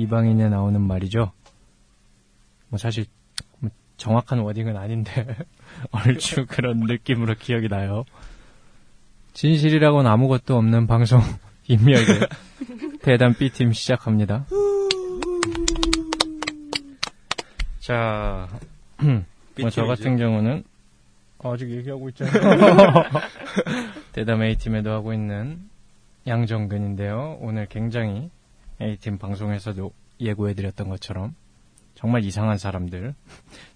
이방인에 0.00 0.48
나오는 0.48 0.80
말이죠. 0.80 1.32
뭐 2.68 2.78
사실 2.78 3.06
뭐 3.58 3.70
정확한 3.96 4.40
워딩은 4.40 4.76
아닌데 4.76 5.36
얼추 5.90 6.46
그런 6.46 6.80
느낌으로 6.80 7.34
기억이 7.34 7.68
나요. 7.68 8.04
진실이라고는 9.32 10.10
아무것도 10.10 10.56
없는 10.56 10.86
방송 10.86 11.20
임미혁의 11.68 12.20
대단 13.02 13.34
B팀 13.34 13.72
시작합니다. 13.72 14.46
자, 17.80 18.48
뭐 19.60 19.70
저 19.70 19.84
같은 19.84 20.16
경우는 20.16 20.64
아직 21.38 21.70
얘기하고 21.70 22.08
있잖아요. 22.10 23.04
대담 24.12 24.42
A팀에도 24.42 24.90
하고 24.90 25.12
있는 25.12 25.60
양정근인데요. 26.26 27.38
오늘 27.40 27.66
굉장히 27.66 28.30
A팀 28.80 29.18
방송에서도 29.18 29.90
예고해드렸던 30.20 30.88
것처럼 30.88 31.34
정말 31.94 32.24
이상한 32.24 32.58
사람들. 32.58 33.14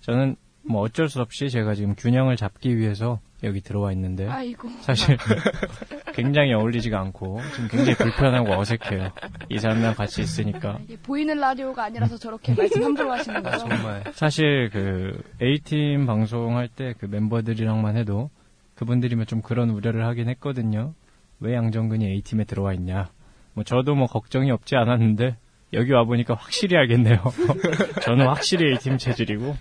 저는 0.00 0.36
뭐 0.62 0.82
어쩔 0.82 1.08
수 1.08 1.20
없이 1.22 1.48
제가 1.48 1.74
지금 1.74 1.94
균형을 1.94 2.36
잡기 2.36 2.76
위해서 2.76 3.18
여기 3.42 3.62
들어와 3.62 3.92
있는데 3.92 4.28
아이고. 4.28 4.68
사실 4.82 5.16
굉장히 6.14 6.52
어울리지가 6.52 7.00
않고 7.00 7.40
지금 7.54 7.68
굉장히 7.68 7.94
불편하고 7.96 8.52
어색해요. 8.58 9.10
이 9.48 9.58
사람이랑 9.58 9.94
같이 9.94 10.20
있으니까 10.20 10.78
이게 10.84 10.96
보이는 10.98 11.38
라디오가 11.38 11.84
아니라서 11.84 12.18
저렇게 12.18 12.54
말씀 12.54 12.82
함부로 12.84 13.10
하시는 13.12 13.42
거죠? 13.42 13.58
정말. 13.60 14.04
사실 14.12 14.68
그 14.70 15.22
A팀 15.42 16.04
방송할 16.06 16.68
때 16.68 16.92
그 16.98 17.06
멤버들이랑만 17.06 17.96
해도 17.96 18.28
그분들이면 18.74 19.26
좀 19.26 19.40
그런 19.40 19.70
우려를 19.70 20.04
하긴 20.06 20.28
했거든요. 20.28 20.92
왜 21.38 21.54
양정근이 21.54 22.04
A팀에 22.06 22.44
들어와 22.44 22.74
있냐. 22.74 23.08
뭐 23.54 23.64
저도 23.64 23.94
뭐 23.94 24.06
걱정이 24.06 24.50
없지 24.50 24.76
않았는데 24.76 25.36
여기 25.72 25.92
와 25.92 26.04
보니까 26.04 26.34
확실히 26.34 26.76
알겠네요. 26.76 27.22
저는 28.02 28.26
확실히 28.26 28.72
A팀 28.72 28.98
체질이고. 28.98 29.56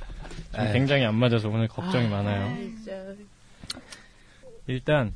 굉장히 0.74 1.06
안 1.06 1.16
맞아서 1.16 1.50
오늘 1.50 1.68
걱정이 1.68 2.08
많아요. 2.10 2.56
일단 4.68 5.14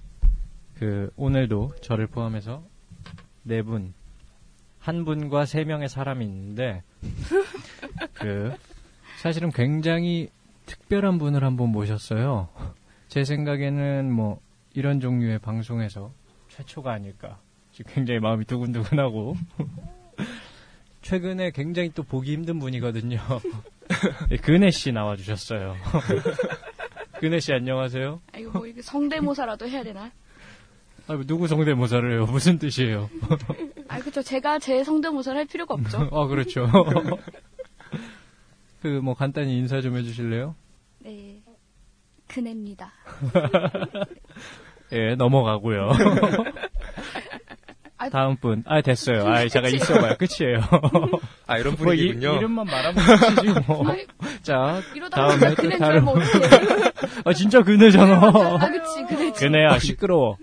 그 0.77 1.11
오늘도 1.15 1.75
저를 1.81 2.07
포함해서 2.07 2.63
네 3.43 3.61
분, 3.61 3.93
한 4.79 5.05
분과 5.05 5.45
세 5.45 5.63
명의 5.63 5.89
사람이 5.89 6.25
있는데 6.25 6.83
그 8.13 8.53
사실은 9.19 9.51
굉장히 9.51 10.29
특별한 10.65 11.17
분을 11.17 11.43
한번 11.43 11.69
모셨어요. 11.69 12.49
제 13.07 13.23
생각에는 13.23 14.11
뭐 14.11 14.39
이런 14.73 14.99
종류의 14.99 15.39
방송에서 15.39 16.11
최초가 16.49 16.91
아닐까. 16.91 17.39
지금 17.73 17.91
굉장히 17.93 18.19
마음이 18.19 18.45
두근두근하고 18.45 19.35
최근에 21.01 21.51
굉장히 21.51 21.91
또 21.93 22.03
보기 22.03 22.31
힘든 22.31 22.59
분이거든요. 22.59 23.19
네, 24.29 24.37
근혜 24.37 24.71
씨 24.71 24.91
나와주셨어요. 24.91 25.75
근혜 27.19 27.39
씨 27.39 27.51
안녕하세요. 27.51 28.21
아이고, 28.31 28.51
뭐, 28.51 28.67
이게 28.67 28.81
성대모사라도 28.81 29.67
해야 29.67 29.83
되나? 29.83 30.11
아, 31.07 31.21
누구 31.25 31.47
성대모사를 31.47 32.11
해요? 32.11 32.25
무슨 32.25 32.57
뜻이에요? 32.57 33.09
아, 33.89 33.99
그쵸. 33.99 34.21
제가 34.21 34.59
제 34.59 34.83
성대모사를 34.83 35.37
할 35.37 35.45
필요가 35.45 35.73
없죠. 35.73 36.09
아, 36.11 36.27
그렇죠. 36.27 36.67
그, 38.81 38.87
뭐, 38.87 39.13
간단히 39.13 39.57
인사 39.57 39.81
좀 39.81 39.97
해주실래요? 39.97 40.55
네. 40.99 41.41
그네입니다. 42.27 42.93
예, 44.93 45.15
넘어가고요. 45.15 45.91
아, 48.03 48.09
다음 48.09 48.35
분. 48.35 48.63
아, 48.67 48.81
됐어요. 48.81 49.25
아, 49.27 49.47
제가 49.47 49.69
있어봐요. 49.69 50.15
끝이에요. 50.17 50.59
아, 51.47 51.57
이런 51.57 51.75
뭐, 51.79 51.93
이. 51.93 51.99
이름만 51.99 52.65
말하면 52.65 52.95
끝이지, 52.95 53.59
뭐. 53.65 53.85
자, 54.43 54.81
다음에 55.11 55.55
또 55.55 55.69
다른 55.77 56.07
어떡해. 56.07 56.49
아, 57.25 57.33
진짜 57.33 57.61
그네잖아. 57.61 58.15
아, 58.15 58.69
그치, 58.69 59.05
그네지. 59.07 59.39
그네야, 59.39 59.79
시끄러워. 59.79 60.37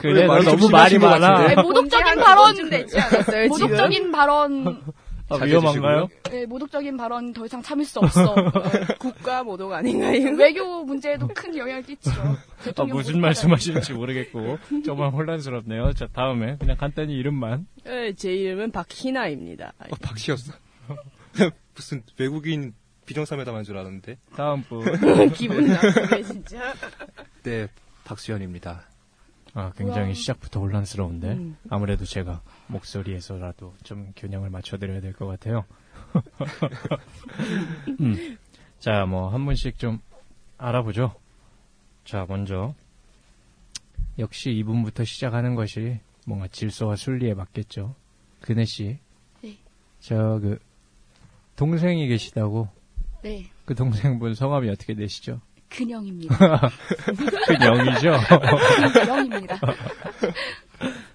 그네, 0.00 0.22
왜너 0.22 0.42
너무 0.42 0.68
말이 0.68 0.98
많아. 0.98 1.48
네, 1.48 1.54
모독적인 1.54 2.16
발언, 2.16 2.68
되지 2.68 2.98
않았어요, 2.98 3.42
지금? 3.44 3.48
모독적인 3.48 4.12
발언, 4.12 4.82
아, 5.30 5.36
위험한가요? 5.44 6.08
네, 6.30 6.46
모독적인 6.46 6.96
발언 6.96 7.32
더 7.32 7.44
이상 7.44 7.62
참을 7.62 7.84
수 7.84 7.98
없어. 7.98 8.34
국가 8.98 9.42
모독 9.44 9.72
아닌가요? 9.72 10.36
외교 10.36 10.84
문제에도 10.84 11.28
큰 11.28 11.56
영향을 11.56 11.82
끼치죠. 11.82 12.20
아, 12.76 12.84
무슨 12.84 13.20
말씀하시는지 13.20 13.92
모르겠고. 13.92 14.58
정말 14.84 15.10
혼란스럽네요. 15.10 15.92
자, 15.92 16.06
다음에 16.12 16.56
그냥 16.58 16.76
간단히 16.76 17.14
이름만. 17.14 17.66
네, 17.84 18.12
제 18.14 18.34
이름은 18.34 18.72
박희나입니다. 18.72 19.74
어, 19.90 19.96
박씨였어. 20.00 20.52
무슨 21.74 22.02
외국인 22.18 22.74
비정상회담한 23.06 23.64
줄 23.64 23.76
알았는데. 23.76 24.18
다음 24.34 24.62
분. 24.62 24.84
기분 25.32 25.66
나쁘네, 25.66 26.22
진짜. 26.22 26.72
네, 27.42 27.68
박수현입니다. 28.04 28.82
아, 29.54 29.72
굉장히 29.76 30.06
우와. 30.08 30.14
시작부터 30.14 30.60
혼란스러운데. 30.60 31.28
음. 31.28 31.56
아무래도 31.70 32.04
제가 32.04 32.42
목소리에서라도 32.68 33.74
좀 33.82 34.12
균형을 34.16 34.50
맞춰드려야 34.50 35.00
될 35.00 35.12
것 35.12 35.26
같아요. 35.26 35.64
음. 38.00 38.38
자, 38.78 39.04
뭐, 39.06 39.28
한 39.28 39.44
분씩 39.44 39.78
좀 39.78 40.00
알아보죠. 40.56 41.14
자, 42.04 42.24
먼저. 42.28 42.74
역시 44.18 44.50
이분부터 44.52 45.04
시작하는 45.04 45.54
것이 45.54 45.98
뭔가 46.26 46.48
질서와 46.48 46.96
순리에 46.96 47.34
맞겠죠. 47.34 47.94
근혜씨. 48.40 48.98
네. 49.42 49.56
저, 50.00 50.38
그, 50.40 50.58
동생이 51.56 52.06
계시다고. 52.08 52.68
네, 53.22 53.46
그 53.64 53.74
동생분 53.74 54.34
성함이 54.34 54.68
어떻게 54.70 54.94
되시죠? 54.94 55.40
근영입니다. 55.68 56.36
근영이죠? 57.48 58.12
영입니다. 59.08 59.56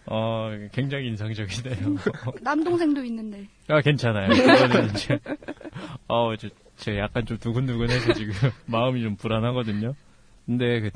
어, 0.05 0.49
굉장히 0.71 1.07
인상적이네요. 1.07 1.95
남동생도 2.41 3.03
있는데. 3.05 3.47
아, 3.67 3.81
괜찮아요. 3.81 4.29
그거는 4.29 4.89
이제, 4.91 5.19
어, 6.07 6.35
저, 6.35 6.49
저 6.77 6.97
약간 6.97 7.25
좀 7.25 7.37
두근두근해서 7.37 8.13
지금 8.13 8.33
마음이 8.67 9.01
좀 9.01 9.15
불안하거든요. 9.15 9.95
근데 10.45 10.81
그 10.81 10.89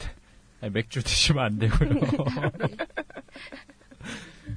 아니, 0.62 0.72
맥주 0.74 1.02
드시면 1.04 1.44
안 1.44 1.58
되고요. 1.60 1.90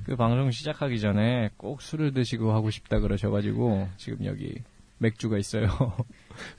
그 0.05 0.17
방송 0.17 0.51
시작하기 0.51 0.99
전에 0.99 1.51
꼭 1.57 1.83
술을 1.83 2.13
드시고 2.13 2.53
하고 2.53 2.71
싶다 2.71 2.99
그러셔가지고 3.01 3.89
지금 3.97 4.25
여기 4.25 4.63
맥주가 4.99 5.39
있어요. 5.39 5.67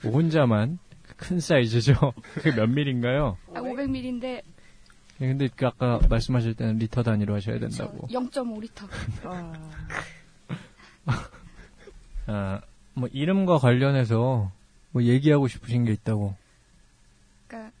혼자만 0.04 0.78
큰 1.16 1.40
사이즈죠. 1.40 1.94
그게 2.34 2.54
몇 2.54 2.68
밀인가요? 2.68 3.36
아, 3.54 3.60
500ml인데 3.60 4.42
근데 5.18 5.48
그 5.54 5.66
아까 5.66 6.00
말씀하실 6.08 6.54
때는 6.54 6.78
리터 6.78 7.02
단위로 7.02 7.34
하셔야 7.34 7.58
된다고. 7.58 8.08
0.5리터. 8.08 8.88
아, 9.24 9.52
아, 12.26 12.60
뭐 12.94 13.08
이름과 13.12 13.58
관련해서 13.58 14.50
뭐 14.90 15.02
얘기하고 15.02 15.48
싶으신 15.48 15.84
게 15.84 15.92
있다고. 15.92 16.34
그러니까 17.46 17.72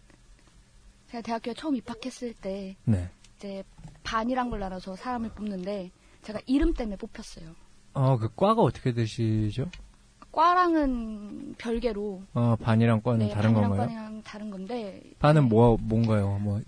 제가 1.10 1.22
대학교에 1.22 1.54
처음 1.54 1.76
입학했을 1.76 2.34
때 2.34 2.76
네. 2.84 3.10
이제 3.36 3.64
반이란 4.04 4.50
걸 4.50 4.60
나눠서 4.60 4.96
사람을 4.96 5.30
뽑는데 5.30 5.90
제가 6.22 6.40
이름 6.46 6.74
때문에 6.74 6.96
뽑혔어요. 6.96 7.54
어, 7.94 8.16
그 8.18 8.28
과가 8.34 8.62
어떻게 8.62 8.92
되시죠? 8.92 9.70
과랑은 10.30 11.56
별개로 11.58 12.22
어, 12.32 12.56
반이랑 12.56 13.02
과는 13.02 13.26
네, 13.26 13.34
다른 13.34 13.52
반이랑 13.52 13.70
건가요? 13.70 13.88
과랑 13.88 14.22
다른 14.22 14.50
건데 14.50 15.02
반은 15.18 15.48
뭐 15.48 15.76
뭔가요? 15.78 16.38
뭐 16.40 16.62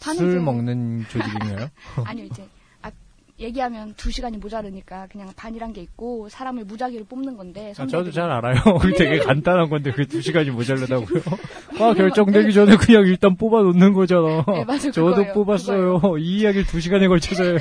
술 0.00 0.34
좀- 0.34 0.44
먹는 0.44 1.04
조직인가요? 1.08 1.68
아니요 2.04 2.24
이제 2.24 2.46
아, 2.82 2.90
얘기하면 3.38 3.94
두 3.96 4.10
시간이 4.10 4.38
모자르니까 4.38 5.06
그냥 5.10 5.30
반이란 5.36 5.72
게 5.72 5.80
있고 5.82 6.28
사람을 6.28 6.64
무작위로 6.64 7.04
뽑는 7.04 7.36
건데 7.36 7.72
아, 7.78 7.86
저도 7.86 8.10
잘 8.10 8.30
알아요. 8.30 8.54
되게 8.96 9.18
간단한 9.18 9.68
건데 9.70 9.90
그게 9.90 10.06
두 10.06 10.20
시간이 10.22 10.50
모자르다고요. 10.50 11.22
아, 11.80 11.94
결정되기 11.94 12.52
전에 12.52 12.76
그냥 12.76 13.04
일단 13.06 13.36
뽑아 13.36 13.62
놓는 13.62 13.92
거잖아. 13.92 14.44
네, 14.46 14.64
맞아요. 14.64 14.90
저도 14.92 15.10
그거예요. 15.16 15.32
뽑았어요. 15.34 16.00
이 16.18 16.38
이야기를 16.40 16.66
두 16.66 16.80
시간에 16.80 17.06
걸쳐서 17.08 17.44
해요. 17.44 17.58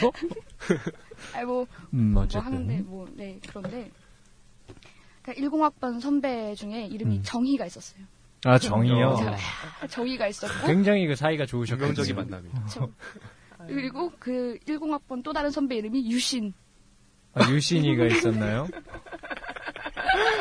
아니 1.36 1.46
뭐, 1.46 1.68
음, 1.94 2.14
뭐. 2.14 2.26
하는데 2.32 2.78
뭐 2.86 3.08
네 3.16 3.40
그런데 3.50 3.92
그러니까 5.22 5.48
10학번 5.58 6.00
선배 6.00 6.56
중에 6.56 6.86
이름이 6.86 7.18
음. 7.18 7.24
정희가 7.24 7.66
있었어요. 7.66 8.04
아, 8.46 8.58
정이요. 8.58 9.08
어. 9.08 9.88
정희가 9.88 10.28
있었고 10.28 10.68
굉장히 10.68 11.08
그 11.08 11.16
사이가 11.16 11.46
좋으셨겠네요. 11.46 11.90
운명적인 11.90 12.16
만남이. 12.16 12.50
그리고 13.68 14.12
그 14.20 14.58
10학번 14.66 15.24
또 15.24 15.34
다른 15.34 15.52
선배 15.52 15.76
이름이 15.78 16.10
유신. 16.10 16.54
아, 17.34 17.50
유신이가 17.50 18.06
있었나요? 18.06 18.68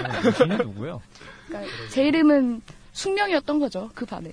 아, 0.05 0.27
유신이 0.27 0.57
누구요? 0.59 1.03
그러니까 1.47 1.73
제 1.91 2.07
이름은 2.07 2.63
숙명이었던 2.93 3.59
거죠 3.59 3.91
그 3.95 4.07
반에. 4.07 4.31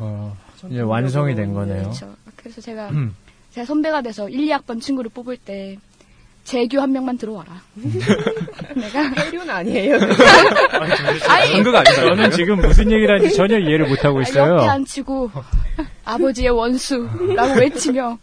어, 0.00 0.36
이제 0.70 0.80
완성이 0.80 1.34
된 1.34 1.52
거네요. 1.52 1.82
그렇죠. 1.82 2.14
그래서 2.36 2.60
제가 2.60 2.90
음. 2.90 3.14
제가 3.50 3.64
선배가 3.64 4.02
돼서 4.02 4.28
1, 4.28 4.46
2학번 4.48 4.80
친구를 4.80 5.10
뽑을 5.10 5.36
때 5.36 5.78
재규 6.44 6.78
한 6.80 6.92
명만 6.92 7.16
들어와라. 7.16 7.62
내가 8.76 9.02
해륜 9.02 9.48
아니에요. 9.48 9.96
한국 11.24 11.74
아닌가요? 11.74 12.08
저는 12.08 12.30
지금 12.32 12.56
무슨 12.60 12.90
얘기를 12.92 13.14
하는지 13.16 13.34
전혀 13.34 13.58
이해를 13.58 13.88
못 13.88 14.04
하고 14.04 14.20
옆에 14.20 14.30
있어요. 14.30 14.58
앉히고 14.58 15.30
아버지의 16.04 16.50
원수라고 16.50 17.60
외치며 17.60 18.18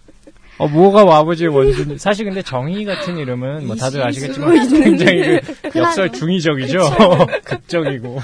어, 0.59 0.67
뭐가 0.67 1.01
아버지의 1.17 1.49
원수인지. 1.49 1.97
사실 1.97 2.25
근데 2.25 2.43
정의 2.43 2.85
같은 2.85 3.17
이름은 3.17 3.65
뭐 3.65 3.75
다들 3.75 4.03
아시겠지만 4.03 4.69
굉장히 4.69 5.39
그. 5.71 5.79
역설 5.79 6.11
중의적이죠. 6.11 6.77
극적이고. 7.43 8.21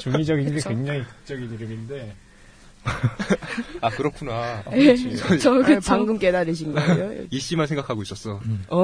중의적인데 0.00 0.60
굉장히 0.68 1.02
극적인 1.04 1.54
이름인데. 1.54 2.12
아 3.80 3.90
그렇구나. 3.90 4.62
예, 4.72 4.96
저 5.38 5.54
아, 5.54 5.62
그 5.62 5.80
방금 5.80 6.18
깨달으신 6.18 6.72
거예요? 6.72 7.24
이 7.30 7.38
씨만 7.38 7.66
생각하고 7.66 8.02
있었어. 8.02 8.40
어? 8.68 8.78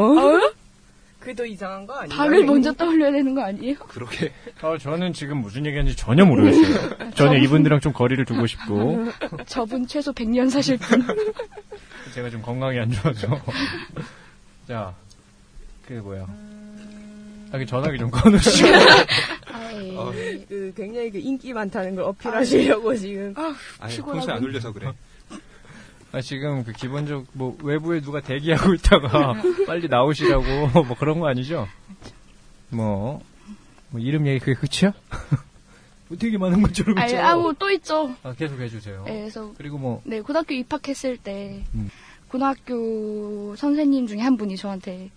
그게 1.19 1.35
더 1.35 1.45
이상한 1.45 1.87
거 1.87 1.95
아니에요? 1.95 2.17
방을 2.17 2.45
먼저 2.45 2.73
떠올려야 2.73 3.13
되는 3.13 3.35
거 3.35 3.43
아니에요? 3.43 3.77
그러게. 3.89 4.33
어, 4.63 4.79
저는 4.79 5.13
지금 5.13 5.39
무슨 5.39 5.67
얘기하는지 5.67 5.97
전혀 5.97 6.25
모르겠어요. 6.25 7.13
저는 7.15 7.43
이분들이랑 7.45 7.81
좀 7.81 7.93
거리를 7.93 8.25
두고 8.25 8.47
싶고. 8.47 9.07
저분 9.47 9.87
최소 9.87 10.13
100년 10.13 10.49
사실 10.49 10.79
분. 10.79 11.05
제가 12.15 12.31
좀 12.31 12.41
건강이 12.41 12.79
안 12.79 12.91
좋아서. 12.91 13.39
자, 14.67 14.95
그게 15.87 16.01
뭐야. 16.01 16.27
아, 17.53 17.59
그 17.59 17.67
전화기 17.67 17.99
좀 17.99 18.11
꺼놓으시고. 18.11 18.69
아이, 19.53 19.97
어. 19.97 20.13
그 20.49 20.73
굉장히 20.77 21.11
그 21.11 21.19
인기 21.19 21.53
많다는 21.53 21.97
걸 21.97 22.05
어필하시려고 22.05 22.95
지금. 22.97 23.35
아니 23.79 23.95
피곤하군. 23.95 24.13
평소에 24.15 24.35
안 24.35 24.43
울려서 24.43 24.73
그래. 24.73 24.93
아, 26.13 26.21
지금 26.21 26.65
그 26.65 26.73
기본적, 26.73 27.27
뭐, 27.33 27.57
외부에 27.63 28.01
누가 28.01 28.21
대기하고 28.21 28.75
있다가 28.75 29.35
빨리 29.67 29.87
나오시라고, 29.89 30.83
뭐 30.85 30.97
그런 30.99 31.21
거 31.21 31.29
아니죠? 31.29 31.69
뭐, 32.71 33.23
뭐 33.91 34.01
이름 34.01 34.27
얘기 34.27 34.41
그게 34.41 34.55
끝이야? 34.55 34.93
뭐 36.09 36.19
되게 36.19 36.37
많은 36.37 36.63
것처럼 36.63 36.99
아니, 36.99 37.13
있죠? 37.13 37.23
아, 37.23 37.37
뭐또 37.37 37.71
있죠. 37.71 38.17
아, 38.25 38.33
계속 38.33 38.61
해주세요. 38.61 39.05
예, 39.09 39.13
그래서 39.13 39.53
그리고 39.57 39.79
뭐, 39.79 40.03
네 40.05 40.21
고등학교 40.21 40.55
입학했을 40.55 41.17
때 41.17 41.65
음. 41.75 41.89
고등학교 42.27 43.55
선생님 43.57 44.09
중에 44.09 44.19
한 44.21 44.37
분이 44.37 44.57
저한테 44.57 45.11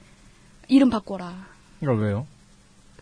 이름 0.68 0.92
바꿔라. 0.92 1.53
이걸 1.84 2.00
왜요? 2.00 2.26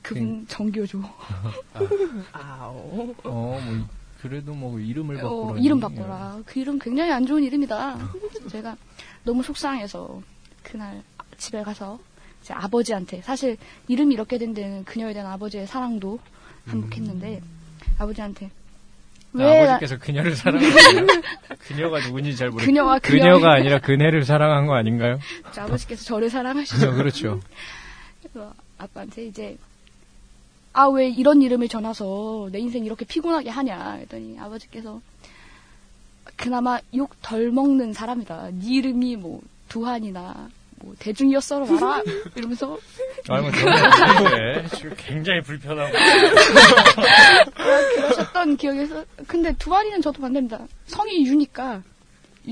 그분 0.01 0.45
정교조. 0.47 0.99
아오. 2.33 3.15
어, 3.23 3.61
뭐, 3.63 3.75
이- 3.75 3.83
그래도 4.21 4.53
뭐 4.53 4.79
이름을 4.79 5.17
어, 5.23 5.45
바꾸라. 5.45 5.59
이름 5.61 5.79
바꿔라. 5.79 6.39
그 6.45 6.59
이름 6.59 6.79
굉장히 6.79 7.11
안 7.11 7.25
좋은 7.27 7.43
이름이다. 7.43 7.97
제가 8.49 8.75
너무 9.23 9.43
속상해서 9.43 10.21
그날 10.63 11.01
집에 11.37 11.61
가서 11.63 11.99
제 12.41 12.53
아버지한테 12.55 13.21
사실 13.21 13.57
이름이 13.87 14.13
이렇게 14.15 14.37
된 14.39 14.53
데는 14.55 14.83
그녀에 14.83 15.13
대한 15.13 15.31
아버지의 15.31 15.67
사랑도 15.67 16.19
한몫했는데 16.67 17.41
아버지한테 17.99 18.49
왜 19.33 19.45
나- 19.45 19.51
음. 19.51 19.69
아버지께서 19.69 19.97
그녀를 19.99 20.35
사랑하세요? 20.35 21.05
그녀가 21.67 21.99
누군지 21.99 22.35
잘 22.35 22.49
모르겠어요. 22.49 22.65
그녀와 22.67 22.99
그녀 22.99 23.23
그녀가 23.23 23.53
아니라 23.53 23.79
그네를 23.79 24.23
사랑한 24.25 24.65
거 24.65 24.73
아닌가요? 24.75 25.19
제 25.51 25.61
아버지께서 25.61 26.03
저를 26.03 26.29
사랑하시죠. 26.31 26.93
그렇죠. 26.95 27.39
아빠한테 28.81 29.25
이제 29.25 29.57
아 30.73 30.87
왜 30.87 31.09
이런 31.09 31.41
이름을 31.41 31.67
전해서 31.67 32.47
내 32.51 32.59
인생 32.59 32.85
이렇게 32.85 33.03
피곤하게 33.05 33.49
하냐 33.49 33.93
했더니 33.93 34.39
아버지께서 34.39 35.01
그나마 36.37 36.79
욕 36.95 37.11
덜 37.21 37.51
먹는 37.51 37.93
사람이다. 37.93 38.49
네 38.53 38.77
이름이 38.77 39.17
뭐 39.17 39.41
두한이나 39.69 40.49
뭐 40.77 40.95
대중이었어로 40.97 41.65
말아 41.67 42.01
이러면서 42.35 42.79
저는 43.25 43.51
지금 44.75 44.93
굉장히 44.97 45.41
불편하고. 45.41 45.91
그러셨던 47.95 48.57
있어. 48.83 49.05
근데 49.27 49.53
두한이는 49.53 50.01
저도 50.01 50.21
반대입니다. 50.21 50.59
성이 50.87 51.25
유니까 51.25 51.83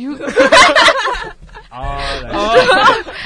유 0.02 0.18
아, 1.72 2.00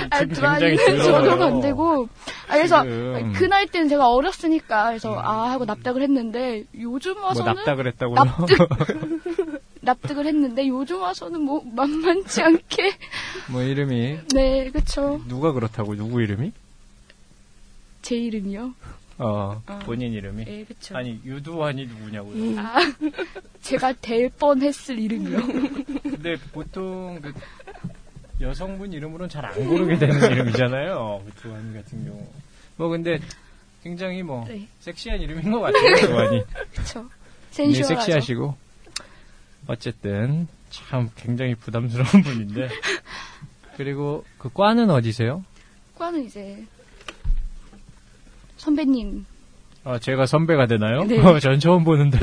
아, 0.10 0.20
지금 0.20 0.34
두한이는 0.34 0.76
굉장히 0.76 1.04
저도 1.04 1.24
더러워요. 1.24 1.40
반대고 1.40 2.08
아, 2.50 2.54
그래서 2.56 2.84
지금. 2.84 3.34
그 3.34 3.46
나이 3.46 3.66
때는 3.68 3.88
제가 3.90 4.10
어렸으니까 4.10 4.88
그래서 4.88 5.18
아 5.18 5.50
하고 5.52 5.66
납득을 5.66 6.02
했는데 6.02 6.66
요즘 6.78 7.14
뭐 7.16 7.28
와서는 7.28 7.54
납작을 7.56 7.88
했다고요? 7.88 8.16
납득을 9.82 10.26
했는데 10.26 10.68
요즘 10.68 11.02
와서는 11.02 11.42
뭐 11.42 11.62
만만치 11.66 12.42
않게 12.42 12.98
뭐 13.50 13.62
이름이 13.62 14.20
네 14.34 14.70
그쵸 14.72 15.22
누가 15.28 15.52
그렇다고 15.52 15.96
누구 15.96 16.22
이름이? 16.22 16.52
제 18.02 18.16
이름이요 18.18 18.74
어, 19.20 19.62
어. 19.68 19.80
본인 19.86 20.12
이름이. 20.14 20.46
네 20.46 20.66
그쵸 20.66 20.98
아니 20.98 21.20
유두환이 21.24 21.86
누구냐고요. 21.86 22.60
아 22.60 22.80
제가 23.64 23.94
될 24.02 24.30
뻔했을 24.30 25.00
이름이요 25.00 25.38
근데 26.04 26.36
보통 26.52 27.20
그 27.22 27.34
여성분 28.42 28.92
이름으로는 28.94 29.30
잘 29.30 29.46
안 29.46 29.54
고르게 29.68 29.98
되는 29.98 30.16
이름이잖아요. 30.32 31.24
두환이 31.42 31.74
같은 31.74 32.06
경우. 32.06 32.28
뭐 32.76 32.90
근데 32.90 33.20
굉장히 33.84 34.22
뭐 34.24 34.46
네 34.48 34.68
섹시한 34.80 35.20
이름인 35.22 35.52
것 35.52 35.60
같아요. 35.62 36.44
그쵸 36.76 37.10
굉장히 37.54 37.74
센슈얼하죠 37.76 37.96
섹시하시고 37.96 38.56
어쨌든 39.68 40.48
참 40.70 41.10
굉장히 41.16 41.56
부담스러운 41.56 42.08
분인데 42.24 42.68
그리고 43.78 44.26
그 44.38 44.50
과는 44.54 44.90
어디세요? 44.90 45.44
과는 45.98 46.26
이제 46.26 46.64
선배님 48.58 49.26
아 49.86 50.00
제가 50.00 50.26
선배가 50.26 50.66
되나요? 50.68 51.04
네. 51.04 51.40
전 51.42 51.60
처음 51.60 51.84
보는데. 51.84 52.18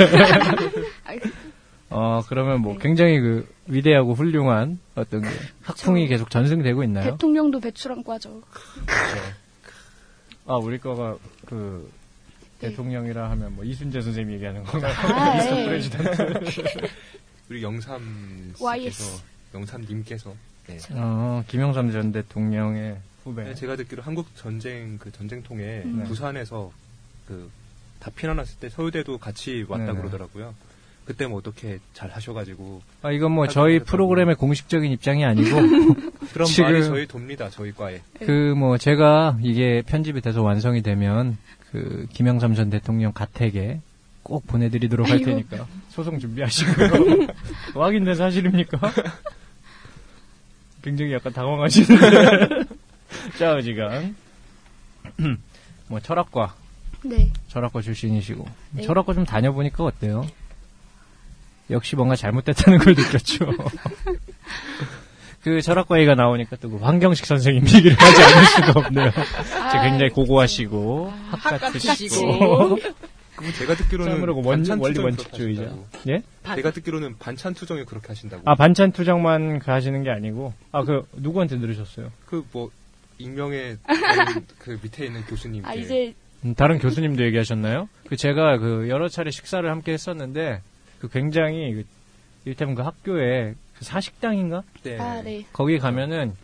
아, 1.90 1.96
어 1.96 2.24
그러면 2.28 2.60
뭐 2.60 2.74
네. 2.74 2.78
굉장히 2.80 3.20
그 3.20 3.48
위대하고 3.66 4.14
훌륭한 4.14 4.78
어떤 4.94 5.22
그 5.22 5.28
학풍이 5.62 6.06
계속 6.06 6.30
전승되고 6.30 6.82
있나요? 6.84 7.12
대통령도 7.12 7.60
배출한 7.60 8.02
과죠 8.02 8.42
아 10.46 10.54
우리 10.56 10.78
거가 10.78 11.16
그 11.46 11.90
네. 12.60 12.68
대통령이라 12.68 13.30
하면 13.30 13.54
뭐 13.54 13.64
이순재 13.64 14.00
선생님 14.00 14.34
얘기하는 14.34 14.64
건가요? 14.64 14.92
아, 14.92 15.34
미스터 15.36 15.60
예. 15.60 15.64
프레지던트. 15.66 16.40
우리 17.50 17.62
영삼 17.62 18.54
YS. 18.60 19.02
씨께서 19.02 19.22
영삼 19.54 19.82
님께서 19.82 20.34
네. 20.66 20.78
어 20.92 21.42
김영삼 21.48 21.90
전 21.92 22.12
대통령의 22.12 22.98
후배. 23.24 23.44
네, 23.44 23.54
제가 23.54 23.76
듣기로 23.76 24.02
한국 24.02 24.34
전쟁 24.36 24.98
그 24.98 25.10
전쟁통에 25.10 25.82
음. 25.84 26.04
부산에서 26.06 26.72
그 27.26 27.50
다 28.00 28.10
피난왔을 28.10 28.58
때 28.58 28.68
서울대도 28.70 29.18
같이 29.18 29.64
왔다 29.68 29.86
네네. 29.86 29.98
그러더라고요. 29.98 30.54
그때 31.04 31.26
뭐 31.26 31.38
어떻게 31.38 31.78
잘 31.92 32.10
하셔가지고 32.10 32.82
아 33.02 33.10
이건 33.10 33.32
뭐 33.32 33.48
저희 33.48 33.74
하기도 33.74 33.84
프로그램의 33.90 34.36
공식적인 34.36 34.90
입장이 34.92 35.24
아니고 35.24 35.56
그런 36.32 36.46
지금- 36.46 36.64
말이 36.64 36.84
저희 36.84 37.06
돕니다 37.06 37.50
저희 37.50 37.72
과에. 37.72 38.00
그 38.20 38.54
뭐 38.56 38.78
제가 38.78 39.38
이게 39.42 39.82
편집이 39.86 40.20
돼서 40.20 40.42
완성이 40.42 40.82
되면 40.82 41.36
그 41.72 42.06
김영삼 42.12 42.54
전 42.54 42.70
대통령 42.70 43.12
가택에 43.12 43.80
꼭 44.22 44.46
보내드리도록 44.46 45.08
할 45.08 45.14
아이고. 45.14 45.24
테니까 45.26 45.66
소송 45.88 46.18
준비하시고요. 46.20 47.26
확인된 47.74 48.14
사실입니까? 48.14 48.78
굉장히 50.82 51.12
약간 51.12 51.32
당황하시는데. 51.32 52.64
자, 53.38 53.54
어지간. 53.54 54.14
뭐 55.88 56.00
철학과, 56.00 56.54
네 57.04 57.30
철학과 57.48 57.80
출신이시고 57.82 58.46
네. 58.72 58.82
철학과 58.82 59.12
좀 59.14 59.24
다녀보니까 59.24 59.84
어때요? 59.84 60.26
역시 61.70 61.96
뭔가 61.96 62.16
잘못됐다는 62.16 62.78
걸 62.78 62.94
느꼈죠. 62.94 63.46
그 65.42 65.60
철학과 65.62 65.96
얘기가 65.98 66.14
나오니까 66.14 66.56
또 66.56 66.68
그 66.70 66.76
황경식 66.76 67.24
선생님 67.24 67.66
얘기를 67.66 67.96
하지 67.98 68.22
않을 68.22 68.44
수가 68.46 68.80
없네요. 68.80 69.10
저 69.72 69.82
굉장히 69.82 70.10
고고하시고 70.10 71.12
학 71.30 71.58
같으시고 71.60 72.78
그럼 73.36 73.52
제가 73.54 73.74
듣기로는 73.74 74.28
원, 74.28 74.42
반찬 74.44 74.78
원리 74.80 74.98
원칙주의자. 74.98 75.72
예? 76.10 76.22
제가 76.56 76.70
듣기로는 76.72 77.16
반찬 77.18 77.54
투정을 77.54 77.86
그렇게 77.86 78.08
하신다고. 78.08 78.42
아 78.44 78.54
반찬 78.54 78.92
투정만 78.92 79.60
그 79.60 79.70
하시는 79.70 80.02
게 80.02 80.10
아니고 80.10 80.52
아 80.72 80.82
그 80.84 81.02
누구한테 81.14 81.58
들으셨어요? 81.58 82.10
그 82.26 82.44
뭐 82.52 82.70
익명의 83.18 83.76
그 84.58 84.78
밑에 84.82 85.06
있는 85.06 85.22
교수님께 85.24 85.68
아 85.68 85.74
이제 85.74 86.14
음, 86.44 86.54
다른 86.54 86.78
교수님도 86.78 87.22
얘기하셨나요? 87.26 87.88
그 88.08 88.16
제가 88.16 88.56
그 88.58 88.88
여러 88.88 89.08
차례 89.08 89.30
식사를 89.30 89.68
함께 89.70 89.92
했었는데 89.92 90.60
그 91.00 91.08
굉장히 91.08 91.74
그 91.74 91.84
이를테면 92.44 92.74
그 92.74 92.82
학교에 92.82 93.54
그 93.78 93.84
사식당인가 93.84 94.62
네. 94.82 94.98
아 94.98 95.22
네. 95.22 95.44
거기 95.52 95.78
가면은 95.78 96.34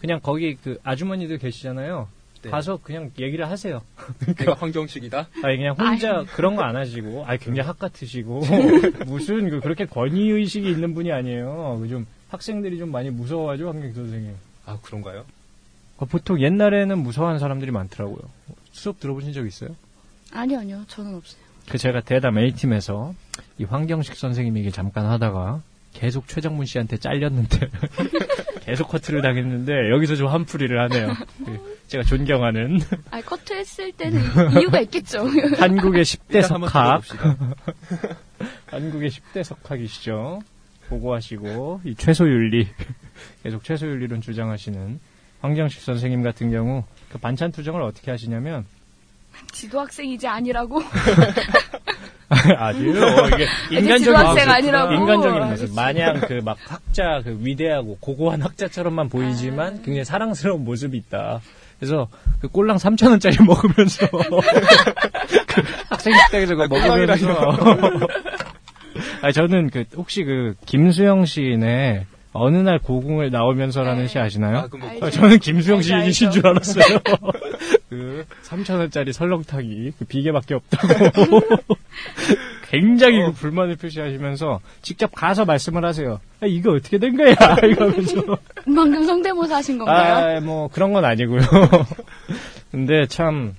그냥 0.00 0.20
거기 0.22 0.56
그 0.56 0.78
아주머니들 0.82 1.38
계시잖아요. 1.38 2.08
네. 2.42 2.50
가서 2.50 2.78
그냥 2.82 3.10
얘기를 3.18 3.48
하세요. 3.48 3.82
내가 4.38 4.54
황경식이다. 4.54 5.28
아니 5.42 5.56
그냥 5.56 5.74
혼자 5.78 6.24
그런 6.34 6.54
거 6.54 6.62
안 6.62 6.76
하시고, 6.76 7.24
아니 7.26 7.38
굉장히 7.38 7.66
학 7.66 7.78
같으시고 7.78 8.42
무슨 9.06 9.48
그 9.50 9.60
그렇게 9.60 9.84
권위 9.86 10.30
의식이 10.30 10.68
있는 10.70 10.94
분이 10.94 11.10
아니에요. 11.12 11.78
그좀 11.82 12.06
학생들이 12.28 12.78
좀 12.78 12.90
많이 12.92 13.10
무서워하죠 13.10 13.68
황경 13.68 13.94
선생님. 13.94 14.34
아 14.66 14.78
그런가요? 14.82 15.24
어, 15.98 16.04
보통 16.04 16.40
옛날에는 16.40 16.98
무서워하는 16.98 17.38
사람들이 17.40 17.70
많더라고요. 17.70 18.20
수업 18.72 19.00
들어보신 19.00 19.32
적 19.32 19.46
있어요? 19.46 19.70
아니요 20.32 20.58
아니요 20.60 20.84
저는 20.88 21.14
없어요. 21.14 21.40
그 21.68 21.78
제가 21.78 22.00
대담 22.00 22.38
A팀에서 22.38 23.14
이 23.58 23.64
황경식 23.64 24.16
선생님 24.16 24.56
얘기 24.58 24.70
잠깐 24.70 25.06
하다가 25.06 25.62
계속 25.92 26.28
최정문 26.28 26.66
씨한테 26.66 26.98
잘렸는데 26.98 27.70
계속 28.60 28.88
커트를 28.88 29.22
당했는데 29.22 29.90
여기서 29.92 30.16
좀 30.16 30.28
한풀이를 30.28 30.80
하네요. 30.82 31.14
그 31.44 31.80
제가 31.86 32.04
존경하는 32.04 32.80
아 33.10 33.20
커트했을 33.20 33.92
때는 33.92 34.20
이유가 34.58 34.80
있겠죠. 34.80 35.26
한국의 35.58 36.04
10대 36.04 36.34
일단 36.34 36.50
한번 36.52 36.68
석학. 36.68 37.02
한국의 38.66 39.10
10대 39.10 39.42
석학이시죠. 39.42 40.40
보고하시고 40.88 41.80
이 41.84 41.94
최소윤리 41.96 42.68
계속 43.42 43.64
최소윤리론 43.64 44.20
주장하시는 44.20 45.00
황경식 45.40 45.80
선생님 45.80 46.22
같은 46.22 46.50
경우 46.50 46.84
그 47.08 47.18
반찬 47.18 47.52
투정을 47.52 47.82
어떻게 47.82 48.10
하시냐면 48.10 48.66
지도 49.52 49.80
학생이지 49.80 50.26
아니라고. 50.26 50.80
아니요 52.28 52.90
이게 53.34 53.46
인간적인 53.70 53.98
지도학생 53.98 54.46
모습, 54.46 54.48
아니라고. 54.50 54.92
인간적인 54.94 55.48
모습. 55.48 55.74
마냥 55.76 56.20
그 56.20 56.40
막 56.44 56.56
학자 56.66 57.20
그 57.22 57.38
위대하고 57.40 57.98
고고한 58.00 58.42
학자처럼만 58.42 59.08
보이지만 59.08 59.76
굉장히 59.82 60.04
사랑스러운 60.04 60.64
모습이 60.64 60.96
있다. 60.98 61.40
그래서 61.78 62.08
그 62.40 62.48
꼴랑 62.48 62.78
3천 62.78 63.10
원짜리 63.10 63.36
먹으면서 63.44 64.06
그 65.46 65.62
학생 65.88 66.14
식당에서 66.14 66.54
그거 66.56 66.78
먹으면서 66.78 67.52
아 69.22 69.30
저는 69.30 69.70
그 69.70 69.84
혹시 69.96 70.24
그 70.24 70.54
김수영 70.66 71.26
시인의 71.26 72.06
어느 72.38 72.56
날 72.58 72.78
고궁을 72.78 73.30
나오면서라는 73.30 74.02
네. 74.02 74.08
시 74.08 74.18
아시나요? 74.18 74.58
아, 74.58 74.66
그뭐 74.68 74.88
알죠. 74.88 75.06
아, 75.06 75.10
저는 75.10 75.38
김수영 75.38 75.82
시인이신. 75.82 76.30
줄 76.30 76.46
알았어요. 76.46 76.84
그 77.88 78.24
3,000원짜리 78.44 79.12
설렁탕이 79.12 79.92
그 79.98 80.04
비계밖에 80.04 80.54
없다고. 80.54 81.40
굉장히 82.70 83.22
그 83.24 83.32
불만을 83.32 83.76
표시하시면서 83.76 84.60
직접 84.82 85.10
가서 85.14 85.44
말씀을 85.44 85.84
하세요. 85.84 86.20
아, 86.40 86.46
이거 86.46 86.72
어떻게 86.72 86.98
된 86.98 87.16
거야? 87.16 87.34
이러면서. 87.62 88.22
방금 88.64 89.04
성대모사 89.04 89.56
하신 89.56 89.78
건가요? 89.78 90.36
아, 90.36 90.40
뭐 90.40 90.68
그런 90.68 90.92
건 90.92 91.04
아니고요. 91.04 91.40
근데 92.72 93.06
참, 93.06 93.54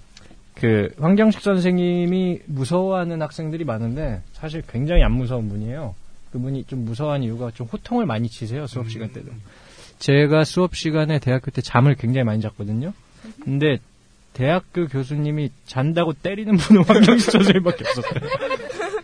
그, 0.55 0.89
황경식 0.99 1.41
선생님이 1.41 2.39
무서워하는 2.45 3.21
학생들이 3.21 3.63
많은데, 3.63 4.21
사실 4.33 4.61
굉장히 4.69 5.03
안 5.03 5.13
무서운 5.13 5.47
분이에요. 5.49 5.95
그분이 6.31 6.65
좀 6.65 6.85
무서워하는 6.85 7.25
이유가 7.25 7.51
좀 7.51 7.67
호통을 7.67 8.05
많이 8.05 8.27
치세요, 8.29 8.67
수업 8.67 8.89
시간 8.89 9.11
때도. 9.13 9.31
제가 9.99 10.43
수업 10.43 10.75
시간에 10.75 11.19
대학교 11.19 11.49
때 11.51 11.61
잠을 11.61 11.95
굉장히 11.95 12.25
많이 12.25 12.41
잤거든요. 12.41 12.93
근데 13.43 13.79
대학교 14.33 14.87
교수님이 14.87 15.49
잔다고 15.65 16.13
때리는 16.13 16.55
분은 16.57 16.83
황경식 16.83 17.31
선생님밖에 17.31 17.85
없었어요. 17.87 18.19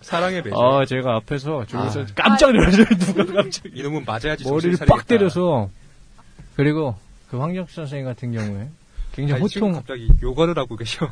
사랑의 0.02 0.44
매제. 0.44 0.56
아, 0.56 0.86
제가 0.86 1.16
앞에서 1.16 1.66
저기서 1.66 2.02
아. 2.02 2.06
깜짝 2.14 2.52
놀랐어요. 2.52 2.86
누가 2.86 3.26
갑자기. 3.44 3.70
이놈은 3.74 4.04
맞아야지 4.06 4.44
머리를 4.48 4.78
빡. 4.86 5.08
때려서 5.08 5.70
그리고 6.56 6.96
그 7.32 7.38
황경식 7.40 7.74
선생님 7.74 8.06
같은 8.06 8.32
경우에 8.32 8.70
굉장히 9.14 9.42
아니, 9.42 9.42
호통 9.42 9.72
갑자기 9.72 10.08
요거를 10.22 10.56
하고 10.58 10.76
계셔. 10.76 11.10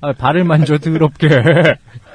아, 0.00 0.12
발을 0.12 0.44
만져 0.44 0.78
더럽게 0.78 1.28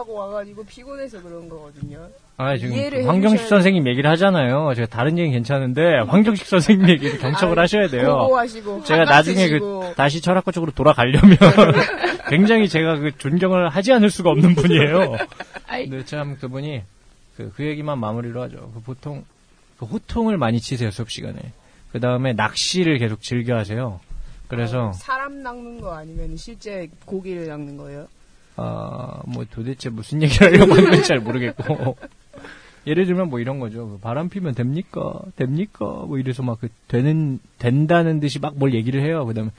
노동하고 0.00 0.14
와가지고 0.14 0.64
피곤해서 0.64 1.22
그런 1.22 1.48
거거든요. 1.48 2.08
아 2.36 2.56
지금 2.56 2.74
그 2.74 3.04
황경식 3.04 3.46
선생님 3.46 3.86
얘기를 3.86 4.10
하잖아요. 4.10 4.72
제가 4.74 4.88
다른 4.88 5.18
얘기는 5.18 5.30
괜찮은데 5.32 6.00
황경식 6.06 6.46
선생님 6.46 6.88
얘기를 6.88 7.18
경청을 7.20 7.58
아, 7.58 7.62
하셔야 7.62 7.88
돼요. 7.88 8.16
고고하시고 8.18 8.84
제가 8.84 9.04
나중에 9.04 9.48
그 9.48 9.54
핫같으시고. 9.54 9.94
다시 9.94 10.20
철학과 10.20 10.52
쪽으로 10.52 10.72
돌아가려면 10.72 11.36
굉장히 12.28 12.68
제가 12.68 12.96
그 12.98 13.16
존경을 13.18 13.68
하지 13.68 13.92
않을 13.92 14.10
수가 14.10 14.30
없는 14.30 14.54
분이에요. 14.54 15.16
근데 15.68 16.04
참 16.04 16.36
그분이 16.36 16.82
그, 17.36 17.52
그 17.54 17.64
얘기만 17.64 17.98
마무리로 17.98 18.42
하죠. 18.42 18.70
그 18.74 18.80
보통 18.80 19.24
그 19.78 19.86
호통을 19.86 20.36
많이 20.38 20.60
치세요 20.60 20.90
수업 20.90 21.10
시간에. 21.10 21.38
그 21.92 22.00
다음에 22.00 22.32
낚시를 22.32 22.98
계속 22.98 23.20
즐겨 23.20 23.56
하세요. 23.56 24.00
그래서 24.48 24.88
어, 24.88 24.92
사람 24.92 25.42
낚는 25.42 25.80
거 25.80 25.94
아니면 25.94 26.36
실제 26.36 26.88
고기를 27.04 27.48
낚는 27.48 27.76
거예요? 27.76 28.06
아, 28.62 29.22
뭐 29.26 29.46
도대체 29.50 29.88
무슨 29.88 30.20
얘기를 30.22 30.46
하려고 30.46 30.74
하는지 30.74 31.02
잘 31.04 31.18
모르겠고. 31.18 31.96
예를 32.86 33.06
들면 33.06 33.30
뭐 33.30 33.40
이런 33.40 33.58
거죠. 33.58 33.88
그 33.88 33.98
바람 33.98 34.28
피면 34.28 34.54
됩니까? 34.54 35.20
됩니까? 35.36 35.86
뭐 36.06 36.18
이래서 36.18 36.42
막 36.42 36.58
그 36.60 36.68
되는, 36.88 37.38
된다는 37.58 38.20
듯이 38.20 38.38
막 38.38 38.54
뭘 38.56 38.74
얘기를 38.74 39.02
해요. 39.02 39.24
그 39.24 39.34
다음에 39.34 39.50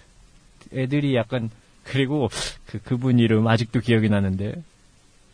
애들이 0.73 1.15
약간, 1.15 1.49
그리고 1.83 2.29
그, 2.67 2.79
그분 2.79 3.17
이름 3.17 3.47
아직도 3.47 3.79
기억이 3.79 4.09
나는데, 4.09 4.61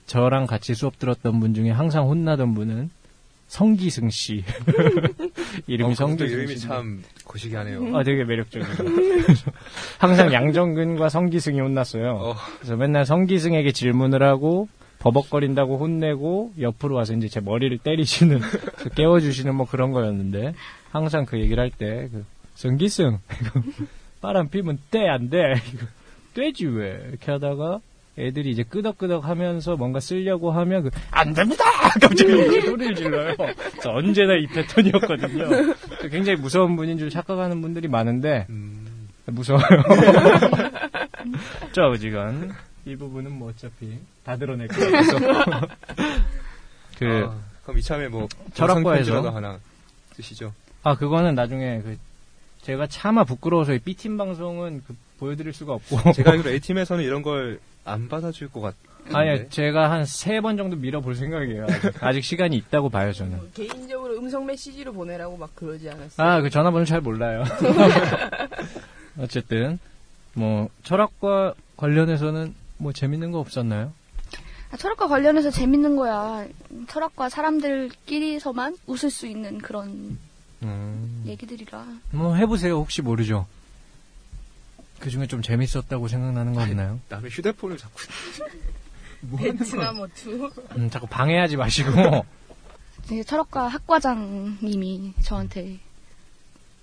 저랑 0.06 0.48
같이 0.48 0.74
수업 0.74 0.98
들었던 1.00 1.40
분 1.42 1.54
중에 1.54 1.70
항상 1.70 2.08
혼나던 2.08 2.54
분은 2.54 2.90
성기승 3.48 4.10
씨. 4.10 4.44
이름이 5.68 5.92
어, 5.92 5.96
성기승 5.96 6.26
이름이 6.28 6.56
씨. 6.58 6.68
참 6.68 7.04
거시기하네요. 7.26 7.96
아, 7.96 8.04
되게 8.04 8.24
매력적이죠. 8.26 8.84
항상 10.00 10.34
양정근과 10.34 11.10
성기승이 11.10 11.60
혼났어요. 11.60 12.12
어. 12.22 12.36
그래서 12.58 12.76
맨날 12.76 13.06
성기승에게 13.06 13.72
질문을 13.72 14.22
하고 14.24 14.68
버벅거린다고 15.00 15.78
혼내고 15.78 16.54
옆으로 16.60 16.96
와서 16.96 17.14
이제 17.14 17.28
제 17.28 17.40
머리를 17.40 17.78
때리시는 17.78 18.40
그 18.40 18.90
깨워주시는 18.90 19.56
뭐 19.56 19.66
그런 19.66 19.92
거였는데 19.92 20.54
항상 20.92 21.26
그 21.26 21.40
얘기를 21.40 21.62
할 21.62 21.70
때 21.72 22.10
그 22.12 22.26
성기승 22.56 23.20
이거 23.42 23.62
바람 24.20 24.50
피면 24.50 24.80
돼안 24.90 25.30
돼? 25.30 25.54
이거 25.74 25.86
되지 26.34 26.66
왜? 26.66 27.00
이렇게 27.10 27.32
하다가 27.32 27.80
애들이 28.18 28.52
이제 28.52 28.64
끄덕끄덕 28.64 29.26
하면서 29.26 29.76
뭔가 29.76 30.00
쓰려고 30.00 30.52
하면 30.52 30.84
그, 30.84 30.90
안 31.12 31.34
됩니다! 31.34 31.64
갑자기 32.02 32.62
소리를 32.62 32.96
질러요. 32.96 33.36
그래서 33.38 33.92
언제나 33.92 34.36
이 34.36 34.48
패턴이었거든요. 34.48 35.74
굉장히 36.10 36.40
무서운 36.40 36.76
분인 36.76 36.98
줄 36.98 37.10
착각하는 37.10 37.62
분들이 37.62 37.88
많은데, 37.88 38.46
음, 38.50 39.08
무서워요. 39.26 39.64
저 41.74 41.96
지금 41.98 42.52
이 42.86 42.96
부분은 42.96 43.32
뭐 43.32 43.50
어차피 43.50 43.98
다 44.24 44.36
드러낼. 44.36 44.68
그래서 44.68 45.18
그, 46.98 47.28
아, 47.30 47.36
그럼 47.64 47.78
이참에 47.78 48.08
뭐 48.08 48.28
철학과에서- 48.54 49.32
하나 49.32 49.60
쓰시죠. 50.14 50.54
아, 50.84 50.96
그거는 50.96 51.36
나중에 51.36 51.82
그, 51.82 51.98
제가 52.62 52.88
차마 52.88 53.24
부끄러워서 53.24 53.74
이 53.74 53.80
B팀 53.80 54.18
방송은 54.18 54.82
그 54.88 54.96
보여드릴 55.18 55.54
수가 55.54 55.74
없고. 55.74 56.12
제가 56.14 56.32
알기로 56.32 56.50
A팀에서는 56.56 57.04
이런 57.04 57.22
걸 57.22 57.60
안 57.90 58.10
받아줄 58.10 58.50
것 58.52 58.60
같은데. 58.60 59.16
아니, 59.18 59.50
제가 59.50 59.90
한 59.90 60.04
세 60.04 60.42
번 60.42 60.58
정도 60.58 60.76
밀어볼 60.76 61.16
생각이에요. 61.16 61.64
아직, 61.70 62.04
아직 62.04 62.22
시간이 62.26 62.58
있다고 62.58 62.90
봐요, 62.90 63.14
저는. 63.14 63.38
뭐 63.38 63.48
개인적으로 63.54 64.18
음성 64.18 64.46
메시지로 64.46 64.92
보내라고 64.92 65.38
막 65.38 65.56
그러지 65.56 65.90
않았어요? 65.90 66.28
아, 66.28 66.42
그 66.42 66.50
전화번호 66.50 66.84
잘 66.84 67.00
몰라요. 67.00 67.46
어쨌든, 69.20 69.80
뭐, 70.34 70.70
철학과 70.84 71.54
관련해서는 71.78 72.54
뭐 72.78 72.92
재밌는 72.94 73.32
거 73.32 73.40
없었나요? 73.40 73.94
아, 74.72 74.78
철학과 74.78 75.08
관련해서 75.08 75.50
재밌는 75.50 75.96
거야. 75.96 76.46
철학과 76.90 77.30
사람들끼리서만 77.30 78.76
웃을 78.86 79.10
수 79.10 79.26
있는 79.28 79.60
그런 79.60 80.18
음. 80.64 81.24
얘기들이라. 81.26 81.86
뭐 82.12 82.36
해보세요. 82.36 82.76
혹시 82.76 83.02
모르죠. 83.02 83.48
그 85.00 85.10
중에 85.10 85.28
좀 85.28 85.42
재밌었다고 85.42 86.08
생각나는 86.08 86.54
거 86.54 86.62
없나요? 86.62 87.00
남의 87.10 87.30
휴대폰을 87.32 87.78
자꾸 87.78 88.00
베트남 89.38 90.00
어투. 90.00 90.52
음, 90.78 90.90
자꾸 90.90 91.08
방해하지 91.08 91.58
마시고. 91.58 91.92
이제 93.06 93.24
철학과 93.24 93.68
학과장님이 93.68 95.14
저한테 95.24 95.80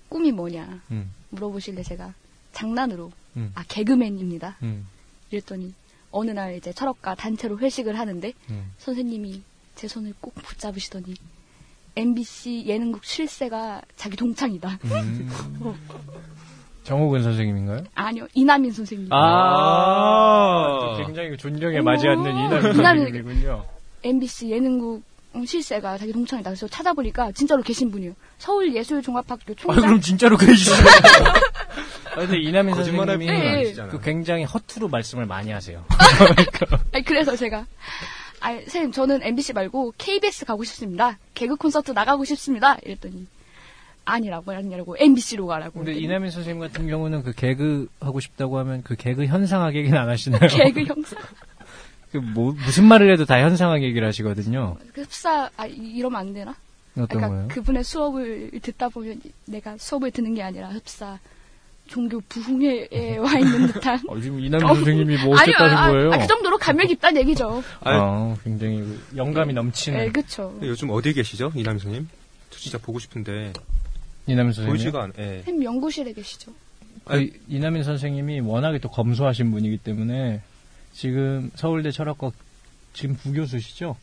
꿈이 0.09 0.31
뭐냐 0.31 0.81
음, 0.91 1.11
물어보실래 1.29 1.83
제가 1.83 2.13
장난으로 2.51 3.11
음. 3.37 3.51
아 3.53 3.63
개그맨입니다. 3.67 4.57
음, 4.63 4.87
이랬더니 5.29 5.73
어느 6.11 6.31
날 6.31 6.55
이제 6.55 6.71
철학과 6.73 7.15
단체로 7.15 7.59
회식을 7.59 7.99
하는데 7.99 8.33
음. 8.49 8.71
선생님이 8.79 9.43
제 9.75 9.87
손을 9.87 10.13
꼭 10.21 10.33
붙잡으시더니 10.35 11.15
MBC 11.97 12.63
예능국 12.65 13.03
실세가 13.05 13.81
자기 13.95 14.15
동창이다. 14.17 14.79
음. 16.85 16.87
정호근 16.87 17.23
선생님인가요? 17.23 17.83
아니요 17.95 18.27
이남인 18.33 18.71
선생님. 18.71 19.09
아, 19.11 20.97
굉장히 21.03 21.35
존경에 21.37 21.81
맞지 21.81 22.07
않는 22.07 22.31
이남 22.31 22.59
이남이- 22.61 22.75
선생님이군요. 22.75 23.65
MBC 24.03 24.51
예능국 24.51 25.03
실세가 25.45 25.97
자기 25.97 26.13
동창이다. 26.13 26.51
그래서 26.51 26.67
찾아보니까 26.67 27.31
진짜로 27.33 27.61
계신 27.61 27.91
분이에요. 27.91 28.13
서울예술종합학교 28.37 29.51
아, 29.51 29.55
총장. 29.57 29.83
그럼 29.83 29.99
진짜로 29.99 30.37
계시죠? 30.37 30.71
아, 32.15 32.19
근데 32.19 32.37
이남인 32.39 32.73
선생님이 32.75 33.25
네. 33.25 33.73
그 33.89 33.99
굉장히 33.99 34.43
허투루 34.45 34.87
말씀을 34.87 35.25
많이 35.25 35.51
하세요. 35.51 35.83
아니, 36.93 37.03
그래서 37.03 37.35
제가 37.35 37.65
아 38.39 38.51
선생님 38.53 38.91
저는 38.93 39.23
MBC 39.23 39.53
말고 39.53 39.93
KBS 39.97 40.45
가고 40.45 40.63
싶습니다. 40.63 41.17
개그 41.33 41.55
콘서트 41.57 41.91
나가고 41.91 42.23
싶습니다. 42.25 42.77
이랬더니 42.85 43.25
아니라고 44.05 44.51
아니라고 44.51 44.95
MBC로 44.99 45.47
가라고. 45.47 45.79
근데 45.83 45.93
이남인 45.93 46.29
선생님 46.31 46.59
같은 46.61 46.87
경우는 46.87 47.23
그 47.23 47.33
개그 47.33 47.87
하고 47.99 48.19
싶다고 48.19 48.57
하면 48.59 48.83
그 48.83 48.95
개그 48.95 49.25
현상학 49.25 49.75
얘기는 49.75 49.97
안 49.97 50.07
하시나요? 50.09 50.47
개그 50.47 50.83
형사. 50.87 51.15
그 52.11 52.17
뭐, 52.17 52.53
무슨 52.53 52.85
말을 52.85 53.11
해도 53.11 53.25
다 53.25 53.41
현상학 53.41 53.81
얘기를 53.83 54.07
하시거든요. 54.07 54.77
그 54.93 55.01
흡사 55.01 55.49
아 55.57 55.65
이- 55.65 55.73
이러면 55.95 56.19
안 56.21 56.33
되나? 56.33 56.55
어떤 56.93 57.07
그러니까 57.07 57.29
거요? 57.29 57.47
그분의 57.49 57.83
수업을 57.83 58.51
듣다 58.61 58.87
보면 58.89 59.19
내가 59.45 59.75
수업을 59.77 60.11
듣는 60.11 60.33
게 60.33 60.41
아니라 60.43 60.69
흡사 60.69 61.19
종교 61.87 62.21
부흥회에 62.29 63.17
와 63.17 63.37
있는 63.37 63.67
듯한. 63.67 63.99
어, 64.07 64.17
지금 64.21 64.39
이남인 64.39 64.65
선생님이 64.67 65.17
뭐 65.25 65.35
어쨌다는 65.35 65.77
아, 65.77 65.91
거예요? 65.91 66.13
아, 66.13 66.17
그 66.19 66.27
정도로 66.27 66.57
감명 66.57 66.87
깊다는 66.87 67.19
얘기죠. 67.21 67.61
아, 67.81 68.35
굉장히 68.43 68.79
그 68.79 69.01
영감이 69.17 69.53
넘치는 69.53 69.99
네, 69.99 70.09
그쵸. 70.11 70.57
요즘 70.61 70.89
어디 70.91 71.11
계시죠, 71.13 71.51
이남희 71.53 71.79
선생님? 71.79 72.07
저 72.49 72.59
진짜 72.59 72.77
보고 72.77 72.97
싶은데 72.99 73.51
이남인 74.27 74.53
선생님. 74.53 74.69
보이지가 74.69 75.03
않. 75.03 75.13
예. 75.19 75.43
햄 75.45 75.63
연구실에 75.63 76.13
계시죠. 76.13 76.51
그 77.05 77.29
이남인 77.47 77.83
선생님이 77.83 78.39
워낙에 78.41 78.79
또 78.79 78.89
검소하신 78.89 79.51
분이기 79.51 79.77
때문에 79.77 80.41
지금 80.93 81.51
서울대 81.55 81.91
철학과 81.91 82.31
지금 82.93 83.15
부교수시죠? 83.15 83.95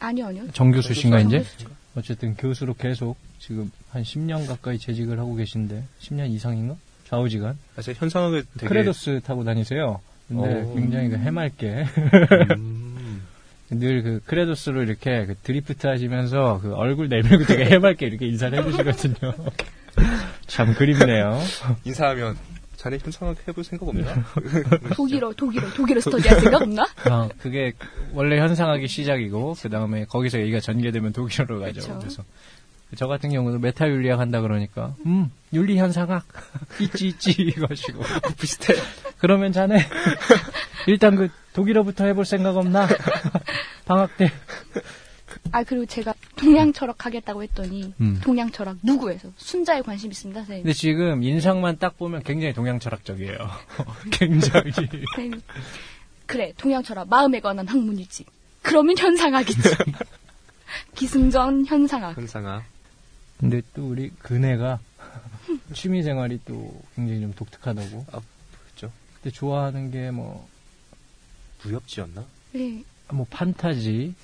아니요, 0.00 0.26
아니요. 0.26 0.50
정교수신가 0.52 1.20
이제? 1.20 1.38
정교수죠. 1.38 1.68
어쨌든 1.96 2.36
교수로 2.36 2.74
계속 2.74 3.16
지금 3.40 3.72
한 3.90 4.02
10년 4.02 4.46
가까이 4.46 4.78
재직을 4.78 5.18
하고 5.18 5.34
계신데 5.34 5.82
10년 6.00 6.30
이상인가? 6.30 6.76
좌우지간 7.08 7.58
아, 7.76 7.82
제가 7.82 7.98
현상학을 7.98 8.44
되게 8.58 8.66
크레도스 8.68 9.22
타고 9.24 9.42
다니세요. 9.42 10.00
근데 10.28 10.60
오. 10.62 10.74
굉장히 10.74 11.08
그 11.08 11.16
해맑게 11.16 11.86
음, 12.58 12.77
늘 13.70 14.02
그 14.02 14.20
크레도스로 14.26 14.82
이렇게 14.82 15.26
그 15.26 15.34
드리프트 15.42 15.86
하시면서 15.86 16.60
그 16.62 16.74
얼굴 16.74 17.08
내밀고 17.08 17.44
되게 17.44 17.64
해맑게 17.66 18.06
이렇게 18.06 18.26
인사를 18.26 18.58
해주시거든요. 18.64 19.34
참 20.46 20.74
그립네요. 20.74 21.40
인사하면 21.84 22.36
자네 22.76 22.98
현상학 23.02 23.36
해볼 23.48 23.64
생각 23.64 23.88
없나? 23.88 24.24
독일어, 24.94 25.32
독일어, 25.32 25.68
독일어 25.74 26.00
스터디 26.00 26.28
할 26.28 26.40
생각 26.40 26.62
없나? 26.62 26.86
아, 27.04 27.28
그게 27.40 27.72
원래 28.12 28.38
현상하기 28.38 28.86
시작이고 28.86 29.56
그 29.60 29.68
다음에 29.68 30.04
거기서 30.04 30.38
얘기가 30.40 30.60
전개되면 30.60 31.12
독일어로 31.12 31.60
가죠. 31.60 31.80
그쵸. 31.80 31.98
그래서 31.98 32.24
저 32.96 33.06
같은 33.06 33.30
경우도 33.30 33.58
메타 33.58 33.88
윤리학 33.88 34.18
한다 34.20 34.40
그러니까 34.40 34.94
음 35.04 35.30
윤리 35.52 35.76
현상학 35.76 36.24
있지 36.80 37.08
있지 37.08 37.32
이거시고 37.32 38.02
비슷해. 38.40 38.74
그러면 39.18 39.52
자네 39.52 39.84
일단 40.86 41.16
그 41.16 41.28
독일어부터 41.58 42.04
해볼 42.04 42.24
생각 42.24 42.56
없나? 42.56 42.86
방학 43.84 44.16
때. 44.16 44.30
아, 45.50 45.64
그리고 45.64 45.86
제가 45.86 46.14
동양 46.36 46.72
철학 46.72 47.04
하겠다고 47.04 47.42
했더니, 47.42 47.92
음. 48.00 48.20
동양 48.22 48.52
철학 48.52 48.76
누구에서? 48.80 49.30
순자에 49.36 49.82
관심 49.82 50.12
있습니다, 50.12 50.38
선생님. 50.38 50.62
근데 50.62 50.72
지금 50.72 51.24
인상만 51.24 51.78
딱 51.78 51.98
보면 51.98 52.22
굉장히 52.22 52.54
동양 52.54 52.78
철학적이에요. 52.78 53.38
굉장히. 54.12 54.70
선생님. 54.70 55.42
그래, 56.26 56.52
동양 56.56 56.84
철학, 56.84 57.08
마음에 57.08 57.40
관한 57.40 57.66
학문이지. 57.66 58.24
그러면 58.62 58.96
현상학이지. 58.96 59.58
기승전 60.94 61.66
현상학. 61.66 62.16
현상학. 62.16 62.62
근데 63.40 63.62
또 63.74 63.88
우리 63.88 64.10
그네가 64.10 64.78
취미 65.72 66.04
생활이 66.04 66.38
또 66.44 66.80
굉장히 66.94 67.20
좀 67.20 67.32
독특하다고. 67.32 68.06
그렇죠. 68.06 68.92
근데 69.16 69.34
좋아하는 69.34 69.90
게 69.90 70.12
뭐, 70.12 70.48
무협지였나? 71.62 72.24
네, 72.52 72.82
뭐 73.10 73.26
판타지, 73.30 74.14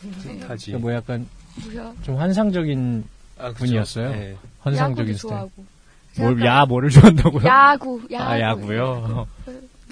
타지. 0.46 0.66
그러니까 0.72 0.78
뭐 0.78 0.92
약간 0.92 1.28
뭐야. 1.64 1.94
좀 2.02 2.16
환상적인 2.16 3.04
아. 3.38 3.52
분이었어요? 3.52 4.10
예. 4.10 4.36
환상적인 4.60 5.16
스타일. 5.16 5.30
좋아하고. 5.30 5.74
뭘, 6.16 6.44
야, 6.44 6.64
뭐를 6.64 6.90
좋아한다고요? 6.90 7.44
야구, 7.44 8.00
야구. 8.12 8.24
아, 8.24 8.40
야구요? 8.40 9.26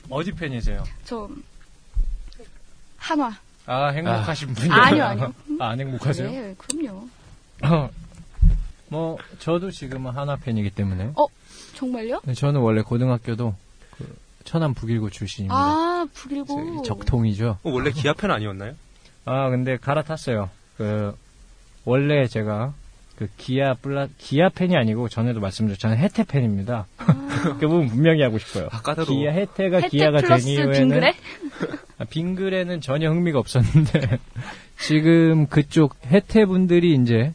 어디 0.09 0.31
팬이세요? 0.33 0.85
저, 1.05 1.29
한화. 2.97 3.33
아, 3.67 3.89
행복하신 3.89 4.55
분이요? 4.55 4.73
아니요, 4.73 5.05
아니요. 5.05 5.35
아, 5.59 5.69
안 5.71 5.81
행복하세요? 5.81 6.31
네, 6.31 6.55
그럼요. 6.57 7.09
뭐, 8.89 9.19
저도 9.41 9.71
지금은 9.71 10.13
하나 10.13 10.37
팬이기 10.37 10.71
때문에. 10.71 11.13
정말요? 11.75 12.21
근데 12.21 12.35
저는 12.35 12.61
원래 12.61 12.83
고등학교도 12.83 13.51
그 13.53 13.57
천안 14.45 14.75
북일고 14.75 15.11
출신입니다. 15.11 15.55
아, 15.57 16.07
북일고. 16.13 16.83
적통이죠. 16.83 17.59
어, 17.63 17.71
원래 17.71 17.91
기아편 17.91 18.31
아니었나요? 18.31 18.75
아, 19.25 19.51
근데 19.51 19.77
갈아탔어요. 19.77 20.51
그, 20.77 21.17
원래 21.85 22.27
제가 22.27 22.75
그 23.17 23.29
기아 23.37 23.75
플라, 23.75 24.09
기아 24.19 24.49
팬이 24.49 24.77
아니고 24.77 25.09
전에도 25.09 25.41
말씀드렸잖아요. 25.41 25.99
해태 25.99 26.25
팬입니다. 26.25 26.87
그 27.61 27.69
부분 27.69 27.89
분명히 27.89 28.23
하고 28.23 28.39
싶어요. 28.39 28.69
아, 28.71 28.81
까다로워. 28.81 29.19
기아 29.21 29.33
해태가 29.33 29.77
해태 29.77 29.91
기아가 29.91 30.21
된 30.21 30.39
이후에는 30.41 30.73
빙그레? 30.73 31.15
아, 31.99 32.05
빙그레는 32.05 32.81
전혀 32.81 33.11
흥미가 33.11 33.39
없었는데 33.39 34.19
지금 34.81 35.47
그쪽 35.47 35.97
해태 36.07 36.47
분들이 36.47 36.95
이제 36.95 37.33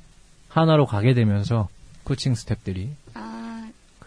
한화로 0.50 0.86
가게 0.86 1.14
되면서 1.14 1.70
코칭 2.04 2.34
스탭들이 2.34 2.90
아, 2.90 3.07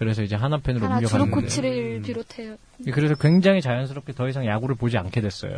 그래서 0.01 0.23
이제 0.23 0.35
한화 0.35 0.57
팬으로 0.57 0.87
한화 0.87 1.07
주로 1.07 1.29
코치를 1.31 1.99
음. 1.99 2.03
비롯해요. 2.03 2.57
그래서 2.91 3.15
굉장히 3.17 3.61
자연스럽게 3.61 4.15
더 4.15 4.31
이상 4.31 4.47
야구를 4.47 4.75
보지 4.75 4.97
않게 4.97 5.21
됐어요. 5.21 5.53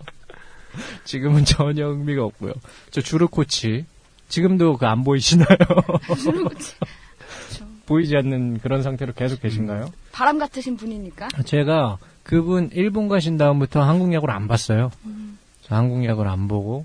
지금은 1.04 1.46
전혀 1.46 1.86
흥미가 1.86 2.22
없고요. 2.22 2.52
저 2.90 3.00
주루 3.00 3.28
코치 3.28 3.86
지금도 4.28 4.76
그 4.76 4.84
안 4.84 5.04
보이시나요? 5.04 5.46
주로 6.22 6.50
코치. 6.50 6.74
그렇죠. 6.78 7.66
보이지 7.86 8.14
않는 8.14 8.58
그런 8.58 8.82
상태로 8.82 9.14
계속 9.14 9.40
계신가요? 9.40 9.90
바람 10.12 10.38
같으신 10.38 10.76
분이니까. 10.76 11.28
제가 11.46 11.96
그분 12.24 12.68
일본 12.74 13.08
가신 13.08 13.38
다음부터 13.38 13.80
한국 13.82 14.12
야구를 14.12 14.34
안 14.34 14.48
봤어요. 14.48 14.90
음. 15.06 15.38
저 15.62 15.76
한국 15.76 16.04
야구를 16.04 16.30
안 16.30 16.46
보고 16.46 16.84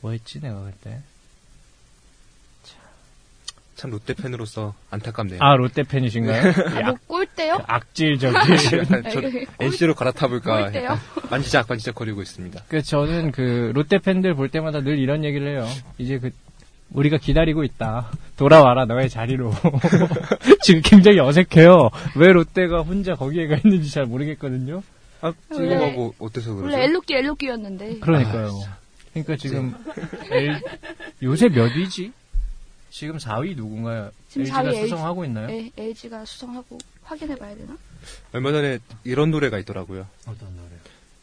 뭐 0.00 0.10
했지 0.10 0.40
내가 0.40 0.64
그때? 0.64 0.98
참 3.84 3.90
롯데 3.90 4.14
팬으로서 4.14 4.72
안타깝네요. 4.90 5.40
아 5.42 5.56
롯데 5.56 5.82
팬이신가요? 5.82 6.52
아, 6.74 6.82
뭐 6.86 6.94
꼴대요? 7.06 7.58
악질적인. 7.66 8.34
약간 8.80 9.04
저 9.12 9.20
꼴- 9.20 9.46
NC로 9.60 9.94
갈아타볼까 9.94 10.70
만지작 11.28 11.66
만지작 11.68 11.94
거리고 11.94 12.22
있습니다. 12.22 12.62
그 12.68 12.80
저는 12.80 13.30
그 13.30 13.72
롯데 13.74 13.98
팬들 13.98 14.32
볼 14.36 14.48
때마다 14.48 14.80
늘 14.80 14.98
이런 14.98 15.22
얘기를 15.22 15.46
해요. 15.48 15.68
이제 15.98 16.18
그 16.18 16.30
우리가 16.92 17.18
기다리고 17.18 17.62
있다. 17.62 18.08
돌아와라 18.38 18.86
너의 18.86 19.10
자리로. 19.10 19.52
지금 20.62 20.80
굉장히 20.82 21.18
어색해요. 21.18 21.90
왜 22.16 22.32
롯데가 22.32 22.80
혼자 22.80 23.14
거기에 23.14 23.48
가 23.48 23.56
있는지 23.62 23.90
잘 23.90 24.06
모르겠거든요. 24.06 24.82
아, 25.20 25.30
원래- 25.50 25.68
지금 25.78 25.94
뭐 25.94 26.12
어때서 26.18 26.54
그러죠? 26.54 26.72
원래 26.72 26.84
엘로끼 26.86 27.14
엘로끼였는데. 27.16 27.98
그러니까요. 27.98 28.50
그러니까 29.12 29.36
지금 29.36 29.74
L, 30.30 30.58
요새 31.22 31.50
몇 31.50 31.64
위지? 31.76 32.12
지금 32.94 33.16
4위 33.16 33.56
누군가요? 33.56 34.12
지금 34.28 34.42
LG가 34.42 34.62
4위 34.62 34.66
LG. 34.68 34.80
수성하고 34.82 35.24
있나요? 35.24 35.50
에, 35.50 35.72
LG가 35.76 36.24
수성하고 36.24 36.78
확인해봐야 37.02 37.56
되나? 37.56 37.76
얼마 38.32 38.52
전에 38.52 38.78
이런 39.02 39.32
노래가 39.32 39.58
있더라고요. 39.58 40.06
어떤 40.28 40.48
노래? 40.56 40.68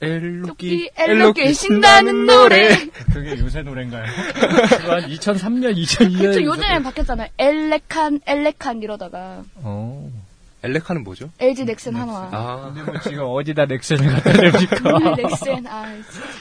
엘로끼 0.01 0.89
엘로끼 0.97 1.41
엘로끼 1.41 1.53
신나는 1.53 2.25
노래. 2.25 2.75
그게 3.13 3.37
요새 3.39 3.61
노래인가요? 3.61 4.03
한 4.03 5.09
2003년, 5.09 5.77
2002년. 5.81 6.17
그쵸 6.19 6.43
요즘엔 6.43 6.83
바뀌었잖아요. 6.83 7.29
엘레칸 7.37 8.19
엘레칸 8.25 8.81
이러다가 8.83 9.45
어. 9.55 10.11
엘레카는 10.63 11.03
뭐죠? 11.03 11.29
LG 11.39 11.65
넥센 11.65 11.95
한화. 11.95 12.29
아, 12.31 12.71
근데 12.73 12.91
뭐 12.91 12.99
지금 13.01 13.23
어디다 13.25 13.65
넥센을 13.65 14.11
갖다 14.13 14.31
댑니까? 14.31 15.15
넥센, 15.29 15.65
아, 15.67 15.85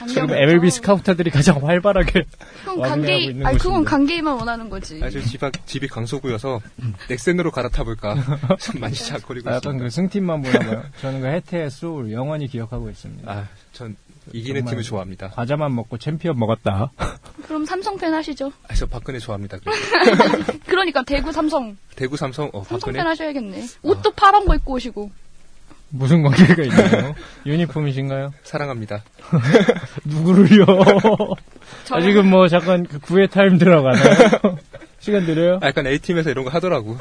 지금. 0.07 0.29
MLB 0.31 0.69
스카우터들이 0.69 1.31
가장 1.31 1.65
활발하게 1.67 2.25
그건 2.63 2.81
강게이, 2.81 3.25
있는 3.25 3.45
아니, 3.47 3.57
그건 3.57 3.83
곳인데. 3.83 3.89
강게이만 3.89 4.37
원하는 4.37 4.69
거지. 4.69 4.99
아, 5.03 5.09
저 5.09 5.19
집, 5.21 5.43
앞- 5.43 5.65
집이 5.65 5.87
강서구여서 5.87 6.61
넥센으로 7.09 7.49
갈아타볼까. 7.51 8.13
좀 8.61 8.79
많이 8.79 8.95
아, 8.95 9.55
약간 9.55 9.57
있습니다. 9.57 9.83
그 9.83 9.89
승팀만 9.89 10.41
보나 10.43 10.59
봐요. 10.59 10.83
저는 11.01 11.21
그 11.21 11.27
해태의 11.27 11.71
소울 11.71 12.11
영원히 12.11 12.47
기억하고 12.47 12.89
있습니다. 12.91 13.31
아, 13.31 13.47
전 13.71 13.95
이기는 14.33 14.65
팀을 14.65 14.83
좋아합니다. 14.83 15.29
과자만 15.29 15.73
먹고 15.75 15.97
챔피언 15.97 16.37
먹었다. 16.37 16.91
그럼 17.47 17.65
삼성 17.65 17.97
팬 17.97 18.13
하시죠. 18.13 18.51
아, 18.67 18.73
저 18.73 18.85
박근혜 18.85 19.19
좋아합니다. 19.19 19.57
그러니까 20.67 21.03
대구 21.03 21.31
삼성, 21.31 21.77
대구 21.95 22.17
삼성, 22.17 22.45
어, 22.53 22.63
삼성팬 22.63 22.79
박근혜. 22.79 22.99
하셔야겠네. 23.01 23.65
옷도 23.83 24.11
파란 24.11 24.45
거 24.45 24.55
입고 24.55 24.73
오시고. 24.73 25.11
무슨 25.93 26.21
관계가 26.23 26.63
있나요? 26.63 27.15
유니폼이신가요? 27.45 28.33
사랑합니다. 28.43 29.03
누구를요? 30.05 30.65
저- 31.83 31.95
아, 31.95 32.01
지금 32.01 32.29
뭐 32.29 32.47
잠깐 32.47 32.85
그 32.85 32.99
구애 32.99 33.27
타임 33.27 33.57
들어가나요? 33.57 34.57
시간 34.99 35.25
드려요? 35.25 35.59
아, 35.61 35.67
약간 35.67 35.87
A팀에서 35.87 36.29
이런 36.29 36.45
거 36.45 36.51
하더라고. 36.51 36.97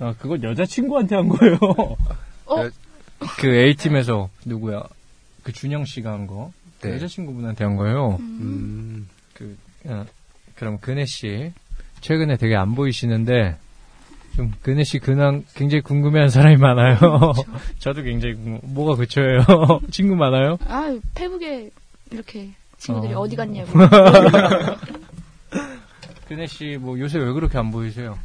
아, 0.00 0.14
그건 0.18 0.42
여자친구한테 0.42 1.14
한 1.14 1.28
거예요. 1.28 1.58
어? 2.46 2.68
그 3.38 3.46
A팀에서 3.54 4.30
누구야? 4.44 4.82
그 5.48 5.52
준영 5.54 5.86
씨가 5.86 6.12
한 6.12 6.26
거. 6.26 6.52
그 6.78 6.88
네. 6.88 6.96
여자친구분한테 6.96 7.64
한 7.64 7.76
거예요. 7.76 8.18
음, 8.20 9.08
그, 9.32 9.56
어, 9.86 10.04
그럼 10.54 10.76
근혜 10.78 11.06
씨. 11.06 11.54
최근에 12.02 12.36
되게 12.36 12.54
안 12.54 12.74
보이시는데, 12.74 13.56
좀, 14.36 14.52
근혜 14.60 14.84
씨 14.84 14.98
근황 14.98 15.46
굉장히 15.54 15.80
궁금해하는 15.80 16.28
사람이 16.28 16.58
많아요. 16.58 16.98
저도 17.80 18.02
굉장히 18.02 18.34
궁금, 18.34 18.60
뭐가 18.74 18.96
그쳐요? 18.96 19.40
친구 19.90 20.16
많아요? 20.16 20.58
아, 20.66 20.94
페북에 21.14 21.70
이렇게 22.10 22.50
친구들이 22.76 23.14
어. 23.14 23.20
어. 23.20 23.28
디 23.28 23.34
갔냐고. 23.34 23.72
근혜 26.28 26.46
씨, 26.46 26.76
뭐, 26.78 26.98
요새 26.98 27.18
왜 27.18 27.32
그렇게 27.32 27.56
안 27.56 27.70
보이세요? 27.70 28.18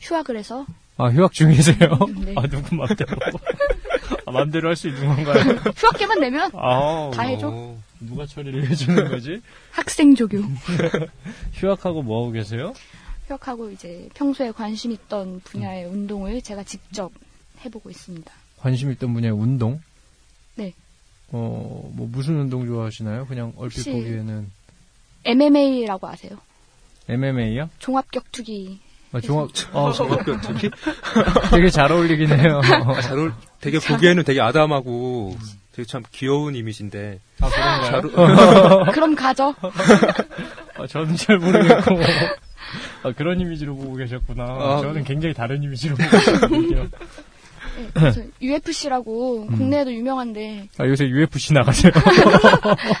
휴학을 0.00 0.36
해서. 0.36 0.66
아, 1.02 1.08
휴학 1.10 1.32
중이세요? 1.32 1.76
네. 2.24 2.32
아, 2.36 2.46
누구 2.46 2.76
맘대로. 2.76 3.16
아, 4.24 4.30
맘대로 4.30 4.68
할 4.68 4.76
수 4.76 4.86
있는 4.88 5.04
건가요? 5.08 5.56
휴학계만 5.76 6.20
내면 6.20 6.48
아, 6.54 7.10
다 7.12 7.22
해줘. 7.22 7.48
오, 7.48 7.76
누가 7.98 8.24
처리를 8.24 8.70
해주는 8.70 9.08
거지? 9.10 9.42
학생 9.72 10.14
조교. 10.14 10.38
휴학하고 11.54 12.02
뭐 12.02 12.22
하고 12.22 12.30
계세요? 12.30 12.72
휴학하고 13.26 13.70
이제 13.70 14.08
평소에 14.14 14.52
관심 14.52 14.92
있던 14.92 15.40
분야의 15.40 15.86
운동을 15.86 16.40
제가 16.40 16.62
직접 16.62 17.10
해보고 17.64 17.90
있습니다. 17.90 18.32
관심 18.60 18.92
있던 18.92 19.12
분야의 19.12 19.32
운동? 19.34 19.80
네. 20.54 20.72
어, 21.32 21.90
뭐, 21.94 22.06
무슨 22.12 22.38
운동 22.38 22.64
좋아하시나요? 22.64 23.26
그냥 23.26 23.52
얼핏 23.56 23.84
보기에는. 23.90 24.50
MMA라고 25.24 26.06
아세요? 26.06 26.38
MMA요? 27.08 27.70
종합격투기. 27.80 28.78
아, 29.12 29.20
종합, 29.20 29.48
어, 29.72 29.92
종합격투기? 29.92 30.70
되게 31.50 31.68
잘 31.70 31.92
어울리긴 31.92 32.28
해요. 32.38 32.60
잘 33.02 33.18
어울, 33.18 33.32
되게 33.60 33.78
보기에는 33.78 34.24
되게 34.24 34.40
아담하고 34.40 35.36
되게 35.72 35.86
참 35.86 36.02
귀여운 36.12 36.54
이미지인데. 36.54 37.20
아, 37.40 37.48
그런가요? 37.48 37.84
잘, 37.84 38.00
어울- 38.14 38.86
그럼 38.92 39.14
가죠. 39.14 39.54
아, 40.78 40.86
저는 40.86 41.16
잘 41.16 41.36
모르겠고. 41.38 41.98
아, 43.02 43.12
그런 43.12 43.38
이미지로 43.40 43.76
보고 43.76 43.94
계셨구나. 43.96 44.44
아. 44.44 44.80
저는 44.82 45.04
굉장히 45.04 45.34
다른 45.34 45.62
이미지로 45.62 45.96
보고 45.96 46.10
계셨거든요. 46.10 46.84
네, 46.84 47.90
그래서 47.94 48.20
UFC라고 48.40 49.42
음. 49.48 49.56
국내에도 49.56 49.92
유명한데 49.92 50.68
아, 50.78 50.86
요새 50.86 51.06
UFC 51.06 51.52
나가세요? 51.54 51.90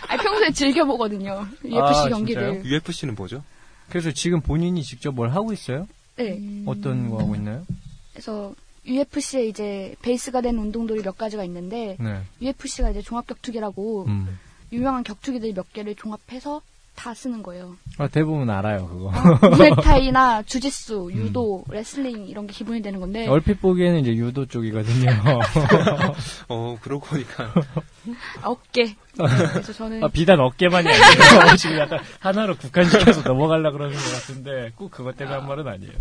아, 0.08 0.16
평소에 0.16 0.50
즐겨보거든요. 0.50 1.46
UFC 1.64 1.78
아, 1.78 2.08
경기를. 2.08 2.62
UFC는 2.64 3.14
뭐죠? 3.14 3.42
그래서 3.90 4.10
지금 4.12 4.40
본인이 4.40 4.82
직접 4.82 5.14
뭘 5.14 5.30
하고 5.30 5.52
있어요? 5.52 5.86
네. 6.16 6.62
어떤 6.66 7.10
거 7.10 7.18
하고 7.18 7.34
있나요? 7.34 7.64
그래서 8.12 8.54
UFC에 8.84 9.46
이제 9.46 9.94
베이스가 10.02 10.40
된 10.40 10.58
운동들이 10.58 11.02
몇 11.02 11.16
가지가 11.16 11.44
있는데 11.44 11.96
네. 12.00 12.22
UFC가 12.40 12.90
이제 12.90 13.00
종합 13.00 13.26
격투기라고 13.26 14.06
음. 14.06 14.38
유명한 14.72 15.04
격투기들 15.04 15.52
몇 15.54 15.72
개를 15.72 15.94
종합해서 15.94 16.62
다 17.02 17.12
쓰는 17.14 17.42
거예요. 17.42 17.76
아, 17.98 18.06
대부분 18.06 18.48
알아요, 18.48 18.86
그거. 18.86 19.10
무에타이나 19.56 20.42
주짓수, 20.46 21.10
유도, 21.12 21.64
레슬링 21.68 22.28
이런 22.28 22.46
게 22.46 22.52
기본이 22.52 22.80
되는 22.80 23.00
건데 23.00 23.26
얼핏 23.26 23.60
보기에는 23.60 23.98
이제 23.98 24.14
유도 24.14 24.46
쪽이거든요. 24.46 25.10
어, 26.48 26.78
그러고 26.80 27.06
보니까. 27.06 27.52
개. 28.70 28.94
그래서 29.16 29.72
저는 29.72 30.04
아, 30.04 30.08
비단 30.08 30.38
어깨만이 30.38 30.88
아니에요. 30.88 31.56
지금 31.58 31.78
약간 31.78 31.98
하나로 32.20 32.56
국한시켜서 32.56 33.22
넘어가려고 33.22 33.78
그러는 33.78 33.96
것 33.96 34.12
같은데, 34.12 34.70
꼭 34.76 34.92
그것 34.92 35.16
때문에 35.16 35.38
한 35.38 35.48
말은 35.48 35.66
아니에요. 35.66 35.92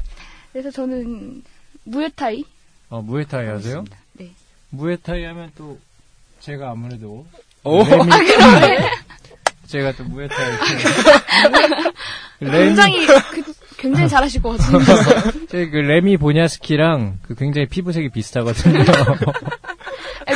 그래서 0.52 0.70
저는 0.70 1.44
무에타이 1.86 2.44
어, 2.90 3.02
무에타이 3.02 3.48
하세요? 3.48 3.84
네. 4.14 4.32
무에타이 4.70 5.24
하면 5.24 5.52
또, 5.58 5.80
제가 6.42 6.70
아무래도, 6.70 7.26
오! 7.64 7.84
레미, 7.84 8.12
제가 9.72 9.94
또 9.94 10.04
무에타이. 10.04 10.52
레미, 12.42 12.52
굉장히 12.68 13.06
그- 13.06 13.54
굉장히 13.78 14.10
잘하실 14.10 14.42
것 14.42 14.58
같은데. 14.58 14.86
제그 15.48 15.78
레미 15.78 16.18
보냐스키랑 16.18 17.20
그 17.24 17.36
굉장히 17.36 17.68
피부색이 17.68 18.10
비슷하거든요. 18.10 18.84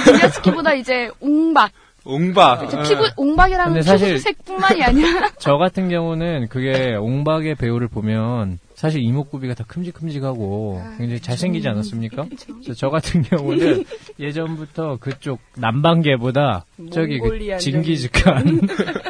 보냐스키보다 0.06 0.74
이제 0.74 1.10
옹박. 1.20 1.72
옹박. 2.06 2.70
저 2.70 2.82
피부 2.84 3.08
옹박이라는 3.18 3.82
사실- 3.84 4.08
피부색뿐만이 4.16 4.84
아니라 4.84 5.30
저 5.38 5.58
같은 5.58 5.90
경우는 5.90 6.48
그게 6.50 6.96
옹박의 6.96 7.56
배우를 7.56 7.88
보면 7.88 8.60
사실 8.76 9.02
이목구비가 9.02 9.54
다 9.54 9.64
큼직큼직하고 9.68 10.82
아, 10.84 10.96
굉장히 10.98 11.22
잘생기지 11.22 11.68
않았습니까? 11.68 12.26
그쵸. 12.30 12.74
저 12.74 12.90
같은 12.90 13.22
경우는 13.24 13.86
예전부터 14.20 14.98
그쪽 15.00 15.40
남방계보다 15.56 16.66
저기 16.92 17.20
그 17.20 17.58
징기즈칸 17.58 18.62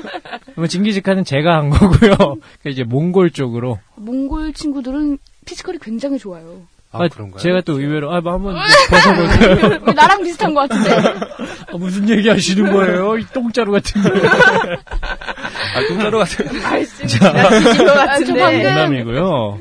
뭐 0.56 0.68
징기즈칸은 0.68 1.26
제가 1.26 1.58
한 1.58 1.70
거고요. 1.70 2.38
그 2.62 2.70
이제 2.70 2.84
몽골 2.84 3.32
쪽으로 3.32 3.80
몽골 3.98 4.54
친구들은 4.54 5.18
피지컬이 5.46 5.80
굉장히 5.80 6.18
좋아요. 6.18 6.62
아, 7.04 7.08
그런가요? 7.08 7.40
제가 7.40 7.62
또 7.62 7.80
의외로 7.80 8.14
아, 8.14 8.22
뭐 8.22 8.34
한번 8.34 8.56
벗어볼까요? 8.90 9.80
왜 9.86 9.94
나랑 9.94 10.24
비슷한 10.24 10.54
것 10.54 10.68
같은데. 10.70 10.92
아, 11.72 11.78
무슨 11.78 12.08
얘기 12.10 12.30
하시는 12.30 12.72
거예요? 12.72 13.18
이 13.18 13.26
똥자루 13.34 13.72
같은 13.72 14.02
거. 14.02 14.10
아, 14.10 15.88
똥자루 15.88 16.18
같은. 16.20 16.62
말씀이 16.62 17.08
지나치신 17.08 17.78
것 17.86 17.90
아, 17.90 17.96
저 17.96 18.06
같은데. 18.06 18.40
방금- 18.42 18.64
농담이고요. 18.64 19.60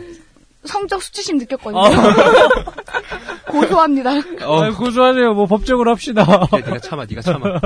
성적 0.65 1.03
수치심 1.03 1.37
느꼈거든요. 1.39 1.79
아. 1.83 1.91
고소합니다. 3.51 4.11
아, 4.41 4.71
고소하세요. 4.71 5.35
뭐 5.35 5.47
법적으로 5.47 5.91
합시다. 5.91 6.25
네, 6.53 6.59
네가 6.59 6.79
참아, 6.79 7.05
네가 7.09 7.21
참아. 7.21 7.61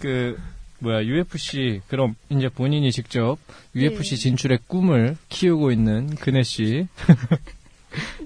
그 0.00 0.36
뭐야 0.80 1.04
UFC 1.04 1.80
그럼 1.88 2.14
이제 2.30 2.48
본인이 2.48 2.90
직접 2.92 3.36
UFC 3.74 4.16
네. 4.16 4.22
진출의 4.22 4.58
꿈을 4.66 5.16
키우고 5.28 5.70
있는 5.72 6.14
근혜 6.16 6.42
씨. 6.42 6.86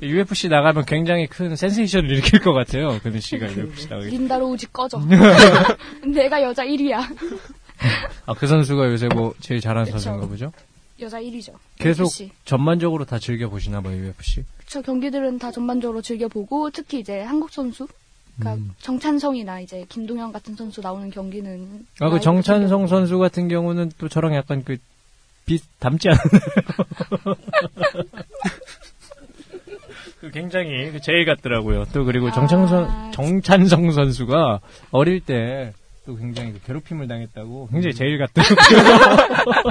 UFC 0.03 0.49
나가면 0.49 0.85
굉장히 0.87 1.27
큰 1.27 1.55
센세이션을 1.57 2.11
일으킬 2.11 2.41
것 2.41 2.53
같아요. 2.53 2.99
근혜 3.03 3.21
씨가 3.21 3.47
UFC 3.53 3.89
나가기. 3.89 4.11
린다로 4.11 4.49
우지 4.51 4.67
꺼져. 4.73 4.99
내가 6.07 6.43
여자 6.43 6.65
1위야. 6.65 6.97
아 8.27 8.35
그 8.35 8.47
선수가 8.47 8.91
요새 8.91 9.09
뭐 9.09 9.35
제일 9.41 9.61
잘하는 9.61 9.85
그쵸. 9.87 9.99
선수인가 9.99 10.27
보죠? 10.27 10.53
여자 11.01 11.21
1위죠. 11.21 11.53
계속 11.79 12.05
UFC. 12.05 12.31
전반적으로 12.45 13.05
다 13.05 13.19
즐겨 13.19 13.49
보시나 13.49 13.81
봐요 13.81 13.97
UFC. 13.97 14.45
저 14.67 14.81
경기들은 14.83 15.39
다 15.39 15.51
전반적으로 15.51 16.01
즐겨보고 16.03 16.71
특히 16.71 17.01
이제 17.01 17.21
한국 17.21 17.51
선수 17.51 17.89
그러니까 18.39 18.63
음. 18.65 18.71
정찬성이나 18.81 19.61
이제 19.61 19.85
김동현 19.89 20.33
같은 20.33 20.55
선수 20.57 20.81
나오는 20.81 21.11
경기는 21.11 21.87
아 22.01 22.09
그 22.09 22.19
정찬성. 22.21 22.87
선수 22.87 23.19
같은 23.19 23.49
경우는 23.49 23.93
또 23.99 24.09
저랑 24.09 24.35
약간 24.35 24.65
그 24.65 24.79
비, 25.45 25.59
닮지 25.81 26.09
않나요? 26.09 26.23
그 30.23 30.31
굉장히 30.31 30.93
그 30.93 31.01
제일 31.01 31.25
같더라고요. 31.25 31.85
또 31.93 32.05
그리고 32.05 32.29
아, 32.29 32.31
정창선 32.33 33.11
정찬성 33.13 33.91
선수가 33.91 34.61
어릴 34.93 35.21
때 35.21 35.73
또 36.05 36.17
굉장히 36.17 36.53
그 36.53 36.61
괴롭힘을 36.67 37.07
당했다고 37.07 37.69
굉장히 37.71 37.95
제일 37.95 38.19
같더라고요. 38.19 38.57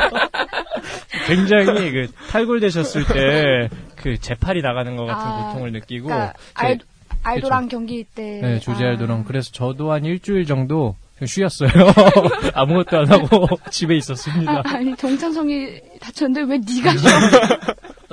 굉장히 1.28 1.92
그 1.92 2.08
탈골되셨을 2.30 3.04
때 3.06 3.70
그 4.02 4.18
재팔이 4.18 4.62
나가는 4.64 4.96
것 4.96 5.06
같은 5.06 5.22
아, 5.22 5.48
고통을 5.50 5.72
느끼고 5.74 6.08
그러니까 6.08 6.34
제- 6.34 6.40
알, 6.56 6.80
알도랑 7.22 7.68
경기 7.68 8.04
때 8.04 8.40
네, 8.42 8.60
조지알도랑 8.60 9.20
아, 9.20 9.24
그래서 9.28 9.52
저도 9.52 9.92
한 9.92 10.06
일주일 10.06 10.46
정도 10.46 10.96
쉬었어요. 11.24 11.70
아무것도 12.56 12.98
안 12.98 13.12
하고 13.12 13.48
집에 13.70 13.96
있었습니다. 13.98 14.64
아, 14.66 14.78
니 14.80 14.96
정찬성이 14.96 15.80
다쳤는데 16.00 16.52
왜 16.52 16.58
네가 16.58 16.98
쉬어? 16.98 17.12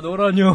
너라뇨. 0.03 0.55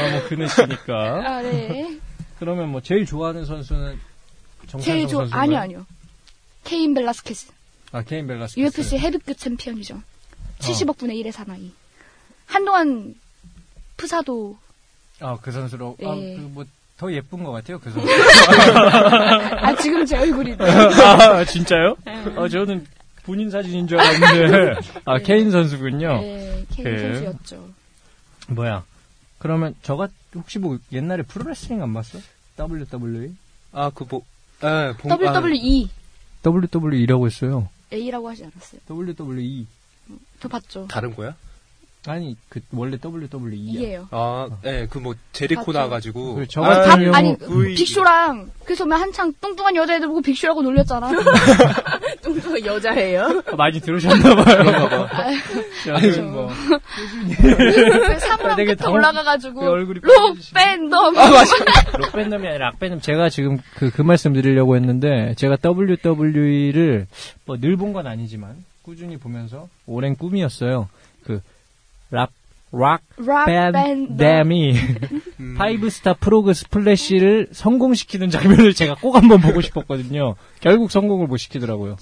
아, 0.00 0.10
뭐 0.10 0.28
보냈으니까. 0.28 0.94
아, 1.26 1.42
네. 1.42 1.98
그러면 2.38 2.68
뭐 2.70 2.80
제일 2.80 3.04
좋아하는 3.06 3.44
선수는 3.44 3.98
정찬성 4.68 4.80
제일 4.82 5.06
좋아, 5.08 5.20
선수인가요? 5.26 5.40
아니요, 5.42 5.58
아니요. 5.58 5.86
케인 6.64 6.94
벨라스케스. 6.94 7.52
아 7.92 8.02
케인 8.02 8.26
벨라스케스. 8.26 8.60
UFC 8.60 8.98
헤비급 8.98 9.36
챔피언이죠. 9.38 10.00
70억 10.60 10.98
분의 10.98 11.22
1의 11.22 11.32
사나이. 11.32 11.72
한동안 12.46 13.14
푸사도 13.96 14.56
아 15.20 15.36
그 15.40 15.50
선수로 15.52 15.96
예. 16.00 16.06
아 16.06 16.14
그뭐 16.14 16.64
더 16.96 17.12
예쁜 17.12 17.44
것 17.44 17.52
같아요 17.52 17.78
그 17.78 17.90
선수. 17.90 18.08
아 19.60 19.74
지금 19.76 20.04
제 20.06 20.16
얼굴이 20.18 20.54
아 20.60 21.44
진짜요? 21.44 21.96
아 22.36 22.48
저는 22.48 22.86
본인 23.24 23.50
사진인 23.50 23.86
줄 23.86 24.00
알았는데 24.00 24.80
아 25.04 25.18
케인 25.18 25.50
선수군요. 25.50 26.20
네, 26.20 26.64
케인 26.74 26.88
예. 26.88 26.98
선수였죠. 27.14 27.68
뭐야? 28.48 28.82
그러면 29.40 29.74
저가 29.82 30.08
혹시 30.34 30.58
뭐 30.58 30.78
옛날에 30.92 31.22
프로레슬링 31.22 31.82
안 31.82 31.92
봤어? 31.94 32.18
WWE? 32.58 33.34
아, 33.72 33.90
그 33.94 34.04
뭐, 34.08 34.22
에, 34.62 34.92
봉, 34.92 35.10
WWE 35.10 35.88
WWE라고 36.44 37.26
했어요. 37.26 37.68
A라고 37.92 38.28
하지 38.28 38.44
않았어요. 38.44 38.80
WWE. 38.88 39.66
저 40.40 40.48
봤죠. 40.48 40.84
아, 40.84 40.86
다른 40.88 41.14
거야? 41.16 41.34
아니 42.06 42.34
그 42.48 42.60
원래 42.72 42.96
WWE야. 43.02 43.52
이에요. 43.54 44.08
아, 44.10 44.48
예, 44.64 44.86
그 44.88 44.96
뭐, 44.98 45.14
제리코 45.32 45.60
맞죠. 45.66 45.72
나와가지고. 45.72 46.34
그 46.36 46.46
저 46.48 46.62
아, 46.62 46.68
같은 46.68 46.88
밥, 46.90 46.96
경우 46.98 47.14
아니 47.14 47.36
V. 47.36 47.74
빅쇼랑 47.74 48.50
그래서 48.64 48.86
막 48.86 49.00
한창 49.00 49.32
뚱뚱한 49.38 49.76
여자애들 49.76 50.08
보고 50.08 50.22
빅쇼라고 50.22 50.62
놀렸잖아. 50.62 51.10
뚱뚱한 52.22 52.64
여자예요. 52.64 53.42
많이 53.56 53.80
들으셨나봐요. 53.80 55.08
아니, 55.94 56.18
뭐 56.22 56.48
그 57.36 58.18
사물함 58.18 58.56
되게 58.56 58.74
끝에 58.74 58.76
당황- 58.86 58.92
올라가가지고 58.94 59.60
그 59.60 59.68
얼굴이 59.68 60.00
롭 60.00 60.10
밴덤 60.54 61.14
롭밴덤이 61.98 62.48
아니라 62.48 62.70
랍밴덤. 62.70 63.00
제가 63.00 63.28
지금 63.28 63.58
그, 63.76 63.90
그 63.90 64.02
말씀 64.02 64.32
드리려고 64.32 64.76
했는데, 64.76 65.34
제가 65.36 65.56
WWE를 65.62 67.06
뭐 67.46 67.56
늘 67.58 67.76
본 67.76 67.92
건 67.92 68.06
아니지만, 68.06 68.64
꾸준히 68.82 69.16
보면서, 69.16 69.68
오랜 69.86 70.16
꿈이었어요. 70.16 70.88
그, 72.10 72.14
랍, 72.16 72.30
랍, 72.72 73.02
랍 73.18 73.46
밴덤 73.46 74.16
밴덤이, 74.16 74.74
음, 75.40 75.54
five 75.56 75.90
star 75.90 76.12
frog 76.14 76.54
splash를 76.54 77.48
성공시키는 77.52 78.30
장면을 78.30 78.74
제가 78.74 78.96
꼭 78.96 79.16
한번 79.16 79.40
보고 79.40 79.60
싶었거든요. 79.60 80.34
결국 80.60 80.90
성공을 80.90 81.26
못 81.26 81.36
시키더라고요. 81.38 81.96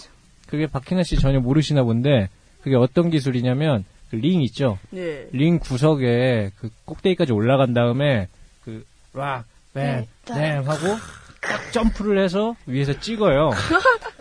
그게 0.46 0.66
박희나 0.66 1.02
씨 1.02 1.16
전혀 1.18 1.40
모르시나 1.40 1.82
본데, 1.84 2.28
그게 2.62 2.76
어떤 2.76 3.10
기술이냐면, 3.10 3.84
그 4.10 4.16
링 4.16 4.40
있죠? 4.42 4.78
네. 4.90 5.28
링 5.32 5.58
구석에 5.58 6.50
그 6.58 6.70
꼭대기까지 6.86 7.32
올라간 7.32 7.74
다음에 7.74 8.28
그 8.64 8.84
락, 9.12 9.44
뱀, 9.74 10.06
뱀 10.26 10.66
하고 10.66 10.86
딱 11.40 11.72
점프를 11.72 12.22
해서 12.22 12.56
위에서 12.66 12.98
찍어요. 12.98 13.50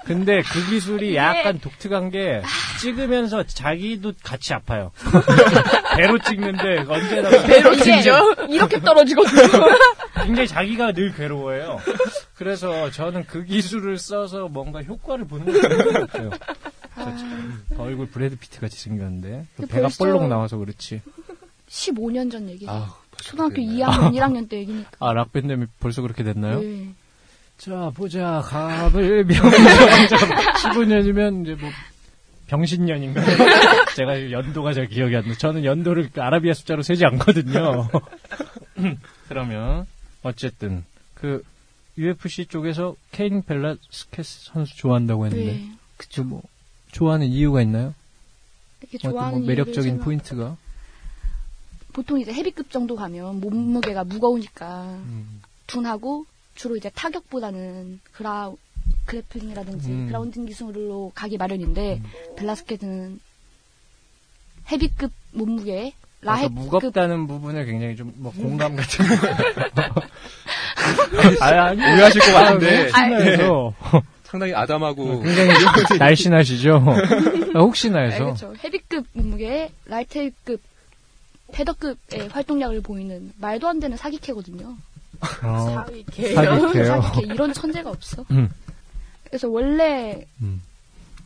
근데 0.06 0.41
그 0.41 0.69
기술이 0.69 1.15
약간 1.15 1.60
독특한 1.60 2.10
게 2.10 2.41
찍으면서 2.80 3.43
자기도 3.43 4.13
같이 4.23 4.53
아파요. 4.53 4.91
배로 5.97 6.17
찍는데 6.19 6.86
언제나 6.88 7.30
배로 7.45 7.75
찍죠? 7.75 8.45
이렇게 8.49 8.80
떨어지거든요. 8.80 9.65
굉장히 10.23 10.47
자기가 10.47 10.91
늘 10.93 11.13
괴로워요. 11.13 11.80
그래서 12.36 12.91
저는 12.91 13.25
그 13.25 13.43
기술을 13.43 13.97
써서 13.97 14.47
뭔가 14.47 14.82
효과를 14.84 15.25
보는 15.27 15.45
게 15.51 15.62
좋은 15.62 15.77
것 15.77 15.93
같아요. 16.12 16.30
얼굴 17.77 18.08
브래드 18.10 18.38
피트 18.38 18.60
같이 18.60 18.77
생겼는데 18.80 19.45
배가 19.69 19.88
볼록 19.97 20.27
나와서 20.27 20.58
그렇지. 20.58 21.01
15년 21.69 22.32
전 22.32 22.47
얘기. 22.49 22.65
아, 22.69 22.95
초등학교 23.17 23.56
그랬네. 23.56 23.75
2학년, 23.77 24.13
1학년 24.13 24.47
때 24.49 24.58
얘기니까. 24.60 24.89
아 24.99 25.13
락밴드이 25.13 25.65
벌써 25.80 26.01
그렇게 26.01 26.23
됐나요? 26.23 26.60
네. 26.62 26.93
자, 27.57 27.91
보자. 27.95 28.41
갑을 28.45 29.25
병정 29.25 29.49
15년이면 30.61 31.43
이제 31.43 31.55
뭐 31.55 31.69
병신년인가요? 32.47 33.25
제가 33.95 34.31
연도가 34.31 34.73
잘 34.73 34.87
기억이 34.87 35.15
안 35.15 35.27
나. 35.27 35.33
저는 35.35 35.65
연도를 35.65 36.09
그 36.11 36.21
아라비아 36.21 36.53
숫자로 36.53 36.81
세지 36.83 37.05
않거든요. 37.05 37.89
그러면 39.27 39.85
어쨌든 40.23 40.85
그 41.15 41.43
UFC 41.97 42.45
쪽에서 42.45 42.95
케인 43.11 43.41
벨라스케스 43.41 44.45
선수 44.45 44.77
좋아한다고 44.77 45.25
했는데 45.25 45.53
네. 45.53 45.71
그쵸 45.97 46.23
뭐 46.23 46.43
좋아하는 46.91 47.25
이유가 47.27 47.61
있나요? 47.63 47.95
뭐 49.03 49.11
좋아하는 49.11 49.45
매력적인 49.45 49.73
이유를 49.81 49.83
설명- 49.89 50.03
포인트가? 50.05 50.57
보통 51.91 52.19
이제 52.21 52.31
헤비급 52.31 52.69
정도 52.69 52.95
가면 52.95 53.39
몸무게가 53.41 54.03
무거우니까 54.03 54.83
음. 54.83 55.41
둔하고 55.65 56.27
주로 56.57 56.75
이제 56.75 56.89
타격보다는 56.93 57.99
그라 58.11 58.51
grappling이라든지 59.05 59.89
음. 59.89 60.07
grounding 60.07 60.45
기술로 60.45 61.11
가기 61.15 61.37
마련인데 61.37 62.01
벨라스케즈는 62.36 63.19
헤비급 64.71 65.11
몸무게 65.31 65.93
아까 66.23 66.31
라헬급 66.33 66.53
무겁다는 66.57 67.27
부분을 67.27 67.65
굉장히 67.65 67.95
좀 67.95 68.11
뭐 68.17 68.31
공감 68.33 68.75
같은 68.75 69.05
아, 71.41 71.45
아니, 71.67 71.81
오해하실 71.81 72.21
것 72.21 72.31
같은데. 72.33 72.89
아, 72.93 73.05
혹시나해서 73.05 73.73
상당히 74.23 74.53
아담하고. 74.53 75.21
굉장히 75.21 75.51
날씬하시죠? 75.99 76.83
아, 77.55 77.59
혹시나 77.59 78.01
네, 78.01 78.07
해서. 78.07 78.25
그렇죠. 78.25 78.53
헤비급 78.63 79.05
몸무게 79.13 79.71
라이트급 79.85 80.61
패더급의 81.53 82.27
활동량을 82.29 82.81
보이는 82.81 83.31
말도 83.37 83.67
안 83.69 83.79
되는 83.79 83.95
사기캐거든요. 83.95 84.75
어. 85.43 85.69
사기캐요. 85.86 86.86
사기캐 86.86 87.34
이런 87.34 87.53
천재가 87.53 87.89
없어. 87.89 88.25
음. 88.32 88.49
그래서 89.25 89.47
원래 89.49 90.25
음. 90.41 90.62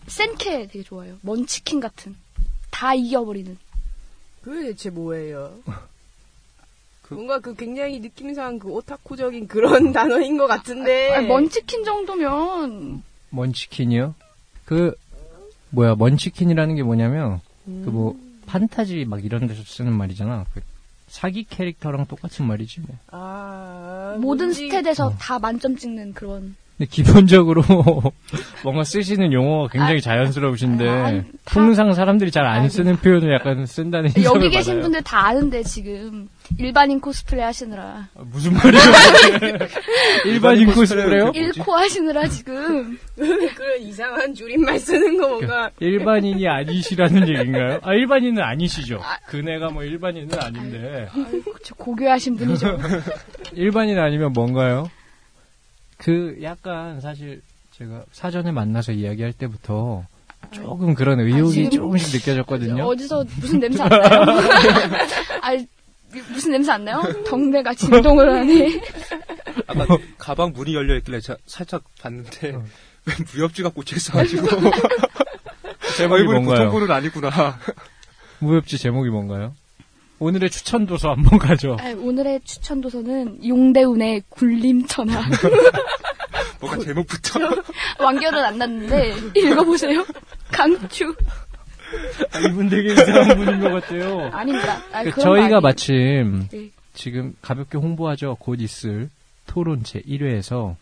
센캐 0.08 0.68
되게 0.68 0.84
좋아요. 0.84 1.16
먼치킨 1.22 1.80
같은 1.80 2.16
다 2.72 2.94
이겨버리는. 2.94 3.58
그게 4.42 4.68
대체 4.70 4.90
뭐예요? 4.90 5.54
그- 7.04 7.14
뭔가 7.14 7.40
그 7.40 7.54
굉장히 7.56 8.00
느낌상 8.00 8.60
그 8.60 8.70
오타쿠적인 8.70 9.48
그런 9.48 9.92
단어인 9.94 10.38
것 10.38 10.48
같은데. 10.48 11.14
아니, 11.14 11.28
먼치킨 11.28 11.84
정도면 11.84 13.04
먼치킨이요? 13.30 14.16
그, 14.66 14.96
뭐야, 15.70 15.96
먼치킨이라는 15.96 16.76
게 16.76 16.84
뭐냐면, 16.84 17.42
음. 17.68 17.82
그 17.86 17.90
뭐, 17.90 18.18
판타지 18.46 19.06
막 19.06 19.24
이런 19.24 19.48
데서 19.48 19.62
쓰는 19.64 19.94
말이잖아. 19.94 20.46
그 20.54 20.62
사기 21.12 21.44
캐릭터랑 21.44 22.06
똑같은 22.08 22.46
말이지, 22.46 22.80
뭐. 22.82 22.96
아, 23.08 24.16
모든 24.18 24.52
스탯에서 24.52 25.08
어. 25.08 25.18
다 25.20 25.40
만점 25.40 25.76
찍는 25.76 26.14
그런. 26.14 26.56
근데 26.82 26.86
기본적으로 26.90 27.62
뭔가 28.64 28.84
쓰시는 28.84 29.32
용어가 29.34 29.68
굉장히 29.72 30.02
자연스러우신데, 30.02 30.90
아, 30.90 31.06
아니, 31.06 31.22
다- 31.22 31.28
통상 31.54 31.94
사람들이 31.94 32.32
잘안 32.32 32.62
아니. 32.62 32.70
쓰는 32.70 32.96
표현을 32.98 33.32
약간 33.34 33.68
쓴다는 33.68 34.10
인상을 34.16 34.26
여기 34.26 34.50
계신 34.50 34.74
받아요. 34.74 34.82
분들 34.84 35.04
다 35.04 35.28
아는데 35.28 35.62
지금 35.62 36.28
일반인 36.58 37.00
코스프레 37.00 37.44
하시느라 37.44 38.08
아, 38.16 38.22
무슨 38.32 38.54
말이야? 38.54 38.82
일반인 40.26 40.72
코스프레요? 40.74 41.32
일코 41.36 41.74
하시느라 41.76 42.28
지금 42.28 42.98
그런 43.16 43.82
이상한 43.82 44.34
줄임말 44.34 44.80
쓰는 44.80 45.18
거 45.20 45.28
뭔가. 45.30 45.70
일반인이 45.80 46.48
아니시라는 46.48 47.28
얘기인가요? 47.30 47.80
아, 47.84 47.94
일반인은 47.94 48.42
아니시죠. 48.42 49.02
그네가 49.28 49.70
뭐 49.70 49.84
일반인은 49.84 50.30
아닌데. 50.42 51.08
저 51.64 51.76
고교하신 51.76 52.38
분이죠. 52.38 52.80
일반인 53.54 54.00
아니면 54.00 54.34
뭔가요? 54.34 54.90
그 56.02 56.38
약간 56.42 57.00
사실 57.00 57.42
제가 57.78 58.04
사전에 58.12 58.52
만나서 58.52 58.92
이야기할 58.92 59.34
때부터 59.34 60.04
조금 60.52 60.96
그런 60.96 61.20
의욕이 61.20 61.52
지금- 61.54 61.70
조금씩 61.70 62.14
느껴졌거든요. 62.20 62.84
어디서 62.84 63.24
무슨 63.40 63.60
냄새 63.60 63.84
안 63.84 63.90
나요? 63.90 64.02
아 65.42 65.58
무슨 66.30 66.52
냄새 66.54 66.72
안 66.72 66.84
나요? 66.86 67.02
덩대가 67.26 67.74
진동을 67.74 68.34
하네. 68.34 68.82
아까 69.68 69.86
가방 70.18 70.52
문이 70.54 70.74
열려 70.74 70.96
있길래 70.98 71.20
살짝 71.46 71.84
봤는데 72.02 72.56
어. 72.56 72.64
왜 73.06 73.14
무협지가 73.34 73.70
꽂혀 73.70 73.96
있어가지고 73.96 74.48
제목이 75.98 76.22
얼굴이 76.22 76.34
뭔가요? 76.40 76.66
보통 76.66 76.72
분은 76.80 76.92
아니구나. 76.96 77.60
무협지 78.40 78.78
제목이 78.80 79.10
뭔가요? 79.10 79.54
오늘의 80.22 80.52
추천 80.52 80.86
도서 80.86 81.10
한번 81.10 81.40
가죠. 81.40 81.78
아, 81.80 81.90
오늘의 81.98 82.42
추천 82.44 82.80
도서는 82.80 83.44
용대운의 83.44 84.22
굴림천하. 84.30 85.20
뭔가 86.60 86.78
제목부터 86.78 87.40
완결은 88.00 88.46
안 88.46 88.58
났는데 88.60 89.16
읽어보세요. 89.36 90.06
강추. 90.52 91.16
아, 92.34 92.40
이분 92.40 92.70
되게 92.70 92.94
이상한 92.94 93.36
분인 93.36 93.60
것 93.62 93.70
같아요. 93.82 94.30
아닙니다. 94.32 94.84
아, 94.92 95.04
그 95.04 95.20
저희가. 95.20 95.60
마침 95.60 96.48
네. 96.52 96.70
지금 96.94 97.34
가볍게 97.42 97.80
홍보하죠. 97.80 98.38
곧 98.40 98.62
있을 98.62 99.10
토론 99.48 99.84
제 99.84 100.02
1회에서 100.02 100.76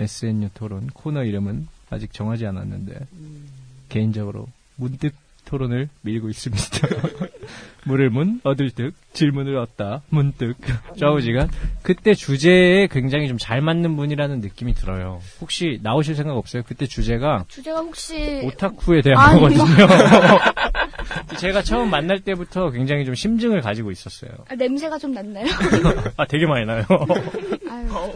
SNU 0.00 0.48
토론 0.54 0.88
코너 0.88 1.22
이름은 1.22 1.68
아직 1.90 2.12
정하지 2.12 2.44
않았는데 2.44 3.06
개인적으로 3.88 4.48
문득 4.74 5.14
토론을 5.44 5.88
밀고 6.02 6.28
있습니다. 6.28 6.64
물을 7.86 8.10
문, 8.10 8.40
얻을 8.44 8.70
듯, 8.70 8.94
질문을 9.14 9.56
얻다, 9.56 10.02
문득, 10.10 10.54
좌우지간. 10.98 11.48
그때 11.82 12.14
주제에 12.14 12.86
굉장히 12.88 13.26
좀 13.28 13.38
잘 13.40 13.62
맞는 13.62 13.96
분이라는 13.96 14.40
느낌이 14.40 14.74
들어요. 14.74 15.20
혹시 15.40 15.80
나오실 15.82 16.14
생각 16.14 16.36
없어요? 16.36 16.62
그때 16.66 16.86
주제가 16.86 17.46
주제가 17.48 17.80
혹시 17.80 18.42
오타쿠에 18.44 19.00
대한 19.00 19.18
아니, 19.18 19.40
거거든요. 19.40 19.86
제가 21.38 21.62
처음 21.62 21.90
만날 21.90 22.20
때부터 22.20 22.70
굉장히 22.70 23.06
좀 23.06 23.14
심증을 23.14 23.62
가지고 23.62 23.90
있었어요. 23.90 24.30
아, 24.48 24.54
냄새가 24.54 24.98
좀 24.98 25.12
났나요? 25.12 25.46
아, 26.18 26.26
되게 26.26 26.46
많이 26.46 26.66
나요. 26.66 26.84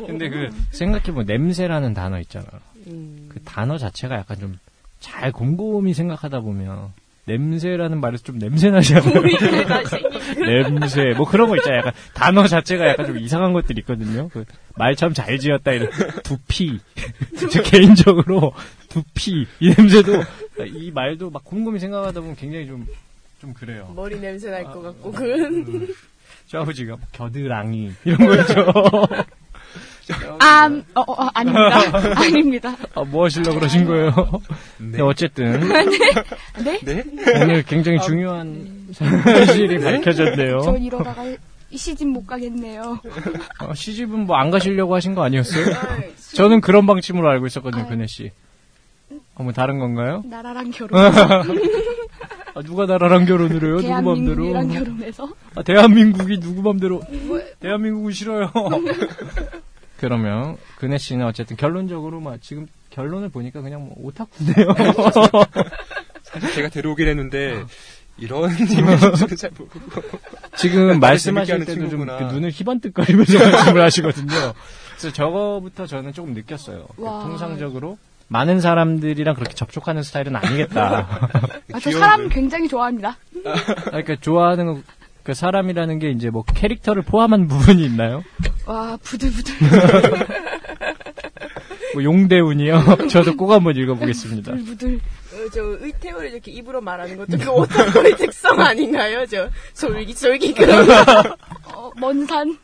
근데 0.07 0.29
그, 0.29 0.51
생각해보면 0.73 1.25
냄새라는 1.27 1.95
단어 1.95 2.21
있잖아. 2.21 2.47
음. 2.87 3.29
그 3.31 3.41
단어 3.43 3.79
자체가 3.79 4.17
약간 4.17 4.39
좀 4.39 4.59
잘 5.05 5.33
곰곰이 5.33 5.93
생각하다 5.93 6.41
보면 6.41 6.95
냄새라는 7.27 8.01
말에서 8.01 8.23
좀 8.25 8.39
냄새 8.39 8.71
나지 8.71 8.95
않아요? 8.95 9.23
냄새 10.47 11.15
뭐 11.17 11.27
그런 11.27 11.49
거 11.49 11.57
있잖아요. 11.57 11.79
약간 11.81 11.93
단어 12.15 12.47
자체가 12.47 12.87
약간 12.89 13.07
좀 13.07 13.19
이상한 13.19 13.53
것들이 13.53 13.81
있거든요. 13.81 14.29
그 14.29 14.45
말 14.77 14.97
참 14.97 15.15
잘 15.15 15.39
지었다 15.39 15.71
이런 15.73 15.89
두피. 16.25 16.81
저 17.51 17.63
개인적으로 17.63 18.53
두피 18.89 19.47
이 19.61 19.69
냄새도 19.77 20.13
이 20.67 20.91
말도 20.91 21.31
막 21.31 21.45
곰곰이 21.45 21.79
생각하다 21.79 22.21
보면 22.21 22.37
굉장히 22.37 22.67
좀 22.67 22.87
좀 23.41 23.53
그래요. 23.53 23.93
머리 23.95 24.19
냄새 24.21 24.51
날 24.51 24.65
것 24.65 24.81
같고 24.81 25.13
그 25.13 25.95
좌우지가 26.47 26.97
뭐 26.97 27.07
겨드랑이 27.13 27.93
이런 28.05 28.27
거 28.27 28.35
있죠. 28.37 28.73
아, 30.41 30.71
어, 30.95 31.01
어, 31.01 31.29
아닙니다. 31.35 31.81
아닙니다. 32.21 32.77
아, 32.95 33.03
뭐 33.05 33.25
하시려고 33.25 33.59
그러신 33.59 33.85
거예요? 33.87 34.13
네, 34.79 35.01
어쨌든 35.01 35.61
네? 36.65 36.81
네? 36.85 37.05
오늘 37.43 37.63
굉장히 37.63 37.99
중요한 38.01 38.89
사실이 38.93 39.79
밝혀졌네요. 39.79 40.61
저 40.61 40.77
이러다가 40.77 41.25
이 41.71 41.77
시집 41.77 42.07
못 42.09 42.27
가겠네요. 42.27 43.01
어, 43.61 43.75
시집은 43.75 44.27
뭐 44.27 44.37
안 44.37 44.51
가시려고 44.51 44.95
하신 44.95 45.15
거 45.15 45.23
아니었어요? 45.25 45.65
저는 46.35 46.61
그런 46.61 46.87
방침으로 46.87 47.29
알고 47.31 47.47
있었거든요, 47.47 47.83
아유. 47.83 47.89
근혜 47.91 48.07
씨. 48.07 48.31
어, 49.37 49.43
뭐 49.43 49.53
다른 49.53 49.79
건가요? 49.81 50.23
나라랑 50.29 50.71
결혼. 50.71 51.01
아, 52.57 52.63
누가 52.63 52.87
나라랑 52.87 53.25
결혼을 53.25 53.65
해요? 53.65 53.77
누구 53.79 53.89
맘대로? 53.89 54.45
대한민국이랑 54.45 54.69
결혼해서. 54.69 55.29
아, 55.57 55.63
대한민국이 55.63 56.39
누구 56.39 56.63
맘대로? 56.63 57.01
대한민국은 57.59 58.13
싫어요. 58.13 58.53
그러면 60.09 60.59
근혜 60.77 60.99
씨는 60.99 61.25
어쨌든 61.27 61.57
결론적으로 61.57 62.21
막 62.21 62.41
지금 62.43 62.67
결론을 62.91 63.31
보니까 63.31 63.63
그냥 63.63 63.85
뭐 63.87 63.95
오타쿠네요. 63.97 64.75
사실 66.23 66.53
제가 66.53 66.69
데려오긴 66.69 67.09
했는데 67.09 67.65
이런 68.19 68.51
이미지는 68.57 68.99
잘 69.37 69.51
모르고 69.57 69.81
지금 70.57 71.01
말씀하실 71.01 71.61
때도 71.61 71.73
좀 71.81 71.89
친구구나. 71.91 72.19
그 72.19 72.25
눈을 72.35 72.51
희번뜩거리면서 72.51 73.39
말씀을 73.51 73.83
하시거든요. 73.83 74.53
그래서 74.91 75.13
저거부터 75.13 75.87
저는 75.87 76.13
조금 76.13 76.35
느꼈어요. 76.35 76.87
그 76.97 77.03
와. 77.03 77.21
통상적으로 77.23 77.99
많은 78.29 78.61
사람들이랑 78.61 79.35
그렇게 79.35 79.55
접촉하는 79.55 80.03
스타일은 80.03 80.35
아니겠다. 80.37 81.07
아, 81.73 81.81
저 81.81 81.91
사람 81.93 82.23
눈. 82.23 82.29
굉장히 82.31 82.69
좋아합니다. 82.69 83.17
그러니까 83.87 84.17
좋아하는 84.21 84.67
거- 84.67 84.81
그 85.25 85.35
사람이라는 85.35 85.99
게 85.99 86.11
이제 86.11 86.31
뭐 86.31 86.45
캐릭터를 86.45 87.03
포함한 87.03 87.49
부분이 87.49 87.85
있나요? 87.85 88.23
와, 88.67 88.97
부들부들. 89.03 89.55
뭐 91.95 92.03
용대운이요? 92.03 93.09
저도 93.09 93.37
꼭 93.37 93.53
한번 93.53 93.77
읽어보겠습니다. 93.77 94.53
부들부들. 94.53 94.97
어, 94.97 95.49
저 95.53 95.63
의태어를 95.81 96.31
이렇게 96.33 96.51
입으로 96.53 96.81
말하는 96.81 97.17
것도 97.17 97.39
그 97.39 97.51
오타쿠의 97.51 98.17
특성 98.17 98.61
아닌가요? 98.61 99.25
저 99.27 99.49
솔깃솔깃 99.75 100.57
그런 100.57 100.87
어, 101.65 101.91
먼 101.97 102.27
산, 102.27 102.57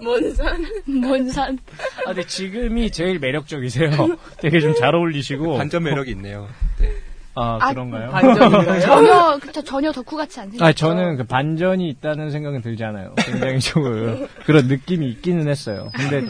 먼 0.00 0.34
산. 0.34 0.64
먼 0.86 1.28
산. 1.30 1.58
아, 2.04 2.12
근데 2.12 2.24
지금이 2.26 2.90
제일 2.90 3.18
매력적이세요. 3.18 3.90
되게 4.38 4.60
좀 4.60 4.74
잘 4.74 4.94
어울리시고. 4.94 5.56
반전 5.58 5.82
매력이 5.82 6.10
있네요. 6.12 6.48
네. 6.78 6.90
아, 7.36 7.58
아, 7.60 7.70
그런가요? 7.72 8.10
반전인가요? 8.10 8.80
전혀, 8.82 9.38
그쵸, 9.38 9.62
전혀 9.62 9.92
덕후같이 9.92 10.40
안 10.40 10.50
생겼죠. 10.50 10.64
아, 10.64 10.72
저는 10.72 11.16
그 11.16 11.24
반전이 11.24 11.88
있다는 11.88 12.30
생각은 12.30 12.60
들지 12.60 12.82
않아요. 12.84 13.14
굉장히 13.16 13.60
좀 13.60 13.82
그- 13.84 14.28
그런 14.46 14.66
느낌이 14.66 15.08
있기는 15.10 15.46
했어요. 15.48 15.90
근데 15.94 16.20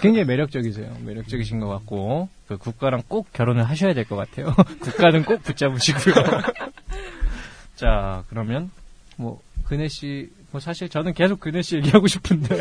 굉장히 0.00 0.24
매력적이세요. 0.24 0.90
매력적이신 1.04 1.60
것 1.60 1.68
같고, 1.68 2.28
그 2.48 2.56
국가랑 2.56 3.02
꼭 3.08 3.30
결혼을 3.32 3.64
하셔야 3.64 3.92
될 3.92 4.04
것 4.06 4.16
같아요. 4.16 4.54
국가는 4.80 5.22
꼭 5.24 5.42
붙잡으시고요. 5.42 6.14
자, 7.76 8.24
그러면, 8.28 8.70
뭐, 9.16 9.40
근혜 9.64 9.86
씨, 9.88 10.30
뭐 10.50 10.60
사실 10.60 10.88
저는 10.88 11.12
계속 11.12 11.40
근혜 11.40 11.60
씨 11.62 11.76
얘기하고 11.76 12.06
싶은데, 12.06 12.56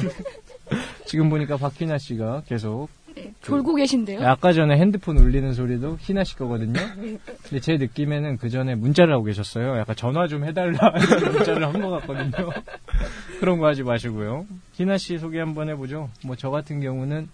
지금 1.06 1.30
보니까 1.30 1.58
박희나 1.58 1.98
씨가 1.98 2.44
계속, 2.48 2.90
네, 3.24 3.34
졸고 3.42 3.76
계신데요? 3.76 4.28
아까 4.28 4.54
전에 4.54 4.78
핸드폰 4.78 5.18
울리는 5.18 5.54
소리도 5.54 5.98
희나 6.00 6.24
씨 6.24 6.36
거거든요. 6.36 6.74
근데 6.94 7.60
제 7.62 7.78
느낌에는 7.78 8.38
그 8.38 8.50
전에 8.50 8.76
문자를 8.76 9.14
하고 9.14 9.24
계셨어요. 9.24 9.78
약간 9.78 9.96
전화 9.96 10.28
좀 10.28 10.44
해달라 10.46 10.78
문자를 11.32 11.66
한 11.68 11.82
것 11.82 11.90
같거든요. 11.90 12.50
그런 13.40 13.60
거 13.60 13.68
하지 13.68 13.84
마시고요. 13.84 14.46
희나 14.74 14.98
씨 14.98 15.18
소개 15.18 15.40
한번 15.40 15.70
해보죠. 15.70 16.10
뭐 16.26 16.36
저 16.38 16.50
같은 16.50 16.80
경우는 16.82 17.28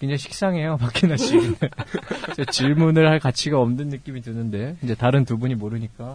굉장히 0.00 0.18
식상해요, 0.18 0.78
박희나 0.78 1.16
씨. 1.16 1.34
저 2.36 2.44
질문을 2.44 3.08
할 3.08 3.20
가치가 3.20 3.60
없는 3.60 3.88
느낌이 3.88 4.20
드는데 4.20 4.76
이제 4.82 4.94
다른 4.96 5.24
두 5.24 5.38
분이 5.38 5.54
모르니까 5.54 6.14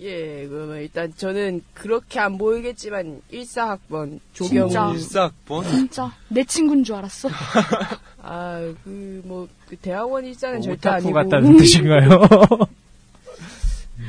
예, 0.00 0.46
그러면 0.46 0.78
일단 0.82 1.12
저는 1.16 1.62
그렇게 1.72 2.20
안 2.20 2.36
보이겠지만 2.36 3.22
1사학번 3.32 4.20
조경 4.34 4.68
진짜. 4.68 4.90
일사학번 4.92 5.64
진짜. 5.64 6.12
내 6.28 6.44
친구인 6.44 6.84
줄 6.84 6.96
알았어. 6.96 7.30
아, 8.20 8.58
그, 8.84 9.22
뭐, 9.24 9.48
그 9.68 9.76
대학원 9.76 10.26
일사는 10.26 10.60
절대 10.60 10.88
오타쿠 10.90 10.96
아니고. 10.96 11.12
같다는 11.14 11.56
뜻인가요? 11.56 12.10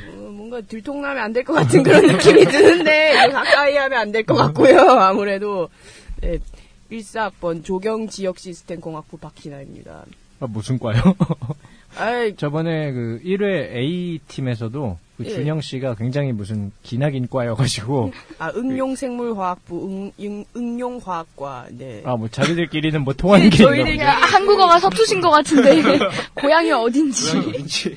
어, 0.09 0.19
뭔가 0.31 0.59
들통나면 0.61 1.23
안 1.23 1.31
될 1.33 1.43
것 1.45 1.53
같은 1.53 1.83
그런 1.83 2.05
느낌이 2.07 2.45
드는데, 2.45 3.13
가까이 3.31 3.75
하면 3.77 3.99
안 3.99 4.11
될 4.11 4.23
것 4.25 4.35
같고요, 4.35 4.79
아무래도. 4.81 5.69
네, 6.21 6.39
1사학번 6.91 7.63
조경 7.63 8.09
지역 8.09 8.39
시스템 8.39 8.81
공학부 8.81 9.17
박희나입니다. 9.17 10.03
아, 10.41 10.47
무슨 10.47 10.77
과요? 10.79 11.01
아이, 11.97 12.35
저번에 12.35 12.91
그 12.91 13.19
1회 13.25 13.75
A 13.75 14.19
팀에서도 14.27 14.97
그 15.17 15.25
예. 15.25 15.29
준영 15.29 15.61
씨가 15.61 15.95
굉장히 15.95 16.31
무슨 16.31 16.71
기나긴 16.83 17.27
과여가지고 17.27 18.11
아, 18.37 18.51
응용생물화학부, 18.55 20.11
응, 20.19 20.45
응, 20.55 20.79
용화학과 20.79 21.67
네. 21.71 22.01
아 22.05 22.15
뭐 22.15 22.27
자기들끼리는 22.27 23.01
뭐 23.01 23.13
통하는 23.13 23.49
네, 23.49 23.57
게 23.57 23.63
있나 23.63 23.69
저희들이 23.75 23.97
보죠. 23.97 24.07
야, 24.07 24.11
한국어가 24.11 24.79
서투신 24.79 25.21
것 25.21 25.29
같은데. 25.31 25.81
고향이 26.35 26.71
어딘지. 26.71 27.37
어딘지 27.37 27.95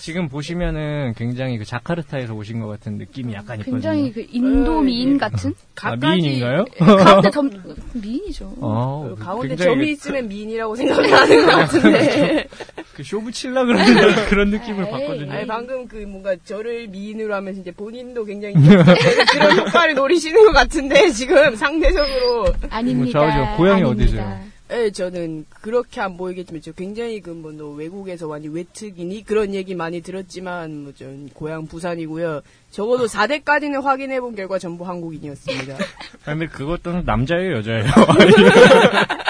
지금 0.00 0.28
보시면은 0.28 1.12
굉장히 1.14 1.58
그 1.58 1.66
자카르타에서 1.66 2.32
오신 2.34 2.60
것 2.60 2.68
같은 2.68 2.96
느낌이 2.96 3.34
약간 3.34 3.58
있거든요. 3.58 3.74
굉장히 3.76 4.12
그 4.12 4.26
인도 4.30 4.78
어, 4.78 4.80
미인 4.80 5.14
예. 5.14 5.18
같은? 5.18 5.54
아, 5.82 5.94
미인인가요? 5.94 6.64
가운데 6.78 7.30
점, 7.30 7.50
미인이죠. 7.92 8.54
어, 8.60 9.14
그 9.14 9.22
가운데 9.22 9.56
점이 9.56 9.90
있으면 9.90 10.26
미인이라고 10.28 10.74
생각하는 10.74 11.44
것 11.44 11.50
같은데. 11.52 12.48
그 12.96 13.02
쇼부 13.02 13.30
칠라 13.30 13.64
그러는 13.66 13.84
그런 14.30 14.48
느낌을 14.50 14.84
에이. 14.86 14.90
받거든요. 14.90 15.32
아니, 15.32 15.46
방금 15.46 15.86
그 15.86 15.96
뭔가 15.96 16.34
저를 16.44 16.88
미인으로 16.88 17.34
하면서 17.34 17.60
이제 17.60 17.70
본인도 17.70 18.24
굉장히 18.24 18.54
그런 18.54 19.58
효과를 19.58 19.94
노리시는 19.94 20.46
것 20.46 20.52
같은데, 20.52 21.10
지금 21.10 21.54
상대적으로. 21.56 22.46
아닙니다. 22.70 23.18
뭐 23.20 23.30
저죠. 23.30 23.56
고향이 23.58 23.82
아닙니다. 23.82 24.04
어디세요? 24.04 24.49
예, 24.72 24.90
저는 24.90 25.46
그렇게 25.60 26.00
안 26.00 26.16
보이겠지만, 26.16 26.62
저 26.62 26.70
굉장히 26.72 27.20
그 27.20 27.30
뭐, 27.30 27.50
너 27.50 27.70
외국에서 27.70 28.28
완전 28.28 28.52
외특이니? 28.52 29.24
그런 29.24 29.52
얘기 29.54 29.74
많이 29.74 30.00
들었지만, 30.00 30.84
뭐, 30.84 30.92
전 30.94 31.28
고향 31.34 31.66
부산이고요. 31.66 32.42
적어도 32.70 33.06
4대까지는 33.06 33.82
확인해 33.82 34.20
본 34.20 34.36
결과 34.36 34.58
전부 34.58 34.86
한국인이었습니다. 34.86 35.74
아니, 36.24 36.38
근데 36.38 36.46
그것도 36.46 37.02
남자예요, 37.02 37.56
여자예요? 37.56 37.86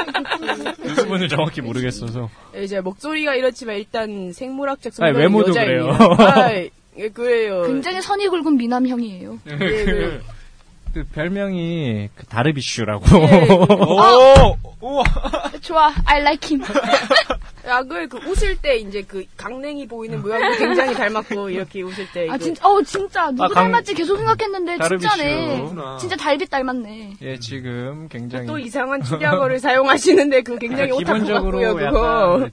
그 0.83 0.95
부분을 0.95 1.29
정확히 1.29 1.63
모르겠어서. 1.63 2.29
예, 2.57 2.65
이제 2.65 2.81
목소리가 2.81 3.35
이렇지만 3.35 3.77
일단 3.77 4.33
생물학적 4.33 4.93
성별은 4.93 5.21
외모도 5.21 5.51
여자입니다. 5.51 5.99
그래요. 5.99 6.17
아, 6.19 6.53
예, 6.99 7.09
그래요. 7.09 7.63
굉장히 7.67 8.03
선이 8.03 8.29
굵은 8.29 8.57
미남형이에요. 8.57 9.39
예, 9.47 9.57
그, 9.57 10.21
그 10.93 11.05
별명이 11.05 12.09
그 12.15 12.27
다르비슈라고. 12.27 13.05
예, 13.19 13.49
오! 13.53 14.57
우와! 14.81 15.05
좋아, 15.61 15.93
I 16.07 16.21
like 16.21 16.51
him. 16.57 16.65
아, 17.69 17.83
그, 17.83 18.09
그 18.09 18.19
웃을 18.29 18.57
때 18.57 18.77
이제 18.79 19.03
그 19.03 19.25
강냉이 19.37 19.87
보이는 19.87 20.21
모양도 20.23 20.57
굉장히 20.59 20.95
닮았고, 20.95 21.51
이렇게 21.51 21.83
웃을 21.83 22.11
때. 22.13 22.27
아, 22.29 22.33
그- 22.39 22.45
진짜, 22.45 22.67
어, 22.67 22.83
진짜. 22.83 23.31
누구 23.31 23.45
아, 23.45 23.49
강- 23.49 23.65
닮았지 23.71 23.95
계속 23.95 24.17
생각했는데, 24.17 24.79
다르비슈. 24.79 25.09
진짜네. 25.11 25.57
그렇구나. 25.59 25.97
진짜 25.99 26.17
달빛 26.17 26.51
닮았네. 26.51 27.17
예, 27.23 27.39
지금 27.39 28.09
굉장히. 28.09 28.47
또 28.47 28.59
이상한 28.59 29.03
축약어를 29.03 29.59
사용하시는데, 29.61 30.43
그거 30.43 30.59
굉장히 30.59 30.91
그러니까 30.91 31.13
오타쿠 31.13 31.19
기본적으로 31.27 31.61
같고요, 31.61 31.91
그거. 31.91 32.49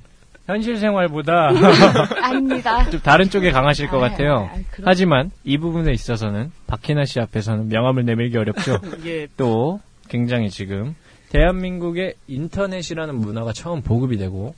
현실 0.47 0.77
생활보다 0.77 1.49
아닙니다. 2.23 2.87
좀 2.89 2.99
다른 3.01 3.29
쪽에 3.29 3.51
강하실 3.51 3.89
것 3.89 3.97
아, 4.01 4.09
같아요. 4.09 4.49
아, 4.51 4.55
아, 4.57 4.61
하지만 4.85 5.29
이 5.43 5.57
부분에 5.57 5.91
있어서는 5.91 6.51
박희나 6.67 7.05
씨 7.05 7.19
앞에서는 7.19 7.67
명함을 7.67 8.05
내밀기 8.05 8.37
어렵죠. 8.37 8.79
예. 9.05 9.27
또 9.35 9.81
굉장히 10.07 10.49
지금 10.49 10.95
대한민국의 11.29 12.15
인터넷이라는 12.27 13.13
문화가 13.13 13.51
처음 13.51 13.81
보급이 13.81 14.17
되고 14.17 14.55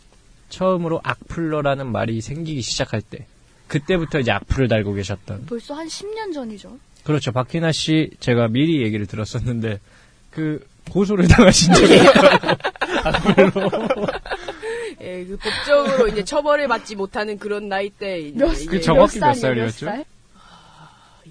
처음으로 0.49 1.01
악플러라는 1.03 1.91
말이 1.91 2.21
생기기 2.21 2.61
시작할 2.61 3.01
때 3.01 3.25
그때부터 3.67 4.19
이제 4.19 4.31
악플을 4.31 4.67
달고 4.67 4.93
계셨던 4.93 5.47
벌써 5.47 5.73
한 5.73 5.87
10년 5.87 6.33
전이죠. 6.33 6.77
그렇죠 7.03 7.31
박희나 7.31 7.71
씨 7.71 8.11
제가 8.19 8.47
미리 8.47 8.83
얘기를 8.83 9.07
들었었는데 9.07 9.79
그 10.29 10.63
고소를 10.91 11.27
당하신 11.27 11.73
적이 11.73 11.95
있어요. 11.95 12.11
예, 15.10 15.26
그 15.26 15.38
법적으로 15.38 16.07
이제 16.07 16.24
처벌을 16.24 16.68
받지 16.68 16.95
못하는 16.95 17.39
그런 17.39 17.68
나이 17.68 17.89
때 17.89 18.20
이제 18.20 18.38
몇, 18.38 18.51
그 18.70 18.80
정확히 18.80 19.20
몇 19.20 19.34
살이었죠? 19.34 19.86
살? 19.88 20.05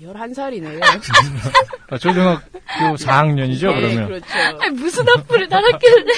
11살이네요. 0.02 0.80
아, 1.90 1.98
초등학교 1.98 2.44
4학년이죠 2.96 3.70
예, 3.70 3.80
그러면 3.80 4.06
그렇죠. 4.06 4.26
아니, 4.60 4.70
무슨 4.76 5.04
악플을 5.08 5.48
달았길래. 5.48 6.12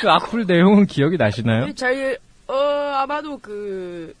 그 0.00 0.10
악플 0.10 0.46
내용은 0.46 0.86
기억이 0.86 1.16
나시나요? 1.16 1.72
잘, 1.74 2.18
어, 2.46 2.54
아마도 2.54 3.38
그, 3.38 4.14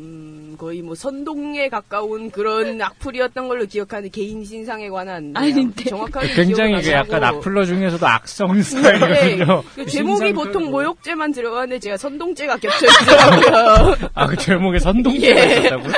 음, 0.00 0.54
거의 0.58 0.80
뭐 0.80 0.94
선동에 0.94 1.68
가까운 1.68 2.30
그런 2.30 2.80
악플이었던 2.82 3.48
걸로 3.48 3.66
기억하는 3.66 4.10
개인 4.10 4.44
신상에 4.44 4.88
관한. 4.88 5.32
네, 5.32 5.40
아닌데. 5.40 5.84
정확하게 5.84 6.32
굉장히 6.34 6.80
기억은 6.80 6.82
그안 7.08 7.22
약간. 7.22 7.24
악플러 7.24 7.64
중에서도 7.66 8.06
악성 8.06 8.54
네, 8.54 8.62
스타일이거든요. 8.62 9.62
그 9.74 9.86
제목이 9.86 10.32
보통 10.32 10.62
끌고. 10.62 10.70
모욕죄만 10.70 11.32
들어가는데 11.32 11.78
제가 11.80 11.96
선동죄가 11.98 12.56
겹쳐 12.56 12.86
있더라고요. 12.86 13.94
아, 14.14 14.26
그 14.26 14.36
제목에 14.36 14.78
선동죄가 14.78 15.40
예. 15.40 15.56
있었다고요? 15.58 15.92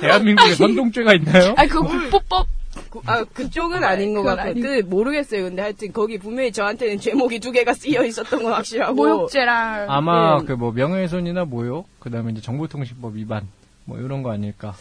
대한민국에 0.00 0.54
선동죄가 0.54 1.14
있나요? 1.14 1.54
아, 1.56 1.66
그 1.66 1.80
국보법. 1.82 2.46
그- 2.92 3.00
아, 3.06 3.24
그쪽은 3.24 3.82
아닌 3.82 4.12
것 4.14 4.22
같고. 4.22 4.40
아니- 4.42 4.60
그, 4.60 4.82
모르겠어요. 4.86 5.44
근데 5.44 5.62
하여튼 5.62 5.92
거기 5.92 6.18
분명히 6.18 6.52
저한테는 6.52 7.00
제목이 7.00 7.40
두 7.40 7.50
개가 7.50 7.72
쓰여 7.74 8.04
있었던 8.04 8.42
건 8.42 8.52
확실하고. 8.52 8.94
모욕죄랑. 8.94 9.90
아마 9.90 10.38
예. 10.42 10.44
그뭐 10.46 10.72
명예훼손이나 10.72 11.44
모욕, 11.46 11.88
그 11.98 12.10
다음에 12.10 12.32
이제 12.32 12.40
정보통신법 12.42 13.14
위반, 13.16 13.48
뭐 13.86 13.98
이런 13.98 14.22
거 14.22 14.30
아닐까. 14.30 14.74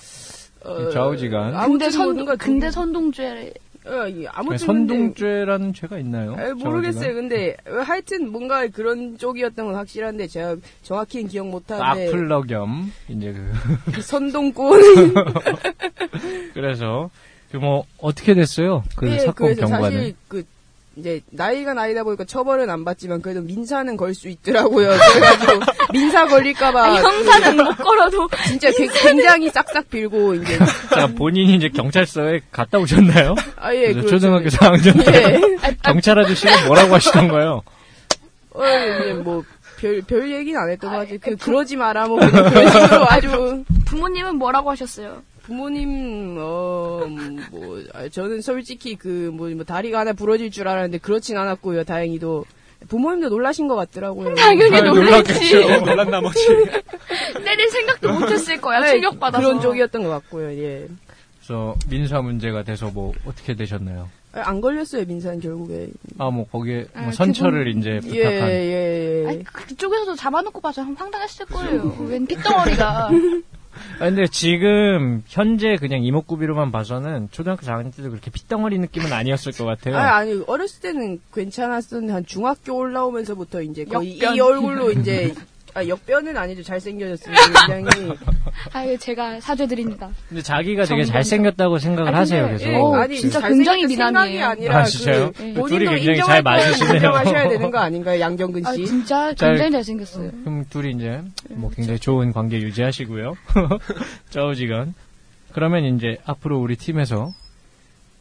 어, 0.64 0.90
좌우지간. 0.90 1.56
아무튼 1.56 1.70
근데 1.80 1.90
선, 1.90 2.14
뭔가 2.14 2.36
근데 2.36 2.68
두- 2.68 2.74
선동죄. 2.74 3.54
어, 3.84 4.08
이- 4.08 4.28
아무튼 4.28 4.58
근데- 4.58 4.58
선동죄라는 4.58 5.74
죄가 5.74 5.98
있나요? 5.98 6.36
에, 6.38 6.54
모르겠어요. 6.54 7.16
근데 7.16 7.58
하여튼 7.84 8.32
뭔가 8.32 8.68
그런 8.68 9.18
쪽이었던 9.18 9.66
건 9.66 9.74
확실한데 9.76 10.28
제가 10.28 10.58
정확히는 10.84 11.30
기억 11.30 11.48
못하는데 11.48 12.06
악플러 12.08 12.44
겸 12.44 12.92
이제 13.10 13.34
그 13.92 14.02
선동꾼 14.04 14.80
그래서 16.54 17.10
그 17.14 17.31
뭐 17.58 17.86
어떻게 18.00 18.34
됐어요? 18.34 18.84
그 18.96 19.10
예, 19.12 19.20
사건 19.20 19.34
그래서 19.48 19.62
경과는 19.62 19.92
사실 19.92 20.16
그 20.28 20.44
이제 20.98 21.22
나이가 21.30 21.74
나이다 21.74 22.04
보니까 22.04 22.26
처벌은 22.26 22.70
안 22.70 22.84
받지만 22.84 23.22
그래도 23.22 23.42
민사는 23.42 23.96
걸 23.96 24.14
수 24.14 24.28
있더라고요. 24.28 24.90
그래가지고 25.14 25.60
민사 25.94 26.28
걸릴까봐 26.28 26.84
아, 26.86 26.96
형사는 26.96 27.56
못 27.64 27.76
걸어도. 27.78 28.28
그 28.28 28.38
진짜 28.48 28.70
개- 28.72 28.88
굉장히 28.88 29.50
싹싹 29.50 29.90
빌고 29.90 30.36
이제 30.36 30.60
자, 30.94 31.08
본인이 31.08 31.56
이제 31.56 31.70
경찰서에 31.70 32.42
갔다 32.52 32.78
오셨나요? 32.80 33.36
아예 33.56 33.94
그래서 33.94 34.10
초등학교 34.10 34.50
4학년 34.50 35.06
때 35.06 35.40
예. 35.42 35.76
경찰 35.84 36.20
아저씨가 36.20 36.66
뭐라고 36.68 36.96
하시던가요? 36.96 37.62
어, 38.54 38.62
이제 39.04 39.14
뭐 39.14 39.44
별 39.80 40.04
별 40.06 40.32
얘기는 40.32 40.60
안 40.62 40.70
했던 40.70 40.92
것 40.92 40.98
같아요. 41.00 41.18
그 41.20 41.36
그러지 41.38 41.76
마라 41.76 42.06
뭐 42.06 42.20
그런 42.20 42.70
식으로 42.70 43.06
아주 43.10 43.64
부모님은 43.86 44.36
뭐라고 44.36 44.70
하셨어요? 44.70 45.24
부모님 45.52 46.38
어뭐 46.40 47.84
저는 48.10 48.40
솔직히 48.40 48.96
그뭐 48.96 49.50
뭐 49.50 49.64
다리가 49.66 50.00
하나 50.00 50.14
부러질 50.14 50.50
줄 50.50 50.70
알았는데 50.70 51.00
그렇진 51.00 51.38
않았고요. 51.38 51.84
다행히도 51.84 52.46
부모님도 52.88 53.28
놀라신 53.28 53.68
것 53.68 53.76
같더라고요. 53.76 54.34
당연히 54.40 54.78
아, 54.78 54.82
놀랐지. 54.82 55.34
놀랐겠죠. 55.44 55.86
놀란 55.86 56.10
나머지. 56.10 56.40
때릴 57.44 57.70
생각도 57.70 58.14
못했을 58.14 58.62
거야. 58.62 58.80
네, 58.80 58.92
충격 58.92 59.20
받아서. 59.20 59.46
그런 59.46 59.62
쪽이었던 59.62 60.04
것 60.04 60.10
같고요. 60.10 60.52
예. 60.58 60.88
그래서 61.40 61.76
민사 61.90 62.22
문제가 62.22 62.64
돼서 62.64 62.90
뭐 62.90 63.12
어떻게 63.26 63.54
되셨나요? 63.54 64.10
아, 64.32 64.44
안 64.46 64.62
걸렸어요 64.62 65.04
민사는 65.06 65.42
결국에. 65.42 65.90
아, 66.18 66.30
뭐 66.30 66.48
거기에 66.48 66.86
뭐 66.94 67.08
아, 67.08 67.12
선처를 67.12 67.76
이제 67.78 68.00
예, 68.06 68.24
부탁한 68.24 68.50
예, 68.50 69.24
예. 69.26 69.28
아니, 69.28 69.44
그쪽에서도 69.44 70.16
잡아놓고 70.16 70.62
봐서 70.62 70.82
황당했을 70.82 71.46
거예요. 71.48 71.98
웬 72.08 72.26
핏덩어리가. 72.26 73.10
아, 74.00 74.06
근데 74.06 74.28
지금 74.28 75.24
현재 75.28 75.76
그냥 75.76 76.04
이목구비로만 76.04 76.72
봐서는 76.72 77.30
초등학교 77.32 77.66
4학년 77.66 77.96
때도 77.96 78.10
그렇게 78.10 78.32
핏덩어리 78.32 78.78
느낌은 78.80 79.12
아니었을 79.12 79.52
것 79.54 79.66
같아요. 79.66 79.98
아, 79.98 80.18
아니 80.18 80.42
어렸을 80.48 80.82
때는 80.82 81.20
괜찮았었는데 81.34 82.14
한 82.14 82.26
중학교 82.26 82.76
올라오면서부터 82.76 83.62
이제 83.62 83.86
거의 83.86 84.20
역변. 84.20 84.36
이 84.36 84.40
얼굴로 84.40 84.92
이제 84.92 85.34
아, 85.74 85.88
역변은 85.88 86.36
아니죠 86.36 86.64
잘생겨졌어요 86.64 87.34
굉장히 87.68 88.12
아유, 88.74 88.98
제가 88.98 89.40
사죄드립니다. 89.40 90.10
근데 90.28 90.42
자기가 90.42 90.84
되게. 90.86 91.06
잘생겼다고 91.06 91.78
생각을 91.78 92.10
아니, 92.10 92.18
하세요, 92.18 92.48
근데, 92.48 92.58
계속. 92.58 92.72
예, 92.72 92.78
오, 92.78 92.96
아니, 92.96 93.18
진짜 93.18 93.40
굉장히 93.48 93.86
미남이에요. 93.88 94.46
아니라 94.46 94.78
아, 94.80 94.84
진짜요? 94.84 95.32
그 95.32 95.44
예. 95.48 95.54
본인도 95.54 95.68
둘이 95.68 95.86
굉장히 95.86 96.08
인정할 96.18 96.36
잘. 96.36 96.44
맞으시네요. 96.44 96.96
인정하셔야 96.96 97.50
되는 97.50 97.72
거 97.72 97.78
아닌가요 97.80 98.20
양경근 98.20 98.66
아, 98.66 98.74
씨 98.74 98.86
진짜 98.86 99.34
잘- 99.34 99.52
굉장히 99.52 99.72
잘생겼어요. 99.72 100.32
그럼 100.44 100.66
둘이 100.70 100.92
이제 100.92 101.22
뭐 101.50 101.70
굉장히 101.72 102.00
좋은 102.00 102.32
관계 102.34 102.58
유지하시고요. 102.58 103.34
저우지간. 104.30 104.94
그러면 105.54 105.84
이제 105.96 106.18
앞으로 106.26 106.60
우리 106.60 106.76
팀에서 106.76 107.32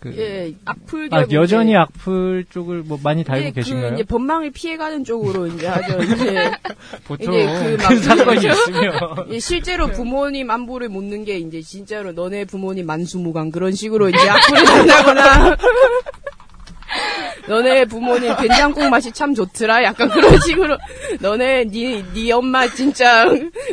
그 0.01 0.15
예 0.17 0.55
악플 0.65 1.09
아, 1.13 1.27
여전히 1.31 1.77
악플 1.77 2.45
쪽을 2.51 2.83
뭐 2.83 2.99
많이 3.03 3.23
달고 3.23 3.49
이제 3.49 3.53
계신가요? 3.53 3.91
그 3.91 3.95
이제 3.95 4.05
법망을 4.05 4.51
피해가는 4.51 5.05
쪽으로 5.05 5.47
이제 5.47 5.67
하죠. 5.67 6.03
이제 6.03 6.51
보통 7.05 7.35
이제 7.35 7.77
그 7.87 7.99
사건이 7.99 8.39
있으면 8.39 8.95
예, 9.31 9.39
실제로 9.39 9.89
부모님 9.89 10.51
안부를 10.51 10.89
묻는 10.89 11.25
게 11.25 11.39
이제 11.39 11.61
진짜로 11.61 12.13
너네 12.13 12.47
부모님 12.47 12.87
만수무강 12.87 13.51
그런 13.51 13.73
식으로 13.73 14.09
이제 14.09 14.29
악플을 14.29 14.65
달다거나 14.65 15.57
너네 17.49 17.85
부모님 17.85 18.35
된장국 18.37 18.89
맛이 18.89 19.13
참 19.13 19.35
좋더라 19.35 19.85
약간 19.85 20.09
그런 20.09 20.39
식으로 20.41 20.79
너네 21.21 21.65
니, 21.67 22.03
니 22.15 22.33
엄마 22.33 22.67
진짜 22.69 23.27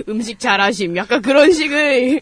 음식 0.10 0.40
잘하심 0.40 0.98
약간 0.98 1.22
그런 1.22 1.52
식의 1.52 2.22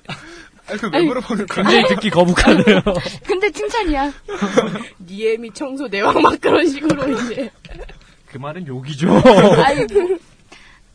아니, 0.67 0.79
그왜 0.79 1.01
물어보는 1.03 1.47
거야? 1.47 1.63
굉장히 1.63 1.87
듣기 1.95 2.09
거북하네요. 2.09 2.81
근데 3.25 3.51
칭찬이야. 3.51 4.11
니 5.07 5.27
애미 5.27 5.51
청소 5.53 5.87
대왕 5.87 6.21
막 6.21 6.39
그런 6.41 6.67
식으로 6.67 7.07
이제 7.11 7.49
그 8.27 8.37
말은 8.37 8.67
욕이죠. 8.67 9.09
아이, 9.63 9.85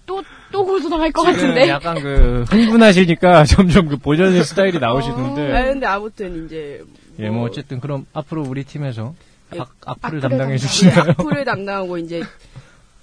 또, 0.07 0.23
또 0.51 0.65
고소당할 0.65 1.13
것 1.13 1.23
같은데. 1.23 1.69
약간 1.69 2.01
그 2.01 2.45
흥분하시니까 2.51 3.45
점점 3.47 3.89
그 3.89 3.97
보전의 3.97 4.45
스타일이 4.45 4.79
나오시는데 4.79 5.57
아 5.57 5.65
근데 5.67 5.87
아무튼 5.87 6.47
이제 6.47 6.83
예, 7.21 7.29
뭐 7.31 7.45
어쨌든 7.47 7.81
그럼 7.81 8.07
앞으로 8.13 8.43
우리 8.43 8.65
팀에서 8.65 9.15
예, 9.55 9.61
악, 9.61 9.71
악플을 9.85 10.19
악플을 10.19 10.21
담당해 10.21 10.57
담당. 10.57 10.59
주시나요? 10.59 11.01
악플을 11.11 11.45
담당하고 11.45 11.99
이제 11.99 12.23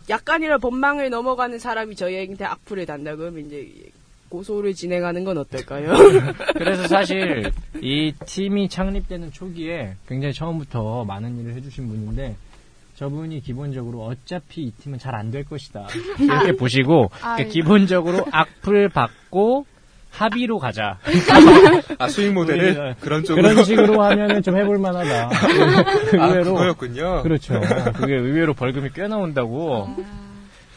약간이라 0.10 0.58
법망을 0.58 1.10
넘어가는 1.10 1.60
사람이 1.60 1.96
저희한테 1.96 2.44
악플을 2.46 2.86
단다 2.86 3.16
그러면 3.16 3.46
이제 3.48 3.68
고소를 4.30 4.74
진행하는 4.74 5.24
건 5.24 5.38
어떨까요? 5.38 5.94
그래서 6.56 6.88
사실 6.88 7.52
이 7.82 8.14
팀이 8.26 8.70
창립되는 8.70 9.32
초기에 9.32 9.96
굉장히 10.08 10.34
처음부터 10.34 11.06
많은 11.06 11.40
일을 11.40 11.54
해주신 11.56 11.88
분인데 11.88 12.36
저분이 12.96 13.42
기본적으로 13.42 14.04
어차피 14.06 14.64
이 14.64 14.72
팀은 14.72 14.98
잘 15.00 15.14
안 15.16 15.30
될 15.32 15.44
것이다. 15.46 15.88
이렇게 16.20 16.52
보시고 16.54 17.10
아이. 17.22 17.36
그러니까 17.38 17.54
기본적으로 17.54 18.26
악플 18.32 18.90
받고 18.90 19.66
합의로 20.10 20.58
가자. 20.58 20.98
아, 22.00 22.08
수익 22.08 22.34
모델을 22.34 22.66
우리가 22.70 22.96
그런 23.00 23.24
쪽으로. 23.24 23.48
그런 23.50 23.64
식으로 23.64 24.02
하면은 24.02 24.42
좀 24.42 24.58
해볼 24.58 24.80
만하다. 24.80 25.30
아, 26.20 26.28
의외로. 26.28 26.54
그거였군요. 26.56 27.22
그렇죠. 27.22 27.62
그게 27.96 28.16
의외로 28.16 28.56
벌금이 28.56 28.90
꽤 28.96 29.08
나온다고 29.08 29.88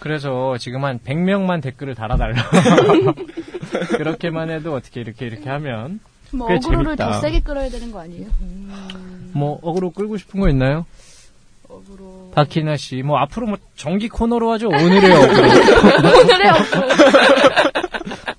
그래서 0.00 0.56
지금 0.58 0.84
한 0.84 0.98
100명만 0.98 1.62
댓글을 1.62 1.94
달아달라 1.94 2.42
그렇게만 3.96 4.50
해도 4.50 4.74
어떻게 4.74 5.00
이렇게 5.00 5.26
이렇게 5.26 5.48
하면 5.48 6.00
뭐꽤 6.32 6.54
어그로를 6.56 6.96
재밌다. 6.96 7.10
더 7.12 7.20
세게 7.20 7.40
끌어야 7.40 7.68
되는 7.70 7.90
거 7.92 8.00
아니에요? 8.00 8.28
뭐 9.32 9.58
어그로 9.62 9.90
끌고 9.90 10.16
싶은 10.16 10.40
거 10.40 10.48
있나요? 10.48 10.86
어그로 11.68 12.32
박희나 12.34 12.76
씨, 12.76 13.02
뭐 13.02 13.18
앞으로 13.18 13.46
뭐 13.46 13.58
정기 13.76 14.08
코너로 14.08 14.50
하죠. 14.52 14.68
오늘의 14.68 15.12
어그로. 15.12 15.48
오늘의 16.20 16.50
어그로. 16.50 16.88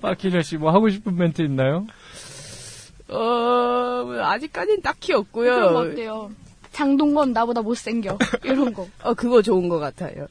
박희나 0.02 0.42
씨, 0.42 0.56
뭐 0.56 0.70
하고 0.72 0.88
싶은 0.90 1.16
멘트 1.16 1.42
있나요? 1.42 1.86
어 3.08 3.14
뭐, 4.04 4.20
아직까지는 4.22 4.82
딱히 4.82 5.08
그럼 5.08 5.20
없고요. 5.22 5.54
어때요? 5.78 6.30
장동건 6.72 7.32
나보다 7.32 7.60
못생겨. 7.62 8.18
이런 8.44 8.72
거. 8.72 8.88
어 9.02 9.14
그거 9.14 9.42
좋은 9.42 9.68
것 9.68 9.78
같아요. 9.78 10.26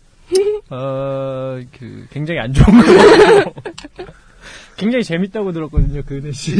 어, 0.70 1.60
그, 1.78 2.08
굉장히 2.12 2.40
안 2.40 2.54
좋은 2.54 2.66
거. 2.66 3.54
굉장히 4.78 5.04
재밌다고 5.04 5.52
들었거든요, 5.52 6.02
그 6.08 6.16
은혜 6.18 6.32
씨. 6.32 6.56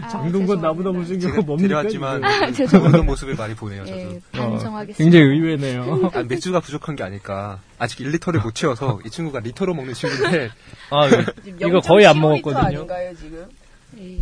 아, 0.00 0.06
장동건 0.08 0.60
나보다 0.60 0.90
못생기고 0.90 1.42
뭡니까? 1.42 1.82
데려왔지만 1.82 2.22
아, 2.24 2.50
그 2.52 2.96
모습을 3.02 3.34
많이 3.34 3.54
보네요. 3.54 3.84
저도. 3.84 3.98
예, 3.98 4.20
어, 4.38 4.50
반성하겠습니다. 4.50 4.96
굉장히 5.02 5.24
의외네요. 5.36 6.10
아, 6.14 6.22
맥주가 6.22 6.60
부족한 6.60 6.94
게 6.94 7.02
아닐까. 7.02 7.58
아직 7.78 7.98
1리터를 7.98 8.40
못 8.42 8.54
채워서 8.54 9.00
이 9.04 9.10
친구가 9.10 9.40
리터로 9.40 9.74
먹는 9.74 9.94
친구인데 9.94 10.50
아, 10.90 11.08
이거 11.66 11.80
거의 11.80 12.06
안0.15 12.06 12.20
먹었거든요. 12.20 12.62
아닌가요, 12.66 13.16
지금? 13.16 13.46
예. 13.98 14.16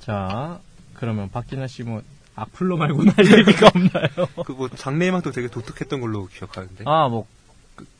자, 0.00 0.58
그러면 0.92 1.30
박진아 1.30 1.68
씨 1.68 1.84
뭐, 1.84 2.02
악플로 2.34 2.76
말고는 2.76 3.12
할 3.16 3.24
얘기가 3.38 3.68
없나요? 3.74 4.28
그 4.44 4.52
뭐 4.52 4.68
장래희망도 4.68 5.30
되게 5.32 5.48
독특했던 5.48 6.00
걸로 6.02 6.26
기억하는데. 6.26 6.84
아, 6.86 7.08
뭐, 7.08 7.22
그, 7.22 7.28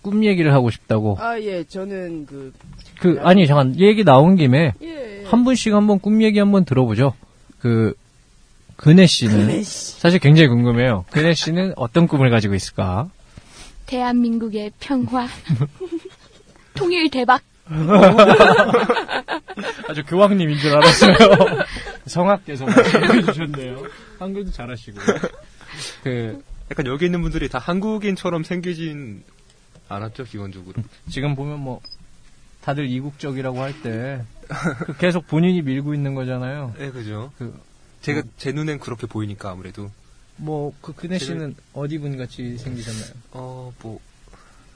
꿈 0.02 0.24
얘기를 0.24 0.52
하고 0.52 0.70
싶다고. 0.70 1.16
아, 1.20 1.38
예, 1.40 1.64
저는 1.64 2.26
그, 2.26 2.52
그, 3.00 3.18
아니, 3.22 3.46
잠깐, 3.46 3.78
얘기 3.78 4.04
나온 4.04 4.36
김에, 4.36 4.72
예. 4.82 5.24
한 5.26 5.44
분씩 5.44 5.74
한번 5.74 5.98
꿈 5.98 6.22
얘기 6.22 6.38
한번 6.38 6.64
들어보죠. 6.64 7.14
그, 7.60 7.94
근혜 8.76 9.06
씨는, 9.06 9.62
사실 9.64 10.20
굉장히 10.20 10.48
궁금해요. 10.48 11.04
근혜 11.10 11.34
씨는 11.34 11.72
어떤 11.76 12.06
꿈을 12.06 12.30
가지고 12.30 12.54
있을까? 12.54 13.08
대한민국의 13.86 14.72
평화. 14.78 15.26
통일 16.74 17.10
대박. 17.10 17.42
아주 19.88 20.04
교황님인 20.06 20.58
줄 20.58 20.76
알았어요. 20.76 21.14
성악께서 22.06 22.66
말씀해 22.66 23.22
주셨네요. 23.24 23.82
한글도 24.18 24.52
잘하시고. 24.52 24.98
그, 26.02 26.42
약간 26.70 26.86
여기 26.86 27.06
있는 27.06 27.22
분들이 27.22 27.48
다 27.48 27.58
한국인처럼 27.58 28.44
생기진 28.44 29.22
않았죠, 29.88 30.24
기본적으로. 30.24 30.82
지금 31.10 31.34
보면 31.34 31.60
뭐, 31.60 31.80
다들 32.62 32.88
이국적이라고 32.88 33.60
할 33.60 33.80
때, 33.82 34.22
그 34.86 34.96
계속 34.96 35.26
본인이 35.26 35.62
밀고 35.62 35.94
있는 35.94 36.14
거잖아요. 36.14 36.74
네, 36.78 36.90
그죠. 36.90 37.32
그, 37.38 37.58
제가, 38.02 38.22
제 38.36 38.52
눈엔 38.52 38.78
그렇게 38.78 39.06
보이니까 39.06 39.50
아무래도. 39.50 39.90
뭐, 40.36 40.72
그 40.80 40.92
근혜 40.92 41.18
씨는 41.18 41.56
어디 41.72 41.98
분 41.98 42.16
같이 42.16 42.58
생기셨나요? 42.58 43.12
어, 43.32 43.72
뭐, 43.82 44.00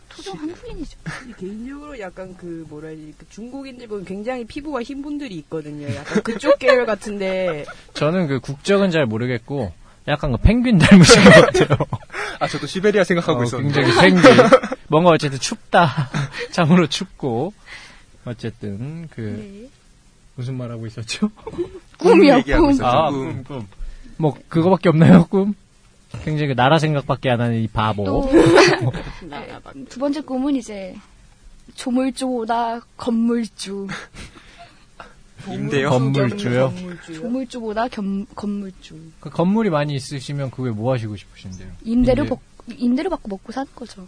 토종 0.08 0.38
한국인이죠. 0.38 0.98
개인적으로 1.38 1.98
약간 1.98 2.36
그, 2.36 2.66
뭐라 2.68 2.88
해야 2.88 2.96
되지, 2.96 3.14
그 3.16 3.26
중국인들 3.30 3.88
보면 3.88 4.04
굉장히 4.04 4.44
피부가 4.44 4.82
흰 4.82 5.02
분들이 5.02 5.36
있거든요. 5.36 5.94
약간 5.94 6.22
그쪽 6.22 6.58
계열 6.58 6.84
같은데, 6.86 7.64
저는 7.94 8.26
그 8.26 8.40
국적은 8.40 8.90
잘 8.90 9.06
모르겠고, 9.06 9.72
약간 10.08 10.32
그 10.32 10.38
펭귄 10.38 10.78
닮으신 10.78 11.24
것 11.24 11.30
같아요. 11.30 11.78
아, 12.40 12.48
저도 12.48 12.66
시베리아 12.66 13.04
생각하고 13.04 13.40
어, 13.40 13.44
있었는데. 13.44 13.82
굉장히 13.82 14.20
생기. 14.20 14.28
뭔가 14.92 15.08
어쨌든 15.08 15.38
춥다. 15.40 16.10
참으로 16.52 16.86
춥고. 16.86 17.54
어쨌든, 18.26 19.08
그, 19.08 19.20
네. 19.62 19.70
무슨 20.34 20.54
말 20.58 20.70
하고 20.70 20.86
있었죠? 20.86 21.30
꿈이요, 21.98 22.42
꿈. 22.42 22.70
있었죠. 22.72 22.86
아, 22.86 23.10
꿈. 23.10 23.42
꿈, 23.42 23.44
꿈. 23.44 23.68
뭐, 24.18 24.36
그거밖에 24.48 24.90
없나요, 24.90 25.26
꿈? 25.28 25.54
굉장히 26.24 26.48
그 26.48 26.54
나라 26.54 26.78
생각밖에 26.78 27.30
안 27.30 27.40
하는 27.40 27.62
이 27.62 27.68
바보. 27.68 28.04
또, 28.04 28.30
두 29.88 29.98
번째 29.98 30.20
꿈은 30.20 30.56
이제, 30.56 30.94
조물주보다 31.74 32.80
건물주. 32.98 33.88
임대요? 35.48 35.88
건물주요? 35.88 36.74
조물주보다 37.14 37.88
겸, 37.88 38.26
건물주. 38.34 38.94
그 39.20 39.30
건물이 39.30 39.70
많이 39.70 39.94
있으시면 39.94 40.50
그게 40.50 40.68
뭐 40.70 40.92
하시고 40.92 41.16
싶으신데요? 41.16 41.68
임대료, 41.82 42.24
임대- 42.24 42.28
받, 42.28 42.38
임대료 42.76 43.08
받고 43.08 43.28
먹고 43.30 43.52
사는 43.52 43.66
거죠. 43.74 44.06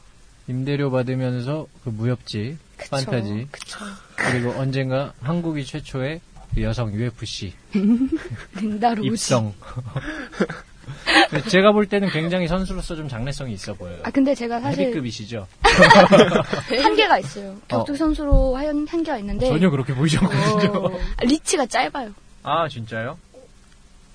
임대료 0.49 0.91
받으면서 0.91 1.67
그 1.85 1.89
무협지, 1.91 2.59
그쵸. 2.77 2.91
판타지, 2.91 3.49
그쵸. 3.51 3.85
그리고 4.17 4.51
언젠가 4.53 5.13
한국이 5.21 5.65
최초의 5.65 6.21
그 6.55 6.63
여성 6.63 6.93
UFC. 6.93 7.53
입성. 9.03 9.55
제가 11.49 11.73
볼 11.73 11.87
때는 11.87 12.11
굉장히 12.11 12.47
선수로서 12.47 12.95
좀 12.95 13.09
장래성이 13.09 13.55
있어 13.55 13.73
보여요. 13.75 14.01
아, 14.03 14.11
근데 14.11 14.35
제가 14.35 14.61
사실 14.61 14.85
헤비급이시죠? 14.85 15.47
한계가 16.83 17.19
있어요. 17.19 17.57
격투 17.69 17.97
선수로 17.97 18.57
한, 18.57 18.87
한계가 18.87 19.19
있는데, 19.19 19.49
전혀 19.49 19.71
그렇게 19.71 19.95
보이셨거든요. 19.95 20.87
어, 20.87 20.99
리치가 21.23 21.65
짧아요. 21.67 22.13
아 22.43 22.69
진짜요? 22.69 23.19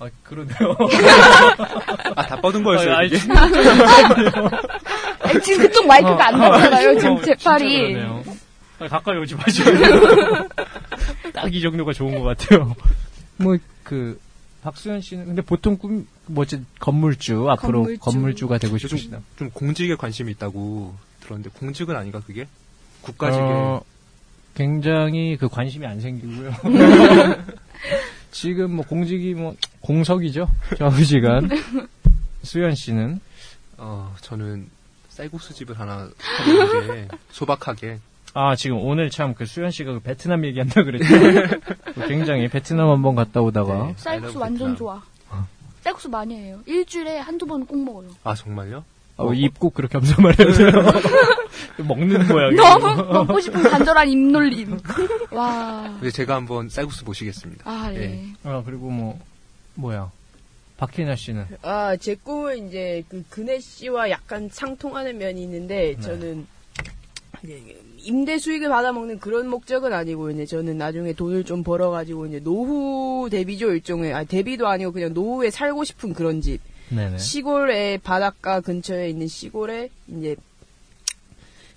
아 0.00 0.08
그러네요. 0.22 0.56
아, 2.16 2.26
다 2.26 2.40
뻗은 2.40 2.62
거였어요, 2.62 2.94
아, 2.94 3.02
이게? 3.02 3.18
아니, 5.20 5.42
지금 5.42 5.62
그쪽 5.62 5.86
마이크가 5.86 6.28
안 6.28 6.38
나잖아요. 6.38 6.98
지금 6.98 7.16
어, 7.16 7.22
제 7.22 7.34
팔이. 7.34 7.96
아, 8.78 8.88
가까이 8.88 9.18
오지 9.18 9.34
마시고. 9.34 9.70
딱 11.34 11.48
이 11.52 11.60
정도가 11.60 11.92
좋은 11.92 12.18
것 12.18 12.22
같아요. 12.24 12.74
뭐, 13.36 13.56
그, 13.82 14.18
박수현 14.62 15.00
씨는, 15.02 15.26
근데 15.26 15.42
보통 15.42 15.76
꿈, 15.76 16.06
뭐, 16.26 16.42
어쨌든 16.42 16.66
건물주, 16.80 17.46
앞으로 17.50 17.82
건물주. 17.82 17.98
건물주. 18.00 18.48
가 18.48 18.56
되고 18.58 18.74
요즘 18.74 18.88
싶으시다. 18.88 19.20
좀 19.36 19.50
공직에 19.50 19.94
관심이 19.96 20.32
있다고 20.32 20.94
들었는데, 21.20 21.50
공직은 21.58 21.94
아닌가, 21.94 22.20
그게? 22.26 22.46
국가직에. 23.02 23.42
어, 23.42 23.82
굉장히 24.54 25.36
그 25.38 25.48
관심이 25.48 25.86
안 25.86 26.00
생기고요. 26.00 26.52
지금 28.30 28.76
뭐 28.76 28.84
공직이 28.84 29.34
뭐 29.34 29.54
공석이죠. 29.80 30.48
좌우지간. 30.78 31.50
수현 32.42 32.74
씨는 32.74 33.20
어, 33.76 34.14
저는 34.22 34.68
쌀국수 35.08 35.52
집을 35.54 35.78
하나 35.78 36.08
하는 36.18 36.86
게 36.94 37.08
소박하게. 37.32 37.98
아 38.32 38.54
지금 38.54 38.78
오늘 38.78 39.10
참 39.10 39.34
그 39.34 39.44
수현 39.44 39.70
씨가 39.72 39.92
그 39.94 40.00
베트남 40.00 40.44
얘기한다 40.44 40.84
그랬죠. 40.84 41.06
그 41.94 42.06
굉장히 42.08 42.48
베트남 42.48 42.88
한번 42.90 43.14
갔다 43.16 43.40
오다가 43.40 43.86
네. 43.88 43.94
쌀국수 43.96 44.38
완전 44.38 44.58
베트남. 44.58 44.76
좋아. 44.76 45.02
쌀국수 45.82 46.08
많이 46.10 46.34
해요. 46.36 46.60
일주일에 46.66 47.18
한두 47.18 47.46
번 47.46 47.64
꼭 47.66 47.82
먹어요. 47.82 48.10
아, 48.22 48.34
정말요? 48.34 48.84
어, 49.20 49.34
입꼭 49.34 49.74
그렇게 49.74 49.98
엄살말해요. 49.98 50.82
먹는 51.86 52.28
모양이. 52.28 52.56
너무 52.56 52.96
먹고 53.12 53.40
싶은 53.40 53.62
간절한 53.62 54.08
입놀림. 54.08 54.78
와. 55.30 55.90
근데 55.94 56.10
제가 56.10 56.34
한번 56.34 56.68
쌀국수 56.68 57.04
모시겠습니다. 57.04 57.70
아, 57.70 57.90
네. 57.90 58.34
예. 58.44 58.48
아 58.48 58.62
그리고 58.64 58.90
뭐 58.90 59.18
뭐야 59.74 60.10
박희나 60.76 61.16
씨는 61.16 61.46
아, 61.62 61.96
제 61.96 62.14
꿈은 62.14 62.68
이제 62.68 63.04
그 63.08 63.22
근혜 63.28 63.60
씨와 63.60 64.10
약간 64.10 64.48
상통하는 64.50 65.18
면이 65.18 65.42
있는데 65.42 65.94
네. 65.96 66.00
저는 66.00 66.46
임대 67.98 68.38
수익을 68.38 68.68
받아먹는 68.68 69.18
그런 69.18 69.48
목적은 69.48 69.92
아니고 69.92 70.30
이제 70.30 70.46
저는 70.46 70.78
나중에 70.78 71.12
돈을 71.12 71.44
좀 71.44 71.62
벌어가지고 71.62 72.26
이제 72.26 72.40
노후 72.40 73.28
대비죠 73.30 73.72
일종의 73.72 74.14
아 74.14 74.24
대비도 74.24 74.66
아니고 74.66 74.92
그냥 74.92 75.12
노후에 75.12 75.50
살고 75.50 75.84
싶은 75.84 76.14
그런 76.14 76.40
집 76.40 76.60
네네. 76.90 77.18
시골의 77.18 77.98
바닷가 77.98 78.60
근처에 78.60 79.08
있는 79.08 79.26
시골에 79.26 79.88
이제 80.08 80.36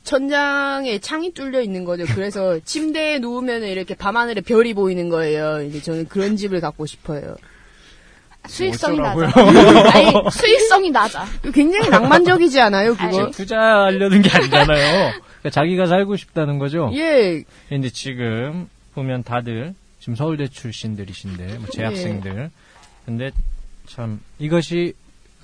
천장에 0.03 0.99
창이 0.99 1.33
뚫려 1.33 1.61
있는 1.61 1.85
거죠. 1.85 2.05
그래서 2.13 2.59
침대에 2.65 3.19
누우면 3.19 3.63
이렇게 3.63 3.95
밤하늘에 3.95 4.41
별이 4.41 4.73
보이는 4.73 5.09
거예요. 5.09 5.61
이제 5.61 5.81
저는 5.81 6.07
그런 6.07 6.35
집을 6.35 6.59
갖고 6.59 6.85
싶어요. 6.85 7.35
수익성이 8.47 8.99
어쩌라고요? 8.99 9.27
낮아. 9.27 9.91
아니, 9.97 10.11
수익성이 10.31 10.91
낮아. 10.91 11.25
굉장히 11.53 11.89
낭만적이지 11.89 12.59
않아요, 12.59 12.93
그거? 12.95 13.31
투자하려는 13.31 14.21
게 14.21 14.29
아니잖아요. 14.29 15.13
그러니까 15.39 15.49
자기가 15.49 15.85
살고 15.85 16.17
싶다는 16.17 16.59
거죠. 16.59 16.91
예, 16.93 17.43
근데 17.69 17.89
지금 17.89 18.67
보면 18.95 19.23
다들 19.23 19.73
지금 20.01 20.17
서울대 20.17 20.47
출신들이신데 20.49 21.57
뭐 21.59 21.67
재학생들. 21.71 22.49
근데 23.05 23.31
참 23.87 24.19
이것이 24.39 24.93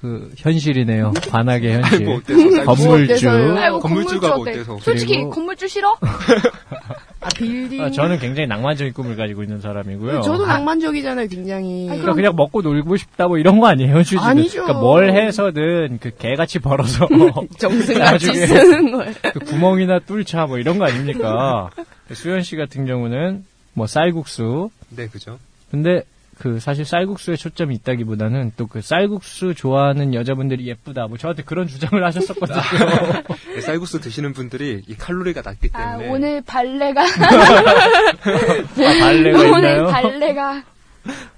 그 0.02 0.32
현실이네요. 0.38 1.12
관악의 1.30 1.74
현실. 1.74 2.06
뭐 2.06 2.16
어때서? 2.18 2.64
건물주. 2.64 3.30
아이고, 3.30 3.80
건물주가 3.80 4.28
뭐 4.30 4.38
어때? 4.39 4.52
어때서? 4.52 4.78
솔직히 4.80 5.22
건물주 5.30 5.68
싫어? 5.68 5.95
아, 7.22 7.28
빌딩. 7.36 7.82
아, 7.82 7.91
저는 7.91 8.18
굉장히 8.20 8.47
낭만적인 8.47 8.93
꿈을 8.93 9.18
가지고 9.18 9.43
있는 9.43 9.60
사람이고요. 9.60 10.22
저도 10.22 10.45
낭만적이잖아요, 10.45 11.28
굉장히. 11.28 11.88
그러니까 11.88 12.14
그냥 12.14 12.34
먹고 12.36 12.62
놀고 12.62 12.95
싶다 12.95 13.28
뭐 13.28 13.38
이런 13.38 13.60
거 13.60 13.68
아니에요, 13.68 13.97
휴지는. 13.97 14.24
아니죠. 14.24 14.64
그러니까 14.64 14.80
뭘 14.80 15.12
해서든 15.12 16.00
그 16.02 16.12
개같이 16.18 16.60
벌어서 16.60 17.06
정승같이 17.60 18.34
쓰는 18.34 18.91
거예요. 18.93 19.14
그 19.34 19.39
구멍이나 19.39 20.00
뚫자 20.00 20.45
뭐 20.45 20.60
이런 20.60 20.78
거 20.80 20.86
아닙니까? 20.86 21.70
수현 22.14 22.43
씨 22.43 22.56
같은 22.56 22.86
경우는 22.86 23.43
뭐 23.74 23.86
쌀국수. 23.86 24.70
네, 24.89 25.08
그죠. 25.08 25.39
근데 25.72 26.04
그 26.40 26.60
사실 26.60 26.86
쌀국수에 26.86 27.36
초점이 27.36 27.76
있다기보다는 27.76 28.54
또 28.56 28.70
그 28.70 28.82
쌀국수 28.82 29.56
좋아하는 29.56 30.14
여자분들이 30.14 30.68
예쁘다. 30.68 31.08
뭐 31.08 31.18
저한테 31.18 31.44
그런 31.44 31.68
주장을 31.68 32.02
하셨었거든요. 32.06 32.60
네, 33.56 33.62
쌀국수 33.62 34.00
드시는 34.00 34.34
분들이 34.34 34.82
이 34.88 34.96
칼로리가 34.96 35.42
낮기 35.42 35.70
아, 35.74 35.98
때문에. 35.98 36.10
오늘 36.10 36.42
발레가, 36.42 37.02
아, 37.04 39.00
발레가 39.00 39.40
오늘 39.40 39.56
있나요? 39.58 39.88
발레가. 39.88 40.64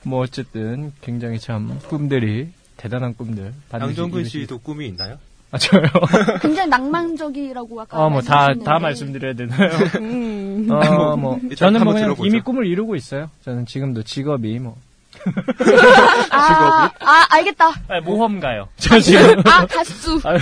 뭐 0.04 0.20
어쨌든 0.22 0.92
굉장히 1.02 1.40
참 1.40 1.80
꿈들이 1.88 2.50
대단한 2.78 3.16
꿈들. 3.16 3.54
양정근 3.74 4.26
씨도 4.26 4.60
꿈이 4.60 4.88
있나요? 4.88 5.18
아, 5.52 5.58
저요? 5.58 5.84
굉장히 6.42 6.70
낭만적이라고 6.70 7.82
아까 7.82 7.98
어, 8.06 8.10
뭐, 8.10 8.22
다, 8.22 8.48
말씀하셨는데 8.48 8.66
다 8.66 8.80
말씀드려야 8.80 9.34
되나요? 9.34 9.70
음. 10.00 10.68
어, 10.70 11.16
뭐, 11.18 11.40
일단 11.44 11.74
저는 11.74 11.84
뭐. 11.84 12.26
이미 12.26 12.40
꿈을 12.42 12.66
이루고 12.68 12.96
있어요. 12.96 13.30
저는 13.44 13.66
지금도 13.66 14.04
직업이 14.04 14.60
뭐. 14.60 14.78
아, 16.32 16.90
아, 17.00 17.26
알겠다. 17.30 17.70
아, 17.70 18.00
모험가요. 18.04 18.68
저 18.78 19.00
지금. 19.00 19.40
아, 19.46 19.66
가수. 19.66 20.20
아유, 20.24 20.38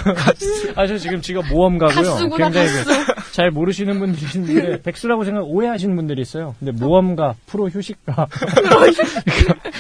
아, 0.75 0.87
저 0.87 0.97
지금 0.97 1.21
직업 1.21 1.45
모험가고요. 1.47 1.95
가수구나, 1.95 2.49
굉장히 2.49 2.67
가수. 2.67 3.05
그, 3.05 3.31
잘 3.33 3.51
모르시는 3.51 3.99
분들이 3.99 4.25
있는데, 4.35 4.81
백수라고 4.83 5.23
생각, 5.25 5.43
오해하시는 5.43 5.95
분들이 5.95 6.21
있어요. 6.21 6.55
근데 6.59 6.71
모험가, 6.71 7.33
프로 7.45 7.69
휴식가. 7.69 8.27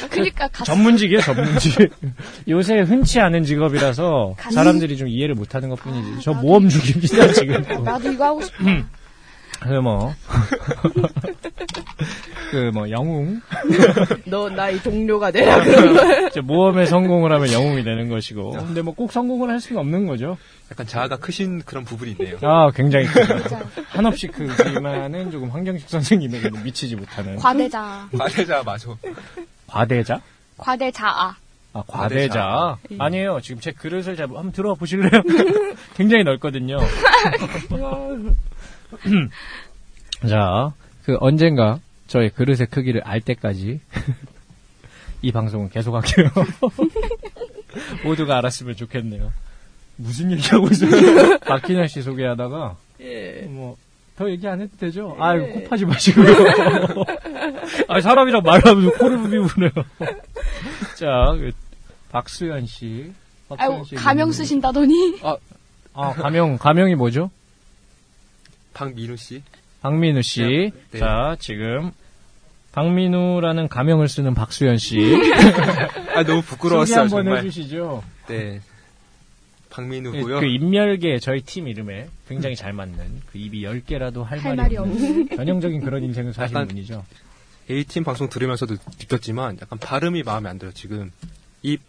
그니까 0.09 0.47
가수. 0.49 0.65
전문직이에요, 0.65 1.21
전문직. 1.21 1.91
요새 2.47 2.79
흔치 2.79 3.19
않은 3.19 3.43
직업이라서 3.43 4.33
가수? 4.37 4.55
사람들이 4.55 4.97
좀 4.97 5.07
이해를 5.07 5.35
못 5.35 5.55
하는 5.55 5.69
것 5.69 5.79
뿐이지. 5.79 6.13
아, 6.17 6.19
저 6.21 6.31
나도 6.31 6.45
모험 6.45 6.69
중입니다, 6.69 7.31
지금. 7.33 7.83
나도 7.83 8.11
이거 8.11 8.25
하고 8.25 8.41
싶어. 8.41 8.57
그 9.61 9.73
뭐. 9.81 10.13
그 12.51 12.71
뭐, 12.73 12.89
영웅. 12.89 13.41
너 14.25 14.49
나의 14.49 14.79
동료가 14.81 15.31
되라 15.31 15.63
그런 15.63 15.93
거야. 15.93 16.27
이제 16.27 16.41
모험에 16.41 16.85
성공을 16.85 17.31
하면 17.31 17.51
영웅이 17.51 17.83
되는 17.83 18.09
것이고. 18.09 18.51
근데 18.51 18.81
뭐 18.81 18.93
꼭 18.99 19.11
성공을 19.11 19.49
할 19.49 19.59
수는 19.61 19.79
없는 19.79 20.07
거죠. 20.07 20.37
약간 20.71 20.85
자아가 20.85 21.17
크신 21.17 21.61
그런 21.63 21.85
부분이 21.85 22.15
있네요. 22.19 22.37
아, 22.41 22.69
굉장히 22.71 23.05
크죠. 23.07 23.59
한없이 23.89 24.27
크지만은 24.27 25.31
조금 25.31 25.49
황경식 25.49 25.87
선생님에게는 25.89 26.63
미치지 26.63 26.95
못하는. 26.95 27.37
과대자. 27.37 28.09
과대자 28.17 28.63
맞아. 28.63 28.89
과대자? 29.67 30.19
과대자아. 30.57 31.35
아, 31.71 31.83
과대자. 31.87 32.77
아니에요. 32.97 33.39
지금 33.41 33.61
제 33.61 33.71
그릇을 33.71 34.15
잘, 34.15 34.25
한번 34.25 34.51
들어와 34.51 34.75
보실래요? 34.75 35.21
굉장히 35.95 36.23
넓거든요. 36.23 36.77
자, 40.27 40.73
그 41.09 41.17
언젠가 41.21 41.79
저의 42.05 42.29
그릇의 42.29 42.67
크기를 42.69 43.01
알 43.03 43.19
때까지 43.19 43.79
이 45.23 45.31
방송은 45.31 45.69
계속할게요. 45.69 46.29
모두가 48.05 48.37
알았으면 48.37 48.75
좋겠네요. 48.75 49.33
무슨 49.95 50.31
얘기하고 50.31 50.67
있어요? 50.67 51.39
박희년 51.41 51.87
씨 51.87 52.03
소개하다가 52.03 52.77
예. 53.01 53.47
뭐, 53.49 53.75
더 54.17 54.29
얘기 54.29 54.47
안 54.47 54.61
해도 54.61 54.71
되죠? 54.79 55.15
아유, 55.17 55.51
곱하지 55.51 55.85
마시고요. 55.85 56.27
아, 57.87 57.99
사람이랑 57.99 58.43
말하면서 58.43 58.97
코를 58.99 59.17
비우네요. 59.23 59.71
자, 60.95 61.33
그, 61.39 61.51
박수현 62.11 62.67
씨. 62.67 63.11
박수현 63.47 63.71
아유, 63.71 63.83
씨 63.83 63.95
가명 63.95 64.31
쓰신다더니. 64.31 65.21
아, 65.93 66.11
가명, 66.13 66.59
가명이 66.59 66.93
뭐죠? 66.93 67.31
박민우 68.75 69.17
씨. 69.17 69.41
박민우 69.81 70.21
씨. 70.21 70.71
네. 70.91 70.99
자, 70.99 71.35
지금, 71.39 71.91
박민우라는 72.71 73.67
가명을 73.67 74.07
쓰는 74.07 74.33
박수현 74.33 74.77
씨. 74.77 74.97
아 76.15 76.23
너무 76.23 76.41
부끄러웠어요 76.41 77.01
한번 77.01 77.25
정말. 77.25 77.37
해주시죠. 77.39 78.03
네. 78.27 78.59
그, 78.59 79.69
박민우고요. 79.69 80.39
그 80.39 80.45
인멸계 80.45 81.19
저희 81.19 81.41
팀 81.41 81.67
이름에 81.67 82.07
굉장히 82.27 82.55
잘 82.55 82.73
맞는 82.73 83.21
그 83.31 83.37
입이 83.37 83.61
10개라도 83.61 84.23
할, 84.23 84.39
할 84.39 84.55
말이 84.55 84.77
없는 84.77 85.29
전형적인 85.35 85.81
그런 85.81 86.03
인생을 86.03 86.33
사신 86.33 86.55
약간 86.55 86.67
분이죠. 86.67 87.05
A팀 87.69 88.03
방송 88.03 88.29
들으면서도 88.29 88.75
느꼈지만 88.99 89.59
약간 89.61 89.77
발음이 89.79 90.23
마음에 90.23 90.49
안 90.49 90.57
들어요. 90.57 90.73
지금 90.73 91.11
입 91.61 91.81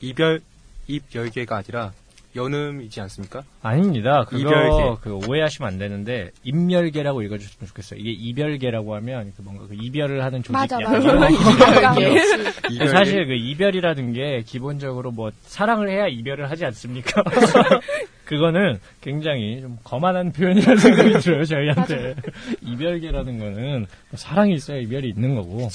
이별 0.00 0.40
입 0.88 1.04
열개가 1.14 1.56
아니라 1.56 1.92
연음이지 2.36 3.00
않습니까? 3.00 3.42
아닙니다. 3.62 4.24
그거 4.28 4.38
이별계. 4.38 4.96
그 5.00 5.18
오해하시면 5.28 5.68
안 5.72 5.78
되는데 5.78 6.30
인멸계라고 6.44 7.22
읽어주셨으면 7.22 7.66
좋겠어요. 7.68 7.98
이게 8.00 8.10
이별계라고 8.12 8.94
하면 8.96 9.32
그 9.36 9.42
뭔가 9.42 9.66
그 9.66 9.74
이별을 9.74 10.22
하는 10.22 10.40
조직 10.42 10.52
맞아, 10.52 10.78
약간 10.80 11.02
맞아. 11.02 11.28
이런 11.28 11.32
이별계. 11.32 11.88
느낌이에요. 12.08 12.52
이별 12.70 12.88
사실 12.88 13.26
그 13.26 13.32
이별이라는 13.34 14.12
게 14.12 14.42
기본적으로 14.46 15.10
뭐 15.10 15.30
사랑을 15.42 15.88
해야 15.90 16.06
이별을 16.06 16.50
하지 16.50 16.64
않습니까? 16.66 17.22
그거는 18.24 18.78
굉장히 19.00 19.60
좀 19.60 19.76
거만한 19.82 20.30
표현이라는 20.32 20.76
생각이 20.78 21.12
들어요 21.18 21.44
저희한테 21.44 22.14
이별계라는 22.62 23.38
거는 23.40 23.78
뭐 23.80 23.86
사랑이 24.14 24.54
있어야 24.54 24.78
이별이 24.78 25.08
있는 25.08 25.34
거고 25.34 25.68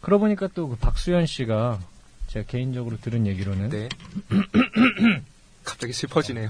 그러고 0.00 0.20
보니까 0.24 0.46
또 0.54 0.68
그 0.68 0.76
박수현 0.76 1.26
씨가 1.26 1.80
제가 2.28 2.46
개인적으로 2.46 2.96
들은 2.98 3.26
얘기로는 3.26 3.70
네. 3.70 3.88
갑자기 5.66 5.92
슬퍼지네요. 5.92 6.48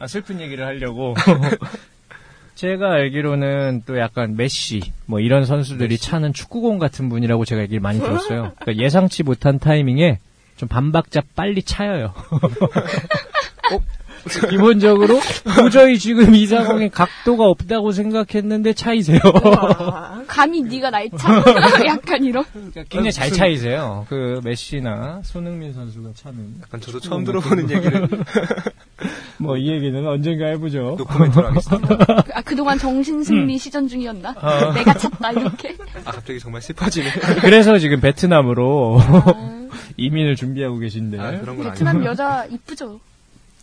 아, 0.00 0.06
슬픈 0.06 0.40
얘기를 0.40 0.66
하려고. 0.66 1.14
제가 2.56 2.92
알기로는 2.92 3.82
또 3.86 3.98
약간 3.98 4.34
메시, 4.34 4.80
뭐 5.04 5.20
이런 5.20 5.44
선수들이 5.44 5.98
차는 5.98 6.32
축구공 6.32 6.78
같은 6.78 7.08
분이라고 7.08 7.44
제가 7.44 7.62
얘기를 7.62 7.80
많이 7.80 7.98
들었어요. 7.98 8.52
그러니까 8.60 8.82
예상치 8.82 9.22
못한 9.22 9.58
타이밍에 9.58 10.18
좀 10.56 10.68
반박자 10.68 11.22
빨리 11.34 11.62
차여요. 11.62 12.14
어? 13.72 13.78
기본적으로 14.50 15.20
도저히 15.56 15.98
지금 15.98 16.34
이 16.34 16.46
상황에 16.46 16.88
각도가 16.88 17.44
없다고 17.46 17.92
생각했는데 17.92 18.72
차이세요. 18.72 19.20
와. 19.44 20.22
감히 20.26 20.62
네가 20.62 20.90
날 20.90 21.08
차? 21.16 21.42
약간 21.86 22.24
이런. 22.24 22.44
그러니까 22.52 22.82
굉장히 22.88 23.12
잘 23.12 23.30
차이세요. 23.30 24.06
그 24.08 24.40
메시나 24.44 25.20
손흥민 25.24 25.72
선수가 25.72 26.10
차는 26.14 26.54
약간 26.62 26.80
저도 26.80 27.00
처음 27.00 27.24
들어보는 27.24 27.70
얘기를 27.70 28.08
뭐 29.38 29.56
이 29.56 29.70
얘기는 29.70 30.06
언젠가 30.06 30.46
해보죠. 30.46 30.96
노코멘트로 30.98 31.46
하겠습니다. 31.48 32.24
아, 32.34 32.42
그동안 32.42 32.78
정신승리 32.78 33.58
시전 33.58 33.88
중이었나? 33.88 34.34
아. 34.38 34.72
내가 34.74 34.94
찼다, 34.94 35.32
이렇게. 35.32 35.76
아 36.04 36.12
갑자기 36.12 36.38
정말 36.40 36.60
슬퍼지네. 36.62 37.10
그래서 37.40 37.78
지금 37.78 38.00
베트남으로 38.00 38.98
아, 39.00 39.68
이민을 39.96 40.36
준비하고 40.36 40.78
계신데 40.78 41.18
아 41.18 41.38
그런 41.40 41.56
건 41.56 41.70
베트남 41.70 41.96
아니고. 41.96 42.10
여자 42.10 42.46
이쁘죠? 42.50 43.00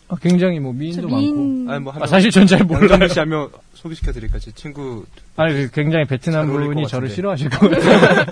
아, 0.10 0.16
굉장히 0.22 0.60
뭐저 0.60 0.78
미인도 0.78 1.02
많고 1.08 1.18
미인. 1.18 1.70
아니 1.70 1.80
뭐 1.84 1.94
아, 2.00 2.06
사실 2.06 2.30
전 2.32 2.46
잘 2.46 2.64
몰라요. 2.64 2.84
양정민 2.84 3.10
씨 3.10 3.20
하면 3.20 3.50
소개시켜 3.74 4.12
드릴까 4.12 4.40
제 4.40 4.52
친구 4.52 5.06
아니 5.36 5.54
그 5.54 5.70
굉장히 5.72 6.06
베트남 6.06 6.46
잘 6.46 6.52
어울릴 6.52 6.68
분이 6.70 6.82
것 6.84 6.88
저를 6.90 7.08
같은데. 7.10 7.16
싫어하실 7.16 7.50
것 7.50 7.70
같아요. 7.72 8.26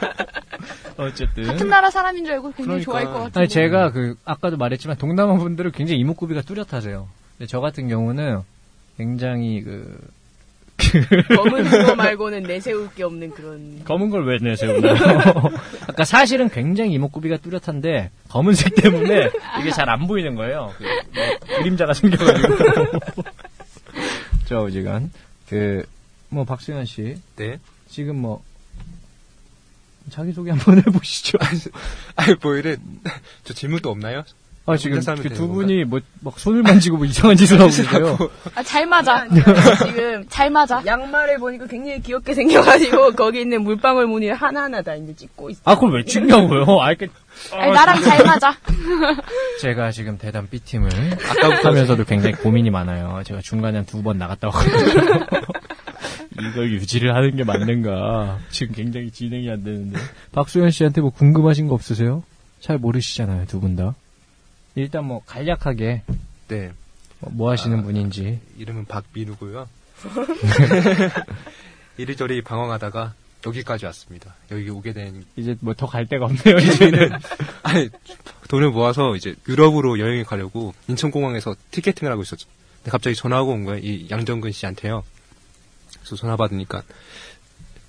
어쨌든 0.98 1.46
같은 1.48 1.68
나라 1.70 1.90
사람인 1.90 2.26
줄 2.26 2.34
알고 2.36 2.52
굉장히 2.52 2.84
그러니까. 2.84 2.86
좋아할 2.86 3.06
것 3.06 3.14
같은데. 3.14 3.40
아니 3.40 3.50
제가 3.50 3.92
그 3.92 4.16
아까도 4.26 4.58
말했지만 4.58 4.98
동남아 4.98 5.36
분들은 5.38 5.72
굉장히 5.72 6.00
이목구비가 6.02 6.42
뚜렷하세요. 6.42 7.08
근데 7.38 7.48
저 7.48 7.60
같은 7.60 7.88
경우는 7.88 8.42
굉장히 8.98 9.62
그 9.64 9.98
검은 11.36 11.64
그거 11.70 11.96
말고는 11.96 12.44
내세울 12.44 12.90
게 12.94 13.04
없는 13.04 13.32
그런. 13.32 13.84
검은 13.86 14.10
걸 14.10 14.24
왜 14.26 14.38
내세우나요? 14.42 14.96
아까 15.88 16.04
사실은 16.06 16.50
굉장히 16.50 16.94
이목구비가 16.94 17.38
뚜렷한데 17.38 18.12
검은색 18.30 18.76
때문에 18.76 19.30
이게 19.62 19.72
잘 19.72 19.90
안 19.90 20.08
보이는 20.08 20.36
거예요. 20.36 20.74
그, 20.78 20.84
뭐, 20.84 21.58
그림자가 21.58 21.94
생겨가지고. 21.94 22.56
저 24.46 24.58
어지간 24.60 25.12
그뭐 25.50 26.46
박승현 26.46 26.86
씨 26.86 27.16
네. 27.36 27.60
지금 27.90 28.18
뭐 28.18 28.44
자기 30.10 30.32
소개 30.32 30.52
한번 30.52 30.78
해보시죠. 30.80 31.38
아니 32.16 32.36
뭐 32.42 32.56
이래 32.56 32.76
저 33.44 33.54
질문도 33.54 33.90
없나요? 33.90 34.24
아 34.74 34.78
지금 34.78 34.98
혼자 34.98 35.06
살면 35.16 35.24
그두 35.24 35.36
되는 35.36 35.54
분이 35.54 35.84
뭐 35.86 36.00
막 36.24 36.38
손을 36.40 36.62
만지고 36.62 36.98
뭐 36.98 37.06
이상한 37.08 37.36
짓을 37.36 37.60
하고 37.60 37.70
계세요. 37.72 38.16
아, 38.54 38.62
잘 38.62 38.86
맞아. 38.86 39.28
지금 39.28 40.24
잘 40.30 40.52
맞아. 40.52 40.84
양말을 40.86 41.40
보니까 41.40 41.66
굉장히 41.66 42.00
귀엽게 42.02 42.36
생겨가지고 42.36 43.14
거기 43.18 43.42
있는 43.42 43.64
물방울 43.64 44.06
무늬를 44.06 44.36
하나하나 44.36 44.84
다 44.84 44.94
이제 44.94 45.16
찍고 45.16 45.50
있어. 45.50 45.62
아 45.66 45.74
그걸 45.76 45.94
왜 45.96 46.06
찍냐고요? 46.06 46.66
아 46.80 46.92
이렇게 46.92 47.08
아니, 47.54 47.72
나랑 47.72 48.02
잘 48.04 48.24
맞아. 48.24 48.56
제가 49.62 49.90
지금 49.92 50.18
대단 50.20 50.48
B 50.50 50.60
팀을 50.60 50.90
아까부터 51.30 51.70
하면서도 51.70 52.04
굉장히 52.06 52.36
고민이 52.36 52.70
많아요. 52.70 53.22
제가 53.26 53.42
중간에 53.42 53.78
한 53.80 53.86
두 53.86 54.04
번 54.04 54.18
나갔다 54.20 54.48
왔거든요. 54.50 55.26
이걸 56.40 56.72
유지를 56.72 57.16
하는 57.16 57.36
게 57.36 57.44
맞는가? 57.44 58.40
지금 58.50 58.74
굉장히 58.76 59.12
진행이 59.12 59.50
안 59.50 59.64
되는데. 59.64 60.00
박수현 60.32 60.72
씨한테 60.72 61.02
뭐 61.02 61.10
궁금하신 61.10 61.68
거 61.68 61.74
없으세요? 61.76 62.24
잘 62.60 62.78
모르시잖아요, 62.78 63.46
두 63.48 63.60
분 63.60 63.76
다. 63.76 63.96
일단 64.76 65.06
뭐 65.06 65.22
간략하게 65.26 66.04
네. 66.48 66.72
뭐, 67.20 67.32
뭐 67.34 67.52
하시는 67.52 67.80
아, 67.80 67.84
분인지. 67.84 68.40
이름은 68.58 68.86
박민우고요. 68.86 69.68
이리저리 71.98 72.42
방황하다가 72.42 73.14
여기까지 73.46 73.86
왔습니다. 73.86 74.36
여기 74.52 74.70
오게 74.70 74.94
된 74.94 75.26
이제 75.36 75.56
뭐 75.62 75.74
더 75.74 75.88
갈 75.88 76.06
데가 76.06 76.26
없네요, 76.26 76.58
이제는. 76.58 77.10
아니 77.64 77.90
돈을 78.50 78.70
모아서 78.70 79.16
이제 79.16 79.36
유럽으로 79.48 80.00
여행을 80.00 80.24
가려고 80.26 80.74
인천공항에서 80.88 81.56
티켓팅을 81.72 82.12
하고 82.12 82.22
있었죠. 82.22 82.48
근데 82.78 82.92
갑자기 82.92 83.16
전화가 83.16 83.44
온 83.44 83.66
거예요. 83.66 83.80
이 83.84 84.08
양정근 84.10 84.52
씨한테요. 84.52 85.04
그래서 86.00 86.16
전화 86.16 86.36
받으니까 86.36 86.84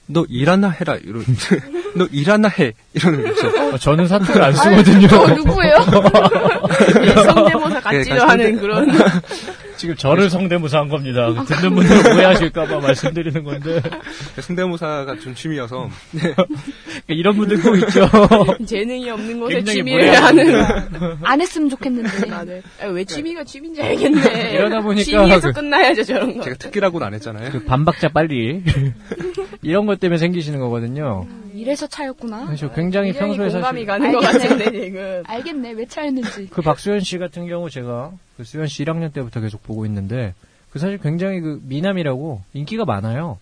너 0.07 0.25
일하나 0.29 0.69
해라 0.71 0.97
이런 1.03 1.25
너 1.97 2.07
일하나 2.11 2.49
해 2.49 2.73
이러는 2.95 3.23
거죠. 3.23 3.49
어, 3.49 3.79
저는 3.79 4.09
사투를 4.09 4.43
안 4.43 4.55
쓰거든요. 4.55 5.09
저 5.09 5.27
누구예요? 5.35 5.77
성대모사 7.25 7.81
같지도 7.81 8.15
네, 8.15 8.21
않은 8.21 8.59
그런. 8.61 8.91
지금 9.83 9.97
저를 9.97 10.31
성대모사한 10.31 10.89
겁니다. 10.89 11.27
듣는 11.45 11.75
분들 11.75 12.13
오해하실까봐 12.15 12.79
말씀드리는 12.79 13.43
건데 13.43 13.83
성대모사가 14.41 15.17
좀 15.19 15.35
취미여서 15.35 15.91
그러니까 16.13 16.45
이런 17.09 17.37
분들 17.37 17.61
꼭 17.61 17.75
있죠. 17.79 18.09
재능이 18.65 19.11
없는 19.11 19.41
곳에 19.41 19.65
취미를 19.65 20.15
하는. 20.23 20.65
안 21.25 21.41
했으면 21.41 21.69
좋겠는데. 21.69 22.31
아, 22.31 22.45
네. 22.45 22.63
아, 22.81 22.87
왜 22.87 23.05
취미가 23.05 23.43
취미인지 23.43 23.83
알겠네. 23.83 24.53
이러다 24.53 24.83
보니까 24.83 25.03
취미에서 25.03 25.49
그- 25.49 25.53
끝나야죠, 25.61 26.05
저런 26.05 26.37
거. 26.37 26.45
제가 26.45 26.57
특기라고는 26.59 27.05
안 27.05 27.15
했잖아요. 27.15 27.51
그 27.51 27.65
반박자 27.65 28.11
빨리 28.11 28.63
이런 29.63 29.87
것 29.87 29.99
때문에 29.99 30.19
생기시는 30.19 30.61
거거든요. 30.61 31.27
이래서 31.63 31.87
차였구나. 31.87 32.47
그래서 32.47 32.73
굉장히 32.73 33.13
굉장히 33.13 33.37
평소에 33.37 33.61
공감이 33.61 33.85
사실 33.85 33.87
가는 33.87 34.13
것 34.13 34.25
알겠네. 34.25 34.49
같은데, 34.49 34.81
지금. 34.85 35.23
알겠네, 35.27 35.71
왜 35.73 35.87
차였는지. 35.87 36.49
그 36.51 36.61
박수현 36.61 37.01
씨 37.01 37.19
같은 37.19 37.47
경우 37.47 37.71
제가 37.71 38.11
그 38.37 38.43
수현 38.45 38.67
씨 38.67 38.85
1학년 38.85 39.13
때부터 39.13 39.41
계속 39.41 39.63
보고 39.63 39.87
있는데 39.87 40.35
그 40.71 40.81
사실 40.81 40.99
굉장히 40.99 41.41
그 41.41 41.61
미남이라고 41.63 42.43
인기가 42.53 42.85
많아요. 42.85 43.39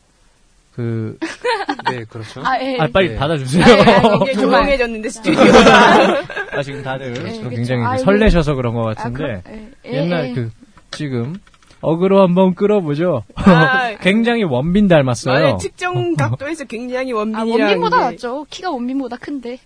그 0.74 1.18
네, 1.90 2.04
그렇죠. 2.04 2.42
아, 2.44 2.60
예. 2.60 2.76
아, 2.78 2.88
빨리 2.92 3.08
네. 3.10 3.16
받아주세요. 3.16 3.64
아, 3.64 3.68
예, 3.68 3.80
아, 3.82 4.34
정말. 4.34 4.60
조용해졌는데, 4.62 5.08
스튜디오가. 5.08 6.18
아, 6.52 6.62
지금 6.62 6.82
다들 6.82 7.14
그쵸. 7.14 7.48
굉장히 7.48 7.82
그 7.82 7.88
아이고. 7.88 8.04
설레셔서 8.04 8.54
그런 8.54 8.74
것 8.74 8.82
아, 8.86 8.94
같은데 8.94 9.40
그럼, 9.44 9.72
예, 9.86 9.90
예, 9.90 9.96
옛날 9.96 10.28
예. 10.28 10.34
그 10.34 10.50
지금 10.90 11.34
어그로 11.82 12.22
한번 12.22 12.54
끌어보죠. 12.54 13.24
아, 13.36 13.94
굉장히 14.02 14.42
원빈 14.44 14.86
닮았어요. 14.88 15.34
만약 15.34 15.58
특정 15.58 16.14
각도에서 16.14 16.64
굉장히 16.64 17.12
아, 17.12 17.16
원빈이라는 17.16 17.60
원빈보다 17.64 17.98
게- 17.98 18.04
낫죠. 18.04 18.46
키가 18.50 18.70
원빈보다 18.70 19.16
큰데. 19.16 19.58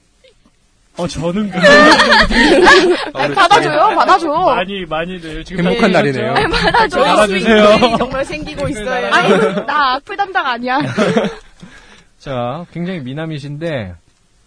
어 0.97 1.09
저는 1.09 1.51
그 1.51 1.59
아, 1.59 3.25
우리 3.27 3.35
받아줘요, 3.35 3.97
받아줘. 3.97 4.29
많이 4.29 4.85
많이들 4.87 5.45
지금 5.45 5.67
행복한 5.67 5.91
다 5.91 5.99
날이네요. 5.99 6.35
계셨죠? 6.35 6.51
받아줘. 6.63 7.01
나가주세요. 7.05 7.67
스윙들이 7.67 7.99
정말 7.99 8.25
생기고 8.25 8.69
있어요. 8.69 9.07
아니, 9.13 9.67
나 9.67 9.95
악플 9.95 10.17
담당 10.17 10.47
아니야. 10.47 10.79
자, 12.21 12.65
굉장히 12.73 13.01
미남이신데 13.01 13.95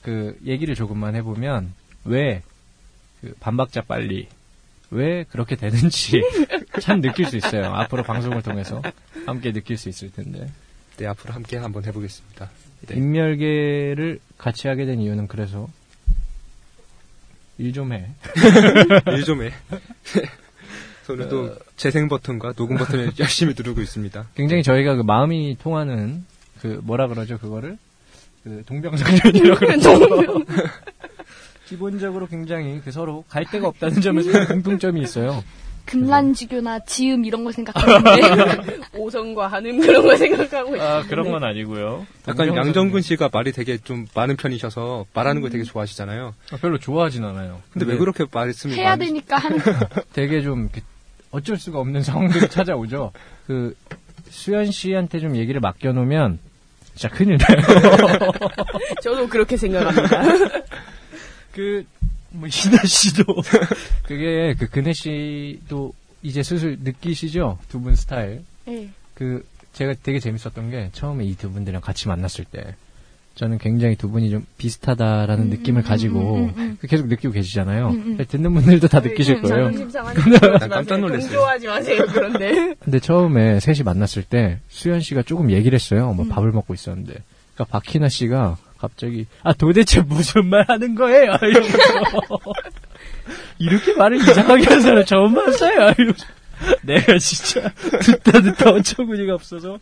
그 0.04 0.36
얘기를 0.46 0.74
조금만 0.76 1.16
해보면 1.16 1.74
왜 2.06 2.42
그 3.20 3.34
반박자 3.40 3.82
빨리 3.88 4.28
왜 4.92 5.26
그렇게 5.30 5.56
되는지 5.56 6.22
참 6.82 7.02
느낄 7.02 7.26
수 7.26 7.36
있어요. 7.38 7.66
앞으로 7.74 8.04
방송을 8.04 8.42
통해서 8.42 8.82
함께 9.26 9.52
느낄 9.52 9.78
수 9.78 9.90
있을 9.90 10.12
텐데 10.12 10.48
네, 10.98 11.06
앞으로 11.08 11.34
함께 11.34 11.58
한번 11.58 11.84
해보겠습니다. 11.86 12.50
네. 12.88 12.96
인멸계를 12.96 14.20
같이 14.38 14.68
하게 14.68 14.86
된 14.86 15.00
이유는 15.02 15.28
그래서 15.28 15.68
일 17.58 17.74
좀 17.74 17.92
해. 17.92 18.08
일 19.18 19.24
좀 19.26 19.42
해. 19.44 19.52
저는 21.08 21.30
또 21.30 21.56
재생 21.76 22.08
버튼과 22.10 22.54
녹음 22.54 22.78
버튼을 22.78 23.12
열심히 23.20 23.54
누르고 23.58 23.82
있습니다. 23.82 24.28
굉장히 24.36 24.62
저희가 24.64 24.96
그 24.96 25.02
마음이 25.04 25.58
통하는 25.62 26.26
그 26.62 26.80
뭐라 26.84 27.08
그러죠 27.08 27.38
그거를 27.38 27.78
그 28.44 28.64
동병상련이라고 28.66 29.56
그러죠. 29.60 30.00
기본적으로 31.68 32.28
굉장히 32.28 32.82
그 32.84 32.92
서로 32.92 33.24
갈 33.30 33.46
데가 33.46 33.68
없다는 33.68 34.02
점에서 34.02 34.30
공통점이 34.48 35.02
있어요. 35.02 35.44
금란지교나 35.86 36.80
지음 36.86 37.24
이런 37.24 37.46
걸 37.46 37.54
생각하는데. 37.54 38.80
오성과 38.98 39.48
한음 39.48 39.80
그런 39.80 40.04
거 40.04 40.18
생각하고 40.18 40.76
있어요. 40.76 40.88
아 40.88 41.04
그런 41.04 41.32
건 41.32 41.44
아니고요. 41.46 42.06
약간. 42.28 42.54
양정근 42.56 43.02
씨가 43.02 43.30
말이 43.32 43.54
되게 43.54 43.78
좀 43.78 44.06
많은 44.14 44.36
편이셔서 44.36 45.06
말하는 45.14 45.42
걸 45.42 45.50
되게 45.50 45.64
좋아하시잖아요. 45.64 46.34
아, 46.52 46.58
별로 46.58 46.78
좋아하진 46.78 47.24
않아요. 47.24 47.62
근데 47.72 47.86
왜 47.86 47.98
그렇게 47.98 48.26
말씀이 48.30 48.74
해야 48.74 48.96
많으시- 48.96 49.00
되니까 49.00 49.38
하는 49.38 49.60
되게 50.12 50.42
좀 50.42 50.68
어쩔 51.32 51.58
수가 51.58 51.80
없는 51.80 52.04
상황들이 52.04 52.50
찾아오죠. 52.50 53.14
그 53.46 53.74
수현 54.30 54.72
씨한테 54.72 55.20
좀 55.20 55.38
얘기를 55.38 55.62
맡겨놓으면 55.62 56.40
진짜 56.96 57.08
큰일 57.16 57.38
나요. 57.38 57.62
저도 59.02 59.28
그렇게 59.30 59.56
생각합니다. 59.56 60.22
그, 61.58 61.84
뭐, 62.30 62.48
희나 62.48 62.78
씨도. 62.86 63.24
그게, 64.06 64.54
그, 64.60 64.68
근혜 64.70 64.94
씨도 64.94 65.92
이제 66.22 66.44
슬슬 66.44 66.78
느끼시죠? 66.84 67.58
두 67.70 67.80
분 67.82 67.96
스타일. 67.96 68.44
예. 68.68 68.90
그, 69.16 69.44
제가 69.74 69.96
되게 70.04 70.20
재밌었던 70.20 70.70
게, 70.70 70.90
처음에 70.94 71.26
이 71.26 71.36
두 71.36 71.52
분들이랑 71.52 71.82
같이 71.82 72.08
만났을 72.08 72.46
때, 72.46 72.76
저는 73.36 73.58
굉장히 73.60 73.96
두 73.96 74.10
분이 74.10 74.30
좀 74.30 74.46
비슷하다라는 74.58 75.46
음, 75.46 75.50
느낌을 75.50 75.82
음, 75.82 75.84
가지고, 75.84 76.36
음, 76.36 76.44
음, 76.50 76.54
음. 76.58 76.78
그 76.80 76.86
계속 76.88 77.08
느끼고 77.08 77.34
계시잖아요. 77.34 77.90
음, 77.90 78.18
음. 78.20 78.26
듣는 78.28 78.54
분들도 78.54 78.88
다 78.88 79.00
느끼실 79.00 79.42
거예요. 79.42 79.72
깜짝 80.70 81.00
놀랐어요. 81.00 81.20
동조하지 81.30 81.68
마세요, 81.68 82.06
그런데. 82.12 82.76
근데 82.82 83.00
처음에 83.00 83.60
셋이 83.60 83.80
만났을 83.84 84.24
때, 84.24 84.60
수현 84.70 85.02
씨가 85.02 85.24
조금 85.24 85.52
얘기를 85.52 85.76
했어요. 85.76 86.14
뭐, 86.14 86.26
음. 86.26 86.30
밥을 86.30 86.52
먹고 86.52 86.74
있었는데. 86.74 87.14
그니까, 87.56 87.66
박희나 87.80 88.10
씨가 88.10 88.58
갑자기, 88.80 89.26
아, 89.44 89.54
도대체 89.54 90.02
무슨 90.02 90.48
말 90.48 90.66
하는 90.68 90.96
거예요? 90.96 91.34
이렇게 93.60 93.94
말을 93.94 94.18
이상하게 94.18 94.64
하는 94.66 94.82
사람 94.82 95.06
처음 95.06 95.34
봤어요. 95.34 95.94
내가 96.82 97.18
진짜 97.20 97.72
듣다 98.02 98.42
듣다 98.42 98.70
어처구니가 98.72 99.34
없어서. 99.34 99.80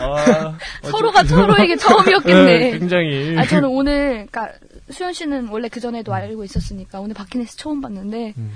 아, 0.00 0.56
서로가 0.82 1.24
서로에게 1.24 1.74
네, 1.74 1.76
처음이었겠네. 1.76 2.78
굉장히. 2.78 3.36
아, 3.38 3.44
저는 3.44 3.68
오늘, 3.68 4.26
그니까, 4.30 4.50
수현 4.90 5.12
씨는 5.12 5.48
원래 5.48 5.68
그 5.68 5.80
전에도 5.80 6.14
알고 6.14 6.44
있었으니까, 6.44 7.00
오늘 7.00 7.14
박희네 7.14 7.44
씨 7.46 7.56
처음 7.56 7.80
봤는데, 7.80 8.34
음. 8.38 8.54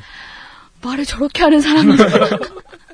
말을 0.83 1.05
저렇게 1.05 1.43
하는 1.43 1.61
사람이. 1.61 1.97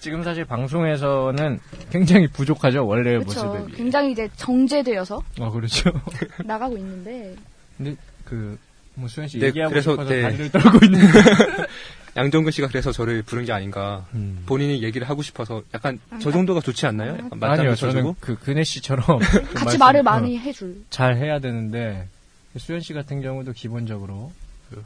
지금 0.00 0.24
사실 0.24 0.44
방송에서는 0.46 1.60
굉장히 1.90 2.26
부족하죠. 2.28 2.86
원래의 2.86 3.20
그렇죠. 3.20 3.44
모습에 3.46 3.66
비해. 3.66 3.76
굉장히 3.76 4.12
이제 4.12 4.28
정제되어서 4.36 5.22
아, 5.40 5.50
그렇죠. 5.50 5.92
나가고 6.44 6.76
있는데, 6.78 7.36
근데 7.76 7.94
그, 8.24 8.58
뭐 8.94 9.06
수현 9.08 9.28
씨 9.28 9.38
네, 9.38 9.46
얘기하고 9.48 9.70
그래서, 9.70 9.92
싶어서 9.92 10.10
네. 10.10 10.22
다리를 10.22 10.50
떨고 10.50 10.78
있는. 10.84 11.00
양정근 12.16 12.50
씨가 12.50 12.66
그래서 12.68 12.90
저를 12.90 13.22
부른 13.22 13.44
게 13.44 13.52
아닌가. 13.52 14.04
음. 14.14 14.42
본인이 14.46 14.82
얘기를 14.82 15.08
하고 15.08 15.22
싶어서 15.22 15.62
약간 15.74 16.00
저 16.20 16.32
정도가 16.32 16.60
좋지 16.60 16.84
않나요? 16.86 17.12
약간 17.12 17.30
아니요, 17.44 17.70
맞장구 17.70 17.76
저는. 17.76 18.14
그 18.18 18.36
근혜 18.36 18.64
씨처럼 18.64 19.04
좀 19.06 19.18
같이 19.20 19.64
말씀- 19.64 19.78
말을 19.78 20.00
어, 20.00 20.02
많이 20.02 20.36
해줄. 20.38 20.82
잘 20.90 21.16
해야 21.18 21.38
되는데 21.38 22.08
수현 22.56 22.80
씨 22.80 22.94
같은 22.94 23.22
경우도 23.22 23.52
기본적으로 23.52 24.32
그 24.70 24.82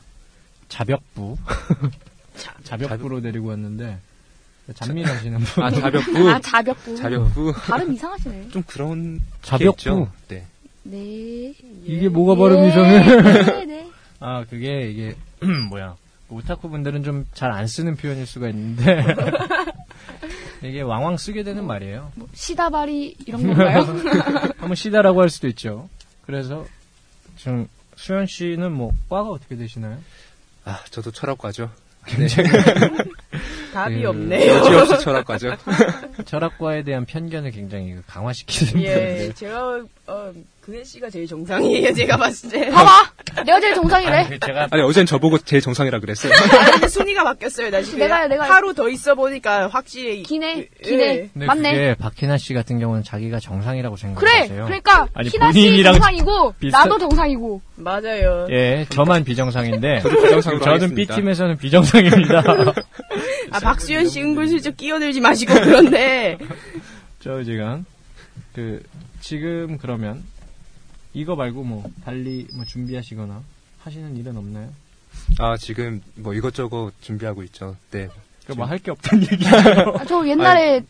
자벽부 0.69 1.39
자벽부로 2.65 3.23
데리고 3.23 3.49
왔는데 3.49 3.99
잔민하시는 4.73 5.39
분 5.41 5.63
아, 5.65 5.71
자벽부. 5.71 6.31
아, 6.31 6.41
자벽부. 6.41 6.97
자벽부. 6.97 7.53
발음 7.53 7.93
이상하시네. 7.93 8.49
좀 8.51 8.63
그런 8.67 9.19
게 9.19 9.25
자벽부. 9.43 10.09
네. 10.29 10.47
네. 10.85 11.55
이게 11.85 12.09
뭐가 12.09 12.35
발음 12.41 12.67
이상해? 12.69 13.05
네, 13.47 13.65
네. 13.67 13.91
아 14.21 14.45
그게 14.49 14.89
이게 14.91 15.15
뭐야 15.71 15.97
오타쿠 16.31 16.69
분들은 16.71 17.03
좀 17.05 17.27
잘 17.35 17.53
안 17.53 17.67
쓰는 17.67 17.97
표현일 17.97 18.27
수가 18.27 18.49
있는데 18.49 19.05
이게 20.63 20.81
왕왕 20.81 21.19
쓰게 21.19 21.43
되는 21.43 21.67
말이에요. 21.67 22.11
뭐, 22.15 22.27
시다바리, 22.33 23.17
이런 23.27 23.47
건가요? 23.47 23.81
한번 24.57 24.75
시다라고 24.75 25.21
할 25.21 25.29
수도 25.29 25.47
있죠. 25.49 25.91
그래서 26.27 26.65
지금 27.37 27.69
수현 27.97 28.27
씨는 28.27 28.73
뭐 28.73 28.93
과가 29.11 29.29
어떻게 29.29 29.57
되시나요? 29.57 29.99
아, 30.65 30.81
저도 30.91 31.11
철학과죠. 31.11 31.71
답이 33.75 34.03
그- 34.03 34.09
없네요. 34.09 34.53
여지없이 34.55 34.99
철학과죠. 35.05 35.57
철학과에 36.25 36.83
대한 36.85 37.05
편견을 37.05 37.51
굉장히 37.51 37.95
그 37.95 38.03
강화시키는 38.07 38.83
예, 38.83 38.95
분들. 38.95 39.35
제가, 39.35 39.81
어, 40.07 40.33
근혜 40.61 40.83
씨가 40.83 41.11
제일 41.11 41.27
정상이에요, 41.27 41.93
제가 41.93 42.17
봤을 42.17 42.49
때. 42.51 42.71
봐봐! 42.71 43.11
내가 43.45 43.61
제일 43.61 43.75
정상이래. 43.75 44.27
그 44.31 44.39
제가 44.41 44.69
아니, 44.71 44.83
어젠 44.83 45.05
저보고 45.05 45.37
제일 45.39 45.61
정상이라 45.61 45.99
그랬어요. 46.01 46.33
아니, 46.33 46.89
순위가 46.89 47.23
바뀌었어요, 47.25 47.71
다시. 47.71 47.97
내가- 47.99 48.27
내가- 48.29 48.45
하루 48.49 48.73
더 48.73 48.89
있어 48.89 49.15
보니까 49.15 49.69
확실히. 49.69 50.23
기네, 50.23 50.59
예. 50.59 50.69
기네. 50.83 51.29
근데 51.35 51.47
맞네. 51.47 51.73
그게 51.73 51.95
박희나 51.99 52.39
씨 52.39 52.55
같은 52.55 52.79
경우는 52.79 53.03
자기가 53.03 53.41
정상이라고 53.41 53.97
그래! 53.97 54.31
생각하세요. 54.31 54.65
그러니까, 54.65 55.09
아니, 55.13 55.29
희나 55.29 55.53
씨 55.53 55.83
정상이고, 55.83 56.55
비슷한- 56.61 56.89
나도 56.89 56.99
정상이고. 56.99 57.61
맞아요. 57.77 58.47
예, 58.51 58.87
저만 58.89 59.25
비정상인데 59.25 60.01
저도 60.01 60.23
비정상으로 60.23 60.61
저는 60.65 60.75
하겠습니다. 60.77 61.15
B팀에서는 61.15 61.57
비정상입니다. 61.59 62.43
아, 63.51 63.59
박수현 63.61 64.09
씨 64.09 64.21
은근슬쩍 64.23 64.77
끼어들지 64.77 65.21
마시고, 65.21 65.55
그런데. 65.55 66.39
저 67.21 67.43
지금 67.43 67.85
그 68.55 68.83
지금 69.21 69.79
그러면 69.79 70.23
이거 71.15 71.35
말고 71.37 71.63
뭐 71.65 71.85
달리 72.05 72.47
뭐 72.55 72.65
준비하시거나 72.65 73.43
하시는 73.81 74.17
일은 74.17 74.37
없나요? 74.37 74.69
아, 75.39 75.57
지금 75.57 76.03
뭐 76.17 76.35
이것저것 76.35 76.93
준비하고 77.01 77.43
있죠. 77.45 77.77
네. 77.91 78.09
그러니까 78.45 78.55
뭐할 78.65 78.79
게 78.79 78.91
없다는 78.91 79.25
얘기예요. 79.33 79.95
아, 79.99 80.05
저 80.05 80.27
옛날에, 80.29 80.83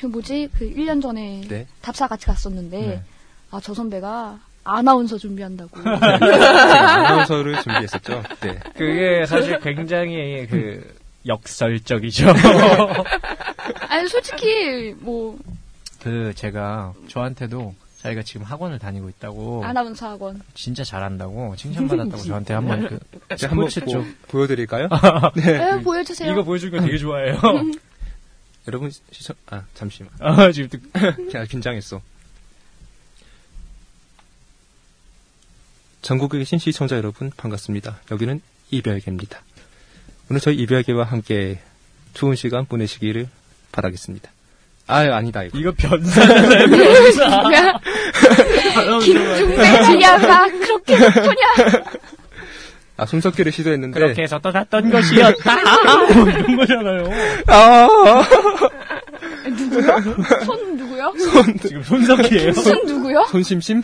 그 0.00 0.06
뭐지 0.06 0.48
그 0.56 0.70
1년 0.70 1.02
전에 1.02 1.42
네. 1.48 1.66
답사 1.82 2.06
같이 2.08 2.26
갔었는데 2.26 2.78
네. 2.80 3.02
아 3.50 3.60
저 3.60 3.74
선배가 3.74 4.38
아나운서 4.64 5.16
준비한다고 5.18 5.78
아나운서를 5.88 7.60
준비했었죠. 7.62 8.22
네. 8.40 8.58
그게 8.76 9.24
사실 9.26 9.58
굉장히 9.60 10.46
그 10.50 10.96
역설적이죠. 11.26 12.26
아니 13.88 14.08
솔직히 14.08 14.94
뭐 15.00 15.38
그 16.06 16.32
제가 16.36 16.94
저한테도 17.08 17.74
자기가 17.98 18.22
지금 18.22 18.42
학원을 18.44 18.78
다니고 18.78 19.08
있다고 19.08 19.64
아나운서 19.64 20.08
학원 20.08 20.40
진짜 20.54 20.84
잘한다고 20.84 21.56
칭찬받았다고 21.56 22.22
저한테 22.22 22.54
한번 22.54 22.86
그 22.86 23.00
제가 23.36 23.50
한번 23.50 23.68
스포츠 23.68 23.92
뭐쪽 23.96 24.28
보여드릴까요? 24.28 24.88
에, 25.44 25.82
보여주세요 25.82 26.30
이거 26.30 26.44
보여주는 26.44 26.78
거 26.78 26.84
되게 26.86 26.96
좋아해요. 26.98 27.40
여러분 28.68 28.92
시청 29.10 29.34
아 29.46 29.64
잠시만. 29.74 30.12
아, 30.20 30.52
지금 30.52 30.68
또 30.68 31.28
제가 31.32 31.44
긴장했어. 31.46 32.00
전국에 36.02 36.38
계신 36.38 36.60
시청자 36.60 36.96
여러분 36.96 37.32
반갑습니다. 37.36 37.98
여기는 38.12 38.40
이별계입니다. 38.70 39.40
오늘 40.30 40.40
저희 40.40 40.56
이별계와 40.56 41.04
함께 41.04 41.58
좋은 42.14 42.34
시간 42.34 42.64
보내시기를 42.66 43.28
바라겠습니다. 43.72 44.30
아 44.88 44.98
아니다 44.98 45.42
이거. 45.42 45.58
이거 45.58 45.72
변사잖아요. 45.76 46.66
변사. 46.68 47.80
김중배 49.04 49.82
지야가 49.84 50.48
그렇게 50.48 50.96
높으냐 50.98 51.82
아 52.98 53.04
손석기를 53.04 53.52
시도했는데 53.52 53.98
그렇게 54.00 54.22
해서 54.22 54.38
떠났던 54.38 54.90
것이었다. 54.90 55.56
뭐 56.14 56.28
이런 56.28 56.56
거잖아요. 56.56 57.04
아 57.48 57.88
누구요? 59.48 60.02
손 60.44 60.76
누구요? 60.76 61.12
지금 61.60 61.82
손석희예요. 61.82 62.52
손 62.54 62.86
누구요? 62.86 63.24
손심심? 63.30 63.82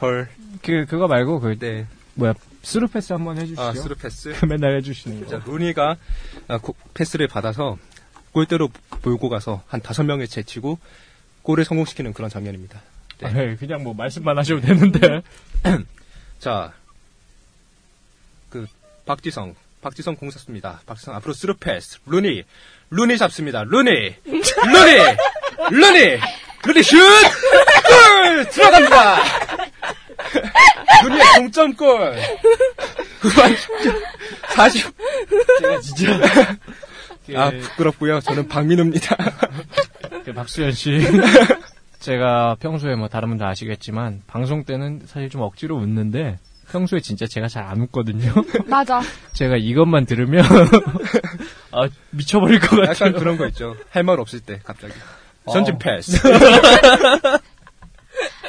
헐. 0.00 0.28
그 0.64 0.86
그거 0.88 1.06
말고 1.06 1.40
그 1.40 1.58
네. 1.58 1.86
뭐야 2.14 2.34
스루 2.62 2.86
패스 2.88 3.12
한번 3.12 3.36
해주시죠. 3.38 3.60
아 3.60 3.72
스루 3.74 3.94
패스. 3.96 4.34
맨날 4.46 4.76
해주시는 4.76 5.28
자, 5.28 5.40
거. 5.40 5.50
루니가 5.52 5.96
아, 6.48 6.58
고- 6.58 6.74
패스를 6.94 7.26
받아서 7.28 7.76
골대로 8.32 8.70
몰고 9.02 9.28
가서 9.28 9.62
한 9.68 9.80
다섯 9.82 10.04
명을 10.04 10.26
제치고 10.28 10.78
골을 11.42 11.64
성공시키는 11.64 12.12
그런 12.12 12.30
장면입니다. 12.30 12.80
네. 13.18 13.26
아, 13.28 13.32
네, 13.32 13.56
그냥 13.56 13.82
뭐 13.82 13.92
말씀만 13.94 14.38
하셔도 14.38 14.60
되는데. 14.60 15.22
자, 16.38 16.72
그 18.48 18.66
박지성, 19.06 19.54
박지성 19.80 20.16
공 20.16 20.30
쐈습니다. 20.30 20.82
박지성 20.86 21.14
앞으로 21.16 21.32
스루 21.32 21.56
패스, 21.56 21.98
루니, 22.06 22.42
루니 22.90 23.18
잡습니다. 23.18 23.64
루니, 23.64 23.90
루니, 24.24 25.16
루니, 25.70 26.18
루니 26.64 26.82
슛, 26.82 26.96
골 26.96 28.48
들어갑니다. 28.50 29.22
루니의 31.04 31.24
동점골. 31.36 32.16
후반 33.20 33.54
40. 34.54 34.86
제가 35.60 35.80
진짜. 35.80 36.20
아 37.36 37.50
부끄럽고요. 37.50 38.20
저는 38.20 38.48
박민우입니다. 38.48 39.16
그 40.24 40.32
박수현 40.32 40.72
씨. 40.72 41.00
제가 42.00 42.56
평소에 42.60 42.96
뭐 42.96 43.08
다른 43.08 43.28
분도 43.28 43.44
아시겠지만 43.46 44.22
방송 44.26 44.64
때는 44.64 45.02
사실 45.06 45.30
좀 45.30 45.40
억지로 45.42 45.76
웃는데 45.76 46.38
평소에 46.72 47.00
진짜 47.00 47.26
제가 47.28 47.46
잘 47.48 47.62
안 47.64 47.80
웃거든요. 47.82 48.32
맞아 48.66 49.00
제가 49.34 49.56
이것만 49.56 50.06
들으면 50.06 50.44
아 51.70 51.88
미쳐버릴 52.10 52.58
것 52.60 52.70
같아요. 52.70 52.90
약간 52.90 53.12
그런 53.12 53.36
거 53.36 53.46
있죠. 53.48 53.76
할 53.90 54.02
말 54.02 54.18
없을 54.18 54.40
때 54.40 54.58
갑자기 54.64 54.92
전진 55.52 55.74
어. 55.74 55.78
패스. 55.78 56.18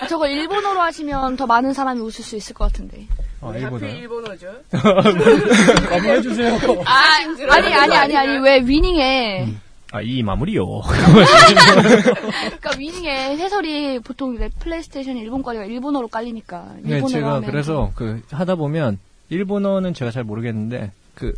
아, 0.02 0.08
저거 0.08 0.28
일본어로 0.28 0.80
하시면 0.82 1.38
더 1.38 1.46
많은 1.46 1.74
사람이 1.74 2.00
웃을 2.02 2.24
수 2.24 2.36
있을 2.36 2.54
것 2.54 2.66
같은데 2.66 3.08
아, 3.42 3.48
하필 3.48 3.62
일본어요? 3.62 3.96
일본어죠. 3.96 4.48
한번 4.72 6.06
해주세요. 6.06 6.58
아 6.86 7.16
아니 7.50 7.74
아니 7.74 7.96
아니 7.96 8.18
아니 8.18 8.38
왜 8.40 8.60
위닝에 8.60 9.48
아, 9.92 10.02
이 10.02 10.24
마무리요. 10.24 10.82
그러니까 10.82 12.72
위닝의 12.78 13.38
해설이 13.38 14.00
보통 14.00 14.34
이제 14.36 14.50
플레이스테이션 14.60 15.18
일본까지가 15.18 15.66
일본어로 15.66 16.08
깔리니까 16.08 16.74
네, 16.82 16.96
일본어로 16.96 17.08
제가 17.10 17.34
하면 17.36 17.52
그래서 17.52 17.92
그 17.94 18.24
하다 18.32 18.56
보면 18.56 18.98
일본어는 19.30 19.94
제가 19.94 20.10
잘 20.10 20.24
모르겠는데 20.24 20.92
그 21.14 21.34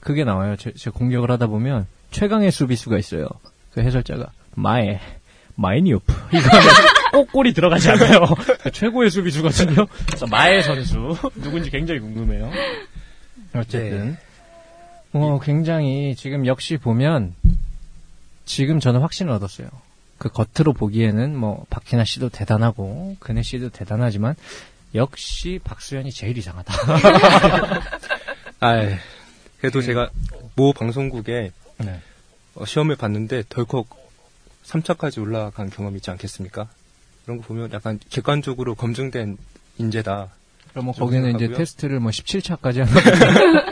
그게 0.00 0.24
나와요. 0.24 0.56
제, 0.56 0.72
제 0.72 0.90
공격을 0.90 1.30
하다 1.30 1.46
보면 1.46 1.86
최강의 2.10 2.50
수비수가 2.50 2.98
있어요. 2.98 3.28
그 3.72 3.80
해설자가 3.82 4.30
마에 4.56 5.00
마이니오프 5.56 6.12
꼭 7.12 7.32
골이 7.32 7.52
들어가지 7.52 7.90
않아요. 7.90 8.26
그 8.62 8.70
최고의 8.72 9.10
수비수거든요. 9.10 9.86
그래서 10.06 10.26
마에 10.26 10.60
선수 10.62 11.16
누군지 11.34 11.70
굉장히 11.70 12.00
궁금해요. 12.00 12.50
어쨌든 13.54 14.16
어 15.12 15.40
굉장히 15.42 16.14
지금 16.14 16.46
역시 16.46 16.76
보면 16.76 17.34
지금 18.44 18.80
저는 18.80 19.00
확신을 19.00 19.32
얻었어요. 19.32 19.68
그 20.18 20.28
겉으로 20.30 20.72
보기에는 20.72 21.36
뭐 21.36 21.64
박희나 21.70 22.04
씨도 22.04 22.30
대단하고 22.30 23.16
근혜 23.18 23.42
씨도 23.42 23.70
대단하지만 23.70 24.34
역시 24.94 25.60
박수현이 25.62 26.10
제일 26.10 26.38
이상하다. 26.38 26.72
아, 28.60 28.72
그래도 29.60 29.82
제가 29.82 30.08
모 30.54 30.72
방송국에 30.72 31.52
네. 31.78 32.00
어, 32.54 32.64
시험을 32.64 32.96
봤는데 32.96 33.44
덜컥 33.48 34.05
3차까지 34.66 35.20
올라간 35.20 35.70
경험이 35.70 35.96
있지 35.96 36.10
않겠습니까? 36.10 36.68
그런 37.24 37.38
거 37.38 37.44
보면 37.44 37.72
약간 37.72 37.98
객관적으로 38.10 38.74
검증된 38.74 39.36
인재다. 39.78 40.28
그럼 40.70 40.86
뭐좀 40.86 41.00
거기는 41.06 41.22
이제 41.30 41.38
생각하고요. 41.38 41.56
테스트를 41.56 42.00
뭐 42.00 42.10
17차까지 42.10 42.84
하는 42.84 43.64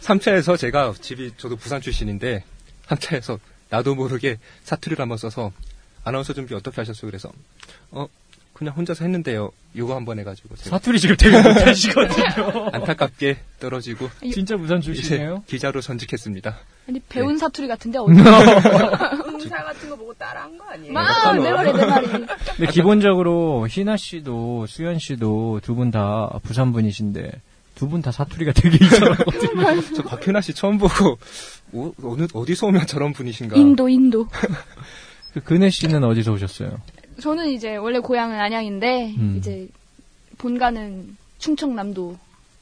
3차에서 0.00 0.56
제가 0.58 0.94
집이 1.00 1.32
저도 1.36 1.56
부산 1.56 1.80
출신인데 1.80 2.44
3차에서 2.86 3.38
나도 3.70 3.94
모르게 3.94 4.38
사투리를 4.64 5.00
한번 5.00 5.18
써서 5.18 5.52
아나운서 6.04 6.32
준비 6.32 6.54
어떻게 6.54 6.80
하셨어요? 6.80 7.10
그래서 7.10 7.30
어 7.90 8.06
그냥 8.58 8.74
혼자서 8.74 9.04
했는데요. 9.04 9.50
요거 9.76 9.94
한 9.94 10.04
번 10.04 10.18
해가지고 10.18 10.56
제가 10.56 10.70
사투리 10.78 10.98
지금 10.98 11.16
되게 11.16 11.36
못하시거든요. 11.40 12.70
안타깝게 12.72 13.36
떨어지고 13.60 14.08
진짜 14.32 14.56
부산 14.56 14.80
출신이에요? 14.80 15.44
기자로 15.46 15.80
전직했습니다. 15.80 16.56
아니 16.88 17.00
배운 17.08 17.34
네. 17.34 17.38
사투리 17.38 17.68
같은데 17.68 17.98
어디 17.98 18.12
응사 18.18 19.62
같은 19.64 19.88
거 19.90 19.96
보고 19.96 20.12
따라한 20.14 20.56
거 20.58 20.64
아니에요? 20.70 20.92
마, 20.92 21.32
내 21.34 21.52
말이 21.52 21.72
내 21.72 21.84
말이 21.86 22.06
근데 22.08 22.66
기본적으로 22.72 23.66
희나 23.68 23.96
씨도 23.96 24.66
수현 24.66 24.98
씨도 24.98 25.60
두 25.62 25.74
분 25.74 25.90
다 25.92 26.30
부산 26.42 26.72
분이신데 26.72 27.30
두분다 27.76 28.10
사투리가 28.10 28.50
되게 28.52 28.84
이상하거든요. 28.84 29.82
저 29.94 30.02
박현아 30.02 30.40
씨 30.40 30.52
처음 30.52 30.78
보고 30.78 31.16
어, 31.72 31.92
어느 32.02 32.26
어디서 32.34 32.66
오면 32.66 32.86
저런 32.88 33.12
분이신가? 33.12 33.56
인도 33.56 33.88
인도 33.88 34.26
그 35.34 35.40
근혜 35.44 35.70
씨는 35.70 36.02
어디서 36.02 36.32
오셨어요? 36.32 36.78
저는 37.20 37.48
이제 37.48 37.76
원래 37.76 37.98
고향은 37.98 38.38
안양인데 38.38 39.14
음. 39.18 39.36
이제 39.38 39.68
본가는 40.38 41.16
충청남도 41.38 42.16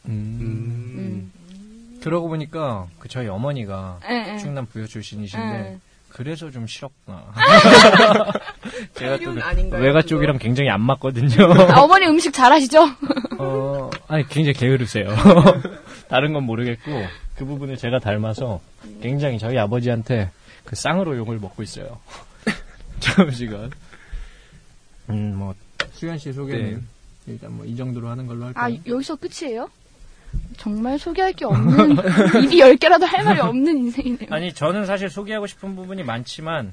음. 0.07 0.38
음, 0.40 2.00
그러고 2.02 2.28
보니까 2.28 2.86
그 2.98 3.09
저희 3.09 3.26
어머니가 3.28 4.00
예, 4.09 4.34
예. 4.34 4.38
충남 4.38 4.66
부여 4.66 4.86
출신이신데 4.86 5.46
예. 5.46 5.78
그래서 6.09 6.50
좀 6.50 6.66
싫었구나. 6.66 7.24
제가 8.94 9.18
또 9.18 9.42
아닌가요, 9.42 9.82
외가 9.82 10.00
그거? 10.00 10.09
쪽이랑 10.09 10.38
굉장히 10.38 10.70
안 10.70 10.80
맞거든요. 10.80 11.44
아, 11.70 11.82
어머니 11.82 12.07
음식 12.07 12.32
잘하시죠? 12.32 12.84
어, 13.38 13.90
아니 14.09 14.26
굉장히 14.28 14.54
게으르세요. 14.54 15.09
다른 16.09 16.32
건 16.32 16.44
모르겠고 16.44 16.90
그 17.36 17.44
부분을 17.44 17.76
제가 17.76 17.98
닮아서 17.98 18.61
굉장히 19.02 19.38
저희 19.38 19.59
아버지한테 19.59 20.30
그 20.64 20.74
쌍으로 20.74 21.18
욕을 21.18 21.38
먹고 21.38 21.62
있어요. 21.62 21.98
잠시간. 23.00 23.70
음, 25.11 25.34
뭐 25.36 25.54
수현 25.92 26.18
씨 26.18 26.32
소개는 26.32 26.82
일단 27.26 27.57
뭐 27.57 27.66
이 27.66 27.76
정도로 27.76 28.09
하는 28.09 28.26
걸로 28.26 28.44
할까요? 28.46 28.74
아 28.76 28.88
여기서 28.88 29.16
끝이에요? 29.16 29.68
정말 30.59 30.98
소개할 30.98 31.32
게 31.32 31.44
없는 31.44 31.96
입이 32.44 32.61
열 32.61 32.76
개라도 32.76 33.07
할 33.07 33.24
말이 33.24 33.40
없는 33.40 33.76
인생이네요. 33.78 34.28
아니 34.30 34.52
저는 34.52 34.84
사실 34.86 35.09
소개하고 35.09 35.46
싶은 35.46 35.74
부분이 35.76 36.02
많지만 36.02 36.72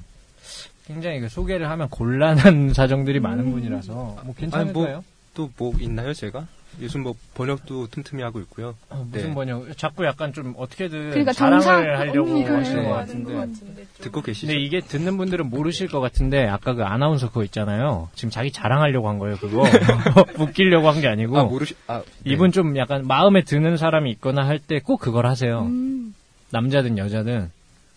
굉장히 0.86 1.20
그 1.20 1.28
소개를 1.28 1.70
하면 1.70 1.88
곤란한 1.88 2.72
사정들이 2.74 3.20
많은 3.20 3.50
분이라서 3.50 3.92
뭐 4.24 4.34
괜찮을까요? 4.36 5.02
또뭐 5.34 5.72
있나요, 5.80 6.12
제가? 6.12 6.46
요즘 6.80 7.02
뭐 7.02 7.14
번역도 7.34 7.86
틈틈이 7.88 8.22
하고 8.22 8.40
있고요. 8.40 8.74
어, 8.90 9.06
무슨 9.10 9.28
네. 9.28 9.34
번역? 9.34 9.76
자꾸 9.78 10.04
약간 10.04 10.32
좀 10.32 10.54
어떻게든 10.56 11.10
그러니까 11.10 11.32
자랑을 11.32 11.60
정상- 11.62 11.98
하려고 11.98 12.30
음. 12.36 12.54
하시는 12.56 12.82
것 12.84 12.88
네. 12.90 12.94
같은데. 12.94 13.32
것 13.32 13.38
같은데 13.40 13.74
좀. 13.82 13.86
듣고 14.00 14.22
계시죠? 14.22 14.46
근데 14.48 14.60
이게 14.60 14.80
듣는 14.80 15.16
분들은 15.16 15.50
모르실 15.50 15.88
것 15.88 16.00
같은데 16.00 16.46
아까 16.48 16.74
그 16.74 16.82
아나운서 16.84 17.28
그거 17.28 17.44
있잖아요. 17.44 18.08
지금 18.14 18.30
자기 18.30 18.50
자랑하려고 18.50 19.08
한 19.08 19.18
거예요. 19.18 19.36
그거 19.36 19.62
웃기려고 20.38 20.88
한 20.90 21.00
게 21.00 21.08
아니고 21.08 21.38
아 21.38 21.44
모르시 21.44 21.74
아 21.86 21.98
네. 22.00 22.32
이분 22.32 22.50
좀 22.52 22.76
약간 22.76 23.06
마음에 23.06 23.42
드는 23.42 23.76
사람이 23.76 24.10
있거나 24.12 24.46
할 24.46 24.58
때 24.58 24.80
꼭 24.80 24.98
그걸 24.98 25.26
하세요. 25.26 25.62
음, 25.62 26.14
남자든 26.50 26.98
여자든 26.98 27.50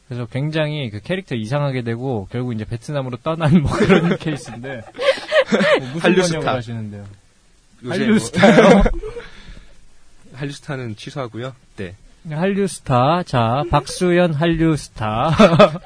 그래서 0.08 0.26
굉장히 0.28 0.90
그 0.90 1.00
캐릭터 1.02 1.36
이상하게 1.36 1.82
되고 1.82 2.28
결국 2.32 2.54
이제 2.54 2.64
베트남으로 2.66 3.18
떠난 3.24 3.62
뭐 3.62 3.72
그런 3.72 4.16
케이스인데 4.20 4.82
뭐 5.80 5.88
무슨 5.94 6.00
한류 6.02 6.22
번역을 6.22 6.42
스타. 6.42 6.54
하시는데요? 6.56 7.04
요새 7.84 7.98
한류 8.00 8.10
뭐- 8.12 8.20
스타요? 8.20 8.84
한류 10.34 10.54
스타는 10.54 10.96
취소하고요. 10.96 11.54
네. 11.78 11.96
한류 12.30 12.68
스타. 12.68 13.24
자, 13.24 13.64
박수현 13.72 14.34
한류 14.34 14.76
스타. 14.76 15.32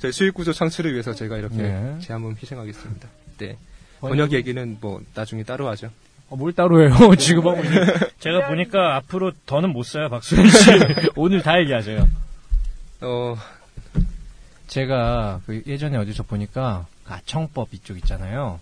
저희 0.00 0.12
수익 0.12 0.34
구조 0.34 0.52
창출을 0.52 0.92
위해서 0.92 1.12
제가 1.14 1.38
이렇게 1.38 1.56
네. 1.56 1.96
제 2.00 2.12
한번 2.12 2.36
희생하겠습니다. 2.40 3.08
네. 3.38 3.56
번역 4.00 4.32
얘기는 4.32 4.76
뭐 4.80 5.00
나중에 5.14 5.42
따로 5.42 5.68
하죠. 5.68 5.90
어, 6.28 6.36
뭘 6.36 6.52
따로 6.52 6.80
해요? 6.82 6.94
지금 7.16 7.48
하고 7.48 7.64
있는. 7.64 7.86
제가 8.20 8.46
보니까 8.48 8.96
앞으로 8.96 9.32
더는 9.46 9.70
못 9.72 9.82
써요, 9.84 10.08
박수현 10.10 10.48
씨. 10.48 10.70
오늘 11.16 11.42
다 11.42 11.58
얘기하세요. 11.58 12.06
어, 13.00 13.36
제가 14.66 15.40
그 15.46 15.62
예전에 15.66 15.96
어디서 15.96 16.24
보니까 16.24 16.86
가청법 17.06 17.68
이쪽 17.72 17.96
있잖아요. 17.98 18.60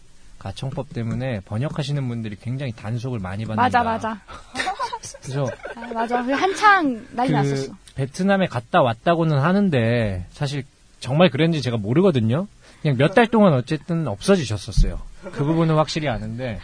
가청법 0.51 0.92
때문에 0.94 1.40
번역하시는 1.40 2.07
분들이 2.09 2.36
굉장히 2.40 2.70
단속을 2.72 3.18
많이 3.18 3.44
받는다. 3.44 3.62
맞아, 3.62 3.82
맞아. 3.82 4.20
그래서 5.22 5.49
아, 5.74 5.92
맞아. 5.92 6.22
그 6.22 6.30
한창 6.32 7.05
난리 7.11 7.28
그 7.30 7.34
났었어. 7.34 7.72
베트남에 7.97 8.47
갔다 8.47 8.80
왔다고는 8.82 9.38
하는데 9.38 10.24
사실 10.30 10.62
정말 11.01 11.30
그랬는지 11.30 11.62
제가 11.62 11.76
모르거든요. 11.78 12.47
그냥 12.82 12.97
몇 12.97 13.14
달 13.14 13.26
동안 13.26 13.55
어쨌든 13.55 14.07
없어지셨었어요. 14.07 15.01
그 15.32 15.44
부분은 15.44 15.74
확실히 15.74 16.09
아는데 16.09 16.61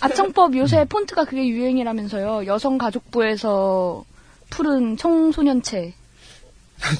아청법 0.00 0.54
음. 0.54 0.58
요새 0.58 0.86
폰트가 0.86 1.24
그게 1.26 1.46
유행이라면서요. 1.46 2.46
여성가족부에서 2.46 4.04
푸른 4.48 4.96
청소년체. 4.96 5.92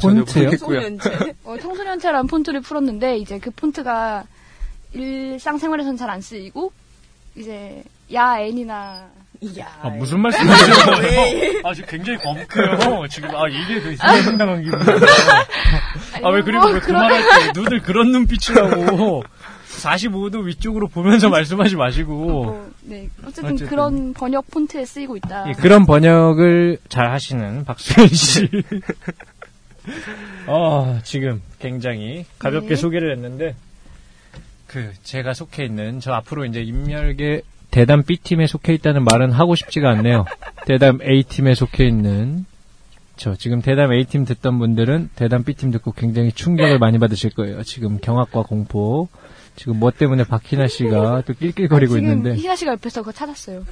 폰트요? 0.02 0.44
모르겠고요. 0.44 0.80
소년체. 0.80 1.34
어, 1.44 1.56
청소년체라는 1.58 2.26
폰트를 2.26 2.60
풀었는데 2.60 3.16
이제 3.16 3.38
그 3.38 3.50
폰트가 3.50 4.24
일상생활에서는 4.92 5.96
잘안 5.96 6.20
쓰이고 6.20 6.72
이제 7.36 7.82
야 8.12 8.38
N이나 8.38 9.08
이야. 9.42 9.68
아, 9.80 9.88
무슨 9.88 10.20
말씀이세요? 10.20 11.60
아, 11.64 11.72
지금 11.72 11.88
굉장히 11.88 12.18
거북해요. 12.18 13.06
지금, 13.08 13.30
아, 13.34 13.48
이게 13.48 13.80
그 13.80 13.96
상당한 13.96 14.62
기분이에요. 14.62 15.00
아, 16.22 16.28
왜, 16.28 16.42
그리고 16.42 16.66
왜 16.66 16.78
그 16.80 16.92
말할 16.92 17.22
때 17.22 17.52
눈을 17.58 17.80
그런 17.80 18.10
눈빛이라고 18.12 19.22
45도 19.78 20.44
위쪽으로 20.44 20.88
보면서 20.88 21.30
말씀하시 21.30 21.76
마시고. 21.76 22.12
뭐, 22.12 22.70
네 22.82 23.08
어쨌든, 23.22 23.44
어쨌든. 23.54 23.66
그런 23.68 24.12
번역 24.12 24.50
폰트에 24.50 24.84
쓰이고 24.84 25.16
있다. 25.16 25.48
예, 25.48 25.52
그런 25.52 25.86
번역을 25.86 26.76
잘 26.90 27.10
하시는 27.10 27.64
박수현 27.64 28.08
씨. 28.08 28.46
어, 30.46 30.98
지금 31.02 31.40
굉장히 31.58 32.26
가볍게 32.38 32.68
네. 32.70 32.76
소개를 32.76 33.14
했는데, 33.16 33.54
그, 34.70 34.92
제가 35.02 35.34
속해 35.34 35.64
있는, 35.64 35.98
저 35.98 36.12
앞으로 36.12 36.44
이제 36.44 36.62
인멸계 36.62 37.42
대담 37.72 38.04
B팀에 38.04 38.46
속해 38.46 38.72
있다는 38.74 39.02
말은 39.02 39.32
하고 39.32 39.56
싶지가 39.56 39.90
않네요. 39.90 40.26
대담 40.64 41.00
A팀에 41.02 41.54
속해 41.56 41.88
있는, 41.88 42.46
저 43.16 43.34
지금 43.34 43.62
대담 43.62 43.92
A팀 43.92 44.24
듣던 44.24 44.60
분들은 44.60 45.10
대담 45.16 45.42
B팀 45.42 45.72
듣고 45.72 45.90
굉장히 45.90 46.30
충격을 46.30 46.78
많이 46.78 47.00
받으실 47.00 47.30
거예요. 47.30 47.64
지금 47.64 47.98
경악과 47.98 48.42
공포. 48.42 49.08
지금 49.56 49.80
뭐 49.80 49.90
때문에 49.90 50.22
박희나 50.22 50.68
씨가 50.68 51.24
또 51.26 51.34
낄낄거리고 51.34 51.96
지금 51.96 52.08
있는데. 52.08 52.36
희나 52.36 52.54
씨가 52.54 52.72
옆에서 52.72 53.02
그거 53.02 53.10
찾았어요. 53.10 53.64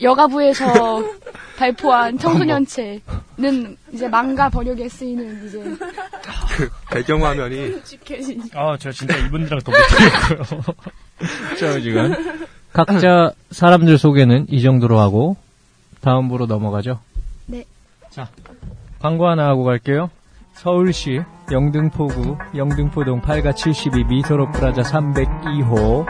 여가부에서 0.00 0.64
발표한 1.56 2.18
청소년체는 2.18 3.76
이제 3.92 4.08
망가 4.08 4.48
번역에 4.48 4.88
쓰이는 4.88 5.46
이제 5.46 5.62
그 6.56 6.68
배경화면이. 6.90 7.80
아, 8.54 8.76
저 8.78 8.92
진짜 8.92 9.16
이분들이랑 9.16 9.60
더 9.60 9.72
못하겠고요. 9.72 10.74
저 11.58 11.80
지금 11.80 12.12
각자 12.72 13.32
사람들 13.50 13.96
소개는 13.96 14.46
이 14.50 14.62
정도로 14.62 14.98
하고 14.98 15.36
다음으로 16.02 16.46
넘어가죠. 16.46 17.00
네. 17.46 17.64
자, 18.10 18.28
광고 18.98 19.26
하나 19.28 19.46
하고 19.46 19.64
갈게요. 19.64 20.10
서울시 20.52 21.20
영등포구 21.52 22.36
영등포동 22.54 23.20
8가 23.22 23.54
72 23.54 24.04
미소로 24.04 24.50
프라자 24.52 24.82
302호 24.82 26.06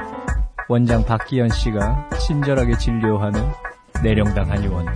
원장 0.68 1.04
박기현 1.04 1.50
씨가 1.50 2.10
친절하게 2.20 2.78
진료하는 2.78 3.40
내령당 4.02 4.50
한의원. 4.50 4.86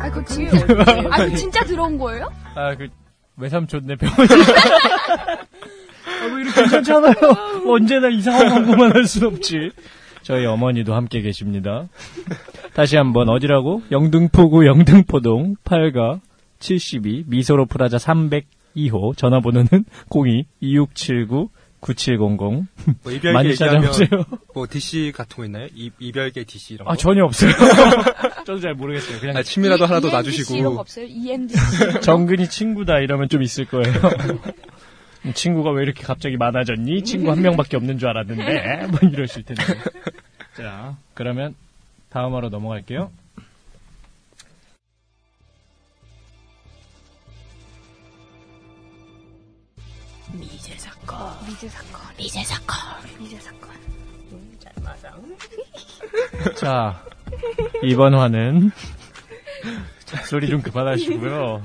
아 0.00 0.10
그거 0.10 0.24
지금 0.24 0.58
아 1.12 1.24
그거 1.24 1.36
진짜 1.36 1.64
들어온 1.64 1.98
거예요? 1.98 2.28
아, 2.54 2.74
그, 2.76 2.88
외삼촌 3.36 3.86
내 3.86 3.96
병원이. 3.96 4.28
아, 4.30 6.24
왜 6.34 6.42
이렇게 6.42 6.60
괜찮잖아요. 6.62 7.14
언제나 7.66 8.08
이상한 8.08 8.48
광고만 8.48 8.94
할 8.94 9.04
순 9.06 9.24
없지. 9.26 9.70
저희 10.22 10.44
어머니도 10.46 10.94
함께 10.94 11.20
계십니다. 11.20 11.88
다시 12.74 12.96
한번 12.96 13.28
어디라고? 13.28 13.82
영등포구 13.90 14.66
영등포동 14.66 15.56
8가 15.64 16.20
72 16.58 17.24
미소로 17.28 17.66
프라자 17.66 17.96
302호 17.96 19.16
전화번호는 19.16 19.68
02-2679 20.10 21.48
9700 21.80 22.18
뭐 23.02 23.12
이별계 23.12 23.32
많이 23.32 23.50
얘기하면 23.50 23.92
찾아오세요. 23.92 24.24
뭐 24.54 24.66
DC 24.68 25.12
같은 25.14 25.36
거 25.36 25.44
있나요? 25.44 25.68
이, 25.74 25.90
이별계 25.98 26.44
DC 26.44 26.74
이런 26.74 26.86
거? 26.86 26.92
아 26.92 26.96
전혀 26.96 27.24
없어요. 27.24 27.52
저도 28.46 28.60
잘 28.60 28.74
모르겠어요. 28.74 29.20
그냥 29.20 29.36
아, 29.36 29.42
침이라도 29.42 29.84
하나도 29.86 30.08
EMDC 30.08 30.56
이런 30.56 30.64
거 30.64 30.70
놔주시고 30.70 30.80
없어요? 30.80 31.06
EMDC 31.06 32.00
정근이 32.02 32.48
친구다 32.48 32.98
이러면 32.98 33.28
좀 33.28 33.42
있을 33.42 33.64
거예요. 33.66 33.92
친구가 35.34 35.70
왜 35.72 35.82
이렇게 35.82 36.02
갑자기 36.02 36.36
많아졌니? 36.36 37.02
친구 37.04 37.30
한 37.30 37.42
명밖에 37.42 37.76
없는 37.76 37.98
줄 37.98 38.08
알았는데 38.08 38.86
뭐 38.88 38.98
이러실 39.10 39.44
텐데. 39.44 39.62
자, 40.56 40.96
그러면 41.14 41.54
다음으로 42.10 42.48
넘어갈게요. 42.48 43.10
사건. 51.08 51.46
미제 51.46 51.68
사건 51.68 52.00
미제 52.18 52.44
사건. 52.44 52.78
미제 53.18 53.36
사건 53.40 53.70
짤마당. 54.58 55.36
자, 56.56 57.02
이번 57.82 58.14
화는 58.14 58.70
소리 60.28 60.48
좀 60.48 60.60
그만하시고요. 60.60 61.62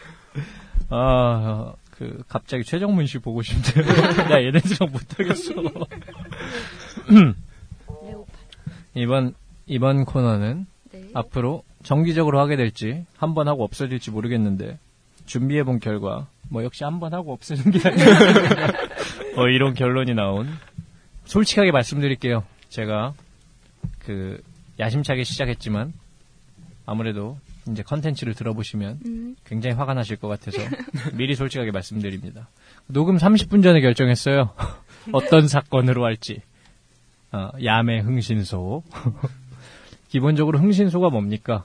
아, 0.90 1.74
그 1.90 2.22
갑자기 2.28 2.64
최정문 2.64 3.06
씨 3.06 3.18
보고 3.18 3.42
싶대요. 3.42 3.84
야, 4.30 4.42
얘네들이랑 4.42 4.90
못하겠어. 4.92 5.52
이번 8.94 9.34
이번 9.66 10.04
코너는 10.04 10.66
네. 10.92 11.08
앞으로 11.14 11.62
정기적으로 11.82 12.40
하게 12.40 12.56
될지 12.56 13.04
한 13.16 13.34
번 13.34 13.48
하고 13.48 13.64
없어질지 13.64 14.10
모르겠는데 14.10 14.78
준비해 15.26 15.62
본 15.64 15.78
결과 15.80 16.26
뭐 16.50 16.62
역시 16.64 16.84
한 16.84 17.00
번 17.00 17.14
하고 17.14 17.32
없애는 17.32 17.70
게 17.70 17.88
아니라 17.88 18.72
뭐 19.36 19.48
이런 19.52 19.74
결론이 19.74 20.14
나온 20.14 20.48
솔직하게 21.24 21.72
말씀드릴게요. 21.72 22.44
제가 22.68 23.14
그 24.00 24.42
야심차게 24.78 25.24
시작했지만 25.24 25.92
아무래도 26.86 27.38
이제 27.70 27.82
컨텐츠를 27.82 28.34
들어보시면 28.34 28.98
음, 29.06 29.36
굉장히 29.46 29.74
화가 29.76 29.94
나실 29.94 30.16
것 30.16 30.28
같아서 30.28 30.58
미리 31.14 31.34
솔직하게 31.34 31.70
말씀드립니다. 31.70 32.48
녹음 32.88 33.16
30분 33.16 33.62
전에 33.62 33.80
결정했어요. 33.80 34.50
어떤 35.12 35.48
사건으로 35.48 36.04
할지. 36.04 36.42
어, 37.32 37.48
야매 37.64 38.00
흥신소. 38.00 38.82
기본적으로 40.08 40.58
흥신소가 40.58 41.08
뭡니까? 41.08 41.64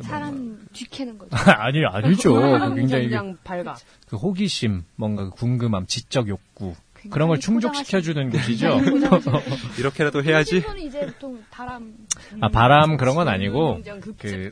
사람 0.00 0.66
뒤캐는 0.72 1.18
거죠 1.18 1.36
아니, 1.52 1.84
아니죠. 1.84 2.32
그 2.34 2.74
굉장히 2.74 3.04
그, 3.04 3.10
그냥 3.10 3.36
발각. 3.44 3.78
그 4.08 4.16
호기심, 4.16 4.84
뭔가 4.96 5.24
그 5.24 5.30
궁금함, 5.30 5.86
지적 5.86 6.28
욕구. 6.28 6.74
그런 7.10 7.26
걸 7.26 7.40
충족시켜 7.40 8.00
주는 8.00 8.30
곳이죠. 8.30 8.78
이렇게라도 9.78 10.22
해야지. 10.22 10.60
신분은 10.60 10.82
이제 10.82 11.00
보통 11.06 11.42
바람 11.50 11.94
아, 12.40 12.48
바람 12.48 12.96
그런 12.96 13.16
건 13.16 13.26
아니고, 13.26 13.80
급- 14.00 14.18
그. 14.18 14.50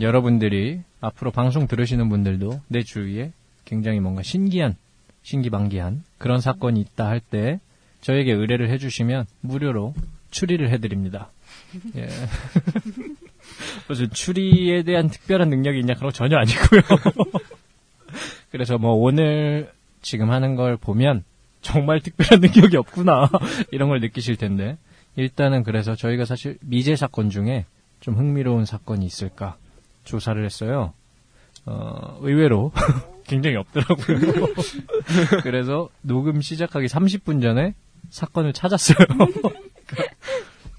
여러분들이 0.00 0.80
앞으로 1.02 1.30
방송 1.30 1.66
들으시는 1.66 2.08
분들도 2.08 2.62
내 2.68 2.82
주위에 2.82 3.32
굉장히 3.66 4.00
뭔가 4.00 4.22
신기한, 4.22 4.76
신기방기한 5.22 6.04
그런 6.16 6.40
사건이 6.40 6.80
있다 6.80 7.06
할 7.06 7.20
때 7.20 7.60
저에게 8.00 8.32
의뢰를 8.32 8.70
해주시면 8.70 9.26
무료로 9.42 9.92
추리를 10.30 10.70
해드립니다. 10.70 11.30
예. 11.96 12.08
무슨 13.86 14.10
추리에 14.10 14.82
대한 14.82 15.08
특별한 15.08 15.48
능력이 15.50 15.78
있냐 15.80 15.94
그런 15.94 16.10
거 16.10 16.12
전혀 16.12 16.36
아니고요. 16.36 16.80
그래서 18.50 18.78
뭐 18.78 18.92
오늘 18.92 19.70
지금 20.02 20.30
하는 20.30 20.56
걸 20.56 20.76
보면 20.76 21.24
정말 21.60 22.00
특별한 22.00 22.40
능력이 22.40 22.76
없구나 22.76 23.28
이런 23.72 23.88
걸 23.88 24.00
느끼실 24.00 24.36
텐데 24.36 24.78
일단은 25.16 25.64
그래서 25.64 25.94
저희가 25.96 26.24
사실 26.24 26.58
미제 26.60 26.96
사건 26.96 27.30
중에 27.30 27.66
좀 28.00 28.14
흥미로운 28.14 28.64
사건이 28.64 29.04
있을까 29.04 29.56
조사를 30.04 30.42
했어요. 30.44 30.94
어, 31.66 32.18
의외로 32.22 32.72
굉장히 33.26 33.56
없더라고요. 33.56 34.46
그래서 35.42 35.88
녹음 36.00 36.40
시작하기 36.40 36.86
30분 36.86 37.42
전에 37.42 37.74
사건을 38.08 38.52
찾았어요. 38.54 38.96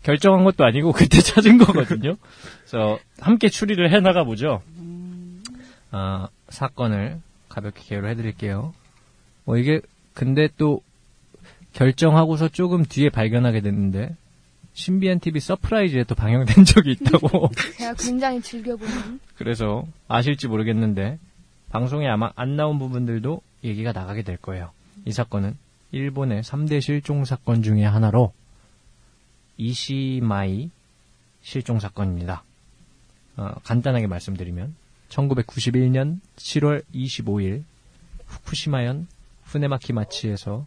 결정한 0.10 0.43
것도 0.43 0.66
아니고 0.66 0.91
그때 0.91 1.22
찾은 1.22 1.60
거거든요. 1.60 2.16
그래서 2.62 2.97
함께 3.20 3.47
추리를 3.47 3.91
해 3.91 3.99
나가 3.99 4.24
보죠. 4.24 4.64
아, 5.91 6.30
사건을 6.49 7.20
가볍게 7.47 7.84
개요를 7.84 8.10
해드릴게요. 8.10 8.74
뭐 9.45 9.57
이게 9.57 9.82
근데 10.16 10.49
또 10.57 10.82
결정하고서 11.74 12.49
조금 12.49 12.86
뒤에 12.86 13.10
발견하게 13.10 13.62
됐는데 13.62 14.16
신비한 14.74 15.20
TV 15.20 15.39
서프라이즈에 15.41 16.05
또 16.05 16.16
방영된 16.16 16.66
적이 16.66 16.93
있다고. 16.93 17.51
제가 17.78 17.93
굉장히 17.93 18.41
즐겨보는 18.41 19.20
그래서 19.36 19.86
아실지 20.07 20.47
모르겠는데 20.47 21.20
방송에 21.70 22.07
아마 22.07 22.32
안 22.36 22.55
나온 22.55 22.80
부분들도 22.80 23.41
얘기가 23.64 23.91
나가게 23.91 24.24
될 24.24 24.38
거예요. 24.38 24.72
이 25.05 25.12
사건은 25.12 25.55
일본의 25.91 26.41
3대 26.41 26.82
실종 26.82 27.26
사건 27.26 27.62
중에 27.62 27.84
하나로 27.84 28.34
이시이 29.60 30.24
마이 30.24 30.72
실종 31.41 31.80
사건입니다. 31.80 32.43
어, 33.36 33.53
간단하게 33.64 34.07
말씀드리면 34.07 34.74
1991년 35.10 36.20
7월 36.38 36.84
25일 36.93 37.64
후쿠시마현 38.26 39.07
후네히키마치에서 39.43 40.66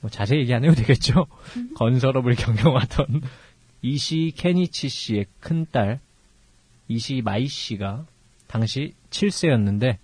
뭐 0.00 0.10
자세히 0.10 0.40
얘기 0.40 0.52
안 0.52 0.64
해도 0.64 0.74
되겠죠. 0.74 1.26
건설업을 1.76 2.34
경영하던 2.34 3.22
이시이 3.82 4.32
케니치 4.36 4.88
씨의 4.88 5.26
큰딸 5.40 6.00
이시이 6.88 7.22
마이 7.22 7.46
씨가 7.46 8.06
당시 8.46 8.94
7세였는데 9.10 9.98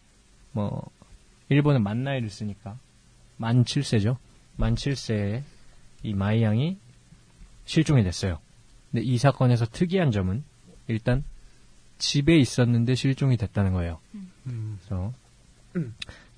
뭐 0.53 0.91
일본은 1.49 1.83
만 1.83 2.05
나이를 2.05 2.31
쓰니까 2.31 2.79
만 3.37 3.65
7세죠. 3.65 4.17
만 4.57 4.75
7세에 4.75 5.43
이 6.03 6.15
마이 6.15 6.43
양이 6.43 6.77
실종이 7.65 8.03
됐어요. 8.03 8.39
근데 8.91 9.05
이 9.05 9.19
사건에서 9.19 9.67
특이한 9.67 10.11
점은 10.11 10.45
일단 10.89 11.25
집에 11.99 12.37
있었는데 12.37 12.95
실종이 12.95 13.37
됐다는 13.37 13.73
거예요. 13.73 14.01
그래서 14.45 15.13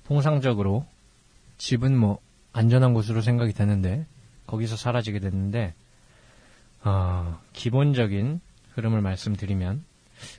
통상적으로 0.05 0.85
집은 1.57 1.97
뭐 1.97 2.19
안전한 2.53 2.93
곳으로 2.93 3.21
생각이 3.21 3.53
되는데 3.53 4.05
거기서 4.47 4.75
사라지게 4.75 5.19
됐는데 5.19 5.73
어, 6.83 7.39
기본적인 7.53 8.39
흐름을 8.73 9.01
말씀드리면 9.01 9.83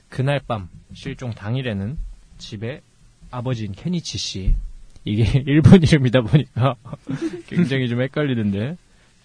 그날 0.09 0.39
밤 0.39 0.69
실종 0.93 1.31
당일에는 1.31 1.97
집에 2.37 2.81
아버지인 3.29 3.73
케니치 3.73 4.17
씨 4.17 4.55
이게 5.03 5.23
일본 5.45 5.83
이름이다 5.83 6.21
보니까 6.21 6.75
굉장히 7.47 7.89
좀 7.89 8.01
헷갈리는데 8.01 8.77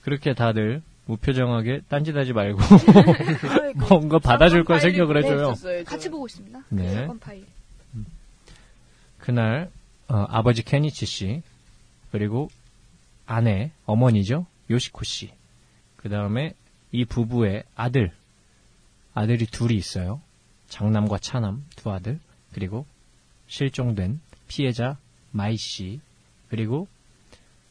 그렇게 0.03 0.35
다들 0.35 0.83
무표정하게 1.07 1.83
딴짓하지 1.89 2.33
말고 2.33 2.61
뭔가 3.89 4.19
받아줄 4.19 4.65
걸 4.65 4.81
생각을 4.81 5.19
해줘요. 5.19 5.55
같이 5.85 6.09
보고 6.09 6.27
있습니다. 6.27 6.63
네. 6.71 7.07
그. 7.07 7.47
그날 9.19 9.71
어, 10.09 10.27
아버지 10.29 10.63
케니치 10.63 11.07
씨 11.07 11.43
그리고 12.11 12.51
아내 13.27 13.71
어머니죠 13.87 14.47
요시코 14.71 15.05
씨. 15.05 15.31
그 15.97 16.09
다음에 16.09 16.55
이 16.91 17.05
부부의 17.05 17.65
아들 17.75 18.13
아들이 19.15 19.47
둘이 19.47 19.75
있어요. 19.75 20.21
장남과 20.69 21.19
차남 21.19 21.65
두 21.77 21.91
아들 21.91 22.19
그리고 22.53 22.87
실종된 23.47 24.21
피해자 24.49 24.97
마이 25.31 25.57
씨 25.57 26.01
그리고 26.49 26.89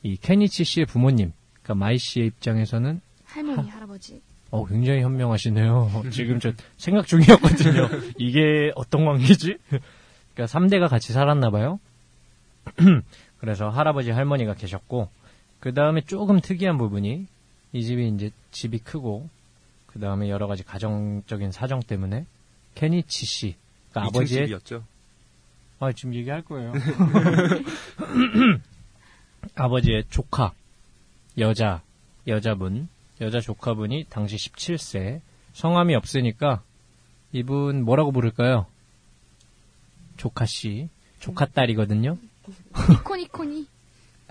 이 0.04 0.18
케니치 0.18 0.64
씨의 0.64 0.86
부모님 0.86 1.34
그러니까 1.62 1.76
마이 1.76 1.98
씨의 1.98 2.28
입장에서는 2.28 3.02
할머니, 3.32 3.70
할아버지. 3.70 4.22
어, 4.50 4.66
굉장히 4.66 5.02
현명하시네요. 5.02 6.04
지금 6.12 6.42
저 6.42 6.52
생각 6.78 7.08
중이었거든요. 7.08 7.88
이게 8.20 8.74
어떤 8.76 9.06
관계지? 9.06 9.58
그러니까 10.34 10.60
3대가 10.60 10.90
같이 10.90 11.14
살았나 11.14 11.50
봐요. 11.50 11.80
그래서 13.40 13.70
할아버지, 13.70 14.12
할머니가 14.12 14.56
계셨고, 14.56 15.08
그 15.62 15.74
다음에 15.74 16.02
조금 16.02 16.42
특이한 16.42 16.78
부분이, 16.78 17.26
이 17.74 17.84
집이 17.84 18.10
이제 18.10 18.32
집이 18.52 18.80
크고, 18.80 19.30
그 19.88 20.00
다음에 20.00 20.30
여러 20.30 20.48
가지 20.48 20.64
가정적인 20.64 21.54
사정 21.54 21.80
때문에, 21.80 22.26
케니치 22.76 23.26
씨, 23.26 23.56
그러니까 23.92 24.10
아버지의 24.10 24.48
집이었죠. 24.48 24.84
아, 25.80 25.92
지금 25.94 26.14
얘기할 26.14 26.42
거예요. 26.44 26.74
아버지의 29.56 30.04
조카, 30.10 30.52
여자, 31.38 31.82
여자분, 32.28 32.90
여자 33.22 33.40
조카분이 33.40 34.06
당시 34.10 34.36
17세, 34.36 35.22
성함이 35.54 35.96
없으니까 35.96 36.64
이분 37.32 37.84
뭐라고 37.84 38.12
부를까요? 38.12 38.66
조카 40.18 40.46
씨, 40.46 40.90
조카 41.20 41.46
딸이거든요? 41.46 42.18
니코니코니. 42.90 43.68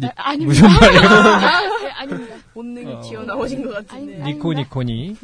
니- 0.01 0.07
아, 0.09 0.13
아닙니다. 0.31 0.67
무슨 0.67 0.69
말이에요? 0.81 1.03
아, 1.09 1.61
네, 1.83 1.91
아닙니다. 1.91 2.37
본능이 2.55 2.93
어. 2.95 3.01
튀어나오신 3.03 3.63
것 3.65 3.75
같은데. 3.87 4.25
니코니코니. 4.25 5.17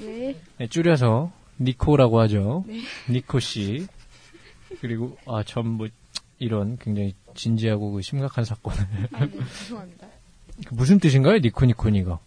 예, 0.00 0.28
예. 0.28 0.36
네, 0.58 0.66
줄여서 0.66 1.32
니코라고 1.60 2.20
하죠. 2.20 2.64
네. 2.66 2.80
니코 3.08 3.38
씨. 3.40 3.86
그리고, 4.80 5.16
아, 5.26 5.42
전 5.44 5.68
뭐, 5.68 5.88
이런 6.38 6.76
굉장히 6.78 7.14
진지하고 7.34 7.92
그 7.92 8.02
심각한 8.02 8.44
사건을. 8.44 8.80
아, 9.12 9.24
네, 9.26 9.30
죄송합니다. 9.60 10.06
그 10.66 10.74
무슨 10.74 10.98
뜻인가요? 10.98 11.38
니코니코니가. 11.38 12.18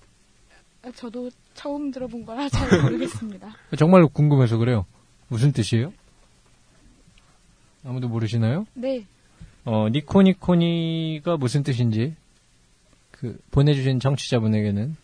아, 0.88 0.92
저도 0.96 1.30
처음 1.54 1.92
들어본 1.92 2.26
거라 2.26 2.48
잘 2.50 2.82
모르겠습니다. 2.82 3.54
정말로 3.78 4.08
궁금해서 4.08 4.58
그래요. 4.58 4.86
무슨 5.28 5.52
뜻이에요? 5.52 5.92
아무도 7.84 8.08
모르시나요? 8.08 8.66
네. 8.74 9.06
어, 9.66 9.90
니코니코니가 9.90 11.36
무슨 11.38 11.64
뜻인지 11.64 12.16
그 13.12 13.38
보내주신 13.52 14.00
청취자분에게는 14.00 14.96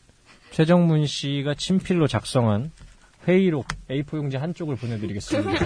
최정문 0.51 1.05
씨가 1.05 1.55
친필로 1.55 2.07
작성한 2.07 2.71
회의록 3.27 3.67
A4 3.89 4.17
용지 4.17 4.37
한쪽을 4.37 4.77
보내드리겠습니다. 4.77 5.51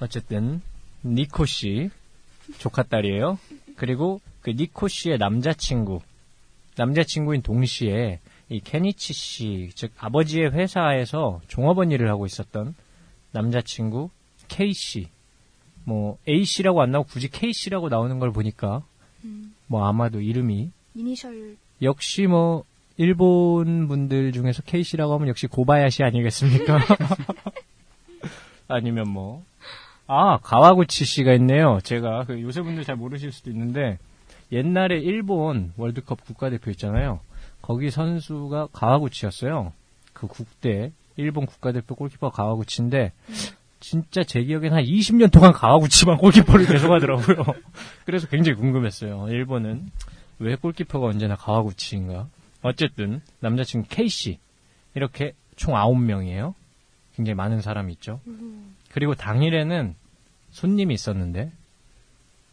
어쨌든 0.00 0.62
니코 1.04 1.44
씨 1.44 1.90
조카 2.58 2.82
딸이에요. 2.82 3.38
그리고 3.76 4.20
그 4.40 4.50
니코 4.50 4.88
씨의 4.88 5.18
남자친구 5.18 6.00
남자친구인 6.76 7.42
동시에 7.42 8.20
이 8.48 8.60
케니치 8.60 9.12
씨, 9.12 9.70
즉 9.74 9.92
아버지의 9.98 10.52
회사에서 10.52 11.40
종업원 11.48 11.90
일을 11.90 12.08
하고 12.10 12.26
있었던 12.26 12.74
남자친구 13.32 14.10
K 14.48 14.72
씨, 14.72 15.08
뭐 15.84 16.18
A 16.28 16.44
씨라고 16.44 16.82
안 16.82 16.90
나오고 16.90 17.08
굳이 17.08 17.28
K 17.28 17.52
씨라고 17.52 17.88
나오는 17.88 18.18
걸 18.18 18.32
보니까 18.32 18.82
음, 19.24 19.54
뭐 19.66 19.86
아마도 19.86 20.20
이름이 20.20 20.70
이니셜 20.94 21.56
역시 21.82 22.26
뭐 22.26 22.64
일본 22.96 23.88
분들 23.88 24.32
중에서 24.32 24.62
K 24.62 24.82
씨라고 24.82 25.14
하면 25.14 25.28
역시 25.28 25.46
고바야시 25.46 26.02
아니겠습니까? 26.02 26.80
아니면 28.68 29.08
뭐 29.08 29.44
아, 30.06 30.38
가와구치 30.38 31.04
씨가 31.04 31.34
있네요. 31.34 31.78
제가 31.84 32.24
그 32.24 32.42
요새 32.42 32.62
분들 32.62 32.84
잘 32.84 32.96
모르실 32.96 33.30
수도 33.30 33.50
있는데 33.50 33.98
옛날에 34.52 34.98
일본 34.98 35.72
월드컵 35.76 36.24
국가대표 36.24 36.70
있잖아요. 36.72 37.20
거기 37.62 37.90
선수가 37.90 38.68
가와구치였어요. 38.72 39.72
그 40.12 40.26
국대 40.26 40.92
일본 41.16 41.46
국가대표 41.46 41.94
골키퍼 41.94 42.30
가와구치인데 42.30 43.12
진짜 43.78 44.22
제 44.22 44.42
기억엔 44.42 44.72
한 44.72 44.84
20년 44.84 45.32
동안 45.32 45.52
가와구치만 45.52 46.18
골키퍼를 46.18 46.66
계속 46.66 46.92
하더라고요. 46.92 47.44
그래서 48.04 48.26
굉장히 48.26 48.58
궁금했어요. 48.58 49.28
일본은 49.28 49.90
왜 50.38 50.56
골키퍼가 50.56 51.06
언제나 51.06 51.36
가와구치인가? 51.36 52.28
어쨌든 52.62 53.22
남자친구 53.40 53.88
K씨 53.88 54.38
이렇게 54.94 55.32
총 55.56 55.74
9명이에요. 55.74 56.54
굉장히 57.14 57.34
많은 57.34 57.60
사람이 57.60 57.92
있죠. 57.94 58.20
그리고 58.92 59.14
당일에는 59.14 59.94
손님이 60.50 60.94
있었는데 60.94 61.52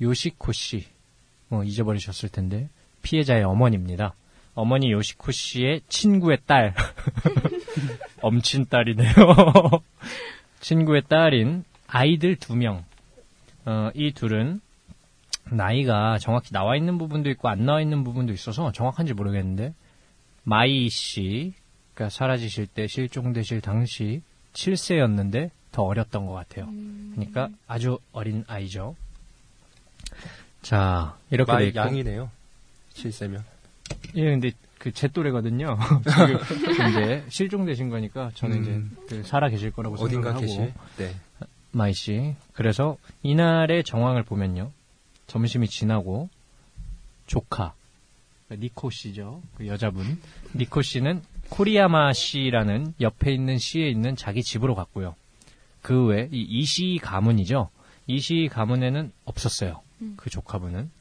요시코 0.01 0.51
씨, 0.51 0.85
뭐 1.49 1.63
잊어버리셨을 1.63 2.29
텐데 2.29 2.69
피해자의 3.01 3.43
어머니입니다. 3.43 4.13
어머니 4.53 4.91
요시코 4.91 5.31
씨의 5.31 5.81
친구의 5.87 6.39
딸, 6.45 6.73
엄친 8.21 8.65
딸이네요. 8.65 9.13
친구의 10.59 11.03
딸인 11.07 11.63
아이들 11.87 12.35
두 12.35 12.55
명. 12.55 12.83
어, 13.65 13.91
이 13.93 14.11
둘은 14.13 14.61
나이가 15.51 16.17
정확히 16.17 16.51
나와 16.51 16.75
있는 16.75 16.97
부분도 16.97 17.29
있고 17.31 17.49
안 17.49 17.65
나와 17.65 17.81
있는 17.81 18.03
부분도 18.03 18.33
있어서 18.33 18.71
정확한지 18.71 19.13
모르겠는데 19.13 19.73
마이 20.43 20.89
씨, 20.89 21.53
그러니까 21.93 22.09
사라지실 22.09 22.67
때 22.67 22.87
실종되실 22.87 23.61
당시 23.61 24.21
7세였는데 24.53 25.51
더 25.71 25.83
어렸던 25.83 26.25
것 26.25 26.33
같아요. 26.33 26.65
음. 26.65 27.11
그러니까 27.15 27.49
아주 27.67 27.99
어린 28.11 28.43
아이죠. 28.47 28.95
자, 30.61 31.17
이렇게 31.31 31.67
있고. 31.67 31.79
양이네요. 31.79 32.29
7세면. 32.93 33.43
예, 34.15 34.23
근데 34.31 34.51
그 34.79 34.91
제 34.91 35.07
또래거든요. 35.07 35.77
지금 36.71 36.89
이제 36.89 37.23
실종되신 37.29 37.89
거니까 37.89 38.31
저는 38.35 38.57
음. 38.57 38.91
이제 39.07 39.17
그 39.17 39.23
살아 39.23 39.49
계실 39.49 39.71
거라고 39.71 39.95
어딘가 39.95 40.33
생각하고 40.33 40.41
계시. 40.41 40.73
네. 40.97 41.15
마이 41.71 41.93
씨. 41.93 42.35
그래서 42.53 42.97
이날의 43.23 43.83
정황을 43.83 44.23
보면요. 44.23 44.71
점심이 45.27 45.67
지나고 45.67 46.29
조카 47.25 47.73
니코 48.49 48.89
씨죠. 48.89 49.41
그 49.57 49.67
여자분. 49.67 50.19
니코 50.55 50.81
씨는 50.81 51.21
코리야마 51.49 52.13
씨라는 52.13 52.93
옆에 53.01 53.33
있는 53.33 53.57
시에 53.57 53.89
있는 53.89 54.15
자기 54.15 54.41
집으로 54.41 54.75
갔고요. 54.75 55.15
그 55.81 56.05
외에 56.05 56.29
이 56.31 56.41
이시이 56.41 56.99
가문이죠. 57.01 57.69
이시이 58.07 58.49
가문에는 58.51 59.11
없었어요. 59.25 59.81
음. 60.01 60.13
그 60.17 60.29
조카분은. 60.29 60.91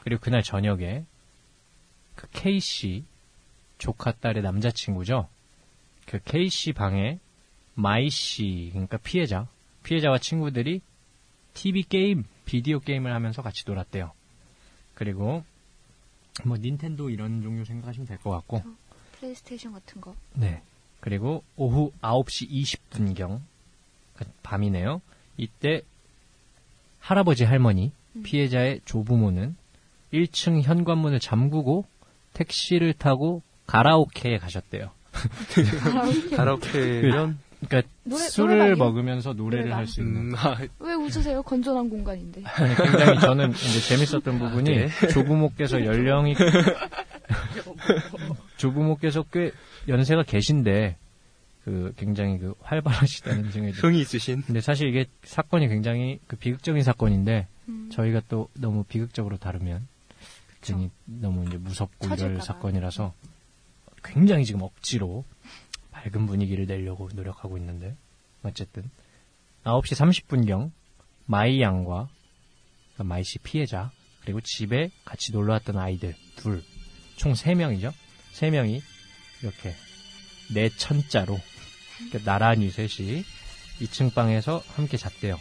그리고 0.00 0.20
그날 0.20 0.42
저녁에 0.42 1.04
그 2.14 2.26
K 2.32 2.60
씨 2.60 3.04
조카 3.78 4.12
딸의 4.12 4.42
남자친구죠. 4.42 5.28
그 6.06 6.18
K 6.24 6.48
씨 6.48 6.72
방에 6.72 7.18
마이 7.74 8.08
씨 8.10 8.70
그러니까 8.72 8.96
피해자 8.98 9.46
피해자와 9.82 10.18
친구들이 10.18 10.80
TV 11.54 11.82
게임, 11.84 12.24
비디오 12.44 12.78
게임을 12.80 13.12
하면서 13.12 13.42
같이 13.42 13.64
놀았대요. 13.66 14.12
그리고 14.94 15.44
뭐 16.44 16.56
닌텐도 16.56 17.10
이런 17.10 17.42
종류 17.42 17.64
생각하시면 17.64 18.06
될 18.06 18.18
것 18.18 18.30
같고 18.30 18.62
플레이스테이션 19.12 19.72
같은 19.72 20.00
거. 20.00 20.14
네. 20.34 20.62
그리고 21.00 21.42
오후 21.56 21.92
9시 22.02 22.48
20분경 22.50 23.40
밤이네요. 24.42 25.00
이때 25.36 25.82
할아버지 27.00 27.44
할머니 27.44 27.86
음. 27.86 27.92
피해자의 28.24 28.80
조부모는 28.84 29.56
1층 30.12 30.62
현관문을 30.62 31.20
잠그고 31.20 31.84
택시를 32.34 32.92
타고 32.94 33.42
가라오케에 33.66 34.38
가셨대요. 34.38 34.90
가라오케면 36.36 37.38
그러니까 37.60 37.90
노래- 38.04 38.22
술을 38.28 38.48
노래방이요? 38.58 38.76
먹으면서 38.76 39.32
노래를. 39.32 39.74
할 39.74 39.86
수 39.86 40.00
있는 40.00 40.30
음, 40.30 40.34
아, 40.36 40.56
왜 40.78 40.94
웃으세요? 40.94 41.42
건전한 41.42 41.90
공간인데. 41.90 42.42
굉장히 42.76 43.20
저는 43.20 43.50
이제 43.50 43.80
재밌었던 43.80 44.38
부분이 44.38 44.70
네. 44.70 44.88
조부모께서 45.12 45.84
연령이 45.84 46.36
조부모께서 48.58 49.24
꽤 49.32 49.50
연세가 49.88 50.22
계신데 50.22 50.96
그 51.64 51.92
굉장히 51.96 52.38
그 52.38 52.54
활발하시다는 52.62 53.50
들어요. 53.50 53.70
흥이 53.72 54.00
있으신. 54.00 54.42
근데 54.42 54.60
사실 54.60 54.88
이게 54.88 55.06
사건이 55.24 55.68
굉장히 55.68 56.18
그 56.26 56.36
비극적인 56.36 56.82
사건인데 56.82 57.46
음. 57.68 57.90
저희가 57.90 58.22
또 58.28 58.48
너무 58.54 58.84
비극적으로 58.84 59.36
다루면 59.36 59.86
굉장히 60.60 60.90
너무 61.04 61.46
이제 61.46 61.56
무섭고 61.56 62.08
이럴. 62.14 62.40
사건이라서 62.40 63.14
굉장히 64.02 64.44
지금 64.44 64.62
억지로 64.62 65.24
밝은 65.92 66.26
분위기를 66.26 66.66
내려고 66.66 67.08
노력하고 67.12 67.56
있는데 67.58 67.96
어쨌든 68.42 68.90
9시 69.64 70.24
30분경 70.26 70.70
마이 71.26 71.60
양과 71.60 72.08
그러니까 72.94 73.04
마이 73.04 73.24
씨 73.24 73.38
피해자 73.38 73.90
그리고 74.22 74.40
집에 74.40 74.90
같이 75.04 75.32
놀러 75.32 75.52
왔던 75.54 75.76
아이들 75.78 76.14
둘 76.36 76.62
총 77.18 77.32
3명이죠. 77.32 77.92
3명이 78.32 78.80
이렇게 79.42 79.74
내 80.54 80.70
천자로 80.70 81.38
이렇게 82.00 82.24
나란히 82.24 82.70
셋이 82.70 83.24
2층 83.80 84.14
방에서 84.14 84.62
함께 84.68 84.96
잤대요. 84.96 85.38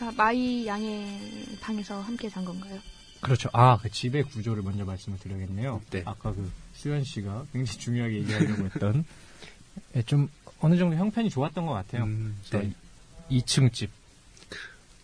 그러니까 0.00 0.24
마이 0.24 0.66
양의 0.66 1.58
방에서 1.60 2.00
함께 2.00 2.28
잔 2.28 2.44
건가요? 2.44 2.80
그렇죠. 3.20 3.50
아, 3.52 3.76
그 3.76 3.90
집의 3.90 4.24
구조를 4.24 4.62
먼저 4.62 4.84
말씀을 4.84 5.18
드려야겠네요. 5.18 5.82
네. 5.90 6.02
아까 6.06 6.32
그 6.32 6.50
수현 6.72 7.04
씨가 7.04 7.46
굉장히 7.52 7.78
중요하게 7.78 8.14
얘기하려고 8.20 8.64
했던 8.64 9.04
예, 9.94 10.02
좀 10.02 10.30
어느 10.60 10.76
정도 10.76 10.96
형편이 10.96 11.28
좋았던 11.28 11.66
것 11.66 11.72
같아요. 11.72 12.04
음, 12.04 12.38
저 12.44 12.58
네. 12.58 12.72
2층 13.30 13.72
집. 13.72 13.90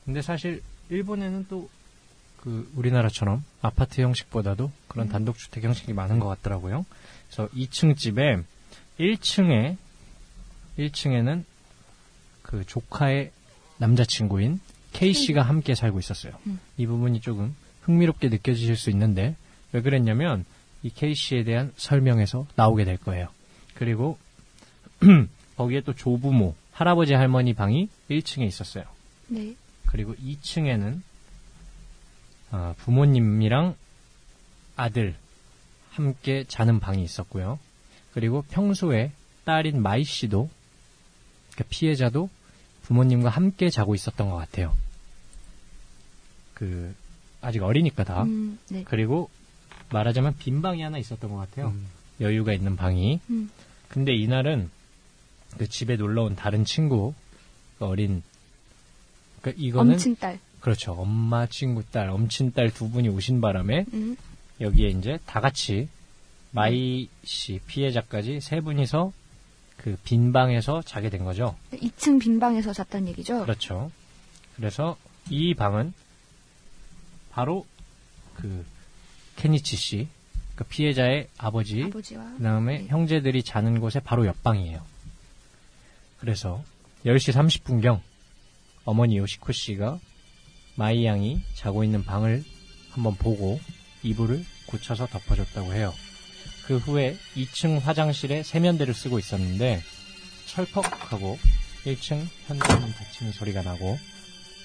근데 0.04 0.22
사실 0.22 0.62
일본에는 0.88 1.46
또 1.48 1.68
그 2.46 2.70
우리나라처럼 2.76 3.44
아파트 3.60 4.00
형식보다도 4.00 4.70
그런 4.86 5.08
음. 5.08 5.12
단독주택 5.12 5.64
형식이 5.64 5.92
많은 5.92 6.20
것 6.20 6.28
같더라고요. 6.28 6.86
그래서 7.26 7.48
2층 7.48 7.96
집에 7.96 8.40
1층에 9.00 9.76
1층에는 10.78 11.42
그 12.42 12.64
조카의 12.64 13.32
남자친구인 13.78 14.60
K 14.96 15.12
씨가 15.12 15.42
함께 15.42 15.74
살고 15.74 15.98
있었어요. 15.98 16.32
음. 16.46 16.58
이 16.78 16.86
부분이 16.86 17.20
조금 17.20 17.54
흥미롭게 17.82 18.28
느껴지실 18.28 18.76
수 18.76 18.90
있는데 18.90 19.36
왜 19.72 19.82
그랬냐면 19.82 20.44
이 20.82 20.90
K 20.90 21.14
씨에 21.14 21.44
대한 21.44 21.72
설명에서 21.76 22.46
나오게 22.56 22.84
될 22.84 22.96
거예요. 22.96 23.28
그리고 23.74 24.18
거기에 25.56 25.82
또 25.82 25.92
조부모, 25.92 26.54
할아버지 26.72 27.14
할머니 27.14 27.52
방이 27.54 27.88
1층에 28.10 28.46
있었어요. 28.46 28.84
네. 29.28 29.54
그리고 29.86 30.14
2층에는 30.14 31.00
아, 32.50 32.74
부모님이랑 32.78 33.74
아들 34.76 35.14
함께 35.90 36.44
자는 36.44 36.80
방이 36.80 37.02
있었고요. 37.02 37.58
그리고 38.12 38.42
평소에 38.50 39.12
딸인 39.44 39.82
마이 39.82 40.04
씨도 40.04 40.48
그러니까 41.52 41.64
피해자도 41.68 42.30
부모님과 42.82 43.28
함께 43.28 43.68
자고 43.68 43.94
있었던 43.94 44.30
것 44.30 44.36
같아요. 44.36 44.74
그 46.56 46.94
아직 47.42 47.62
어리니까 47.62 48.02
다. 48.04 48.22
음, 48.22 48.58
네. 48.70 48.82
그리고 48.84 49.28
말하자면 49.92 50.36
빈 50.38 50.62
방이 50.62 50.80
하나 50.80 50.96
있었던 50.96 51.30
것 51.30 51.36
같아요. 51.36 51.68
음, 51.68 51.86
여유가 52.22 52.54
있는 52.54 52.76
방이. 52.76 53.20
음. 53.28 53.50
근데 53.88 54.14
이날은 54.16 54.70
그 55.58 55.68
집에 55.68 55.96
놀러 55.96 56.22
온 56.24 56.34
다른 56.34 56.64
친구 56.64 57.12
그 57.78 57.84
어린 57.84 58.22
그 59.42 59.52
이거는 59.56 59.92
엄친 59.92 60.16
딸. 60.16 60.38
그렇죠. 60.60 60.92
엄마, 60.92 61.46
친구, 61.46 61.84
딸, 61.84 62.08
엄친 62.08 62.52
딸 62.52 62.70
두 62.70 62.90
분이 62.90 63.08
오신 63.10 63.40
바람에 63.42 63.84
음. 63.92 64.16
여기에 64.62 64.88
이제 64.88 65.18
다 65.26 65.40
같이 65.40 65.88
마이 66.52 67.08
씨 67.22 67.60
피해자까지 67.66 68.40
세 68.40 68.60
분이서 68.62 69.12
그 69.76 69.96
빈 70.04 70.32
방에서 70.32 70.80
자게 70.82 71.10
된 71.10 71.22
거죠. 71.24 71.54
2층 71.72 72.18
빈 72.18 72.40
방에서 72.40 72.72
잤다는 72.72 73.08
얘기죠? 73.08 73.42
그렇죠. 73.42 73.90
그래서 74.56 74.96
이 75.28 75.52
방은 75.54 75.92
바로 77.36 77.66
그 78.32 78.64
케니치 79.36 79.76
씨, 79.76 80.08
그 80.54 80.64
피해자의 80.64 81.28
아버지, 81.36 81.82
아버지와 81.82 82.24
그 82.38 82.42
다음에 82.42 82.78
네. 82.78 82.86
형제들이 82.88 83.42
자는 83.42 83.78
곳의 83.78 84.00
바로 84.04 84.24
옆방이에요. 84.24 84.82
그래서 86.18 86.64
10시 87.04 87.34
30분경 87.34 88.00
어머니 88.86 89.18
요시코 89.18 89.52
씨가 89.52 90.00
마이 90.76 91.04
양이 91.04 91.42
자고 91.52 91.84
있는 91.84 92.04
방을 92.04 92.42
한번 92.92 93.14
보고 93.16 93.60
이불을 94.02 94.42
고쳐서 94.68 95.06
덮어줬다고 95.08 95.74
해요. 95.74 95.92
그 96.64 96.78
후에 96.78 97.18
2층 97.34 97.80
화장실에 97.80 98.44
세면대를 98.44 98.94
쓰고 98.94 99.18
있었는데 99.18 99.82
철퍽하고 100.46 101.38
1층 101.84 102.26
현관문 102.46 102.92
닫히는 102.94 103.32
소리가 103.32 103.60
나고 103.60 103.98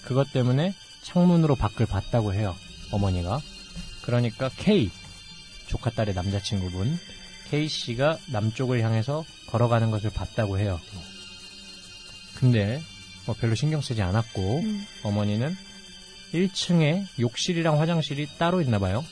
그것 0.05 0.31
때문에 0.31 0.73
창문으로 1.03 1.55
밖을 1.55 1.85
봤다고 1.85 2.33
해요. 2.33 2.55
어머니가. 2.91 3.41
그러니까 4.01 4.49
K 4.57 4.89
조카 5.67 5.89
딸의 5.89 6.13
남자친구분 6.15 6.99
K 7.49 7.67
씨가 7.67 8.17
남쪽을 8.27 8.81
향해서 8.81 9.25
걸어가는 9.47 9.91
것을 9.91 10.09
봤다고 10.09 10.57
해요. 10.57 10.79
근데 12.35 12.81
뭐 13.25 13.35
별로 13.35 13.55
신경 13.55 13.81
쓰지 13.81 14.01
않았고 14.01 14.59
음. 14.59 14.85
어머니는 15.03 15.55
1층에 16.33 17.05
욕실이랑 17.19 17.79
화장실이 17.79 18.27
따로 18.37 18.61
있나 18.61 18.79
봐요. 18.79 19.05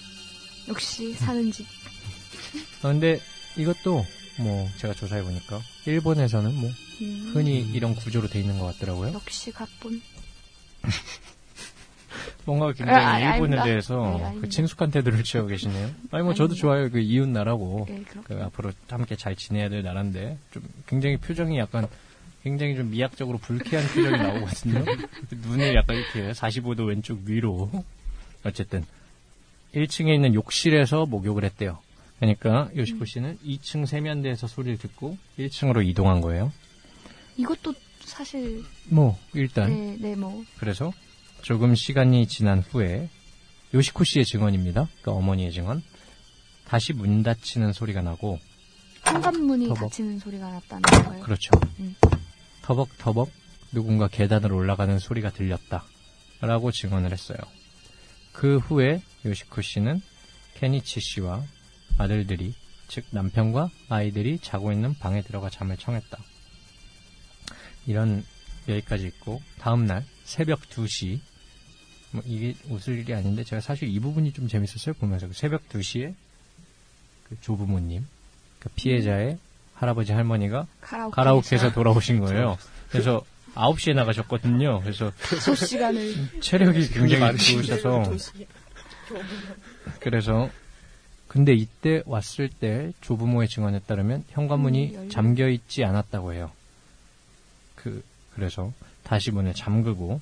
역시 0.67 1.13
사는 1.13 1.51
집. 1.51 1.67
아, 2.81 2.87
근데 2.87 3.19
이것도 3.57 4.05
뭐 4.37 4.69
제가 4.77 4.93
조사해 4.93 5.21
보니까 5.23 5.61
일본에서는 5.85 6.55
뭐 6.55 6.69
음. 7.01 7.31
흔히 7.33 7.59
이런 7.73 7.93
구조로 7.95 8.29
돼 8.29 8.39
있는 8.39 8.57
것 8.57 8.65
같더라고요. 8.67 9.13
역시 9.13 9.51
각본. 9.51 10.01
뭔가 12.49 12.73
굉장히 12.73 12.99
아, 12.99 13.35
일본에. 13.35 13.63
대해서 13.63 14.19
네, 14.33 14.39
그. 14.41 14.49
친숙한 14.49 14.89
태도를 14.89 15.23
취하고 15.23 15.49
계시네요. 15.49 15.91
아니 16.11 16.23
뭐 16.23 16.33
저도 16.33 16.53
아닙니다. 16.53 16.61
좋아요. 16.61 16.89
그 16.89 16.99
이웃 16.99 17.29
나라고 17.29 17.85
예, 17.89 18.03
그렇 18.03 18.23
그 18.23 18.41
앞으로 18.43 18.71
함께 18.89 19.15
잘 19.15 19.35
지내야 19.35 19.69
될 19.69 19.83
나라인데 19.83 20.37
좀 20.51 20.63
굉장히 20.87 21.17
표정이 21.17 21.59
약간 21.59 21.87
굉장히 22.43 22.75
좀 22.75 22.89
미학적으로 22.89 23.37
불쾌한 23.37 23.85
표정이 23.87 24.17
나오거든요. 24.17 24.85
눈을 25.29 25.75
약간 25.75 25.97
이렇게 25.97 26.31
45도 26.31 26.87
왼쪽 26.87 27.19
위로 27.25 27.69
어쨌든 28.43 28.83
1층에 29.75 30.13
있는 30.13 30.33
욕실에서 30.33 31.05
목욕을 31.05 31.43
했대요. 31.43 31.77
그러니까 32.19 32.69
요시코 32.75 33.05
씨는 33.05 33.37
2층 33.45 33.85
세면대에서 33.85 34.47
소리를 34.47 34.77
듣고 34.79 35.17
1층으로 35.37 35.85
이동한 35.85 36.21
거예요. 36.21 36.51
이것도 37.37 37.73
사실 38.01 38.63
뭐 38.85 39.17
일단 39.33 39.69
네, 39.69 39.97
네, 39.99 40.15
뭐 40.15 40.43
그래서 40.57 40.91
조금 41.41 41.75
시간이 41.75 42.27
지난 42.27 42.59
후에 42.59 43.09
요시코 43.73 44.03
씨의 44.03 44.25
증언입니다. 44.25 44.87
그러니까 45.01 45.11
어머니의 45.13 45.51
증언. 45.51 45.81
다시 46.65 46.93
문 46.93 47.23
닫히는 47.23 47.73
소리가 47.73 48.01
나고 48.01 48.39
현관문이 49.03 49.67
터벅. 49.69 49.89
닫히는 49.89 50.19
소리가 50.19 50.49
났다는 50.49 50.81
거예요. 50.81 51.23
그렇죠. 51.23 51.51
음. 51.79 51.95
터벅터벅 52.61 53.31
누군가 53.71 54.07
계단을 54.07 54.51
올라가는 54.53 54.97
소리가 54.99 55.31
들렸다. 55.31 55.83
라고 56.41 56.71
증언을 56.71 57.11
했어요. 57.11 57.37
그 58.31 58.57
후에 58.57 59.01
요시코 59.25 59.61
씨는 59.61 60.01
케니치 60.55 60.99
씨와 61.01 61.43
아들들이, 61.97 62.53
즉 62.87 63.05
남편과 63.11 63.69
아이들이 63.89 64.39
자고 64.39 64.71
있는 64.71 64.93
방에 64.93 65.21
들어가 65.21 65.49
잠을 65.49 65.75
청했다. 65.77 66.17
이런 67.87 68.23
여기까지 68.67 69.07
있고 69.07 69.41
다음 69.59 69.85
날 69.85 70.05
새벽 70.23 70.61
2시 70.69 71.19
뭐 72.11 72.23
이게 72.25 72.55
웃을 72.69 72.97
일이 72.97 73.13
아닌데 73.13 73.43
제가 73.43 73.61
사실 73.61 73.87
이 73.87 73.99
부분이 73.99 74.33
좀 74.33 74.47
재밌었어요 74.47 74.93
보면서 74.95 75.27
그 75.27 75.33
새벽 75.33 75.67
2시에 75.69 76.13
그 77.29 77.37
조부모님 77.41 78.05
그 78.59 78.69
피해자의 78.75 79.37
할아버지 79.75 80.11
할머니가 80.11 80.67
카라오케 80.81 81.15
가라오케에서 81.15 81.71
돌아오신 81.71 82.19
거예요. 82.25 82.57
그래서 82.89 83.23
9시에 83.55 83.93
나가셨거든요. 83.95 84.81
그래서 84.81 85.11
소 85.41 85.55
시간을 85.55 86.41
체력이 86.41 86.89
굉장히 86.89 87.19
많으시네요. 87.19 87.63
좋으셔서 87.63 88.11
그래서 89.99 90.49
근데 91.27 91.53
이때 91.53 92.01
왔을 92.05 92.49
때 92.49 92.91
조부모의 93.01 93.47
증언에 93.47 93.79
따르면 93.79 94.23
현관문이 94.29 94.95
음, 94.95 95.09
잠겨 95.09 95.47
있지 95.47 95.83
않았다고 95.83 96.33
해요. 96.33 96.51
그 97.75 98.03
그래서 98.33 98.73
다시 99.03 99.31
문을 99.31 99.53
잠그고 99.53 100.21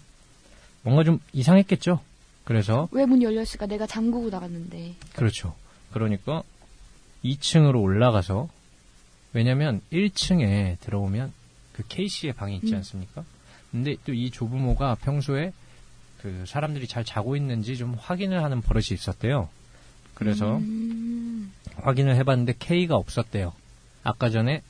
뭔가 0.88 1.04
좀 1.04 1.20
이상했겠죠. 1.34 2.00
그래서 2.46 2.88
왜 2.92 3.06
문 3.06 3.22
열려 3.22 3.42
있을까? 3.42 3.66
내가 3.66 3.86
잠그고 3.86 4.30
나갔는데. 4.30 4.96
그렇죠. 5.14 5.54
그러니까 5.92 6.44
2층으로 7.26 7.82
올라가서 7.82 8.48
왜냐면 9.34 9.82
1층에 9.92 10.80
들어오면 10.80 11.34
그 11.74 11.84
K씨의 11.88 12.34
방이 12.34 12.56
있지 12.56 12.72
음. 12.72 12.78
않습니까? 12.78 13.26
근데 13.72 13.98
또 14.06 14.14
이 14.14 14.32
조부모가 14.32 14.96
평소에 14.96 15.52
그 16.22 16.46
사람들이 16.48 16.88
잘 16.88 17.04
자고 17.04 17.36
있는지 17.36 17.76
좀 17.76 17.94
확인을 18.00 18.42
하는 18.44 18.62
버릇이 18.62 18.88
있었대요. 18.94 19.50
그래서 20.14 20.56
음, 20.58 21.52
확인을 21.76 22.16
해봤는데 22.16 22.56
K가 22.60 22.96
없었대요. 22.96 23.52
아까 24.04 24.30
전에 24.30 24.62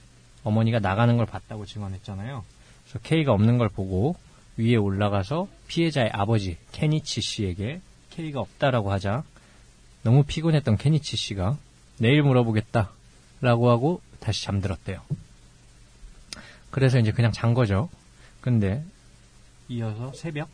어머니가 0.43 0.79
나가는 0.79 1.15
걸 1.15 1.25
봤다고 1.27 1.65
증언했잖아요. 1.67 2.43
그래서 2.83 2.99
K가 3.03 3.33
없는 3.33 3.59
걸 3.59 3.69
보고 3.69 4.15
위에 4.57 4.75
올라가서 4.75 5.47
피해자의 5.67 6.09
아버지 6.11 6.57
케니치 6.71 7.21
씨에게 7.21 7.81
K가 8.09 8.39
없다라고 8.41 8.91
하자 8.91 9.23
너무 10.03 10.23
피곤했던 10.23 10.77
케니치 10.77 11.15
씨가 11.15 11.57
내일 11.99 12.23
물어보겠다 12.23 12.91
라고 13.41 13.69
하고 13.69 14.01
다시 14.19 14.43
잠들었대요. 14.43 15.01
그래서 16.71 16.99
이제 16.99 17.11
그냥 17.11 17.31
잔 17.31 17.53
거죠. 17.53 17.89
근데 18.41 18.83
이어서 19.69 20.11
새벽 20.13 20.49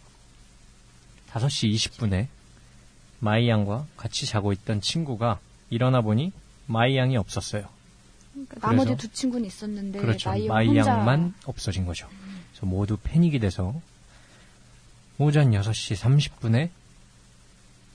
5시 1.31 1.73
20분에 1.73 2.27
마이 3.19 3.47
양과 3.47 3.87
같이 3.95 4.25
자고 4.25 4.51
있던 4.51 4.81
친구가 4.81 5.39
일어나 5.69 6.01
보니 6.01 6.31
마이 6.65 6.97
양이 6.97 7.15
없었어요. 7.17 7.67
그러니까 8.33 8.67
나머지 8.67 8.97
두 8.97 9.07
친구는 9.11 9.45
있었는데 9.45 9.99
그렇죠. 9.99 10.29
마이, 10.29 10.47
마이 10.47 10.67
혼자 10.67 10.91
양만 10.91 11.33
없어진 11.45 11.85
거죠. 11.85 12.09
그래서 12.51 12.65
모두 12.65 12.97
패닉이 13.01 13.39
돼서 13.39 13.79
오전 15.17 15.51
6시 15.51 15.95
30분에 15.95 16.69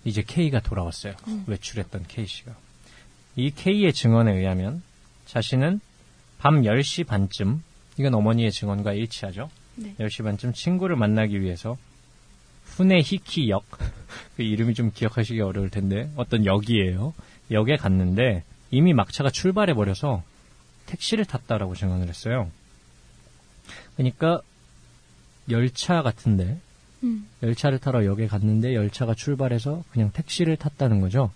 이제 0.04 0.22
K가 0.22 0.60
돌아왔어요. 0.60 1.14
음. 1.26 1.44
외출했던 1.46 2.04
K 2.08 2.26
씨가. 2.26 2.54
이 3.36 3.50
K의 3.50 3.92
증언에 3.92 4.32
의하면 4.32 4.82
자신은 5.26 5.80
밤 6.38 6.62
10시 6.62 7.06
반쯤 7.06 7.62
이건 7.98 8.14
어머니의 8.14 8.52
증언과 8.52 8.94
일치하죠. 8.94 9.50
네. 9.76 9.94
10시 9.98 10.24
반쯤 10.24 10.52
친구를 10.52 10.96
만나기 10.96 11.40
위해서 11.40 11.76
후네히키 12.64 13.50
역 13.50 13.64
그 14.36 14.42
이름이 14.42 14.74
좀 14.74 14.92
기억하시기 14.92 15.40
어려울 15.40 15.70
텐데 15.70 16.10
어떤 16.16 16.46
역이에요. 16.46 17.14
역에 17.50 17.76
갔는데 17.76 18.44
이미 18.70 18.92
막차가 18.92 19.30
출발해 19.30 19.74
버려서 19.74 20.22
택시를 20.86 21.24
탔다라고 21.24 21.74
증언을 21.74 22.08
했어요. 22.08 22.50
그러니까 23.96 24.40
열차 25.50 26.02
같은데 26.02 26.60
음, 27.02 27.28
열차를 27.42 27.78
타러 27.78 28.04
역에 28.04 28.26
갔는데 28.26 28.74
열차가 28.74 29.14
출발해서 29.14 29.84
그냥 29.90 30.10
택시를 30.12 30.56
탔다는 30.56 31.00
거죠. 31.00 31.30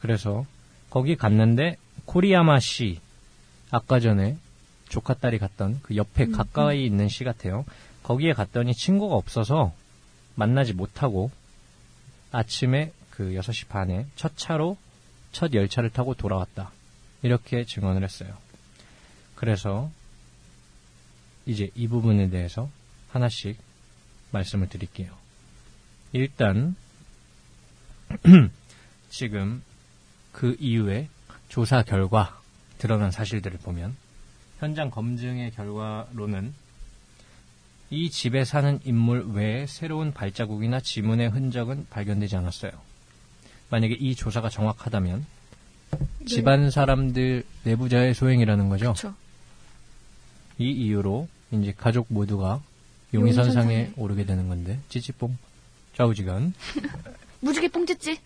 그래서 0.00 0.46
거기 0.90 1.16
갔는데 1.16 1.76
코리야마 2.04 2.60
시 2.60 3.00
아까 3.70 4.00
전에 4.00 4.36
조카 4.88 5.14
딸이 5.14 5.38
갔던 5.38 5.80
그 5.82 5.96
옆에 5.96 6.24
음, 6.24 6.32
가까이 6.32 6.84
있는 6.84 7.08
시 7.08 7.24
같아요. 7.24 7.64
거기에 8.02 8.32
갔더니 8.32 8.74
친구가 8.74 9.14
없어서 9.14 9.72
만나지 10.34 10.72
못하고 10.72 11.30
아침에 12.32 12.92
그 13.10 13.30
6시 13.30 13.68
반에 13.68 14.06
첫 14.16 14.36
차로 14.36 14.76
첫 15.32 15.54
열차를 15.54 15.90
타고 15.90 16.14
돌아왔다. 16.14 16.70
이렇게 17.22 17.64
증언을 17.64 18.04
했어요. 18.04 18.36
그래서 19.34 19.90
이제 21.46 21.70
이 21.74 21.88
부분에 21.88 22.28
대해서 22.30 22.68
하나씩 23.10 23.56
말씀을 24.34 24.68
드릴게요. 24.68 25.10
일단 26.12 26.76
지금 29.08 29.62
그 30.32 30.56
이후에 30.60 31.08
조사 31.48 31.82
결과 31.82 32.40
드러난 32.78 33.10
사실들을 33.10 33.58
보면 33.58 33.96
현장 34.58 34.90
검증의 34.90 35.52
결과로는 35.52 36.52
이 37.90 38.10
집에 38.10 38.44
사는 38.44 38.80
인물 38.84 39.24
외에 39.32 39.66
새로운 39.66 40.12
발자국이나 40.12 40.80
지문의 40.80 41.28
흔적은 41.28 41.86
발견되지 41.90 42.36
않았어요. 42.36 42.72
만약에 43.70 43.94
이 43.94 44.14
조사가 44.14 44.48
정확하다면 44.48 45.24
집안 46.26 46.70
사람들 46.70 47.44
내부자의 47.64 48.14
소행이라는 48.14 48.68
거죠. 48.68 48.94
그렇죠. 48.94 49.14
이 50.58 50.70
이유로 50.70 51.28
이제 51.52 51.72
가족 51.76 52.06
모두가 52.08 52.62
용의선상에 53.14 53.72
용의선상에. 53.74 53.92
오르게 53.96 54.24
되는 54.24 54.48
건데 54.48 54.78
찌찌뽕 54.88 55.36
좌우지간 55.96 56.52
무지개 57.40 57.68
뽕찌찌. 57.68 58.18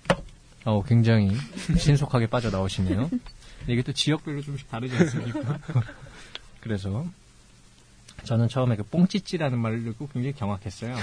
어, 0.65 0.83
굉장히 0.85 1.31
신속하게 1.77 2.27
빠져나오시네요. 2.29 3.09
근데 3.09 3.73
이게 3.73 3.83
또 3.83 3.93
지역별로 3.93 4.43
좀씩 4.43 4.69
다르지 4.71 4.97
않습니까? 4.97 5.59
그래서 6.61 7.07
저는 8.25 8.49
처음에 8.49 8.77
그 8.77 8.83
뽕찌찌라는 8.85 9.59
말을 9.59 9.85
듣고 9.85 10.09
굉장히 10.09 10.35
경악했어요. 10.35 10.95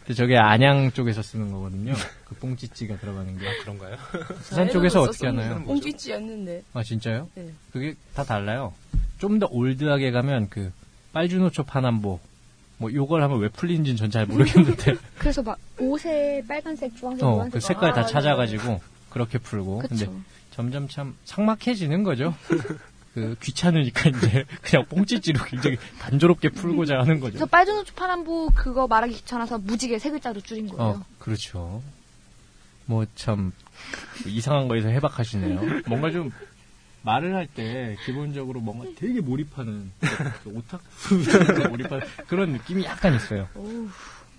근데 0.00 0.14
저게 0.14 0.36
안양 0.38 0.92
쪽에서 0.92 1.22
쓰는 1.22 1.50
거거든요. 1.52 1.94
그 2.24 2.34
뽕찌찌가 2.36 2.96
들어가는 2.98 3.38
게. 3.38 3.46
그런가요? 3.62 3.96
부산 4.42 4.70
쪽에서 4.70 5.02
어떻게 5.02 5.26
하나요? 5.26 5.62
뽕찌찌 5.64 6.14
않는데. 6.14 6.62
아, 6.72 6.82
진짜요? 6.82 7.28
네. 7.34 7.50
그게 7.72 7.94
다 8.14 8.24
달라요. 8.24 8.72
좀 9.18 9.38
더 9.38 9.46
올드하게 9.50 10.10
가면 10.12 10.48
그 10.48 10.72
빨주노초 11.12 11.64
파남보 11.64 12.20
뭐 12.78 12.92
요걸 12.92 13.22
하면 13.22 13.40
왜 13.40 13.48
풀린지는 13.48 13.96
전 13.96 14.10
잘 14.10 14.24
모르겠는데 14.26 14.94
그래서 15.18 15.42
막 15.42 15.58
옷에 15.78 16.42
빨간색, 16.48 16.96
주황색, 16.96 17.24
어, 17.24 17.30
노란색. 17.30 17.52
그 17.54 17.60
색깔 17.60 17.92
다 17.92 18.00
아, 18.02 18.06
찾아가지고 18.06 18.80
그렇게 19.10 19.38
풀고 19.38 19.78
근데 19.80 20.06
그렇죠. 20.06 20.20
점점 20.52 20.88
참 20.88 21.14
삭막해지는 21.24 22.02
거죠. 22.04 22.34
그 23.14 23.36
귀찮으니까 23.42 24.10
이제 24.10 24.44
그냥 24.62 24.84
뽕찌찌로 24.86 25.42
굉장히 25.44 25.76
단조롭게 26.00 26.50
풀고자 26.50 26.98
하는 27.00 27.18
거죠. 27.20 27.32
그래서 27.32 27.46
빨주노초 27.46 27.94
파남보 27.94 28.50
그거 28.54 28.86
말하기 28.86 29.12
귀찮아서 29.14 29.58
무지개 29.58 29.98
세 29.98 30.10
글자로 30.10 30.40
줄인 30.40 30.68
거예요. 30.68 30.82
어, 30.82 31.04
그렇죠. 31.18 31.82
뭐 32.86 33.04
참 33.16 33.52
이상한 34.26 34.68
거에서 34.68 34.88
해박하시네요. 34.88 35.82
뭔가 35.86 36.10
좀 36.10 36.30
말을 37.02 37.34
할 37.34 37.46
때 37.46 37.96
기본적으로 38.04 38.60
뭔가 38.60 38.84
되게 38.96 39.20
몰입하는 39.20 39.90
그 40.42 40.50
오타쿠 40.50 40.84
몰입하는 41.70 42.06
그런 42.26 42.50
느낌이 42.52 42.84
약간 42.84 43.14
있어요. 43.14 43.48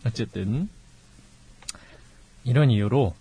어쨌든 0.05 0.69
이런 2.43 2.69
이유로 2.71 3.15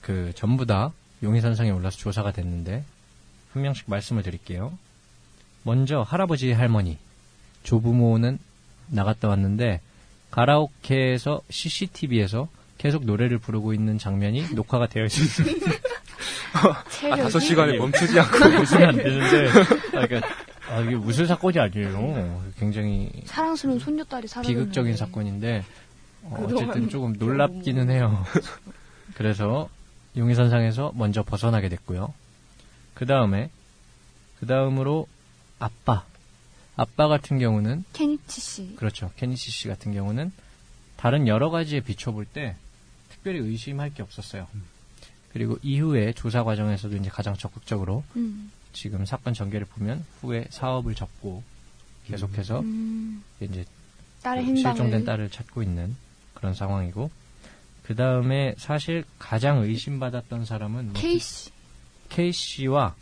그 0.00 0.32
전부 0.34 0.66
다 0.66 0.92
용의선상에 1.22 1.70
올라서 1.70 1.96
조사가 1.98 2.32
됐는데 2.32 2.84
한 3.52 3.62
명씩 3.62 3.84
말씀을 3.90 4.22
드릴게요. 4.22 4.76
먼저 5.64 6.02
할아버지 6.02 6.52
할머니 6.52 6.98
조부모는 7.64 8.38
나갔다 8.88 9.28
왔는데 9.28 9.80
가라오케에서 10.30 11.42
CCTV에서 11.50 12.48
계속 12.78 13.04
노래를 13.04 13.38
부르고 13.38 13.74
있는 13.74 13.98
장면이 13.98 14.54
녹화가 14.54 14.86
되어 14.86 15.04
있습니다. 15.04 15.66
아, 16.54 16.84
체력이 16.90 17.22
다섯 17.22 17.40
시간에 17.40 17.76
멈추지 17.78 18.18
않고. 18.18 18.38
보시면 18.58 18.88
안 18.88 18.96
되는데, 18.96 19.48
아, 19.96 20.06
그러니까 20.06 20.28
아, 20.70 20.80
이게 20.80 20.96
무슨 20.96 21.26
사건이 21.26 21.58
아니에요. 21.58 22.42
굉장히 22.58 23.10
사랑스러운 23.24 23.78
손녀딸이 23.78 24.28
사라졌는데. 24.28 24.64
비극적인 24.64 24.96
사건인데 24.96 25.64
어, 26.22 26.46
어쨌든 26.46 26.88
조금 26.88 27.14
놀랍기는 27.14 27.90
해요. 27.90 28.24
그래서 29.14 29.68
용의선상에서 30.16 30.92
먼저 30.94 31.22
벗어나게 31.22 31.68
됐고요. 31.68 32.12
그 32.94 33.06
다음에 33.06 33.50
그 34.40 34.46
다음으로 34.46 35.06
아빠 35.58 36.04
아빠 36.76 37.08
같은 37.08 37.38
경우는 37.38 37.84
케니치 37.92 38.40
씨. 38.40 38.76
그렇죠 38.76 39.10
케니시 39.16 39.50
씨 39.50 39.68
같은 39.68 39.92
경우는 39.92 40.32
다른 40.96 41.26
여러 41.26 41.50
가지에 41.50 41.80
비춰볼 41.80 42.24
때 42.24 42.56
특별히 43.08 43.38
의심할 43.38 43.94
게 43.94 44.02
없었어요. 44.02 44.46
그리고 45.32 45.58
이후에 45.62 46.12
조사 46.12 46.42
과정에서도 46.44 46.96
이제 46.96 47.10
가장 47.10 47.36
적극적으로 47.36 48.02
음. 48.16 48.50
지금 48.72 49.04
사건 49.04 49.34
전개를 49.34 49.66
보면 49.66 50.04
후에 50.20 50.46
사업을 50.50 50.94
접고 50.94 51.42
계속해서 52.06 52.60
음. 52.60 53.22
이제 53.40 53.64
딸의 54.22 54.46
그. 54.46 54.56
실종된 54.56 55.04
딸을 55.04 55.30
찾고 55.30 55.62
있는 55.62 55.94
그런 56.34 56.54
상황이고 56.54 57.10
그 57.84 57.94
다음에 57.94 58.54
사실 58.58 59.04
가장 59.18 59.58
의심받았던 59.62 60.44
사람은 60.44 60.84
뭐 60.92 60.94
케이 60.94 61.18
씨. 61.18 61.50
K 62.08 62.32
씨와 62.32 62.94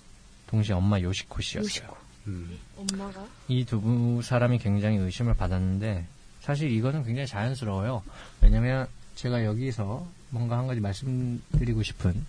동시에 0.48 0.74
엄마 0.74 1.00
요시코 1.00 1.40
씨였어요. 1.40 1.64
요시코. 1.64 1.96
음. 2.28 2.58
엄마가 2.76 3.26
이 3.48 3.64
두 3.64 4.20
사람이 4.22 4.58
굉장히 4.58 4.96
의심을 4.98 5.34
받았는데 5.34 6.06
사실 6.40 6.70
이거는 6.70 7.04
굉장히 7.04 7.26
자연스러워요. 7.26 8.02
왜냐면 8.40 8.86
제가 9.16 9.44
여기서 9.44 10.06
뭔가 10.30 10.58
한 10.58 10.66
가지 10.66 10.80
말씀드리고 10.80 11.82
싶은 11.82 12.24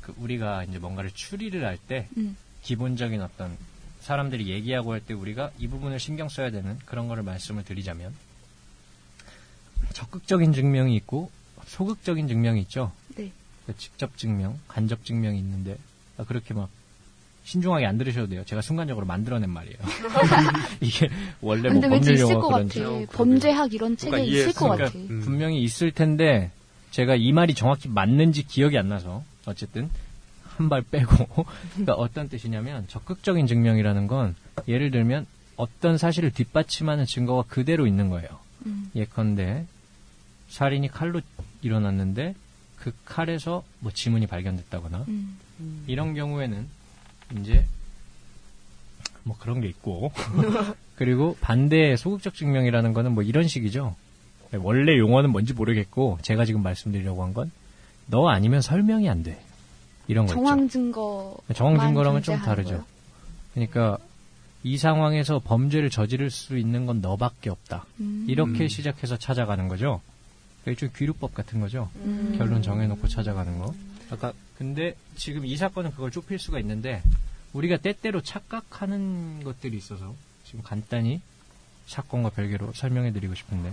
그 0.00 0.14
우리가 0.18 0.64
이제 0.64 0.78
뭔가를 0.78 1.10
추리를 1.12 1.64
할때 1.64 2.08
음. 2.16 2.36
기본적인 2.62 3.20
어떤 3.22 3.56
사람들이 4.00 4.48
얘기하고 4.48 4.92
할 4.92 5.00
때 5.00 5.14
우리가 5.14 5.50
이 5.58 5.66
부분을 5.68 5.98
신경 5.98 6.28
써야 6.28 6.50
되는 6.50 6.78
그런 6.84 7.08
거를 7.08 7.22
말씀을 7.22 7.64
드리자면 7.64 8.14
적극적인 9.92 10.52
증명이 10.52 10.94
있고 10.96 11.30
소극적인 11.66 12.28
증명이 12.28 12.60
있죠. 12.62 12.92
네. 13.16 13.32
그 13.66 13.76
직접 13.76 14.16
증명, 14.16 14.58
간접 14.68 15.04
증명이 15.04 15.38
있는데 15.38 15.76
아, 16.18 16.24
그렇게 16.24 16.54
막 16.54 16.68
신중하게 17.44 17.86
안 17.86 17.98
들으셔도 17.98 18.28
돼요. 18.28 18.44
제가 18.44 18.60
순간적으로 18.62 19.06
만들어낸 19.06 19.50
말이에요. 19.50 19.76
이게 20.80 21.08
원래 21.40 21.70
뭐 21.70 21.80
법률 21.80 22.18
용어 22.20 22.40
것 22.40 22.48
그런지. 22.48 23.06
범죄학 23.12 23.72
이런 23.72 23.96
책에 23.96 24.10
뭔가 24.16 24.26
있을 24.26 24.52
것 24.52 24.76
이해했으니까. 24.76 24.76
같아. 24.76 24.98
음. 25.14 25.20
분명히 25.22 25.62
있을 25.62 25.90
텐데 25.92 26.50
제가 26.96 27.14
이 27.14 27.30
말이 27.30 27.52
정확히 27.52 27.90
맞는지 27.90 28.46
기억이 28.46 28.78
안 28.78 28.88
나서 28.88 29.22
어쨌든 29.44 29.90
한 30.56 30.70
발 30.70 30.80
빼고 30.80 31.44
그러니까 31.74 31.92
어떤 31.92 32.30
뜻이냐면 32.30 32.88
적극적인 32.88 33.46
증명이라는 33.46 34.06
건 34.06 34.34
예를 34.66 34.90
들면 34.90 35.26
어떤 35.56 35.98
사실을 35.98 36.30
뒷받침하는 36.30 37.04
증거가 37.04 37.42
그대로 37.46 37.86
있는 37.86 38.08
거예요. 38.08 38.28
음. 38.64 38.90
예컨대 38.94 39.66
살인이 40.48 40.88
칼로 40.88 41.20
일어났는데 41.60 42.34
그 42.78 42.92
칼에서 43.04 43.62
뭐 43.80 43.92
지문이 43.92 44.26
발견됐다거나 44.26 45.04
음. 45.08 45.36
이런 45.86 46.14
경우에는 46.14 46.66
이제 47.40 47.66
뭐 49.22 49.36
그런 49.38 49.60
게 49.60 49.68
있고 49.68 50.12
그리고 50.96 51.36
반대의 51.42 51.98
소극적 51.98 52.34
증명이라는 52.34 52.94
거는 52.94 53.12
뭐 53.12 53.22
이런 53.22 53.46
식이죠. 53.46 53.94
원래 54.56 54.96
용어는 54.98 55.30
뭔지 55.30 55.52
모르겠고 55.52 56.18
제가 56.22 56.44
지금 56.44 56.62
말씀드리려고 56.62 57.22
한 57.24 57.32
건 57.34 57.50
너 58.08 58.28
아니면 58.28 58.60
설명이 58.62 59.08
안 59.08 59.22
돼. 59.24 59.42
이런 60.06 60.26
거 60.26 60.32
정황 60.34 60.68
증거. 60.68 61.36
있죠. 61.50 61.54
정황 61.54 61.80
증거랑은 61.88 62.22
좀 62.22 62.36
다르죠. 62.36 62.84
그러니까 63.54 63.98
이 64.62 64.78
상황에서 64.78 65.40
범죄를 65.40 65.90
저지를 65.90 66.30
수 66.30 66.56
있는 66.58 66.86
건 66.86 67.00
너밖에 67.00 67.50
없다. 67.50 67.84
음. 68.00 68.24
이렇게 68.28 68.64
음. 68.64 68.68
시작해서 68.68 69.16
찾아가는 69.16 69.66
거죠. 69.68 70.00
일종 70.66 70.88
귀루법 70.96 71.34
같은 71.34 71.60
거죠. 71.60 71.90
음. 71.96 72.34
결론 72.38 72.62
정해놓고 72.62 73.08
찾아가는 73.08 73.58
거. 73.58 73.74
아까 74.10 74.32
근데 74.56 74.94
지금 75.16 75.44
이 75.44 75.56
사건은 75.56 75.90
그걸 75.90 76.10
좁힐 76.12 76.38
수가 76.38 76.60
있는데 76.60 77.02
우리가 77.52 77.76
때때로 77.78 78.20
착각하는 78.20 79.42
것들이 79.42 79.76
있어서 79.76 80.14
지금 80.44 80.62
간단히 80.62 81.20
사건과 81.86 82.30
별개로 82.30 82.72
설명해 82.72 83.12
드리고 83.12 83.34
싶은데 83.34 83.72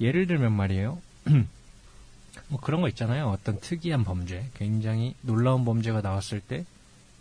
예를 0.00 0.26
들면 0.26 0.52
말이에요. 0.52 1.00
뭐 2.48 2.60
그런 2.60 2.80
거 2.80 2.88
있잖아요. 2.88 3.28
어떤 3.28 3.60
특이한 3.60 4.04
범죄, 4.04 4.48
굉장히 4.54 5.14
놀라운 5.22 5.64
범죄가 5.64 6.00
나왔을 6.00 6.40
때 6.40 6.64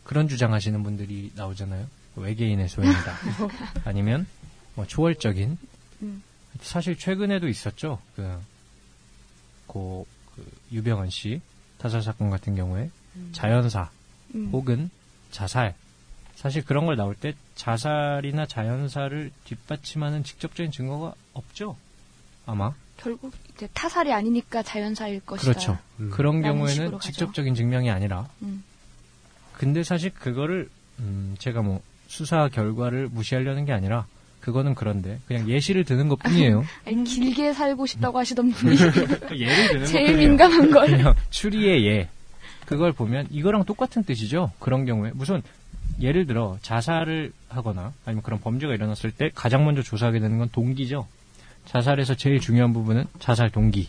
그런 0.04 0.28
주장하시는 0.28 0.82
분들이 0.84 1.32
나오잖아요. 1.36 1.88
외계인의 2.16 2.68
소행이다. 2.68 3.16
아니면 3.86 4.28
뭐 4.76 4.86
초월적인 4.86 5.58
음. 6.02 6.24
사실 6.62 6.98
최근에도 6.98 7.48
있었죠. 7.48 8.00
그, 8.16 8.40
고, 9.68 10.06
그 10.36 10.46
유병헌 10.72 11.10
씨 11.10 11.42
타살 11.78 12.02
사건 12.02 12.30
같은 12.30 12.56
경우에 12.56 12.90
자연사 13.32 13.90
음. 14.36 14.50
혹은 14.52 14.90
자살 15.32 15.76
사실 16.36 16.64
그런 16.64 16.86
걸 16.86 16.96
나올 16.96 17.16
때 17.16 17.34
자살이나 17.56 18.46
자연사를 18.46 19.32
뒷받침하는 19.46 20.24
직접적인 20.24 20.72
증거가 20.72 21.14
없죠. 21.34 21.78
아마 22.46 22.74
결국 22.98 23.34
이제 23.56 23.68
타살이 23.74 24.14
아니니까 24.14 24.64
자연사일 24.64 25.22
것이다. 25.22 25.52
그렇죠. 25.52 25.78
음. 26.00 26.10
그런 26.12 26.42
경우에는. 26.42 27.00
직접적인 27.00 27.56
증명이 27.56 27.90
아니라 27.90 28.28
음. 28.42 28.64
근데 29.54 29.84
사실 29.84 30.12
그거를 30.12 30.70
음, 31.00 31.36
제가 31.40 31.62
뭐 31.62 31.82
수사 32.08 32.48
결과를 32.50 33.08
무시하려는 33.12 33.66
게 33.66 33.74
아니라 33.74 34.06
그거는 34.40 34.76
그런데 34.76 35.20
그냥 35.28 35.48
예시를 35.48 35.84
드는 35.86 36.10
것 36.10 36.20
뿐이에요. 36.20 36.66
길게 37.06 37.54
살고 37.54 37.86
싶다고 37.86 38.18
하시던 38.20 38.52
분이 38.52 38.76
예를 39.40 39.68
드는 39.70 39.86
제일 39.86 40.08
것뿐이에요. 40.08 40.18
민감한 40.18 40.72
걸. 40.72 40.88
그냥 40.88 41.14
추리의 41.30 41.86
예. 41.88 42.10
그걸 42.66 42.92
보면 42.92 43.28
이거랑 43.30 43.66
똑같은 43.66 44.04
뜻이죠. 44.04 44.52
그런 44.60 44.86
경우에 44.86 45.12
무슨 45.14 45.42
예를 46.00 46.26
들어 46.26 46.58
자살을 46.62 47.32
하거나 47.50 47.94
아니면 48.06 48.24
그런 48.24 48.40
범죄가 48.40 48.74
일어났을 48.74 49.12
때 49.12 49.30
가장 49.36 49.66
먼저 49.66 49.82
조사하게 49.84 50.20
되는 50.20 50.38
건 50.40 50.50
동기죠. 50.52 51.08
자살에서 51.72 52.16
제일 52.16 52.42
중요한 52.42 52.74
부분은 52.74 53.06
자살 53.20 53.50
동기. 53.50 53.88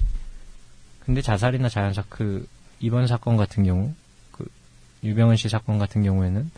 근데 1.00 1.20
자살이나 1.20 1.68
자연사 1.68 2.04
그 2.08 2.46
이번 2.78 3.08
사건 3.08 3.36
같은 3.36 3.64
경우 3.64 3.92
그 4.30 4.46
유병헌 5.02 5.34
씨 5.34 5.48
사건 5.48 5.78
같은 5.78 6.04
경우에는 6.04 6.48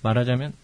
말하자면 0.00 0.54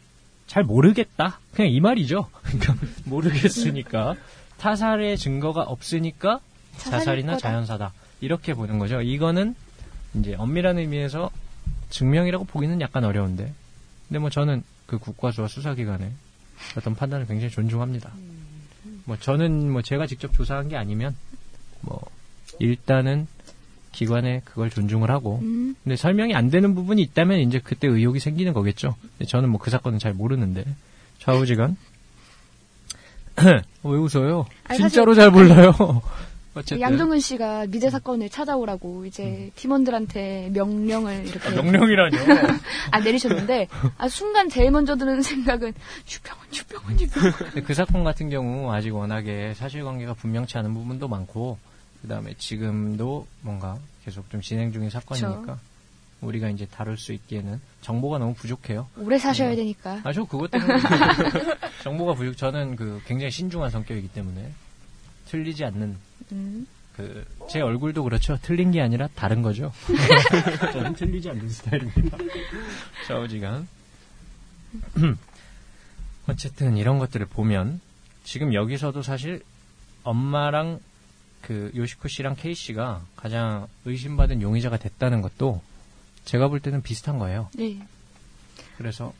잘 0.47 0.65
모르겠다. 0.65 1.41
그냥 1.53 1.71
이 1.71 1.79
말이죠. 1.79 2.31
그러니까 2.43 2.75
모르겠으니까 3.05 4.15
타살의 4.57 5.19
증거가 5.19 5.61
없으니까 5.61 6.41
자살이나. 6.79 7.37
자연사다. 7.37 7.93
이렇게 8.23 8.55
보는 8.55 8.79
거죠. 8.79 9.03
이거는 9.03 9.55
이제 10.15 10.35
엄밀한 10.37 10.79
의미에서 10.79 11.31
증명이라고 11.91 12.47
보기는 12.47 12.81
약간 12.81 13.05
어려운데. 13.05 13.53
근데 14.09 14.19
뭐 14.19 14.31
저는 14.31 14.63
그 14.87 14.99
국과수와 14.99 15.49
수사기관의 15.49 16.11
어떤 16.79 16.95
판단을 16.95 17.27
굉장히 17.27 17.51
존중합니다. 17.53 18.11
뭐 19.05 19.17
저는 19.19 19.71
뭐 19.71 19.83
제가 19.83 20.07
직접 20.07 20.33
조사한 20.33 20.69
게 20.69 20.77
아니면 20.77 21.15
뭐 21.81 22.01
일단은 22.59 23.27
기관에 23.93 24.41
그걸 24.45 24.71
존중을 24.71 25.11
하고 25.11 25.39
음. 25.43 25.77
근데 25.85 25.97
설명이 25.97 26.35
안 26.35 26.51
되는 26.51 26.75
부분이 26.75 27.01
있다면 27.03 27.39
이제 27.41 27.61
그때 27.63 27.87
의혹이 27.87 28.19
생기는 28.19 28.53
거겠죠. 28.53 28.97
근데 29.19 29.27
저는 29.27 29.49
뭐 29.51 29.59
그 29.61 29.71
사건은 29.71 29.99
잘 29.99 30.13
모르는데 30.15 30.65
좌우지간 31.21 31.77
왜 33.45 33.63
웃어요? 33.99 34.47
아니, 34.65 34.79
진짜로 34.79 35.15
잘 35.15 35.31
몰라요. 35.31 35.73
어쨌든 36.55 36.81
양정근 36.81 37.21
씨가 37.21 37.67
미제 37.67 37.91
사건을 37.91 38.31
찾아오라고 38.31 39.07
이제 39.07 39.51
팀원들한테 39.57 40.51
명령을 40.53 41.27
이렇게 41.27 41.49
아, 41.49 41.51
명령이라뇨. 41.51 42.17
아, 42.93 43.01
내리셨는데 43.01 43.69
아, 43.99 44.09
순간 44.09 44.49
제일 44.49 44.71
먼저 44.71 44.97
드는 44.97 45.23
생각은 45.23 45.73
유병헌 46.13 46.47
유병헌 46.55 47.35
근데 47.51 47.61
그 47.63 47.75
사건 47.75 48.05
같은 48.05 48.31
경우 48.31 48.73
아직 48.73 48.95
워낙에 48.95 49.55
사실관계가 49.55 50.15
분명치 50.15 50.57
않은 50.59 50.73
부분도 50.75 51.09
많고 51.09 51.59
그 52.03 52.09
다음에 52.09 52.35
지금도 52.39 53.27
뭔가 53.41 53.79
계속 54.05 54.29
좀 54.31 54.41
진행 54.41 54.73
중인 54.73 54.91
사건이니까 54.91 55.59
우리가 56.21 56.49
이제 56.49 56.67
다룰 56.67 56.97
수 56.97 57.13
있기에는 57.13 57.61
정보가 57.83 58.19
너무 58.19 58.35
부족해요. 58.35 58.89
오래 58.99 59.19
사셔야 59.19 59.55
되니까 59.57 60.01
아, 60.05 60.13
저 60.13 60.25
그것 60.25 60.51
때문에 60.51 60.75
정보가 61.83 62.15
부족. 62.15 62.37
저는 62.37 62.77
그 62.77 63.01
굉장히 63.07 63.31
신중한 63.31 63.71
성격이기 63.71 64.09
때문에 64.09 64.53
틀리지 65.27 65.65
않는 65.65 65.97
음. 66.33 66.67
그 66.97 67.25
제 67.49 67.61
얼굴도 67.61 68.05
그렇죠. 68.05 68.39
틀린 68.43 68.71
게 68.71 68.81
아니라 68.81 69.09
다른 69.15 69.43
거죠. 69.43 69.73
저는 70.73 70.95
틀리지 70.95 71.31
않는 71.31 71.49
스타일입니다. 71.49 72.19
좌우지간. 73.07 73.69
어쨌든 76.27 76.77
이런 76.77 76.99
것들을 76.99 77.27
보면 77.27 77.81
지금 78.25 78.55
여기서도 78.55 79.03
사실 79.03 79.43
엄마랑 80.03 80.81
그 81.43 81.71
요시코 81.77 82.09
씨랑 82.09 82.37
케이 82.37 82.55
씨가 82.55 83.05
가장 83.15 83.69
의심받은 83.85 84.41
용의자가 84.41 84.79
됐다는 84.79 85.21
것도 85.21 85.63
제가 86.25 86.49
볼 86.49 86.61
때는 86.61 86.83
비슷한 86.83 87.19
거예요. 87.19 87.51
네 87.55 87.87
그래서 88.79 89.13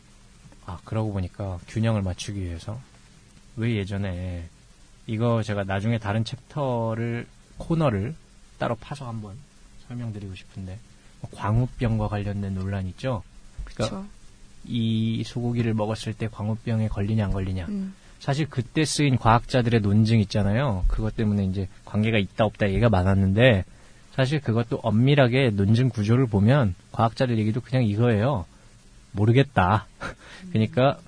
아, 0.65 0.79
그러고 0.85 1.13
보니까 1.13 1.61
균형을 1.69 2.01
맞추기 2.03 2.41
위해서 2.41 2.81
왜 3.57 3.77
예전에 3.77 4.49
이거 5.07 5.43
제가 5.43 5.65
나중에 5.65 5.99
다른 5.99 6.25
챕터를 6.25 7.27
코너를 7.59 8.15
따로 8.59 8.75
파서 8.77 9.07
한번 9.07 9.35
설명드리고 9.89 10.35
싶은데 10.35 10.79
뭐 11.21 11.31
광우병과 11.35 12.09
관련된 12.09 12.55
논란 12.55 12.87
있죠. 12.89 13.23
그러니까 13.65 13.97
그쵸. 13.97 14.07
이 14.65 15.23
소고기를 15.25 15.75
먹었을 15.75 16.15
때 16.15 16.29
광우병에 16.29 16.89
걸리냐 16.89 17.27
안 17.27 17.33
걸리냐. 17.33 17.67
음. 17.67 17.95
사실 18.19 18.47
그때 18.49 18.87
쓰인 18.87 19.19
과학자들의 19.19 19.81
논증 19.81 20.19
있잖아요. 20.21 20.85
그것 20.89 21.15
때문에 21.15 21.45
이제 21.45 21.69
관계가 21.85 22.17
있다 22.17 22.47
없다 22.47 22.69
얘기가 22.69 22.89
많았는데 22.89 23.65
사실 24.15 24.41
그것도 24.41 24.81
엄밀하게 24.83 25.51
논증 25.51 25.91
구조를 25.91 26.27
보면 26.27 26.75
과학자들 26.93 27.39
얘기도 27.39 27.61
그냥 27.61 27.85
이거예요. 27.85 28.47
모르겠다. 29.13 29.87
그러니까 30.53 30.99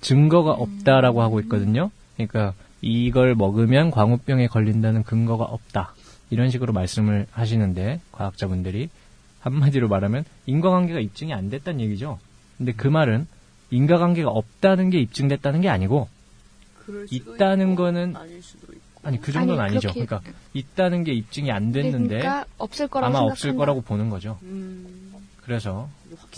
증거가 0.00 0.52
없다라고 0.52 1.22
하고 1.22 1.40
있거든요. 1.40 1.90
그러니까 2.16 2.54
이걸 2.82 3.34
먹으면 3.34 3.90
광우병에 3.90 4.46
걸린다는 4.48 5.02
근거가 5.02 5.44
없다. 5.44 5.94
이런 6.30 6.50
식으로 6.50 6.72
말씀을 6.72 7.26
하시는데 7.32 8.00
과학자분들이 8.12 8.88
한마디로 9.40 9.88
말하면 9.88 10.24
인과관계가 10.46 11.00
입증이 11.00 11.34
안 11.34 11.50
됐다는 11.50 11.80
얘기죠. 11.80 12.18
근데 12.58 12.72
그 12.72 12.88
말은 12.88 13.26
인과관계가 13.70 14.30
없다는 14.30 14.90
게 14.90 14.98
입증됐다는 15.00 15.60
게 15.60 15.68
아니고 15.68 16.08
그럴 16.84 17.06
수도 17.08 17.34
있다는 17.34 17.72
있고, 17.72 17.82
거는 17.82 18.16
아닐 18.16 18.42
수도 18.42 18.72
있고. 18.72 18.80
아니 19.02 19.20
그 19.20 19.32
정도는 19.32 19.60
아니, 19.62 19.72
아니죠. 19.72 19.88
그렇게- 19.92 20.04
그러니까 20.06 20.32
있다는 20.52 21.04
게 21.04 21.12
입증이 21.12 21.50
안 21.50 21.72
됐는데 21.72 22.18
그러니까 22.18 22.44
없을 22.58 22.86
거라고 22.88 23.06
아마 23.06 23.18
생각한다. 23.20 23.32
없을 23.32 23.56
거라고 23.56 23.80
보는 23.80 24.10
거죠. 24.10 24.38
음, 24.42 25.12
그래서 25.42 25.88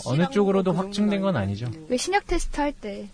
어느 0.05 0.29
쪽으로도 0.29 0.71
거그 0.73 0.85
확증된 0.85 1.21
건 1.21 1.35
아니죠. 1.35 1.67
뭐. 1.69 1.87
왜 1.89 1.97
신약 1.97 2.25
테스트 2.27 2.59
할 2.61 2.71
때 2.71 3.09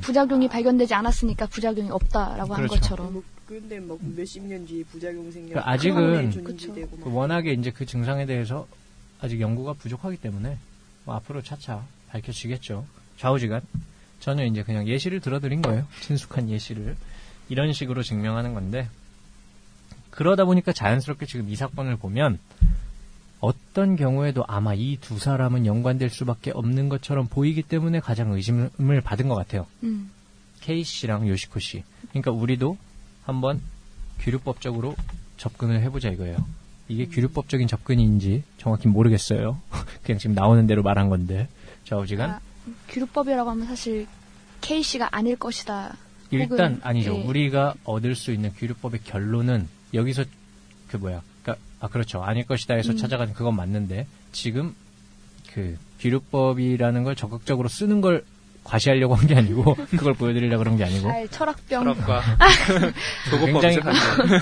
부작용이 0.00 0.48
발견되지 0.48 0.94
않았으니까 0.94 1.46
부작용이 1.46 1.90
없다라고 1.90 2.54
한 2.54 2.66
그렇죠. 2.66 2.80
것처럼 2.80 3.12
뭐, 3.14 3.22
근데 3.46 3.80
막 3.80 3.98
몇십 4.00 4.44
년 4.44 4.66
뒤에 4.66 4.84
부작용 4.84 5.30
생겨. 5.30 5.54
그 5.54 5.60
아직은 5.60 6.30
그 6.44 6.88
막. 7.00 7.14
워낙에 7.14 7.52
이제 7.52 7.70
그 7.70 7.86
증상에 7.86 8.26
대해서 8.26 8.66
아직 9.20 9.40
연구가 9.40 9.72
부족하기 9.74 10.18
때문에 10.18 10.58
뭐 11.04 11.14
앞으로 11.14 11.42
차차 11.42 11.84
밝혀지겠죠. 12.10 12.84
좌우지간 13.16 13.62
저는 14.20 14.46
이제 14.48 14.62
그냥 14.62 14.86
예시를 14.86 15.20
들어드린 15.20 15.62
거예요. 15.62 15.86
친숙한 16.02 16.50
예시를 16.50 16.96
이런 17.48 17.72
식으로 17.72 18.02
증명하는 18.02 18.52
건데 18.54 18.88
그러다 20.10 20.44
보니까 20.44 20.72
자연스럽게 20.72 21.26
지금 21.26 21.48
이 21.48 21.56
사건을 21.56 21.96
보면 21.96 22.38
어떤 23.40 23.96
경우에도 23.96 24.44
아마 24.48 24.74
이 24.74 24.96
두 25.00 25.18
사람은 25.18 25.64
연관될 25.66 26.10
수밖에 26.10 26.50
없는 26.50 26.88
것처럼 26.88 27.26
보이기 27.28 27.62
때문에 27.62 28.00
가장 28.00 28.32
의심을 28.32 29.00
받은 29.04 29.28
것 29.28 29.34
같아요. 29.36 29.66
음. 29.84 30.10
케이 30.60 30.82
씨랑 30.82 31.28
요시코 31.28 31.60
씨. 31.60 31.84
그러니까 32.10 32.32
우리도 32.32 32.76
한번 33.24 33.60
규류법적으로 34.20 34.96
접근을 35.36 35.80
해보자 35.82 36.08
이거예요. 36.08 36.36
이게 36.88 37.04
음. 37.04 37.10
규류법적인 37.10 37.68
접근인지 37.68 38.42
정확히 38.58 38.88
모르겠어요. 38.88 39.60
그냥 40.02 40.18
지금 40.18 40.34
나오는 40.34 40.66
대로 40.66 40.82
말한 40.82 41.08
건데 41.08 41.48
좌우지간. 41.84 42.30
아, 42.30 42.40
규류법이라고 42.88 43.50
하면 43.50 43.66
사실 43.66 44.06
케이 44.60 44.82
씨가 44.82 45.08
아닐 45.12 45.36
것이다. 45.36 45.96
일단 46.30 46.80
아니죠. 46.82 47.14
예. 47.14 47.22
우리가 47.22 47.74
얻을 47.84 48.14
수 48.14 48.32
있는 48.32 48.52
규류법의 48.52 49.00
결론은 49.04 49.68
여기서 49.94 50.24
그 50.88 50.96
뭐야 50.96 51.22
그러니까 51.48 51.56
아 51.80 51.88
그렇죠. 51.88 52.22
아닐 52.22 52.44
것이다에서 52.46 52.92
음. 52.92 52.96
찾아가는 52.96 53.32
그건 53.34 53.56
맞는데 53.56 54.06
지금 54.32 54.74
그 55.52 55.76
규律법이라는 55.98 57.02
걸 57.04 57.16
적극적으로 57.16 57.68
쓰는 57.68 58.00
걸 58.00 58.24
과시하려고 58.64 59.14
한 59.14 59.26
게 59.26 59.34
아니고 59.34 59.74
그걸 59.96 60.12
보여드리려고 60.14 60.62
그런 60.62 60.76
게 60.76 60.84
아니고 60.84 61.08
잘 61.08 61.28
철학병. 61.28 61.84
철학과 61.84 62.22
굉장히 63.44 63.76
조고법 63.76 63.94
생각해요. 63.96 64.40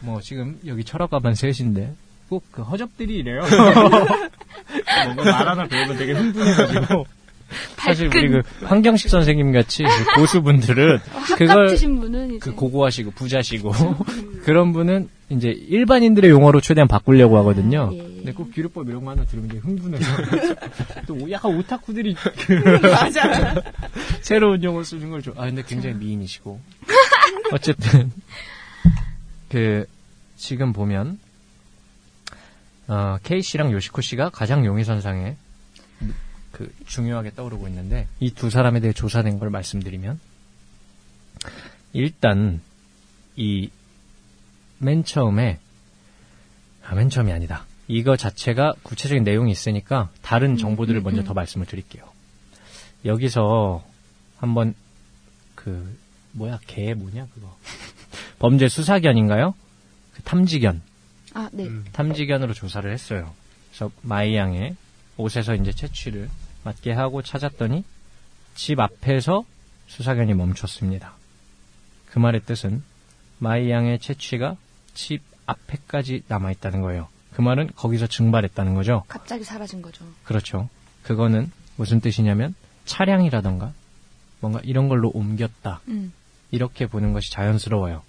뭐 0.00 0.20
지금 0.20 0.58
여기 0.66 0.82
철학가반 0.84 1.34
셋인데 1.34 1.94
꼭 2.28 2.42
그 2.50 2.62
허접들이 2.62 3.16
이래요. 3.16 3.40
뭔가 5.06 5.24
말 5.24 5.48
하나 5.48 5.66
배우면 5.66 5.96
되게 5.96 6.12
흥분해가지고 6.12 7.06
사실 7.76 8.06
우리 8.06 8.28
그 8.28 8.42
황경식 8.64 9.10
선생님 9.10 9.52
같이 9.52 9.82
그 9.82 10.04
고수분들은 10.20 10.98
그걸 11.36 11.76
분은 11.76 12.28
이제 12.30 12.38
그 12.38 12.54
고고하시고 12.54 13.10
부자시고 13.12 13.72
그런 14.44 14.72
분은 14.72 15.08
이제 15.30 15.48
일반인들의 15.50 16.28
용어로 16.30 16.60
최대한 16.60 16.88
바꾸려고 16.88 17.38
하거든요. 17.38 17.90
예. 17.92 17.98
근데 17.98 18.32
꼭 18.32 18.50
규律법 18.52 18.88
이런 18.88 19.04
거 19.04 19.12
하나 19.12 19.24
들으면 19.24 19.48
되게 19.48 19.60
흥분해서 19.60 20.04
또 21.06 21.30
약간 21.30 21.56
오타쿠들이 21.56 22.14
맞아. 22.82 23.54
새로운 24.22 24.62
용어 24.64 24.82
쓰는 24.82 25.08
걸 25.10 25.22
좋아. 25.22 25.34
아 25.38 25.46
근데 25.46 25.62
굉장히 25.62 25.94
미인이시고 25.96 26.60
어쨌든 27.52 28.10
그 29.48 29.86
지금 30.36 30.72
보면 30.72 31.18
어, 32.88 33.18
케이 33.22 33.40
씨랑 33.40 33.72
요시코 33.72 34.00
씨가 34.00 34.30
가장 34.30 34.64
용의선상에 34.66 35.36
그 36.52 36.72
중요하게 36.86 37.34
떠오르고 37.36 37.68
있는데 37.68 38.08
이 38.18 38.30
두 38.32 38.50
사람에 38.50 38.80
대해 38.80 38.92
조사된 38.92 39.38
걸 39.38 39.48
말씀드리면 39.50 40.18
일단 41.92 42.60
이 43.36 43.70
맨 44.80 45.04
처음에 45.04 45.58
아, 46.84 46.94
맨 46.94 47.10
처음이 47.10 47.32
아니다. 47.32 47.66
이거 47.86 48.16
자체가 48.16 48.74
구체적인 48.82 49.24
내용이 49.24 49.52
있으니까 49.52 50.10
다른 50.22 50.56
정보들을 50.56 51.00
먼저 51.02 51.22
더 51.22 51.34
말씀을 51.34 51.66
드릴게요. 51.66 52.04
여기서 53.04 53.84
한번 54.38 54.74
그 55.54 55.96
뭐야 56.32 56.58
개 56.66 56.94
뭐냐 56.94 57.26
그거 57.34 57.56
범죄 58.38 58.68
수사견인가요? 58.68 59.54
그 60.14 60.22
탐지견 60.22 60.82
아, 61.34 61.48
네. 61.52 61.66
음. 61.66 61.84
탐지견으로 61.92 62.54
조사를 62.54 62.90
했어요. 62.90 63.32
그래서 63.68 63.90
마이 64.02 64.34
양의 64.34 64.76
옷에서 65.16 65.54
이제 65.54 65.72
체취를 65.72 66.28
맡게 66.64 66.92
하고 66.92 67.22
찾았더니 67.22 67.84
집 68.54 68.80
앞에서 68.80 69.44
수사견이 69.86 70.34
멈췄습니다. 70.34 71.14
그 72.06 72.18
말의 72.18 72.42
뜻은 72.46 72.82
마이 73.38 73.70
양의 73.70 73.98
체취가 73.98 74.56
집 74.94 75.22
앞에까지 75.46 76.22
남아있다는 76.28 76.80
거예요. 76.80 77.08
그 77.32 77.40
말은 77.42 77.70
거기서 77.76 78.06
증발했다는 78.06 78.74
거죠. 78.74 79.04
갑자기 79.08 79.44
사라진 79.44 79.82
거죠. 79.82 80.04
그렇죠. 80.24 80.68
그거는 81.02 81.50
무슨 81.76 82.00
뜻이냐면 82.00 82.54
차량이라던가 82.84 83.72
뭔가 84.40 84.60
이런 84.64 84.88
걸로 84.88 85.10
옮겼다. 85.14 85.80
음. 85.88 86.12
이렇게 86.50 86.86
보는 86.86 87.12
것이 87.12 87.30
자연스러워요. 87.30 88.02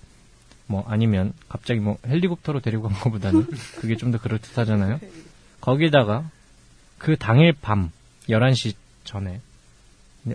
뭐 0.67 0.83
아니면 0.87 1.33
갑자기 1.49 1.79
뭐 1.79 1.97
헬리콥터로 2.07 2.61
데리고 2.61 2.87
간 2.89 2.99
것보다는 2.99 3.45
그게 3.79 3.95
좀 3.97 4.11
더 4.11 4.17
그럴듯하잖아요. 4.19 4.99
거기다가 5.59 6.29
그 6.97 7.17
당일 7.17 7.53
밤 7.53 7.91
11시 8.29 8.73
전에 9.03 9.41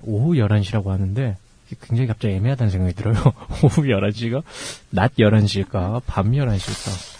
오후 0.03 0.35
11시라고 0.35 0.87
하는데 0.89 1.37
굉장히 1.75 2.07
갑자기 2.07 2.35
애매하다는 2.35 2.71
생각이 2.71 2.95
들어요. 2.95 3.15
오후 3.63 3.83
11시가 3.83 4.43
낮 4.91 5.15
11시일까 5.17 6.03
밤 6.07 6.33
11시일까 6.33 7.17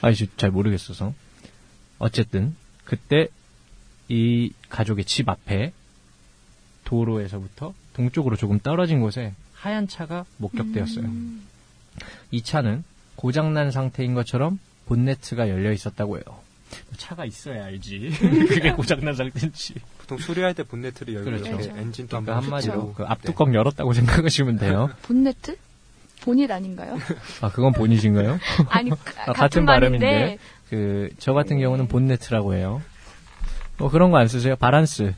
아니 0.00 0.16
저잘 0.16 0.50
모르겠어서 0.50 1.12
어쨌든 1.98 2.56
그때 2.84 3.28
이 4.08 4.52
가족의 4.68 5.04
집 5.04 5.28
앞에 5.28 5.72
도로에서부터 6.84 7.74
동쪽으로 7.94 8.36
조금 8.36 8.60
떨어진 8.60 9.00
곳에 9.00 9.34
하얀 9.54 9.88
차가 9.88 10.24
목격되었어요. 10.36 11.04
음. 11.04 11.44
이 12.30 12.42
차는 12.42 12.84
고장난 13.16 13.70
상태인 13.70 14.14
것처럼 14.14 14.58
본네트가 14.86 15.48
열려 15.48 15.72
있었다고 15.72 16.16
해요. 16.16 16.45
차가 16.96 17.24
있어야 17.24 17.66
알지. 17.66 18.10
그게 18.48 18.72
고장난 18.72 19.14
상태인지. 19.14 19.74
보통 19.98 20.18
수리할 20.18 20.54
때 20.54 20.62
본네트를 20.62 21.14
열고 21.14 21.24
그렇죠. 21.30 21.44
그렇죠. 21.56 21.70
엔진도 21.76 22.20
그러니까 22.20 22.36
한마디로. 22.36 22.92
그 22.94 23.04
앞뚜껑 23.04 23.54
열었다고 23.54 23.92
생각하시면 23.92 24.58
돼요. 24.58 24.90
본네트? 25.02 25.56
보닛 26.22 26.50
아닌가요? 26.52 26.98
아, 27.42 27.50
그건 27.50 27.72
보닛인가요? 27.72 28.38
아니, 28.68 28.90
가- 28.90 28.96
아, 29.26 29.32
같은, 29.32 29.64
발음인데. 29.66 30.38
그, 30.70 31.10
저 31.18 31.32
같은 31.32 31.58
경우는 31.60 31.86
본네트라고 31.88 32.54
해요. 32.54 32.82
뭐 33.78 33.90
그런 33.90 34.10
거 34.10 34.16
안 34.16 34.26
쓰세요? 34.26 34.56
바란스. 34.56 35.14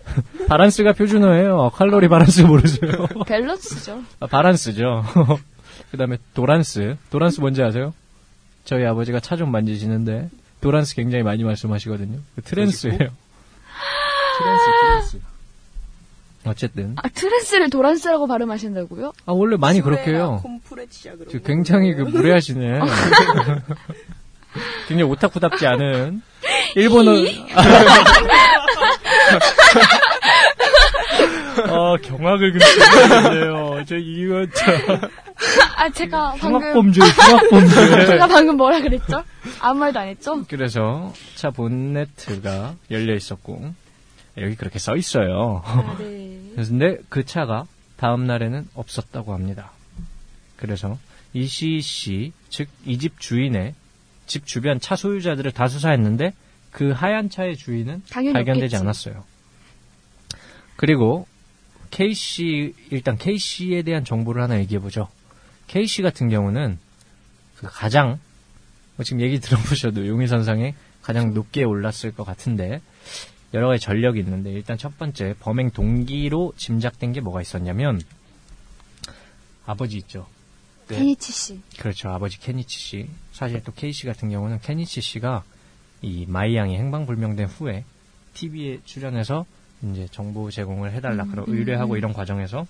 바란스가 0.49 0.93
표준어예요. 0.95 1.71
칼로리 1.75 2.09
바란스 2.09 2.43
모르세요? 2.43 2.91
밸런스죠. 3.27 4.03
아, 4.21 4.27
바란스죠. 4.27 5.05
그 5.93 5.97
다음에 5.97 6.19
도란스. 6.35 6.97
도란스 7.11 7.41
뭔지 7.41 7.63
아세요? 7.63 7.95
저희 8.65 8.85
아버지가 8.85 9.21
차 9.21 9.37
좀 9.37 9.51
만지시는데, 9.53 10.29
도란스 10.61 10.95
굉장히 10.97 11.23
많이 11.23 11.45
말씀하시거든요. 11.45 12.19
그 12.35 12.43
트랜스예요. 12.43 12.99
트랜스, 12.99 14.65
트랜스. 14.81 15.21
어쨌든. 16.45 16.95
아, 16.97 17.09
트랜스를 17.09 17.71
도란스라고 17.71 18.27
발음하신다고요? 18.27 19.13
아, 19.27 19.33
원래 19.33 19.57
많이 19.57 19.81
그렇게 19.81 20.13
해요. 20.13 20.43
저. 21.31 21.39
굉장히 21.41 21.95
그 21.95 22.03
무례하시네. 22.03 22.81
굉장히 24.89 25.11
오타쿠답지 25.11 25.67
않은 25.67 26.23
일본어. 26.75 27.13
아, 31.69 31.97
경악을 32.03 32.53
근데요. 32.53 33.85
저 33.87 33.97
이거 33.97 34.47
저 34.55 35.09
아, 35.77 35.89
제가 35.91 36.35
방금, 36.41 36.61
흉악범죄, 36.61 37.01
흉악범죄. 37.01 38.07
제가 38.07 38.27
방금 38.27 38.57
뭐라 38.57 38.81
그랬죠? 38.81 39.23
아무 39.61 39.81
말도 39.81 39.99
안 40.01 40.09
했죠? 40.09 40.45
그래서 40.49 41.13
차 41.37 41.51
본네트가 41.51 42.75
열려 42.91 43.15
있었고 43.15 43.73
여기 44.39 44.55
그렇게 44.57 44.79
써 44.79 44.97
있어요. 44.97 45.63
아, 45.65 45.97
네. 45.99 46.39
그런데 46.55 46.99
그 47.09 47.25
차가 47.25 47.65
다음 47.97 48.27
날에는 48.27 48.69
없었다고 48.75 49.33
합니다. 49.35 49.71
그래서 50.57 50.99
이시 51.35 51.81
씨, 51.81 52.33
즉 52.49 52.69
이 52.87 52.99
집 52.99 53.21
주인의 53.21 53.75
집 54.27 54.47
주변 54.47 54.81
차 54.81 54.97
소유자들을 54.97 55.53
다 55.53 55.69
수사했는데 55.69 56.33
그 56.73 56.91
하얀 56.91 57.31
차의 57.31 57.57
주인은 57.57 58.03
발견되지 58.11 58.77
없겠지. 58.77 58.77
않았어요. 58.77 59.25
그리고 60.77 61.27
K 61.91 62.15
씨 62.15 62.75
일단 62.91 63.17
K 63.17 63.39
씨에 63.39 63.83
대한 63.83 64.05
정보를 64.05 64.43
하나 64.43 64.59
얘기해 64.59 64.81
보죠. 64.81 65.09
K 65.67 65.87
씨 65.87 66.03
같은 66.03 66.29
경우는 66.29 66.79
그 67.57 67.67
가장 67.69 68.19
뭐 68.97 69.05
지금 69.05 69.21
얘기 69.21 69.39
들어보셔도 69.41 70.07
용의선상에 70.07 70.75
가장 71.03 71.33
높게 71.33 71.65
올랐을 71.65 72.13
것 72.15 72.25
같은데 72.25 72.81
여러 73.55 73.69
가지 73.69 73.83
전력이 73.83 74.21
있는데 74.21 74.51
일단 74.51 74.77
첫 74.77 74.99
번째 74.99 75.35
범행 75.41 75.71
동기로 75.71 76.53
짐작된 76.57 77.13
게 77.13 77.21
뭐가 77.21 77.41
있었냐면 77.41 78.01
아버지 79.65 79.97
있죠. 79.99 80.27
네. 80.89 80.97
케니치 80.97 81.33
씨. 81.33 81.61
그렇죠. 81.79 82.09
아버지 82.09 82.39
케니치 82.41 82.79
씨. 82.79 83.09
사실 83.33 83.63
또 83.63 83.73
케이 83.73 83.93
씨 83.93 84.07
같은 84.07 84.31
경우는 84.31 84.61
케니치 84.61 85.01
씨가 85.01 85.45
이 86.03 86.27
마이 86.27 86.57
양이 86.57 86.77
행방불명된 86.77 87.47
후에 87.47 87.85
TV에 88.35 88.81
출연해서 88.85 89.47
이제 89.83 90.09
정보 90.11 90.51
제공을 90.51 90.93
해달라 90.93 91.25
음, 91.25 91.31
그런 91.31 91.47
음, 91.49 91.55
의뢰하고 91.57 91.95
음. 91.95 91.99
이런 91.99 92.13
과정에서 92.13 92.67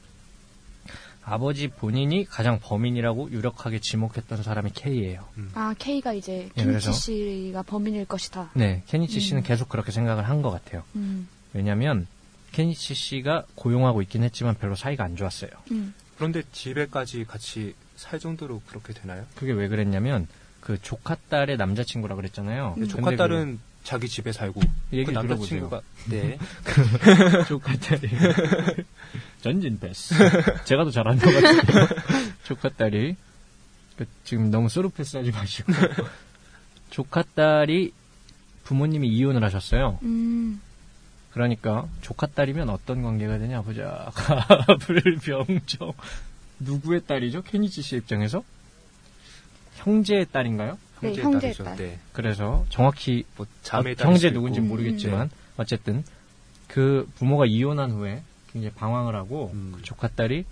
아버지 1.25 1.69
본인이 1.69 2.25
가장 2.25 2.59
범인이라고 2.59 3.31
유력하게 3.31 3.81
지목했던 3.81 4.43
사람이 4.43 4.71
K예요. 4.75 5.25
아, 5.55 5.75
K가 5.79 6.15
이제 6.15 6.49
네, 6.55 6.65
케니치 6.65 6.93
씨가 6.93 7.63
범인일 7.65 8.07
것이다. 8.07 8.51
네, 8.55 8.83
케니치 8.87 9.21
씨는 9.21 9.43
음. 9.43 9.45
계속 9.45 9.69
그렇게 9.69 9.93
생각을 9.93 10.27
한 10.29 10.41
것 10.41 10.51
같아요. 10.51 10.85
음, 10.97 11.29
왜냐하면 11.53 12.07
케니치 12.53 12.95
씨가 12.95 13.45
고용하고 13.57 14.01
있긴 14.03 14.23
했지만 14.23 14.55
별로 14.55 14.75
사이가 14.75 15.05
안 15.05 15.17
좋았어요. 15.17 15.51
음. 15.73 15.93
그런데 16.17 16.43
집에까지 16.53 17.25
같이 17.25 17.75
살 17.97 18.19
정도로 18.19 18.63
그렇게 18.67 18.95
되나요? 18.95 19.25
그게 19.35 19.53
왜 19.53 19.69
그랬냐면 19.69 20.27
그 20.61 20.81
조카 20.81 21.15
딸의 21.29 21.59
남자친구라 21.59 22.15
그랬잖아요. 22.15 22.73
근데 22.77 22.81
근데 22.87 22.91
조카 22.91 23.11
그 23.11 23.17
딸은 23.17 23.59
자기 23.89 24.07
집에 24.07 24.33
살고 24.33 24.61
얘기 24.93 25.07
그. 25.07 25.11
남자친구가 25.13 25.81
네 26.11 26.37
조카 27.49 27.73
딸이 27.79 28.11
전진 29.41 29.81
패스. 29.81 30.15
제가 30.65 30.85
더 30.85 30.91
잘하는 30.91 31.19
것 31.19 31.33
같은데요. 31.33 31.87
조카 32.45 32.69
딸이 32.69 33.17
그 33.97 34.05
지금 34.25 34.51
너무 34.51 34.69
스루 34.69 34.91
패스하지 34.91 35.31
마시고 35.31 35.73
조카 36.91 37.23
딸이 37.35 37.95
부모님이 38.65 39.09
이혼을 39.09 39.43
하셨어요. 39.43 39.99
음, 40.03 40.61
그러니까 41.33 41.89
조카 42.03 42.27
딸이면 42.27 42.69
어떤 42.69 43.03
관계가 43.03 43.39
되냐 43.39 43.63
보자. 43.63 44.13
불병정 44.81 45.47
누구의 46.59 47.07
딸이죠? 47.07 47.41
케니치 47.41 47.81
씨 47.81 47.97
입장에서 47.97 48.45
형제의 49.77 50.27
딸인가요? 50.31 50.77
네, 51.01 51.09
형제의 51.09 51.25
형제의 51.25 51.41
딸이죠. 51.55 51.65
딸. 51.65 51.77
네. 51.77 51.99
그래서 52.13 52.65
정확히 52.69 53.25
뭐 53.37 53.47
어, 53.47 53.49
자매 53.63 53.95
형제 53.99 54.31
누군지 54.33 54.61
음, 54.61 54.69
모르겠지만 54.69 55.31
어쨌든 55.57 56.05
그 56.67 57.09
부모가 57.17 57.47
이혼한 57.47 57.91
후에 57.93 58.23
굉장히 58.53 58.75
방황을 58.75 59.15
하고 59.15 59.51
음. 59.55 59.73
그 59.77 59.83
조카 59.83 60.09
딸이 60.09 60.45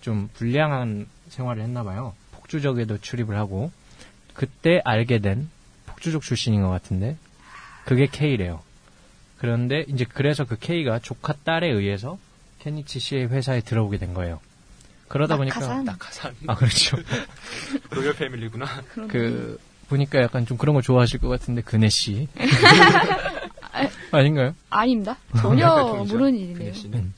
좀 0.00 0.28
불량한 0.34 1.06
생활을 1.28 1.62
했나 1.62 1.82
봐요. 1.82 2.14
폭주족에도 2.32 2.98
출입을 2.98 3.36
하고 3.36 3.70
그때 4.34 4.80
알게 4.84 5.18
된 5.18 5.48
폭주족 5.86 6.22
출신인 6.22 6.62
것 6.62 6.68
같은데 6.68 7.16
그게 7.84 8.06
K래요. 8.06 8.62
그런데 9.38 9.84
이제 9.88 10.04
그래서 10.08 10.44
그 10.44 10.56
K가 10.56 10.98
조카 10.98 11.32
딸에 11.32 11.68
의해서 11.68 12.18
케니치 12.60 12.98
씨의 12.98 13.28
회사에 13.28 13.60
들어오게 13.60 13.98
된 13.98 14.14
거예요. 14.14 14.40
그러다 15.08 15.36
보니까 15.36 15.60
낙하산. 15.60 15.84
낙하산 15.84 16.34
아 16.48 16.54
그렇죠. 16.56 16.96
로열 17.90 18.14
패밀리구나. 18.16 18.66
그 19.08 19.60
보니까 19.88 20.20
약간 20.22 20.46
좀 20.46 20.56
그런 20.58 20.74
거 20.74 20.82
좋아하실 20.82 21.20
것 21.20 21.28
같은데 21.28 21.62
그네 21.62 21.88
씨 21.88 22.28
아닌가요? 24.10 24.54
아닙니다. 24.70 25.16
전혀 25.36 25.66
혈통이죠. 25.68 26.14
모르는 26.14 26.32
그네 26.32 26.44
일이네요. 26.52 26.72
씨는 26.72 27.12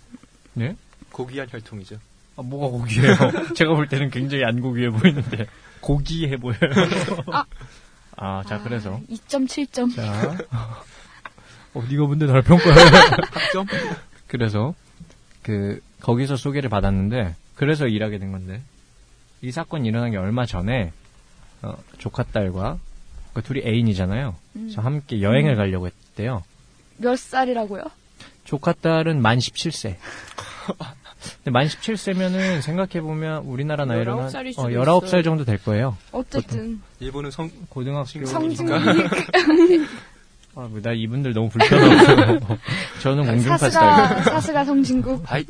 네? 0.55 0.77
고귀한 1.13 1.47
혈통이죠. 1.51 1.97
아, 2.37 2.43
뭐가 2.43 2.69
고기예요? 2.69 3.15
제가 3.55 3.75
볼 3.75 3.89
때는 3.89 4.11
굉장히 4.11 4.45
안 4.45 4.61
고기해 4.61 4.91
보이는데 4.91 5.47
고기해 5.81 6.37
보여요. 6.39 6.59
아, 8.17 8.43
자 8.49 8.61
그래서 8.63 9.01
2.7점. 9.11 9.95
자 9.95 10.37
어, 11.75 11.83
네가 11.89 12.03
뭔데 12.05 12.27
날 12.27 12.43
평가해? 12.43 12.75
학점? 13.33 13.67
그래서 14.27 14.75
그 15.43 15.81
거기서 16.01 16.37
소개를 16.37 16.69
받았는데 16.71 17.35
그래서 17.55 17.87
일하게 17.87 18.19
된 18.19 18.33
건데 18.33 18.61
이 19.43 19.51
사건 19.53 19.85
이 19.85 19.89
일어난 19.89 20.11
게 20.11 20.17
얼마 20.17 20.47
전에 20.47 20.93
어, 21.63 21.75
조카 21.99 22.23
딸과 22.23 22.79
그 23.35 23.43
둘이 23.43 23.63
애인이잖아요. 23.65 24.35
음. 24.57 24.63
그래서 24.65 24.81
함께 24.83 25.23
여행을 25.23 25.57
가려고 25.57 25.87
했대요. 25.87 26.43
몇 26.97 27.19
살이라고요? 27.19 27.83
조카 28.45 28.73
딸은 28.73 29.21
만 29.21 29.39
17세. 29.39 29.97
근데 31.37 31.51
만 31.51 31.67
17세면은 31.67 32.63
생각해보면 32.63 33.45
우리나라 33.45 33.85
나이로는 33.85 34.29
19살일 34.29 34.51
수도 34.53 34.63
어, 34.63 34.67
19살 34.67 35.05
있어요. 35.07 35.23
정도 35.23 35.45
될 35.45 35.59
거예요. 35.63 35.97
어쨌든 36.13 36.81
일본은 37.01 37.31
성 37.31 37.51
고등학교. 37.69 38.25
성징 38.25 38.69
아, 40.55 40.63
뭐나 40.63 40.93
이분들 40.93 41.35
너무 41.35 41.49
불편하고. 41.51 42.57
저는 43.03 43.27
공중파 43.27 43.59
스타일. 43.59 43.71
사스가 43.71 44.23
사스가 44.23 44.65
성진국. 44.65 45.23
아이 45.33 45.45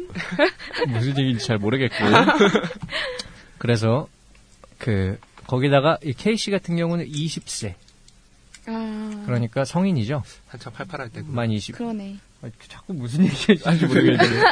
무슨 0.89 1.18
얘기인지 1.18 1.47
잘 1.47 1.56
모르겠고. 1.56 1.94
그래서, 3.56 4.06
그, 4.76 5.18
거기다가 5.48 5.96
이 6.04 6.12
K씨 6.12 6.50
같은 6.50 6.76
경우는 6.76 7.06
20세. 7.06 7.74
아, 8.66 9.22
그러니까 9.24 9.64
성인이죠. 9.64 10.22
한참 10.46 10.72
팔팔할 10.74 11.08
때고. 11.08 11.32
만 11.32 11.50
20. 11.50 11.74
그러네. 11.74 12.18
아, 12.42 12.48
자꾸 12.68 12.92
무슨 12.92 13.24
얘기인지 13.24 13.86
모르겠는데. 13.86 14.42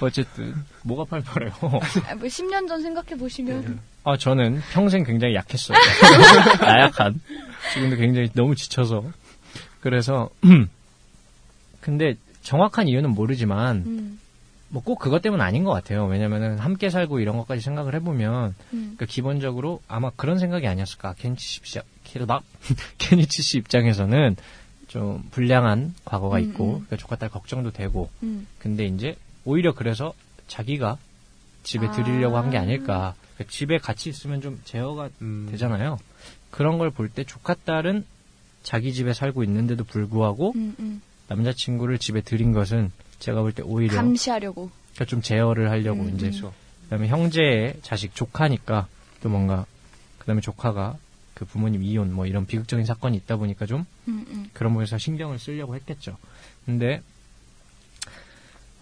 어쨌든, 0.00 0.54
뭐가 0.84 1.04
팔팔해요. 1.04 1.52
아, 1.60 2.14
뭐 2.14 2.28
10년 2.28 2.68
전 2.68 2.80
생각해 2.80 3.16
보시면 3.16 3.80
아, 4.04 4.16
저는 4.16 4.62
평생 4.72 5.02
굉장히 5.02 5.34
약했어요. 5.34 5.76
나약한. 6.62 7.20
지금도 7.74 7.96
굉장히 7.96 8.30
너무 8.32 8.54
지쳐서. 8.54 9.10
그래서, 9.80 10.30
근데 11.80 12.14
정확한 12.42 12.86
이유는 12.86 13.10
모르지만, 13.10 13.76
음, 13.86 14.20
뭐 14.74 14.82
꼭 14.82 14.98
그것 14.98 15.22
때문은 15.22 15.44
아닌 15.44 15.62
것 15.62 15.70
같아요. 15.70 16.04
왜냐면은 16.06 16.58
함께 16.58 16.90
살고 16.90 17.20
이런 17.20 17.36
것까지 17.36 17.62
생각을 17.62 17.94
해보면, 17.94 18.56
음. 18.72 18.80
그러니까 18.96 19.06
기본적으로 19.06 19.80
아마 19.86 20.10
그런 20.10 20.40
생각이 20.40 20.66
아니었을까. 20.66 21.14
케니치 21.14 21.60
씨, 21.62 21.80
키르박? 22.02 22.42
케니치 22.98 23.42
씨 23.42 23.58
입장에서는 23.58 24.34
좀 24.88 25.22
불량한 25.30 25.94
과거가 26.04 26.38
음, 26.38 26.42
있고, 26.42 26.64
음. 26.64 26.72
그러니까 26.86 26.96
조카 26.96 27.14
딸 27.14 27.28
걱정도 27.30 27.70
되고, 27.70 28.10
음. 28.24 28.48
근데 28.58 28.84
이제 28.84 29.14
오히려 29.44 29.74
그래서 29.74 30.12
자기가 30.48 30.98
집에 31.62 31.88
들이려고 31.92 32.36
한게 32.36 32.58
아. 32.58 32.62
아닐까. 32.62 33.14
그러니까 33.34 33.52
집에 33.52 33.78
같이 33.78 34.08
있으면 34.10 34.40
좀 34.40 34.60
제어가 34.64 35.08
음. 35.22 35.46
되잖아요. 35.52 35.98
그런 36.50 36.78
걸 36.78 36.90
볼 36.90 37.08
때 37.08 37.22
조카 37.22 37.54
딸은 37.54 38.04
자기 38.64 38.92
집에 38.92 39.12
살고 39.12 39.44
있는데도 39.44 39.84
불구하고 39.84 40.52
음, 40.56 40.74
음. 40.80 41.00
남자친구를 41.28 41.98
집에 41.98 42.22
들인 42.22 42.52
것은 42.52 42.90
제가 43.24 43.40
볼 43.40 43.52
때 43.52 43.62
오히려 43.62 43.96
감시하려고. 43.96 44.70
그러니까 44.92 45.04
좀 45.06 45.22
제어를 45.22 45.70
하려고 45.70 46.02
음, 46.02 46.12
이제 46.14 46.26
음. 46.26 46.50
그다음에 46.84 47.08
형제의 47.08 47.76
자식 47.80 48.14
조카니까 48.14 48.86
또 49.22 49.30
뭔가 49.30 49.64
그다음에 50.18 50.42
조카가 50.42 50.98
그 51.32 51.46
부모님 51.46 51.82
이혼 51.82 52.12
뭐 52.12 52.26
이런 52.26 52.44
비극적인 52.46 52.84
사건이 52.84 53.16
있다 53.16 53.36
보니까 53.36 53.64
좀 53.64 53.86
음, 54.08 54.26
음. 54.28 54.50
그런 54.52 54.72
부분에서 54.74 54.98
신경을 54.98 55.38
쓰려고 55.38 55.74
했겠죠. 55.74 56.18
근데 56.66 57.00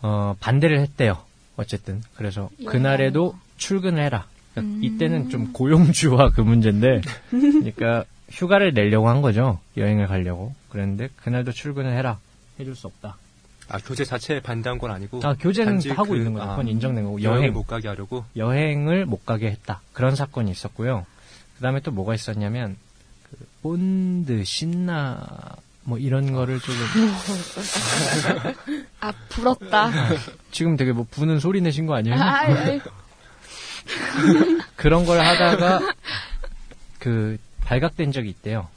어 0.00 0.34
반대를 0.40 0.80
했대요. 0.80 1.18
어쨌든 1.56 2.02
그래서 2.16 2.50
그날에도 2.66 3.36
출근을 3.58 4.02
해라. 4.02 4.26
그러니까 4.54 4.74
음. 4.76 4.84
이때는 4.84 5.30
좀 5.30 5.52
고용주와 5.52 6.30
그 6.30 6.40
문제인데 6.40 7.00
그러니까 7.30 8.04
휴가를 8.28 8.74
내려고 8.74 9.08
한 9.08 9.22
거죠. 9.22 9.60
여행을 9.76 10.08
가려고. 10.08 10.52
그랬는데 10.70 11.10
그날도 11.16 11.52
출근을 11.52 11.96
해라. 11.96 12.18
해줄 12.58 12.74
수 12.74 12.88
없다. 12.88 13.16
아 13.72 13.78
교재 13.78 14.04
자체에 14.04 14.40
반대한 14.40 14.78
건 14.78 14.90
아니고. 14.90 15.20
아 15.24 15.34
교제는 15.34 15.72
단지 15.74 15.90
하고 15.90 16.10
그- 16.10 16.16
있는 16.16 16.34
거죠. 16.34 16.44
아, 16.44 16.50
그건 16.50 16.68
인정된 16.68 17.04
거고 17.04 17.22
여행 17.22 17.38
여행 17.40 17.52
못 17.54 17.66
가게 17.66 17.88
하려고. 17.88 18.24
여행을 18.36 19.06
못 19.06 19.24
가게 19.24 19.50
했다. 19.50 19.80
그런 19.94 20.14
사건이 20.14 20.50
있었고요. 20.50 21.06
그 21.56 21.62
다음에 21.62 21.80
또 21.80 21.90
뭐가 21.90 22.14
있었냐면, 22.14 22.76
그 23.30 23.36
본드 23.62 24.44
신나 24.44 25.56
뭐 25.84 25.98
이런 25.98 26.32
거를 26.32 26.60
조금 26.60 26.76
아 29.00 29.12
부럽다. 29.30 29.90
지금 30.50 30.76
되게 30.76 30.92
뭐 30.92 31.06
부는 31.10 31.40
소리 31.40 31.60
내신 31.60 31.86
거 31.86 31.94
아니에요? 31.94 32.16
아, 32.20 32.42
그런 34.76 35.04
걸 35.06 35.20
하다가 35.20 35.80
그 36.98 37.38
발각된 37.64 38.12
적이 38.12 38.30
있대요. 38.30 38.68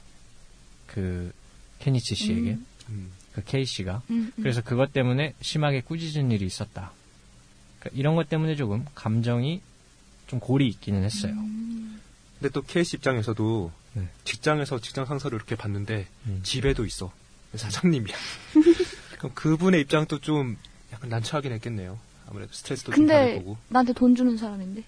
그 0.87 1.31
케니치 1.79 2.15
씨에게 2.15 2.57
음. 2.89 3.11
그 3.35 3.43
케이 3.43 3.65
씨가 3.65 4.01
음, 4.09 4.31
음. 4.37 4.41
그래서 4.41 4.61
그것 4.61 4.93
때문에 4.93 5.33
심하게 5.41 5.81
꾸짖은 5.81 6.31
일이 6.31 6.45
있었다. 6.45 6.91
그러니까 7.79 7.99
이런 7.99 8.15
것 8.15 8.29
때문에 8.29 8.55
조금 8.55 8.85
감정이 8.95 9.61
좀 10.27 10.39
골이 10.39 10.67
있기는 10.69 11.03
했어요. 11.03 11.33
근데 11.35 12.49
또 12.53 12.61
케이스 12.61 12.95
입장에서도 12.95 13.71
네. 13.95 14.07
직장에서 14.23 14.79
직장 14.79 15.05
상사를 15.05 15.35
이렇게 15.35 15.55
봤는데 15.55 16.07
음. 16.27 16.39
집에도 16.43 16.85
있어 16.85 17.11
사장님이야. 17.53 18.15
그럼 19.19 19.31
그분의 19.35 19.81
입장도 19.81 20.19
좀 20.19 20.57
약간 20.93 21.09
난처하긴 21.09 21.51
했겠네요. 21.53 21.99
아무래도 22.29 22.53
스트레스도 22.53 22.93
좀 22.93 23.05
받을 23.07 23.25
근데 23.25 23.39
거고. 23.39 23.57
나한테 23.67 23.93
돈 23.93 24.15
주는 24.15 24.35
사람인데. 24.37 24.83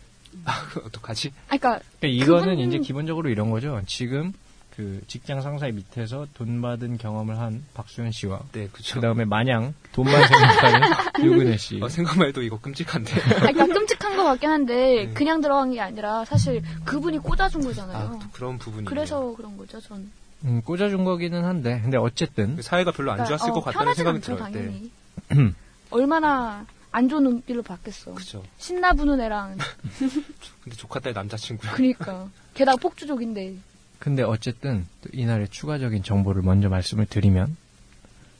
아, 0.46 0.66
그 0.70 0.80
어떡하지? 0.86 1.30
아, 1.50 1.58
그러니까 1.58 1.80
그러니까 2.00 2.24
이거는 2.26 2.56
그분- 2.56 2.68
이제 2.68 2.80
기본적으로 2.80 3.30
이런 3.30 3.50
거죠. 3.52 3.82
지금 3.88 4.34
그 4.78 5.02
직장 5.08 5.42
상사의 5.42 5.74
밑에서 5.74 6.28
돈 6.36 6.62
받은 6.62 7.00
경험을 7.00 7.40
한 7.40 7.66
박수현 7.74 8.12
씨와 8.12 8.42
네, 8.52 8.70
그쵸. 8.72 8.94
그 8.94 9.02
다음에 9.02 9.26
마냥 9.26 9.74
돈만 9.92 10.28
생각하는 10.28 10.90
유근혜 11.26 11.58
씨. 11.58 11.82
어, 11.82 11.90
생각만 11.90 12.28
해도 12.28 12.44
이거 12.44 12.60
끔찍한데. 12.60 13.12
아, 13.20 13.40
그러니까 13.40 13.66
끔찍한 13.66 14.16
것 14.16 14.24
같긴 14.24 14.52
한데 14.52 15.08
네. 15.08 15.14
그냥 15.16 15.42
들어간 15.42 15.72
게 15.74 15.82
아니라 15.82 16.24
사실 16.26 16.62
그분이 16.86 17.18
꽂아준 17.18 17.64
아, 17.64 17.66
거잖아요. 17.66 18.20
또 18.22 18.30
그런 18.32 18.60
부분이. 18.60 18.86
그래서 18.86 19.34
그런 19.36 19.58
거죠, 19.58 19.82
전. 19.82 20.12
음, 20.46 20.62
꽂아준 20.62 21.04
거기는 21.04 21.44
한데, 21.44 21.82
근데 21.82 21.98
어쨌든 21.98 22.62
사회가 22.62 22.92
별로 22.92 23.12
안 23.12 23.26
좋았을 23.26 23.52
것 23.52 23.62
같다는 23.62 23.96
편하진 23.96 24.04
생각이 24.04 24.22
들어요. 24.22 24.46
네. 24.52 24.92
당연히. 25.32 25.54
얼마나 25.90 26.68
안 26.92 27.10
좋은 27.10 27.24
눈길로 27.24 27.64
봤겠어. 27.64 28.14
그쵸. 28.14 28.44
신나 28.58 28.94
부는 28.94 29.20
애랑 29.22 29.58
근데 30.64 30.78
조카 30.78 31.00
딸 31.00 31.14
남자친구야. 31.14 31.72
그니까 31.74 32.28
게다가 32.54 32.78
폭주족인데 32.78 33.56
근데 34.00 34.24
어쨌든 34.24 34.86
또 35.02 35.10
이날의 35.14 35.50
추가적인 35.50 36.04
정보를 36.04 36.42
먼저 36.44 36.70
말씀을 36.70 37.06
드리면 37.06 37.56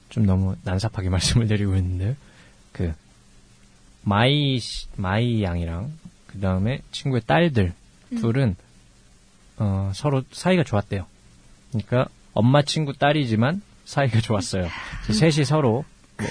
좀 0.10 0.26
너무 0.26 0.56
난삽하게 0.64 1.10
말씀을 1.12 1.48
드리고 1.48 1.76
있는데 1.78 2.16
그 2.72 2.94
마이 4.04 4.60
씨- 4.60 4.88
마이 4.96 5.44
양이랑 5.44 5.92
그 6.28 6.40
다음에 6.40 6.82
친구의 6.92 7.22
딸들 7.26 7.74
음. 8.14 8.18
둘은 8.22 8.56
어, 9.58 9.92
서로 9.96 10.24
사이가 10.32 10.64
좋았대요. 10.64 11.06
그러니까 11.72 12.08
엄마 12.34 12.62
친구 12.62 12.94
딸이지만 12.94 13.62
사이가 13.86 14.22
좋았어요. 14.22 14.68
그래서 15.04 15.20
셋이 15.20 15.46
서로 15.46 15.84
뭐 16.20 16.28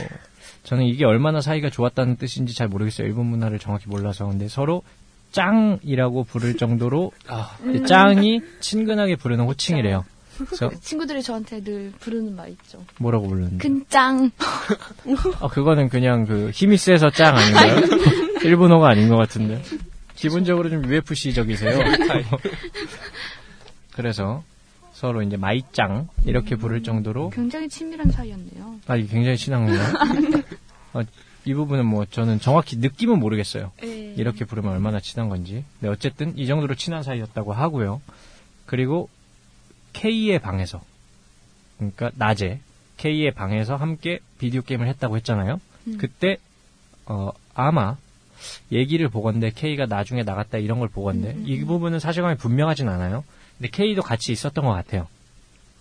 저는 0.62 0.84
이게 0.84 1.04
얼마나 1.04 1.40
사이가 1.40 1.70
좋았다는 1.70 2.16
뜻인지 2.16 2.54
잘 2.54 2.68
모르겠어요. 2.68 3.06
일본 3.06 3.26
문화를 3.26 3.58
정확히 3.58 3.88
몰라서 3.88 4.26
근데 4.26 4.48
서로 4.48 4.82
짱이라고 5.36 6.24
부를 6.24 6.56
정도로 6.58 7.12
아, 7.28 7.56
이 7.72 7.84
짱이 7.84 8.40
친근하게 8.60 9.16
부르는 9.16 9.44
호칭이래요. 9.44 10.04
그래서 10.36 10.70
친구들이 10.80 11.22
저한테 11.22 11.62
늘 11.62 11.92
부르는 11.98 12.36
말 12.36 12.50
있죠. 12.50 12.84
뭐라고 12.98 13.28
부르는데? 13.28 13.56
근짱. 13.56 14.30
아, 15.40 15.48
그거는 15.48 15.88
그냥 15.88 16.26
그 16.26 16.50
힘이 16.50 16.76
세서 16.76 17.10
짱 17.10 17.36
아닌가요? 17.36 17.80
일본어가 18.44 18.88
아닌 18.88 19.08
것 19.08 19.16
같은데. 19.16 19.62
기본적으로 20.14 20.68
좀 20.68 20.84
UFC적이세요. 20.84 21.78
그래서 23.94 24.42
서로 24.92 25.22
이제 25.22 25.36
마이짱 25.36 26.08
이렇게 26.24 26.56
부를 26.56 26.82
정도로 26.82 27.30
굉장히 27.30 27.68
친밀한 27.68 28.10
사이였네요. 28.10 28.76
아 28.86 28.96
이게 28.96 29.08
굉장히 29.08 29.36
친한 29.36 29.66
건가요? 29.66 29.94
아, 30.92 31.02
이 31.46 31.54
부분은 31.54 31.86
뭐 31.86 32.04
저는 32.04 32.40
정확히 32.40 32.76
느낌은 32.76 33.20
모르겠어요. 33.20 33.70
예. 33.84 34.14
이렇게 34.16 34.44
부르면 34.44 34.72
얼마나 34.72 34.98
친한 34.98 35.28
건지. 35.28 35.64
네, 35.78 35.88
어쨌든 35.88 36.36
이 36.36 36.46
정도로 36.46 36.74
친한 36.74 37.04
사이였다고 37.04 37.52
하고요. 37.52 38.02
그리고 38.66 39.08
K의 39.92 40.40
방에서, 40.40 40.82
그러니까 41.78 42.10
낮에 42.16 42.58
K의 42.96 43.30
방에서 43.30 43.76
함께 43.76 44.18
비디오 44.38 44.60
게임을 44.62 44.88
했다고 44.88 45.16
했잖아요. 45.16 45.60
음. 45.86 45.98
그때 45.98 46.38
어 47.06 47.30
아마 47.54 47.96
얘기를 48.72 49.08
보건데 49.08 49.50
K가 49.50 49.86
나중에 49.86 50.24
나갔다 50.24 50.58
이런 50.58 50.80
걸 50.80 50.88
보건데 50.88 51.30
음, 51.30 51.38
음, 51.38 51.44
이 51.46 51.60
음. 51.60 51.66
부분은 51.66 52.00
사실관계 52.00 52.38
분명하진 52.38 52.88
않아요. 52.88 53.24
근데 53.56 53.70
K도 53.70 54.02
같이 54.02 54.32
있었던 54.32 54.64
것 54.64 54.72
같아요. 54.72 55.06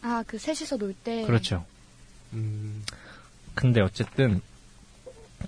아, 0.04 0.24
그 0.28 0.38
셋이서 0.38 0.78
놀 0.78 0.94
때. 0.94 1.26
그렇죠. 1.26 1.66
음, 2.34 2.84
근데 3.56 3.82
어쨌든 3.82 4.42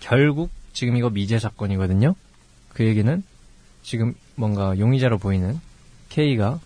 결국 0.01 0.51
지금 0.73 0.95
이거 0.97 1.09
미제 1.09 1.39
사건이거든요. 1.39 2.15
그 2.69 2.85
얘기는 2.85 3.23
지금 3.83 4.13
뭔가 4.35 4.77
용의자로 4.77 5.17
보이는 5.17 5.59
K가 6.09 6.59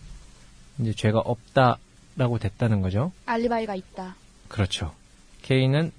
이제 0.79 0.93
죄가 0.93 1.19
없다라고 1.19 2.39
됐다는 2.39 2.81
거죠. 2.81 3.11
알리바이가 3.25 3.75
있다. 3.75 4.15
그렇죠. 4.47 4.93
K는 5.43 5.91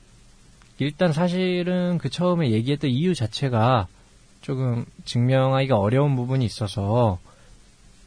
일단 0.78 1.12
사실은 1.12 1.98
그 1.98 2.10
처음에 2.10 2.50
얘기했던 2.50 2.90
이유 2.90 3.14
자체가 3.14 3.86
조금 4.40 4.84
증명하기가 5.04 5.78
어려운 5.78 6.16
부분이 6.16 6.44
있어서 6.44 7.18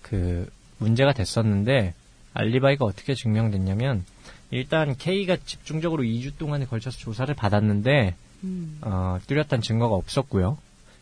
그 0.02 0.49
문제가 0.77 1.14
됐었는데 1.14 1.93
알리바이가 2.34 2.84
어떻게 2.84 3.15
증명됐냐면 3.15 4.03
일단 4.52 4.95
K가 4.95 5.38
집중적으로 5.38 6.03
2주 6.03 6.38
동안에 6.38 6.65
걸쳐서 6.65 6.97
조사를 6.97 7.34
받았는데 7.34 8.15
음. 8.45 8.77
어, 8.81 9.19
뚜렷한 9.27 9.61
증거가 9.61 9.95
없었고요. 9.95 10.57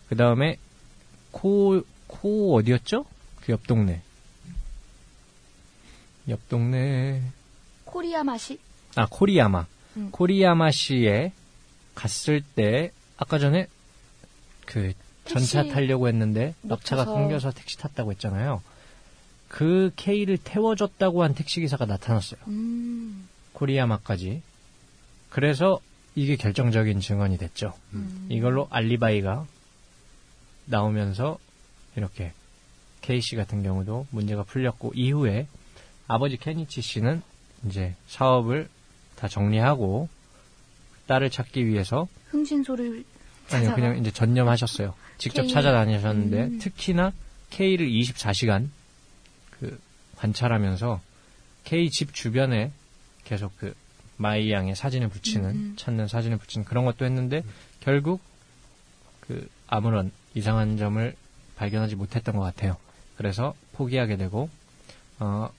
그 0.10 0.16
다음에 0.16 0.58
코, 1.32 1.82
코 2.08 2.56
어디였죠? 2.56 3.06
그 3.42 3.52
옆 3.52 3.68
동네. 3.68 4.02
옆 6.30 6.48
동네. 6.48 7.22
코리아 7.86 8.24
맛이? 8.24 8.60
아, 8.96 9.08
코리야마. 9.10 9.66
음. 9.98 10.10
코리야마시에 10.12 11.34
갔을 11.96 12.42
때, 12.42 12.92
아까 13.18 13.40
전에 13.40 13.68
그 14.66 14.94
전차 15.26 15.64
타려고 15.64 16.08
했는데, 16.08 16.56
놓쳐서. 16.62 17.06
끊겨서 17.14 17.52
택시 17.52 17.78
탔다고 17.78 18.12
했잖아요. 18.12 18.62
그 19.50 19.92
K를 19.96 20.38
태워줬다고 20.38 21.24
한 21.24 21.36
택시기사가 21.36 21.86
나타났어요. 21.86 22.40
음. 22.48 23.28
코리야마까지. 23.54 24.42
그래서 25.30 25.80
이게 26.16 26.36
결정적인 26.36 27.00
증언이 27.00 27.38
됐죠. 27.38 27.74
음. 27.94 28.28
이걸로 28.30 28.68
알리바이가 28.70 29.48
나오면서 30.66 31.40
이렇게 31.96 32.34
K씨 33.02 33.36
같은 33.36 33.64
경우도 33.64 34.08
문제가 34.12 34.44
풀렸고 34.44 34.94
이후에 34.96 35.48
아버지 36.08 36.38
케니치 36.38 36.82
씨는 36.82 37.22
이제 37.68 37.96
사업을 38.08 38.70
다 39.16 39.28
정리하고 39.28 40.10
딸을 41.08 41.30
찾기 41.30 41.66
위해서 41.68 42.08
흥신소를 42.28 43.04
아니요. 43.52 43.76
그냥 43.76 43.98
이제 43.98 44.12
전념하셨어요. 44.12 44.94
직접 45.18 45.44
K. 45.44 45.52
찾아다니셨는데 45.52 46.44
음. 46.44 46.60
특히나 46.60 47.12
K를 47.50 47.88
24시간 47.88 48.70
그 49.52 49.80
관찰하면서 50.18 51.02
K 51.66 51.90
집 51.90 52.14
주변에 52.14 52.72
계속 53.24 53.52
그 53.58 53.74
마이 54.18 54.52
양의 54.52 54.76
사진을 54.76 55.10
붙이는 55.10 55.50
음, 55.50 55.56
음. 55.56 55.74
찾는 55.78 56.08
사진을 56.08 56.38
붙이는 56.38 56.66
그런 56.66 56.86
것도 56.86 57.06
했는데 57.06 57.44
결국 57.80 58.22
그 59.20 59.48
아무런 59.68 60.12
이상한 60.36 60.78
점을 60.78 61.16
발견하지 61.56 61.96
못했던 61.96 62.36
것 62.36 62.42
같아요. 62.42 62.78
그래서 63.18 63.54
포기하게 63.74 64.18
되고 64.18 64.50
어 65.20 65.50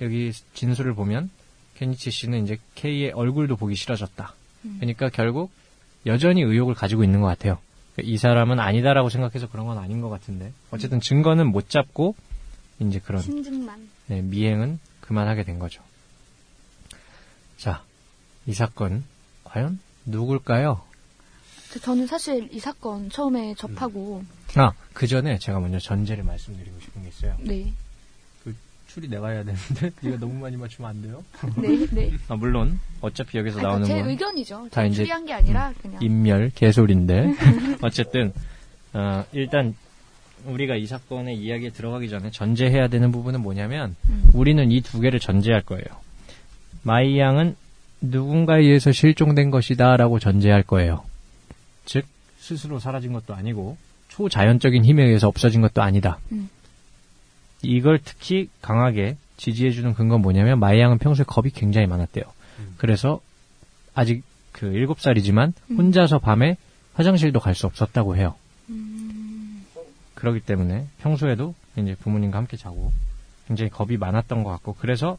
여기 0.00 0.32
진술을 0.54 0.94
보면 0.94 1.30
케니치 1.74 2.10
씨는 2.10 2.44
이제 2.44 2.58
K의 2.74 3.10
얼굴도 3.12 3.56
보기 3.56 3.74
싫어졌다. 3.74 4.34
음. 4.64 4.76
그러니까 4.80 5.08
결국 5.08 5.50
여전히 6.06 6.42
의혹을 6.42 6.74
가지고 6.74 7.04
있는 7.04 7.20
것 7.20 7.26
같아요. 7.26 7.58
이 8.02 8.16
사람은 8.16 8.58
아니다라고 8.58 9.08
생각해서 9.08 9.48
그런 9.48 9.66
건 9.66 9.78
아닌 9.78 10.00
것 10.00 10.08
같은데 10.08 10.52
어쨌든 10.70 11.00
증거는 11.00 11.46
못 11.46 11.68
잡고 11.68 12.16
이제 12.80 12.98
그런. 12.98 13.22
네, 14.06 14.20
미행은 14.20 14.80
그만하게 15.00 15.44
된 15.44 15.58
거죠. 15.58 15.82
자, 17.56 17.82
이 18.46 18.52
사건 18.54 19.04
과연 19.44 19.78
누굴까요? 20.06 20.82
저- 21.72 21.80
저는 21.80 22.06
사실 22.06 22.48
이 22.52 22.60
사건 22.60 23.10
처음에 23.10 23.54
접하고 23.56 24.22
아, 24.56 24.72
그 24.92 25.06
전에 25.06 25.38
제가 25.38 25.58
먼저 25.60 25.78
전제를 25.78 26.22
말씀드리고 26.24 26.78
싶은 26.80 27.02
게 27.02 27.08
있어요. 27.08 27.36
네, 27.40 27.72
추리 28.86 29.08
내가 29.08 29.28
해야 29.30 29.42
되는데 29.42 29.90
네가 30.02 30.18
너무 30.18 30.34
많이 30.34 30.56
맞추면 30.56 30.88
안 30.88 31.02
돼요? 31.02 31.24
네, 31.56 31.84
네. 31.90 32.12
아, 32.28 32.36
물론 32.36 32.78
어차피 33.00 33.38
여기서 33.38 33.58
아니, 33.58 33.66
나오는 33.66 33.86
제 33.86 33.94
건 33.98 34.08
의견이죠. 34.10 34.68
다 34.70 34.84
이제 34.84 34.96
추리한 34.98 35.26
게 35.26 35.32
아니라 35.32 35.72
그냥 35.82 36.00
인멸 36.00 36.52
개소리인데 36.54 37.34
어쨌든 37.82 38.32
어, 38.92 39.24
일단 39.32 39.74
우리가 40.46 40.76
이 40.76 40.86
사건의 40.86 41.36
이야기에 41.38 41.70
들어가기 41.70 42.08
전에 42.08 42.30
전제해야 42.30 42.86
되는 42.86 43.10
부분은 43.10 43.40
뭐냐면 43.40 43.96
음. 44.10 44.30
우리는 44.32 44.70
이 44.70 44.80
두 44.80 45.00
개를 45.00 45.18
전제할 45.18 45.62
거예요. 45.62 45.84
마이 46.84 47.18
양은 47.18 47.56
누군가에 48.10 48.60
의해서 48.62 48.92
실종된 48.92 49.50
것이다라고 49.50 50.18
전제할 50.18 50.62
거예요. 50.62 51.04
즉 51.84 52.06
스스로 52.38 52.78
사라진 52.78 53.12
것도 53.12 53.34
아니고 53.34 53.76
초자연적인 54.08 54.84
힘에 54.84 55.04
의해서 55.04 55.28
없어진 55.28 55.60
것도 55.60 55.82
아니다. 55.82 56.18
음. 56.32 56.48
이걸 57.62 57.98
특히 58.04 58.48
강하게 58.60 59.16
지지해주는 59.36 59.94
근거는 59.94 60.22
뭐냐면 60.22 60.60
마이 60.60 60.78
양은 60.80 60.98
평소에 60.98 61.24
겁이 61.26 61.50
굉장히 61.50 61.86
많았대요. 61.86 62.24
음. 62.60 62.74
그래서 62.76 63.20
아직 63.94 64.22
그 64.52 64.66
7살이지만 64.70 65.52
음. 65.70 65.76
혼자서 65.76 66.18
밤에 66.18 66.56
화장실도 66.94 67.40
갈 67.40 67.54
수 67.54 67.66
없었다고 67.66 68.16
해요. 68.16 68.34
음, 68.68 69.64
그렇기 70.14 70.40
때문에 70.40 70.86
평소에도 71.00 71.54
이제 71.76 71.96
부모님과 72.00 72.38
함께 72.38 72.56
자고 72.56 72.92
굉장히 73.48 73.70
겁이 73.70 73.96
많았던 73.96 74.44
것 74.44 74.50
같고 74.50 74.74
그래서 74.74 75.18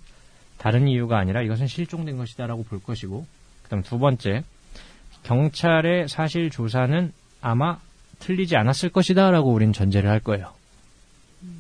다른 0.58 0.88
이유가 0.88 1.18
아니라 1.18 1.42
이것은 1.42 1.68
실종된 1.68 2.18
것이다라고 2.18 2.64
볼 2.64 2.82
것이고 2.82 3.26
그다음 3.64 3.84
두 3.84 4.00
번째 4.00 4.44
경찰의 5.24 6.08
사실 6.08 6.50
조사는 6.50 7.12
아마 7.42 7.80
틀리지 8.20 8.56
않았을 8.56 8.90
것이다라고 8.90 9.52
우린 9.52 9.74
전제를 9.74 10.10
할 10.10 10.20
거예요. 10.20 10.54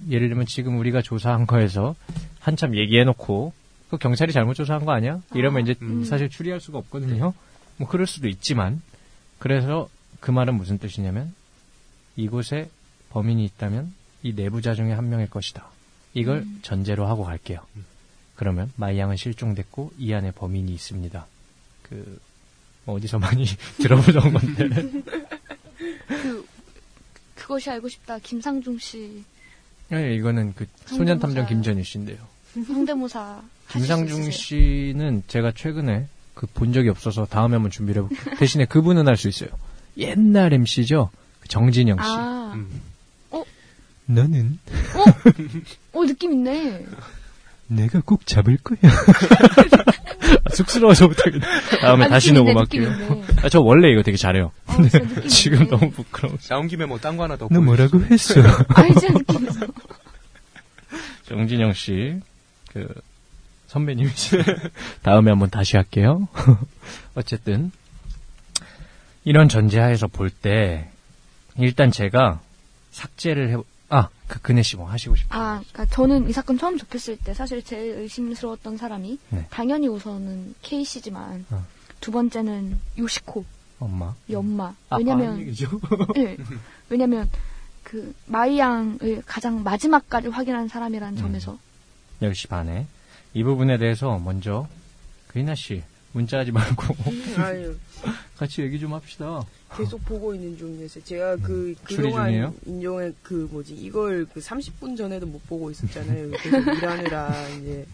예를 0.09 0.29
들면 0.29 0.45
지금 0.45 0.79
우리가 0.79 1.01
조사한 1.01 1.45
거에서 1.45 1.95
한참 2.39 2.75
얘기해놓고 2.75 3.53
그 3.89 3.97
경찰이 3.97 4.33
잘못 4.33 4.53
조사한 4.55 4.85
거 4.85 4.91
아니야? 4.91 5.21
이러면 5.33 5.63
이제 5.63 5.75
음. 5.81 6.03
사실 6.03 6.29
추리할 6.29 6.59
수가 6.59 6.77
없거든요. 6.79 7.33
뭐 7.77 7.87
그럴 7.87 8.07
수도 8.07 8.27
있지만 8.27 8.81
그래서 9.37 9.89
그 10.19 10.31
말은 10.31 10.55
무슨 10.55 10.77
뜻이냐면 10.77 11.33
이곳에 12.15 12.69
범인이 13.09 13.43
있다면 13.45 13.93
이 14.23 14.33
내부자 14.33 14.73
중에 14.73 14.91
한 14.91 15.09
명일 15.09 15.29
것이다. 15.29 15.67
이걸 16.13 16.37
음. 16.37 16.59
전제로 16.61 17.07
하고 17.07 17.23
갈게요. 17.23 17.59
음. 18.35 18.37
그러면 18.37 18.71
마이 18.75 18.97
양은 18.99 19.15
실종됐고 19.17 19.93
이 19.97 20.13
안에 20.13 20.31
범인이 20.31 20.73
있습니다. 20.73 21.25
그 21.83 22.19
어디서 22.85 23.19
많이 23.19 23.45
들어보던 23.79 24.33
건데 24.33 24.69
그 26.07 26.45
그것이 27.35 27.69
알고 27.69 27.89
싶다. 27.89 28.19
김상중 28.19 28.77
씨 28.79 29.23
네, 29.89 30.15
이거는 30.15 30.53
그 30.55 30.65
소년 30.85 31.19
탐정 31.19 31.45
김전일 31.45 31.85
씨인데요. 31.85 32.17
성대모사. 32.65 33.41
김상중? 33.69 34.31
씨는 34.31 35.23
제가 35.27 35.51
최근에 35.51 36.07
그 36.33 36.47
본 36.47 36.73
적이 36.73 36.89
없어서 36.89 37.25
다음에 37.25 37.53
한번 37.55 37.71
준비를 37.71 38.03
해볼게요. 38.03 38.35
대신에 38.37 38.65
그분은 38.65 39.07
할 39.07 39.15
수 39.17 39.27
있어요. 39.29 39.49
옛날 39.97 40.53
MC죠. 40.53 41.09
그 41.39 41.47
정진영 41.47 41.97
씨. 41.97 42.03
아, 42.03 42.53
음. 42.55 42.81
너는 44.07 44.59
어 45.93 46.05
느낌 46.05 46.33
있네. 46.33 46.85
내가 47.67 48.01
꼭 48.05 48.25
잡을 48.27 48.57
거야. 48.57 48.77
쑥스러워서 50.53 51.07
못하겠네. 51.07 51.45
다음에 51.81 52.05
아, 52.05 52.09
다시 52.09 52.31
녹음할게요. 52.31 52.89
아, 53.43 53.49
저 53.49 53.59
원래 53.61 53.91
이거 53.91 54.03
되게 54.03 54.17
잘해요. 54.17 54.51
느낌 54.77 55.27
지금. 55.27 55.67
너무 55.67 55.91
부끄러워. 55.91 56.37
나온 56.49 56.67
김에 56.67 56.85
뭐 56.85 56.97
딴 56.99 57.17
거 57.17 57.23
하나 57.23 57.35
더. 57.37 57.47
너 57.51 57.61
뭐라고 57.61 57.99
했어? 58.05 58.39
있어. 58.39 58.47
정진영 61.27 61.73
씨, 61.73 62.19
그, 62.71 62.87
선배님이시 63.67 64.37
다음에 65.01 65.31
한번 65.31 65.49
다시 65.49 65.75
할게요. 65.75 66.27
어쨌든, 67.15 67.71
이런 69.23 69.49
전제하에서 69.49 70.07
볼 70.07 70.29
때, 70.29 70.87
일단 71.57 71.89
제가 71.91 72.41
삭제를 72.91 73.49
해, 73.49 73.55
아, 73.55 73.61
그, 74.27 74.41
그네 74.41 74.63
씨뭐 74.63 74.87
하시고 74.89 75.15
싶어요. 75.15 75.41
아, 75.41 75.63
그러니까 75.71 75.95
저는 75.95 76.29
이 76.29 76.33
사건 76.33 76.57
처음 76.57 76.77
접했을 76.77 77.17
때 77.17 77.33
사실 77.33 77.63
제일 77.63 77.95
의심스러웠던 77.99 78.77
사람이 78.77 79.19
네. 79.29 79.47
당연히 79.49 79.87
우선은 79.87 80.55
K 80.61 80.83
씨지만 80.83 81.45
어. 81.51 81.65
두 81.99 82.11
번째는 82.11 82.77
요시코 82.97 83.45
엄마. 83.79 84.15
이 84.27 84.35
엄마. 84.35 84.73
아빠 84.89 84.97
왜냐면? 84.97 85.53
예. 86.17 86.37
왜냐면 86.89 87.29
그 87.83 88.15
마이 88.25 88.57
양을 88.57 89.23
가장 89.25 89.63
마지막까지 89.63 90.29
확인한 90.29 90.67
사람이라는 90.67 91.17
음. 91.17 91.21
점에서 91.21 91.57
10시 92.21 92.49
반에. 92.49 92.87
이 93.33 93.43
부분에 93.43 93.77
대해서 93.77 94.17
먼저, 94.17 94.67
그이나 95.27 95.55
씨, 95.55 95.83
문자하지 96.13 96.51
말고, 96.53 96.95
아유, 97.37 97.75
같이 98.37 98.61
얘기 98.61 98.79
좀 98.79 98.93
합시다. 98.93 99.43
계속 99.77 100.03
보고 100.05 100.33
있는 100.35 100.57
중이었어요. 100.57 101.03
제가 101.03 101.35
그, 101.37 101.75
추리 101.87 102.09
중이에요? 102.11 102.11
그동안 102.11 102.53
인종의 102.65 103.13
그 103.23 103.47
뭐지, 103.51 103.73
이걸 103.75 104.25
그 104.33 104.39
30분 104.39 104.97
전에도 104.97 105.25
못 105.25 105.45
보고 105.47 105.69
있었잖아요. 105.71 106.31
계속 106.31 106.57
일하느라, 106.77 107.47
이제. 107.49 107.85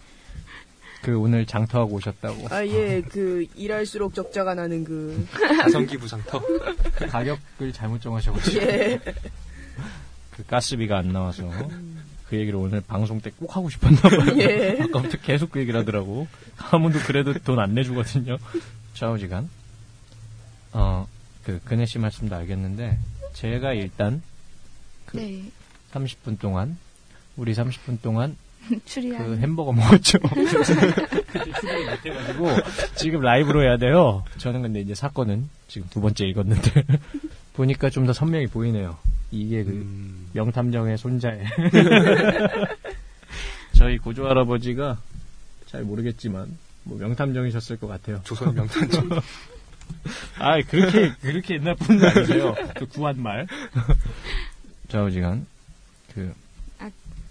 그 1.01 1.17
오늘 1.17 1.45
장터하고 1.47 1.95
오셨다고. 1.95 2.47
아, 2.51 2.63
예, 2.65 3.01
그, 3.01 3.45
일할수록 3.55 4.13
적자가 4.13 4.53
나는 4.53 4.83
그, 4.83 5.25
가성기 5.33 5.97
부상터. 5.97 6.39
가격을 7.09 7.73
잘못 7.73 8.01
정하셔가지고. 8.01 8.61
예. 8.61 8.99
그 10.31 10.45
가스비가 10.45 10.97
안 10.99 11.09
나와서 11.11 11.49
그 12.29 12.37
얘기를 12.37 12.57
오늘 12.57 12.81
방송 12.81 13.19
때 13.19 13.31
꼭 13.37 13.55
하고 13.55 13.69
싶었나 13.69 13.99
봐요. 14.01 14.37
예. 14.39 14.77
아까부터 14.81 15.17
계속 15.23 15.51
그 15.51 15.59
얘기를 15.59 15.79
하더라고. 15.79 16.27
아무도 16.71 16.99
그래도 16.99 17.33
돈 17.33 17.59
안 17.59 17.73
내주거든요. 17.73 18.37
좌우지간. 18.93 19.49
어, 20.73 21.07
그, 21.43 21.59
그네 21.65 21.85
씨 21.85 21.99
말씀도 21.99 22.35
알겠는데, 22.35 22.97
제가 23.33 23.73
일단 23.73 24.21
그 25.05 25.17
네 25.17 25.43
30분 25.93 26.39
동안, 26.39 26.77
우리 27.37 27.53
30분 27.53 28.01
동안 28.01 28.37
추리한 28.85 29.25
그 29.25 29.37
햄버거 29.37 29.71
먹었죠. 29.73 30.19
못해가지고, 32.03 32.47
지금 32.95 33.21
라이브로 33.21 33.63
해야 33.63 33.77
돼요. 33.77 34.23
저는 34.37 34.61
근데 34.61 34.79
이제 34.81 34.93
사건은 34.95 35.49
지금 35.67 35.87
두 35.89 35.99
번째 36.01 36.25
읽었는데, 36.25 36.85
보니까 37.53 37.89
좀 37.89 38.05
더 38.05 38.13
선명히 38.13 38.47
보이네요. 38.47 38.97
이게 39.31 39.63
그, 39.63 39.71
음. 39.71 40.29
명탐정의 40.33 40.97
손자에 40.97 41.43
저희 43.73 43.97
고조 43.97 44.27
할아버지가 44.27 44.99
잘 45.67 45.83
모르겠지만 45.83 46.57
뭐 46.83 46.97
명탐정이셨을 46.97 47.77
것 47.77 47.87
같아요. 47.87 48.21
조선 48.23 48.53
명탄정. 48.55 49.09
아 50.37 50.61
그렇게 50.61 51.13
그렇게 51.21 51.55
옛날 51.55 51.75
분은 51.75 52.07
아니세요. 52.07 52.55
그 52.75 52.85
구한 52.87 53.21
말. 53.21 53.47
좌우지간 54.89 55.45
그 56.13 56.33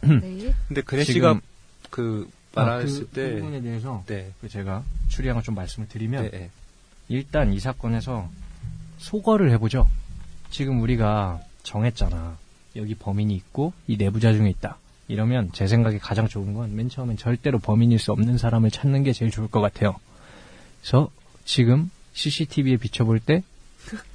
네. 0.03 0.55
근데 0.69 0.81
그네 0.83 1.05
지금- 1.05 1.15
씨가 1.15 1.41
그 1.91 2.29
말했을 2.55 3.03
아, 3.03 3.07
그 3.07 3.09
때. 3.15 3.35
부분에 3.37 3.61
대해서 3.61 4.03
네. 4.07 4.33
그 4.41 4.49
제가 4.49 4.83
추리한 5.09 5.37
걸좀 5.37 5.55
말씀을 5.55 5.89
드리면 5.89 6.23
네, 6.25 6.31
네. 6.31 6.51
일단 7.09 7.53
이 7.53 7.61
사건에서 7.61 8.29
소거를 8.99 9.51
해보죠. 9.53 9.89
지금 10.51 10.81
우리가 10.81 11.41
정했잖아. 11.63 12.39
여기 12.77 12.95
범인이 12.95 13.35
있고 13.35 13.73
이 13.89 13.97
내부자 13.97 14.33
중에 14.33 14.49
있다. 14.49 14.79
이러면 15.09 15.51
제 15.53 15.67
생각에 15.67 15.99
가장 15.99 16.29
좋은 16.29 16.55
건 16.55 16.75
맨 16.75 16.89
처음엔 16.89 17.17
절대로 17.17 17.59
범인일 17.59 17.99
수 17.99 18.13
없는 18.13 18.39
사람을 18.39 18.71
찾는 18.71 19.03
게 19.03 19.13
제일 19.13 19.31
좋을 19.31 19.49
것 19.49 19.61
같아요. 19.61 19.97
그래서 20.81 21.11
지금 21.45 21.91
CCTV에 22.21 22.77
비춰볼 22.77 23.19
때 23.19 23.43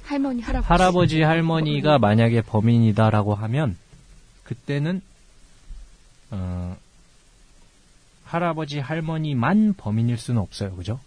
할머니 0.04 0.40
할아버지 0.40 0.68
할아버지 0.68 1.22
할머니가 1.22 1.98
만약에 1.98 2.40
범인이다라고 2.42 3.34
하면 3.34 3.76
그때는 4.44 5.02
어, 6.30 6.76
할아버지 8.24 8.78
할머니만 8.78 9.74
범인일 9.76 10.18
수는 10.18 10.40
없어요. 10.40 10.76
그죠? 10.76 11.00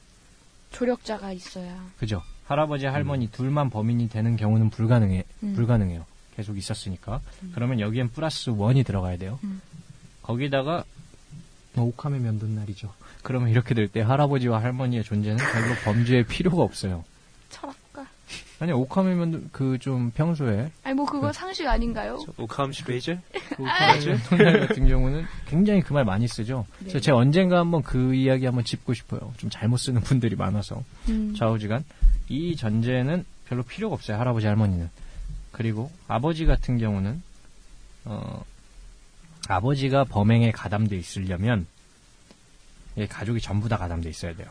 조력자가 0.71 1.31
있어야 1.31 1.89
그죠? 1.97 2.21
할아버지 2.47 2.85
할머니 2.85 3.31
둘만 3.31 3.69
범인이 3.69 4.09
되는 4.09 4.35
경우는 4.35 4.69
불가능해 4.69 5.23
음. 5.43 5.53
불가능해요. 5.55 6.05
계속 6.35 6.57
있었으니까. 6.57 7.21
그러면 7.53 7.79
여기엔 7.79 8.09
플러스 8.11 8.49
원이 8.49 8.83
들어가야 8.83 9.17
돼요. 9.17 9.39
음. 9.43 9.61
거기다가 10.21 10.83
뭐 11.73 11.85
옥함의 11.85 12.19
면도날이죠 12.19 12.93
그러면 13.23 13.49
이렇게 13.49 13.73
될 13.73 13.87
때 13.87 14.01
할아버지와 14.01 14.61
할머니의 14.61 15.03
존재는 15.03 15.37
별로 15.37 15.75
범죄에 15.83 16.23
필요가 16.23 16.63
없어요. 16.63 17.03
철학가 17.49 18.07
아니 18.59 18.71
면도 19.15 19.41
그좀 19.51 20.11
평소에 20.11 20.71
아니 20.83 20.95
뭐 20.95 21.05
그거 21.05 21.31
상식 21.33 21.67
아닌가요? 21.67 22.17
시베이제? 22.71 23.19
그 23.55 23.63
옥함의 23.63 24.17
손날 24.19 24.59
같은 24.67 24.87
경우는 24.87 25.25
굉장히 25.47 25.81
그 25.81 25.93
말 25.93 26.05
많이 26.05 26.27
쓰죠. 26.27 26.65
그래서 26.79 26.93
네. 26.99 27.01
제가 27.01 27.17
언젠가 27.17 27.59
한번 27.59 27.81
그 27.83 28.13
이야기 28.13 28.45
한번 28.45 28.63
짚고 28.63 28.93
싶어요. 28.93 29.33
좀 29.37 29.49
잘못 29.49 29.77
쓰는 29.77 30.01
분들이 30.01 30.35
많아서. 30.35 30.83
음. 31.09 31.33
좌우지간 31.37 31.83
이 32.29 32.55
전제는 32.55 33.25
별로 33.47 33.63
필요가 33.63 33.95
없어요 33.95 34.17
할아버지 34.19 34.45
할머니는 34.45 34.89
그리고 35.51 35.89
아버지 36.07 36.45
같은 36.45 36.77
경우는 36.77 37.21
어 38.05 38.43
아버지가 39.47 40.03
범행에 40.05 40.51
가담돼 40.51 40.95
있으려면 40.95 41.61
이 41.61 41.78
가족이 43.07 43.41
전부 43.41 43.69
다 43.69 43.77
가담돼 43.77 44.09
있어야 44.09 44.35
돼요 44.35 44.47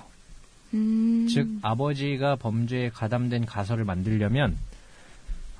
음. 0.74 1.26
즉 1.28 1.48
아버지가 1.62 2.36
범죄에 2.36 2.90
가담된 2.90 3.46
가설을 3.46 3.84
만들려면 3.84 4.56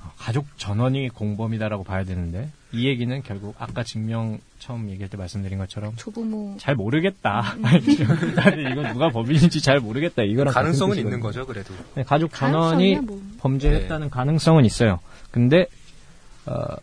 어, 0.03 0.13
가족 0.19 0.47
전원이 0.59 1.09
공범이다라고 1.11 1.85
봐야 1.85 2.05
되는데 2.05 2.51
이 2.73 2.87
얘기는 2.87 3.23
결국 3.23 3.55
아까 3.59 3.83
증명 3.83 4.39
처음 4.59 4.91
얘기할 4.91 5.09
때 5.09 5.17
말씀드린 5.17 5.59
것처럼 5.59 5.97
조부모 5.97 6.57
잘 6.59 6.75
모르겠다. 6.75 7.57
나는 8.37 8.73
이건 8.73 8.93
누가 8.93 9.09
범인인지 9.09 9.63
잘 9.63 9.81
모르겠다. 9.81 10.23
이거랑 10.25 10.53
가능성은 10.53 10.99
있는. 10.99 11.21
거죠, 11.21 11.47
그래도. 11.47 11.73
네, 11.95 12.03
가족 12.03 12.35
전원이 12.35 12.97
뭐. 12.97 13.23
범죄했다는 13.39 14.11
가능성은 14.11 14.67
있어요. 14.67 15.01
근데 15.31 15.67
어, 16.45 16.77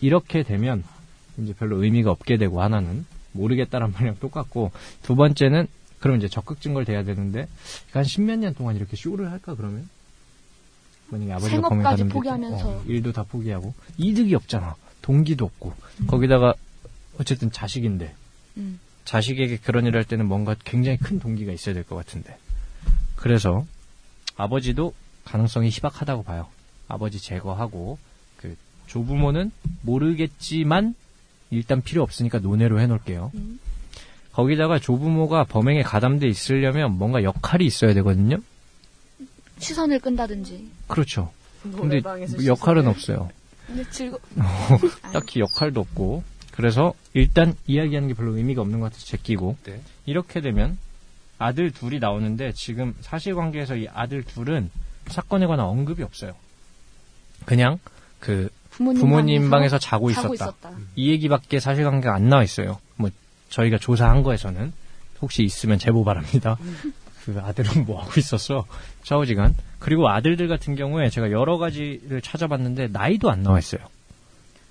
이렇게 0.00 0.42
되면 0.42 0.82
이제 1.38 1.52
별로 1.52 1.82
의미가 1.82 2.10
없게 2.10 2.38
되고 2.38 2.62
하나는 2.62 3.04
모르겠다란 3.32 3.92
말이랑 3.96 4.16
똑같고 4.20 4.72
두 5.02 5.14
번째는 5.16 5.66
그럼 6.00 6.16
이제 6.16 6.28
적극 6.28 6.60
증거를 6.60 6.84
대야 6.84 7.04
되는데 7.04 7.46
한 7.92 8.04
십몇 8.04 8.38
년 8.38 8.54
동안 8.54 8.76
이렇게 8.76 8.96
쇼를 8.96 9.30
할까 9.30 9.54
그러면 9.54 9.88
만약에 11.08 11.32
아버지가 11.32 11.50
생업까지 11.68 12.04
포기하면서. 12.04 12.68
어, 12.68 12.84
일도 12.86 13.12
다 13.12 13.22
포기하고 13.24 13.74
이득이 13.98 14.34
없잖아. 14.34 14.74
동기도 15.02 15.44
없고 15.44 15.74
음. 16.00 16.06
거기다가 16.06 16.54
어쨌든 17.18 17.50
자식인데 17.52 18.14
음. 18.56 18.80
자식에게 19.04 19.58
그런 19.58 19.84
일을 19.86 19.98
할 19.98 20.04
때는 20.04 20.26
뭔가 20.26 20.54
굉장히 20.64 20.96
큰 20.98 21.18
동기가 21.18 21.52
있어야 21.52 21.74
될 21.74 21.84
것 21.84 21.96
같은데. 21.96 22.36
그래서 23.16 23.66
아버지도 24.36 24.94
가능성이 25.24 25.68
희박하다고 25.70 26.22
봐요. 26.24 26.48
아버지 26.88 27.20
제거하고 27.20 27.98
그 28.38 28.56
조부모는 28.86 29.50
모르겠지만 29.82 30.94
일단 31.52 31.82
필요 31.82 32.02
없으니까 32.02 32.38
논외로 32.38 32.80
해놓을게요. 32.80 33.30
음. 33.34 33.60
거기다가 34.32 34.78
조부모가 34.78 35.44
범행에 35.44 35.82
가담돼 35.82 36.26
있으려면 36.26 36.92
뭔가 36.96 37.22
역할이 37.22 37.66
있어야 37.66 37.92
되거든요. 37.94 38.38
시선을 39.58 40.00
끈다든지. 40.00 40.68
그렇죠. 40.88 41.30
근데 41.62 41.76
노래방에서 42.00 42.44
역할은 42.46 42.84
시선을- 42.84 42.88
없어요. 42.88 43.30
근데 43.66 43.88
즐거. 43.90 44.18
딱히 45.12 45.40
역할도 45.40 45.80
없고 45.80 46.24
그래서 46.52 46.94
일단 47.12 47.54
이야기하는 47.66 48.08
게 48.08 48.14
별로 48.14 48.36
의미가 48.36 48.62
없는 48.62 48.80
것 48.80 48.86
같아서 48.86 49.04
제끼고 49.06 49.56
네. 49.64 49.80
이렇게 50.06 50.40
되면 50.40 50.78
아들 51.38 51.70
둘이 51.70 51.98
나오는데 51.98 52.52
지금 52.54 52.94
사실관계에서 53.02 53.76
이 53.76 53.88
아들 53.92 54.22
둘은 54.22 54.70
사건에 55.08 55.46
관한 55.46 55.66
언급이 55.66 56.02
없어요. 56.02 56.32
그냥 57.44 57.78
그 58.18 58.48
부모님, 58.72 59.00
부모님 59.00 59.50
방에서 59.50 59.78
자고 59.78 60.10
있었다. 60.10 60.32
있었다. 60.32 60.72
이 60.96 61.10
얘기밖에 61.10 61.60
사실관계가 61.60 62.14
안 62.14 62.28
나와 62.28 62.42
있어요. 62.42 62.78
뭐 62.96 63.10
저희가 63.50 63.78
조사한 63.78 64.22
거에서는 64.22 64.72
혹시 65.20 65.42
있으면 65.42 65.78
제보 65.78 66.04
바랍니다. 66.04 66.56
그 67.24 67.38
아들은 67.40 67.84
뭐 67.84 68.02
하고 68.02 68.12
있었어? 68.18 68.64
좌우지간. 69.04 69.54
그리고 69.78 70.08
아들들 70.08 70.48
같은 70.48 70.74
경우에 70.74 71.08
제가 71.10 71.30
여러 71.30 71.58
가지를 71.58 72.20
찾아봤는데 72.20 72.88
나이도 72.88 73.30
안 73.30 73.42
나와 73.42 73.58
있어요. 73.58 73.80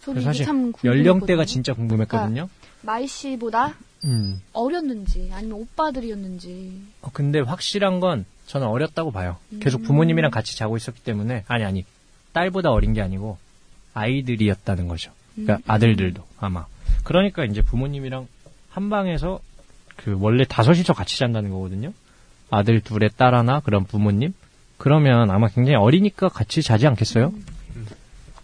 저도 0.03 0.19
사실 0.22 0.45
참 0.45 0.73
연령대가 0.84 1.44
궁금했거든요. 1.44 1.45
진짜 1.45 1.73
궁금했거든요. 1.73 2.49
마이 2.82 3.07
씨보다 3.07 3.76
음. 4.03 4.41
어렸는지 4.52 5.30
아니면 5.32 5.60
오빠들이었는지. 5.60 6.82
어, 7.02 7.10
근데 7.14 7.40
확실한 7.40 7.99
건 7.99 8.26
저는 8.48 8.68
어렸다고 8.68 9.11
봐요. 9.11 9.38
계속 9.61 9.82
음. 9.82 9.84
부모님이랑 9.84 10.32
같이 10.32 10.57
자고 10.57 10.76
있었기 10.76 11.03
때문에 11.03 11.45
아니 11.48 11.64
아니 11.64 11.86
딸보다 12.34 12.72
어린 12.72 12.94
게 12.94 13.02
아니고 13.02 13.38
아이들이었다는 13.94 14.88
거죠. 14.88 15.12
그러니까 15.36 15.56
음. 15.56 15.62
아들들도 15.68 16.24
아마. 16.40 16.66
그러니까 17.04 17.46
이제 17.46 17.62
부모님이랑 17.62 18.28
한 18.70 18.90
방에서 18.90 19.40
그 19.96 20.18
원래 20.20 20.44
다섯이서 20.46 20.94
같이 20.94 21.20
잔다는 21.20 21.50
거거든요. 21.50 21.94
아들 22.50 22.82
둘의 22.82 23.12
딸 23.18 23.36
하나 23.36 23.60
그런 23.60 23.86
부모님. 23.86 24.34
그러면 24.78 25.30
아마 25.30 25.48
굉장히 25.48 25.76
어리니까 25.76 26.30
같이 26.30 26.62
자지 26.62 26.88
않겠어요? 26.88 27.28
음. 27.76 27.88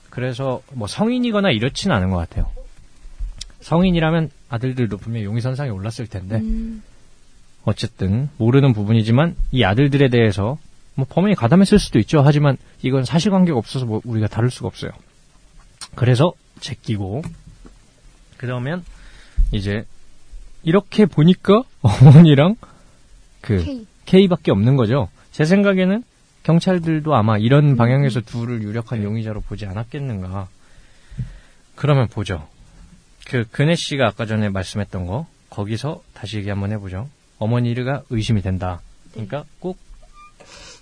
그래서 0.09 0.61
뭐 0.71 0.87
성인이거나 0.87 1.51
이렇지는 1.51 1.95
않은 1.95 2.09
것 2.11 2.17
같아요. 2.17 2.51
성인이라면 3.61 4.29
아들들도 4.49 4.97
분명히 4.97 5.25
용의선상에 5.25 5.69
올랐을 5.69 6.07
텐데 6.07 6.37
음. 6.37 6.83
어쨌든 7.63 8.29
모르는 8.37 8.73
부분이지만 8.73 9.35
이 9.51 9.63
아들들에 9.63 10.09
대해서 10.09 10.57
뭐 10.95 11.05
범인이 11.07 11.35
가담했을 11.35 11.79
수도 11.79 11.99
있죠. 11.99 12.21
하지만 12.23 12.57
이건 12.81 13.03
사실관계가 13.03 13.57
없어서 13.57 13.85
뭐 13.85 14.01
우리가 14.05 14.27
다룰 14.27 14.49
수가 14.49 14.67
없어요. 14.67 14.91
그래서 15.97 16.31
제끼고 16.59 17.23
그러면 18.37 18.85
이제 19.51 19.83
이렇게 20.61 21.07
보니까 21.07 21.63
어머니랑 21.81 22.55
그 23.41 23.63
K. 23.63 23.87
K밖에 24.05 24.51
없는 24.51 24.75
거죠. 24.75 25.09
제 25.31 25.43
생각에는 25.43 26.03
경찰들도 26.43 27.15
아마 27.15 27.39
이런 27.39 27.75
방향에서 27.75 28.21
둘을 28.21 28.61
유력한 28.61 29.03
용의자로 29.03 29.41
보지 29.41 29.65
않았겠는가. 29.65 30.47
그러면 31.75 32.07
보죠. 32.07 32.47
그 33.25 33.45
근혜 33.49 33.73
씨가 33.73 34.07
아까 34.07 34.27
전에 34.27 34.49
말씀했던 34.49 35.07
거 35.07 35.25
거기서 35.49 36.03
다시 36.13 36.37
얘기 36.37 36.49
한번 36.49 36.71
해보죠. 36.73 37.09
어머니가 37.39 38.03
의심이 38.11 38.43
된다. 38.43 38.81
그러니까 39.13 39.45
꼭 39.59 39.79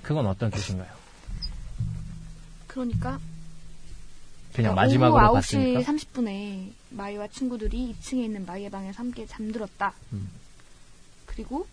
그건 0.01 0.27
어떤 0.27 0.51
뜻인가요? 0.51 0.89
그러니까 2.67 3.17
그냥 4.55 4.73
그러니까 4.73 4.81
마지막으로 4.81 5.25
오후 5.25 5.33
봤으니까. 5.33 5.81
9시 5.81 5.85
30분에 5.85 6.71
마이와 6.91 7.27
친구들이 7.27 7.93
2층에 7.99 8.23
있는 8.23 8.45
마이의 8.45 8.69
방에서 8.69 8.99
함께 8.99 9.25
잠들었다. 9.25 9.93
음. 10.13 10.29
그리고 11.25 11.67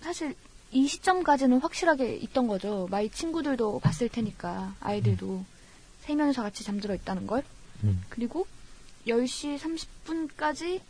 사실 0.00 0.34
이 0.72 0.88
시점까지는 0.88 1.58
확실하게 1.60 2.16
있던 2.16 2.48
거죠. 2.48 2.88
마이 2.90 3.10
친구들도 3.10 3.80
봤을 3.80 4.08
테니까 4.08 4.74
아이들도 4.80 5.44
세 6.00 6.14
명이서 6.14 6.42
같이 6.42 6.64
잠들어 6.64 6.94
있다는 6.94 7.26
걸. 7.26 7.42
음. 7.84 8.02
그리고 8.08 8.46
10시 9.06 9.58
30분까지 9.58 10.80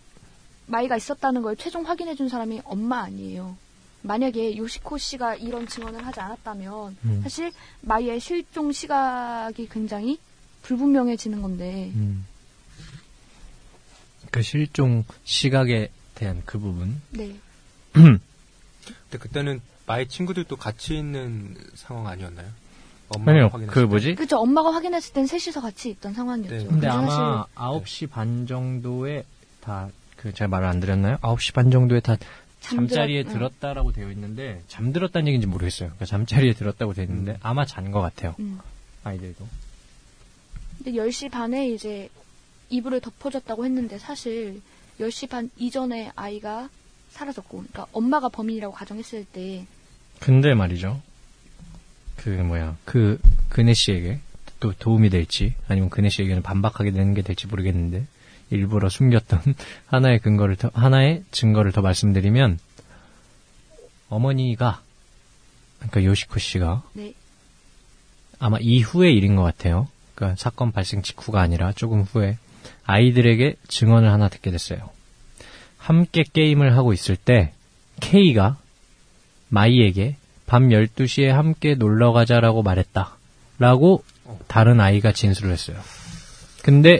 마이가 0.66 0.96
있었다는 0.96 1.42
걸 1.42 1.56
최종 1.56 1.84
확인해 1.86 2.14
준 2.14 2.28
사람이 2.28 2.62
엄마 2.64 3.00
아니에요. 3.02 3.56
만약에 4.02 4.56
요시코 4.56 4.98
씨가 4.98 5.34
이런 5.34 5.66
증언을 5.66 6.06
하지 6.06 6.20
않았다면 6.20 6.96
음. 7.04 7.20
사실 7.22 7.50
마이의 7.80 8.20
실종 8.20 8.70
시각이 8.70 9.68
굉장히 9.68 10.18
불분명해지는 10.66 11.42
건데 11.42 11.92
음. 11.94 12.26
그 14.30 14.42
실종 14.42 15.04
시각에 15.24 15.90
대한 16.14 16.42
그 16.44 16.58
부분. 16.58 17.00
네 17.10 17.36
근데 17.92 18.20
그때는 19.18 19.60
마의 19.86 20.08
친구들도 20.08 20.56
같이 20.56 20.96
있는 20.96 21.56
상황 21.74 22.06
아니었나요? 22.08 22.48
엄마가 23.08 23.30
아니요, 23.30 23.44
확인했을 23.52 23.72
그 23.74 23.80
때? 23.80 23.86
뭐지? 23.86 24.14
그죠 24.16 24.38
엄마가 24.38 24.72
확인했을 24.74 25.12
땐 25.14 25.26
셋이서 25.26 25.60
같이 25.60 25.90
있던 25.90 26.12
상황이었죠. 26.14 26.56
네. 26.56 26.66
근데 26.66 26.88
사실 26.88 27.10
아마 27.20 27.46
9시 27.54 28.10
반 28.10 28.46
정도에 28.48 29.24
다, 29.60 29.88
그, 30.16 30.32
제가 30.32 30.48
말을 30.48 30.66
안 30.66 30.80
드렸나요? 30.80 31.16
9시 31.18 31.54
반 31.54 31.70
정도에 31.70 32.00
다 32.00 32.16
잠자리에 32.60 33.22
응. 33.26 33.32
들었다라고 33.32 33.92
되어 33.92 34.10
있는데, 34.10 34.60
잠들었다는 34.66 35.28
얘기인지 35.28 35.46
모르겠어요. 35.46 35.90
그러니까 35.90 36.04
잠자리에 36.06 36.52
들었다고 36.54 36.94
되어 36.94 37.04
있는데, 37.04 37.38
아마 37.42 37.64
잔 37.64 37.92
것 37.92 38.00
같아요. 38.00 38.34
음. 38.40 38.58
아이들도. 39.04 39.46
근데 40.86 41.00
10시 41.00 41.32
반에 41.32 41.68
이제 41.68 42.08
이불을 42.70 43.00
덮어줬다고 43.00 43.64
했는데 43.64 43.98
사실 43.98 44.62
10시 45.00 45.28
반 45.28 45.50
이전에 45.56 46.12
아이가 46.14 46.68
사라졌고 47.10 47.58
그러니까 47.58 47.86
엄마가 47.92 48.28
범인이라고 48.28 48.72
가정했을 48.72 49.24
때 49.24 49.66
근데 50.20 50.54
말이죠. 50.54 51.02
그, 52.14 52.28
뭐야, 52.28 52.76
그, 52.84 53.20
그네 53.48 53.74
씨에게 53.74 54.20
또 54.60 54.72
도움이 54.72 55.10
될지, 55.10 55.54
아니면 55.68 55.90
그네 55.90 56.08
씨에게는 56.08 56.42
반박하게 56.42 56.92
되는 56.92 57.14
게 57.14 57.22
될지 57.22 57.46
모르겠는데, 57.46 58.06
일부러 58.50 58.88
숨겼던 58.88 59.40
하나의 59.86 60.20
근거를 60.20 60.56
더, 60.56 60.70
하나의 60.72 61.24
증거를 61.32 61.72
더 61.72 61.82
말씀드리면, 61.82 62.58
어머니가, 64.08 64.80
그러니까 65.78 66.04
요시코 66.04 66.38
씨가 66.38 66.82
네. 66.94 67.12
아마 68.38 68.58
이후의 68.58 69.14
일인 69.14 69.36
것 69.36 69.42
같아요. 69.42 69.88
그러니까 70.16 70.36
사건 70.36 70.72
발생 70.72 71.02
직후가 71.02 71.40
아니라 71.40 71.70
조금 71.72 72.02
후에 72.02 72.38
아이들에게 72.84 73.54
증언을 73.68 74.10
하나 74.10 74.28
듣게 74.28 74.50
됐어요. 74.50 74.90
함께 75.78 76.24
게임을 76.24 76.76
하고 76.76 76.92
있을 76.92 77.14
때 77.14 77.52
K가 78.00 78.56
마이에게 79.48 80.16
밤 80.46 80.68
12시에 80.68 81.28
함께 81.28 81.74
놀러 81.74 82.12
가자라고 82.12 82.62
말했다. 82.64 83.16
라고 83.58 84.02
다른 84.48 84.80
아이가 84.80 85.12
진술을 85.12 85.52
했어요. 85.52 85.78
근데 86.62 86.98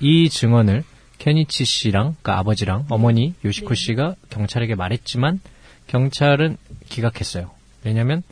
이 0.00 0.28
증언을 0.30 0.84
케니치 1.18 1.64
씨랑, 1.64 2.16
그러니까 2.20 2.38
아버지랑 2.38 2.86
어머니 2.88 3.34
요시코 3.44 3.68
네. 3.68 3.74
씨가 3.74 4.16
경찰에게 4.30 4.74
말했지만 4.74 5.40
경찰은 5.86 6.56
기각했어요. 6.88 7.50
왜냐면 7.84 8.22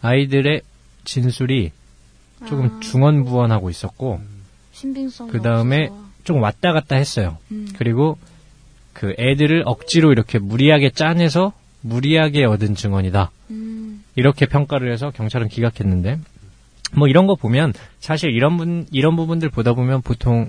아이들의 0.00 0.62
진술이 1.04 1.72
조금 2.46 2.66
아, 2.66 2.80
중언부언하고 2.80 3.70
있었고 3.70 4.20
신빙성 4.72 5.28
그 5.28 5.40
다음에 5.40 5.90
조금 6.24 6.42
왔다 6.42 6.72
갔다 6.72 6.96
했어요. 6.96 7.38
음. 7.50 7.68
그리고 7.76 8.18
그 8.92 9.14
애들을 9.18 9.62
억지로 9.64 10.12
이렇게 10.12 10.38
무리하게 10.38 10.90
짜내서 10.90 11.52
무리하게 11.80 12.44
얻은 12.44 12.74
증언이다. 12.74 13.30
음, 13.50 14.02
이렇게 14.16 14.46
평가를 14.46 14.92
해서 14.92 15.10
경찰은 15.10 15.48
기각했는데 15.48 16.18
뭐 16.96 17.08
이런 17.08 17.26
거 17.26 17.34
보면 17.34 17.72
사실 18.00 18.30
이런 18.30 18.56
분 18.56 18.86
이런 18.90 19.16
부분들 19.16 19.50
보다 19.50 19.72
보면 19.72 20.02
보통 20.02 20.48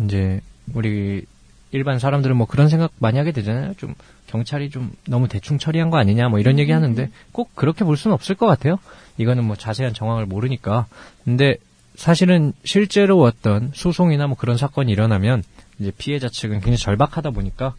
이제 0.00 0.40
우리 0.74 1.24
일반 1.70 1.98
사람들은 1.98 2.36
뭐 2.36 2.46
그런 2.46 2.68
생각 2.68 2.92
많이 2.98 3.18
하게 3.18 3.32
되잖아요. 3.32 3.74
좀 3.74 3.94
경찰이 4.26 4.70
좀 4.70 4.92
너무 5.06 5.28
대충 5.28 5.58
처리한 5.58 5.90
거 5.90 5.98
아니냐 5.98 6.28
뭐 6.28 6.38
이런 6.38 6.58
얘기 6.58 6.72
하는데 6.72 7.10
꼭 7.32 7.54
그렇게 7.54 7.84
볼 7.84 7.96
수는 7.96 8.14
없을 8.14 8.34
것 8.34 8.46
같아요. 8.46 8.78
이거는 9.18 9.44
뭐 9.44 9.56
자세한 9.56 9.94
정황을 9.94 10.26
모르니까. 10.26 10.86
근데 11.24 11.56
사실은 11.94 12.52
실제로 12.64 13.22
어떤 13.22 13.70
소송이나 13.74 14.26
뭐 14.26 14.36
그런 14.36 14.56
사건이 14.56 14.92
일어나면 14.92 15.42
이제 15.78 15.92
피해자 15.96 16.28
측은 16.28 16.56
굉장히 16.60 16.78
절박하다 16.78 17.30
보니까 17.30 17.74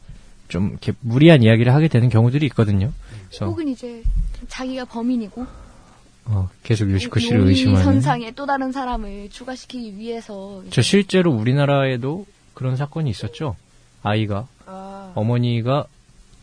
좀 0.47 0.69
이렇게 0.69 0.93
무리한 1.01 1.43
이야기를 1.43 1.73
하게 1.73 1.88
되는 1.88 2.09
경우들이 2.09 2.45
있거든요. 2.47 2.91
그래서 3.27 3.45
혹은 3.45 3.68
이제 3.68 4.01
자기가 4.47 4.85
범인이고 4.85 5.45
어, 6.26 6.49
계속 6.64 6.91
요시코 6.91 7.19
씨를 7.19 7.39
용의 7.39 7.49
의심하는. 7.51 7.84
선상에 7.84 8.31
또 8.31 8.45
다른 8.45 8.72
사람을 8.72 9.30
추가시키기 9.30 9.97
위해서 9.97 10.64
저 10.72 10.81
실제로 10.81 11.31
우리나라에도 11.31 12.26
그런 12.53 12.76
사건이 12.76 13.09
있었죠. 13.09 13.55
아이가 14.03 14.47
아, 14.65 15.11
어머니가 15.15 15.85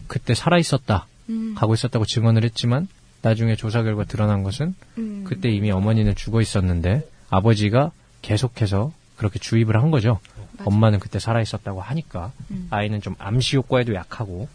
그때 0.06 0.34
살아 0.34 0.58
있었다, 0.58 1.06
음, 1.28 1.54
가고 1.56 1.74
있었다고 1.74 2.04
증언을 2.04 2.44
했지만 2.44 2.88
나중에 3.24 3.56
조사 3.56 3.82
결과 3.82 4.04
드러난 4.04 4.42
것은 4.42 4.74
음, 4.98 5.24
그때 5.26 5.48
이미 5.48 5.70
어머니는 5.70 6.14
죽어 6.14 6.42
있었는데 6.42 7.08
아버지가 7.30 7.90
계속해서 8.20 8.92
그렇게 9.16 9.38
주입을 9.38 9.82
한 9.82 9.90
거죠. 9.90 10.20
맞아. 10.52 10.64
엄마는 10.66 10.98
그때 10.98 11.18
살아 11.18 11.40
있었다고 11.40 11.80
하니까 11.80 12.32
음. 12.50 12.68
아이는 12.70 13.00
좀 13.00 13.14
암시 13.18 13.56
효과에도 13.56 13.94
약하고 13.94 14.48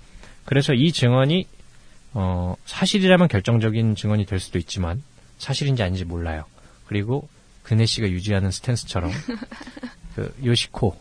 그래서 0.45 0.73
이 0.73 0.91
증언이 0.91 1.47
어, 2.13 2.55
사실이라면 2.65 3.27
결정적인 3.27 3.95
증언이 3.95 4.25
될 4.27 4.39
수도 4.39 4.59
있지만 4.59 5.01
사실인지 5.39 5.81
아닌지 5.81 6.05
몰라요. 6.05 6.45
그리고 6.85 7.27
그네 7.63 7.87
씨가 7.87 8.09
유지하는 8.09 8.51
스탠스처럼 8.51 9.11
그 10.15 10.35
요시코 10.43 10.95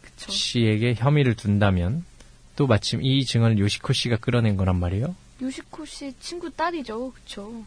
그쵸. 0.00 0.32
씨에게 0.32 0.94
혐의를 0.94 1.34
둔다면 1.34 2.04
또 2.56 2.66
마침 2.66 3.02
이 3.02 3.24
증언을 3.24 3.58
요시코 3.58 3.92
씨가 3.92 4.16
끌어낸 4.16 4.56
거란 4.56 4.76
말이에요. 4.76 5.14
요시코 5.42 5.84
씨 5.84 6.14
친구 6.20 6.50
딸이죠, 6.50 7.12
그쵸? 7.12 7.64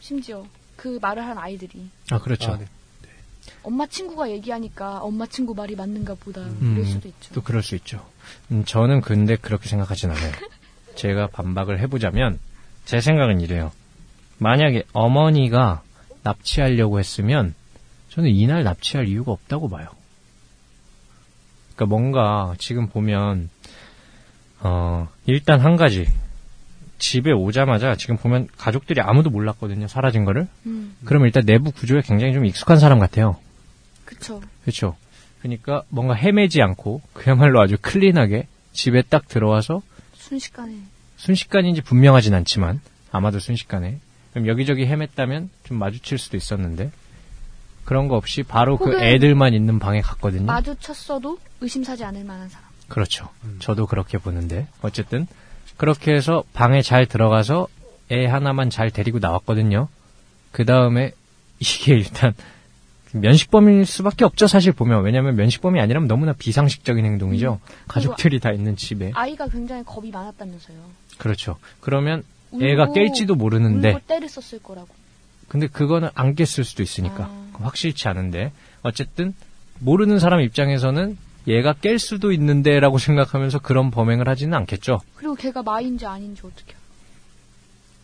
심지어 0.00 0.44
그 0.76 0.98
말을 1.00 1.24
한 1.24 1.38
아이들이 1.38 1.88
아 2.10 2.18
그렇죠. 2.18 2.52
아, 2.52 2.58
네. 2.58 2.66
엄마 3.62 3.86
친구가 3.86 4.30
얘기하니까 4.30 4.98
엄마 4.98 5.26
친구 5.26 5.54
말이 5.54 5.76
맞는가 5.76 6.14
보다 6.14 6.42
음, 6.42 6.74
그럴 6.74 6.86
수도 6.86 7.08
있죠. 7.08 7.34
또 7.34 7.42
그럴 7.42 7.62
수 7.62 7.74
있죠. 7.76 8.04
음, 8.50 8.64
저는 8.64 9.00
근데 9.00 9.36
그렇게 9.36 9.68
생각하진 9.68 10.10
않아요. 10.10 10.32
제가 10.96 11.28
반박을 11.28 11.80
해보자면 11.80 12.38
제 12.84 13.00
생각은 13.00 13.40
이래요. 13.40 13.72
만약에 14.38 14.84
어머니가 14.92 15.82
납치하려고 16.22 16.98
했으면 16.98 17.54
저는 18.10 18.30
이날 18.30 18.64
납치할 18.64 19.08
이유가 19.08 19.32
없다고 19.32 19.68
봐요. 19.68 19.88
그러니까 21.74 21.86
뭔가 21.86 22.54
지금 22.58 22.88
보면 22.88 23.50
어 24.60 25.08
일단 25.26 25.60
한 25.60 25.76
가지 25.76 26.06
집에 27.04 27.32
오자마자 27.32 27.96
지금 27.96 28.16
보면 28.16 28.48
가족들이 28.56 29.02
아무도 29.02 29.28
몰랐거든요 29.28 29.88
사라진 29.88 30.24
거를 30.24 30.48
음, 30.64 30.96
그러면 31.04 31.26
일단 31.26 31.44
내부 31.44 31.70
구조에 31.70 32.00
굉장히 32.00 32.32
좀 32.32 32.46
익숙한 32.46 32.78
사람 32.78 32.98
같아요 32.98 33.36
그쵸. 34.06 34.40
그렇죠. 34.62 34.96
그러니까 35.42 35.82
뭔가 35.90 36.14
헤매지 36.14 36.62
않고 36.62 37.02
그야말로 37.12 37.60
아주 37.60 37.76
클린하게 37.78 38.46
집에 38.72 39.02
딱 39.02 39.28
들어와서 39.28 39.82
순식간에 40.14 40.78
순식간인지 41.18 41.82
분명하진 41.82 42.32
않지만 42.32 42.80
아마도 43.12 43.38
순식간에 43.38 43.98
그럼 44.30 44.46
여기저기 44.46 44.86
헤맸다면 44.86 45.50
좀 45.64 45.78
마주칠 45.78 46.16
수도 46.16 46.38
있었는데 46.38 46.90
그런 47.84 48.08
거 48.08 48.16
없이 48.16 48.42
바로 48.42 48.78
그 48.78 48.98
애들만 48.98 49.52
있는 49.52 49.78
방에 49.78 50.00
갔거든요. 50.00 50.46
마주쳤어도 50.46 51.38
의심사지 51.60 52.02
않을 52.02 52.24
만한 52.24 52.48
사람. 52.48 52.66
그렇죠. 52.88 53.28
저도 53.58 53.86
그렇게 53.86 54.16
보는데 54.16 54.66
어쨌든 54.80 55.26
그렇게 55.76 56.12
해서 56.12 56.44
방에 56.52 56.82
잘 56.82 57.06
들어가서 57.06 57.68
애 58.10 58.26
하나만 58.26 58.70
잘 58.70 58.90
데리고 58.90 59.18
나왔거든요. 59.18 59.88
그 60.52 60.64
다음에 60.64 61.12
이게 61.58 61.94
일단 61.94 62.34
면식범일 63.12 63.86
수밖에 63.86 64.24
없죠 64.24 64.46
사실 64.46 64.72
보면 64.72 65.04
왜냐하면 65.04 65.36
면식범이 65.36 65.80
아니라면 65.80 66.08
너무나 66.08 66.32
비상식적인 66.32 67.04
행동이죠. 67.04 67.60
가족들이 67.86 68.40
다 68.40 68.50
있는 68.50 68.76
집에 68.76 69.12
아이가 69.14 69.48
굉장히 69.48 69.84
겁이 69.84 70.10
많았다면서요. 70.10 70.76
그렇죠. 71.18 71.56
그러면 71.80 72.24
울고, 72.50 72.64
애가 72.66 72.86
깰지도 72.88 73.36
모르는데 73.36 73.90
울고 73.90 74.00
때를 74.06 74.28
썼을 74.28 74.62
거라고. 74.62 74.88
근데 75.48 75.68
그거는 75.68 76.08
안 76.14 76.34
깼을 76.34 76.64
수도 76.64 76.82
있으니까 76.82 77.24
아. 77.24 77.48
확실치 77.52 78.08
않은데 78.08 78.50
어쨌든 78.82 79.34
모르는 79.78 80.18
사람 80.18 80.40
입장에서는 80.40 81.16
얘가 81.46 81.74
깰 81.74 81.98
수도 81.98 82.32
있는데라고 82.32 82.98
생각하면서 82.98 83.58
그런 83.60 83.90
범행을 83.90 84.28
하지는 84.28 84.54
않겠죠. 84.58 85.00
그리고 85.16 85.34
걔가 85.34 85.62
마인지 85.62 86.06
아닌지 86.06 86.42
어떻게? 86.44 86.74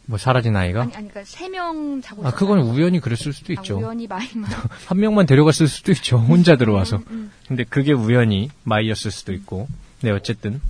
뭐 0.07 0.19
사라진 0.19 0.57
아이가 0.57 0.83
아니, 0.83 0.95
아니, 0.97 1.09
그러니까 1.09 1.25
세명 1.25 2.03
자고 2.03 2.27
아 2.27 2.33
그건. 2.33 2.59
우연히 2.61 2.99
그랬을 3.01 3.33
수도 3.33 3.53
아, 3.57 3.61
있죠. 3.61 3.79
우연히 3.79 4.07
마인만. 4.09 4.51
한 4.87 4.99
명만 4.99 5.25
데려갔을 5.27 5.69
수도 5.69 5.93
있죠. 5.93 6.19
혼자 6.19 6.57
들어와서. 6.57 6.97
음, 6.97 7.05
음. 7.11 7.33
근데 7.47 7.65
그게 7.65 7.93
우연히 7.93 8.51
마이였을 8.65 9.11
수도 9.11 9.33
있고. 9.33 9.69
네 10.03 10.11
어쨌든 10.11 10.61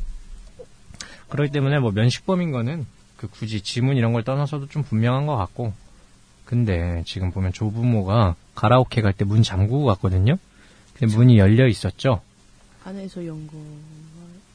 그렇기 1.29 1.53
때문에 1.53 1.79
뭐 1.79 1.91
면식범인 1.93 2.51
거는 2.53 2.87
그 3.17 3.29
굳이 3.29 3.61
지문 3.63 3.97
이런 3.97 4.13
걸 4.13 4.23
떠나서도 4.25 4.67
좀 4.69 4.83
분명한 4.83 5.27
것 5.27 5.37
같고. 5.37 5.73
근데 6.45 7.03
지금 7.07 7.31
보면 7.31 7.53
조부모가 7.53 8.35
가라오케 8.57 9.03
갈 9.03 9.13
때 9.13 9.25
문 9.25 9.43
잠그고 9.43 9.85
갔거든요. 9.87 10.37
근데 10.99 11.15
문이 11.17 11.39
열려 11.39 11.67
있었죠. 11.67 12.21
안에서 12.85 13.27
연거. 13.27 13.57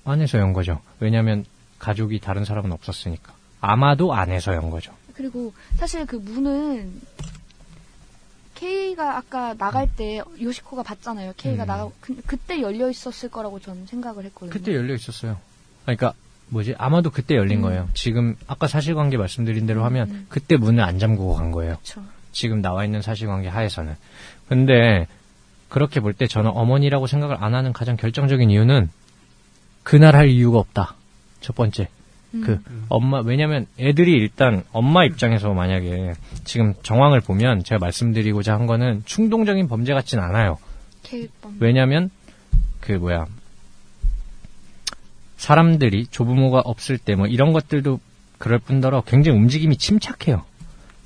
안에서 0.04 0.40
연 0.40 0.54
거죠. 0.54 0.82
왜냐하면 1.00 1.46
가족이 1.80 2.20
다른 2.20 2.46
사람은 2.46 2.72
없었으니까. 2.72 3.34
아마도 3.62 4.14
안에서 4.14 4.54
연 4.56 4.70
거죠. 4.70 4.94
그리고 5.14 5.54
사실 5.78 6.06
그 6.06 6.18
문은 6.18 7.02
K가 8.56 9.18
아까 9.18 9.54
나갈 9.54 9.88
때 9.94 10.22
요시코가 10.42 10.84
봤잖아요. 10.84 11.34
K가 11.38 11.64
음. 11.64 11.68
나가 11.68 11.90
그, 12.00 12.16
그때 12.26 12.62
열려 12.62 12.90
있었을 12.90 13.30
거라고 13.30 13.60
저는 13.60 13.86
생각을 13.86 14.26
했거든요. 14.26 14.52
그때 14.52 14.74
열려 14.74 14.94
있었어요. 14.94 15.38
그러니까 15.84 16.14
뭐지? 16.50 16.76
아마도 16.78 17.10
그때 17.10 17.36
열린 17.36 17.60
음. 17.60 17.62
거예요. 17.64 17.90
지금 17.94 18.36
아까 18.48 18.68
사실관계 18.68 19.18
말씀드린 19.18 19.66
대로 19.66 19.84
하면 19.86 20.10
음. 20.10 20.26
그때 20.30 20.58
문을 20.58 20.84
안 20.84 21.00
잠그고 21.00 21.36
간 21.36 21.52
거예요. 21.52 21.78
그쵸. 21.78 22.04
지금 22.32 22.62
나와 22.62 22.86
있는 22.86 23.02
사실관계 23.02 23.48
하에서는. 23.48 23.96
근데 24.48 25.08
그렇게 25.70 26.00
볼 26.00 26.14
때 26.14 26.28
저는 26.28 26.52
어머니라고 26.52 27.08
생각을 27.08 27.44
안 27.44 27.56
하는 27.56 27.74
가장 27.74 27.98
결정적인 27.98 28.50
이유는 28.50 28.90
그날 29.84 30.16
할 30.16 30.30
이유가 30.30 30.60
없다. 30.60 30.96
첫 31.42 31.56
번째. 31.56 31.88
음. 32.34 32.42
그 32.42 32.62
엄마 32.90 33.20
왜냐면 33.20 33.66
애들이 33.80 34.14
일단 34.14 34.64
엄마 34.72 35.06
입장에서 35.06 35.54
만약에 35.54 36.14
지금 36.44 36.74
정황을 36.84 37.22
보면 37.22 37.64
제가 37.64 37.80
말씀드리고자 37.80 38.54
한 38.54 38.66
거는 38.68 39.04
충동적인 39.06 39.68
범죄 39.68 39.94
같진 39.94 40.20
않아요. 40.20 40.58
K범. 41.04 41.58
왜냐면 41.60 42.10
그 42.82 42.94
뭐야 42.94 43.26
사람들이 45.38 46.08
조부모가 46.08 46.62
없을 46.66 46.98
때 46.98 47.16
뭐 47.16 47.28
이런 47.28 47.54
것들도 47.54 48.00
그럴 48.38 48.60
뿐더러 48.60 49.02
굉장히 49.02 49.38
움직임이 49.38 49.78
침착해요. 49.78 50.44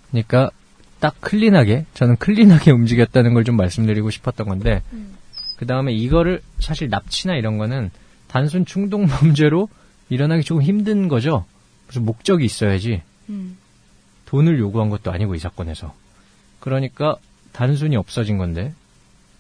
그러니까 0.10 0.52
딱 1.00 1.20
클린하게 1.22 1.86
저는 1.94 2.18
클린하게 2.18 2.72
움직였다는 2.72 3.34
걸 3.34 3.44
좀 3.44 3.56
말씀드리고 3.56 4.10
싶었던 4.10 4.48
건데 4.48 4.82
음. 4.94 5.14
그 5.58 5.66
다음에 5.66 5.92
이거를 5.94 6.42
사실 6.60 6.90
납치나 6.90 7.36
이런 7.36 7.58
거는 7.58 7.90
단순 8.28 8.66
충동 8.66 9.08
범죄로 9.08 9.68
일어나기 10.10 10.44
조금 10.44 10.62
힘든 10.64 11.08
거죠. 11.08 11.46
무슨 11.88 12.06
목적이 12.06 12.46
있어야지 12.46 13.02
음. 13.30 13.58
돈을 14.26 14.60
요구한 14.60 14.90
것도 14.90 15.12
아니고 15.12 15.36
이 15.36 15.40
사건에서 15.40 15.94
그러니까 16.60 17.16
단순히 17.52 17.96
없어진 17.96 18.38
건데 18.38 18.74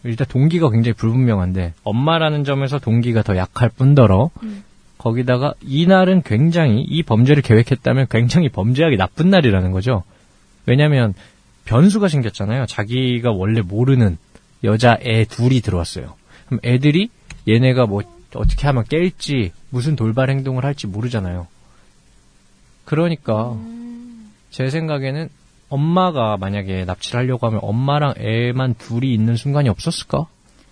일단 0.04 0.26
동기가 0.28 0.70
굉장히 0.70 0.94
불분명한데 0.94 1.74
엄마라는 1.84 2.44
점에서 2.44 2.80
동기가 2.80 3.22
더 3.22 3.36
약할 3.36 3.70
뿐더러 3.70 4.32
음. 4.44 4.64
거기다가 4.98 5.54
이 5.62 5.86
날은 5.86 6.24
굉장히 6.24 6.82
이 6.82 7.04
범죄를 7.04 7.42
계획했다면 7.44 8.08
굉장히 8.10 8.50
범죄하기 8.50 8.98
나쁜 8.98 9.30
날이라는 9.30 9.72
거죠. 9.72 10.04
왜냐하면 10.66 11.14
변수가 11.66 12.08
생겼잖아요. 12.08 12.66
자기가 12.66 13.32
원래 13.32 13.62
모르는 13.62 14.18
여자 14.64 14.98
애 15.02 15.26
둘이 15.26 15.62
들어왔어요. 15.62 16.16
그럼 16.48 16.60
애들이 16.64 17.10
얘네가 17.48 17.86
뭐 17.86 18.02
어떻게 18.36 18.68
하면 18.68 18.84
깰지 18.84 19.52
무슨 19.70 19.96
돌발 19.96 20.30
행동을 20.30 20.66
할지 20.66 20.88
모르잖아요. 20.88 21.48
그러니까 22.86 23.52
음. 23.54 24.32
제 24.50 24.70
생각에는 24.70 25.30
엄마가 25.70 26.38
만약에 26.38 26.86
납치를 26.86 27.20
하려고 27.20 27.46
하면 27.48 27.60
엄마랑 27.62 28.16
애만 28.18 28.76
둘이 28.76 29.14
있는 29.14 29.36
순간이 29.36 29.70
없었을까? 29.70 30.26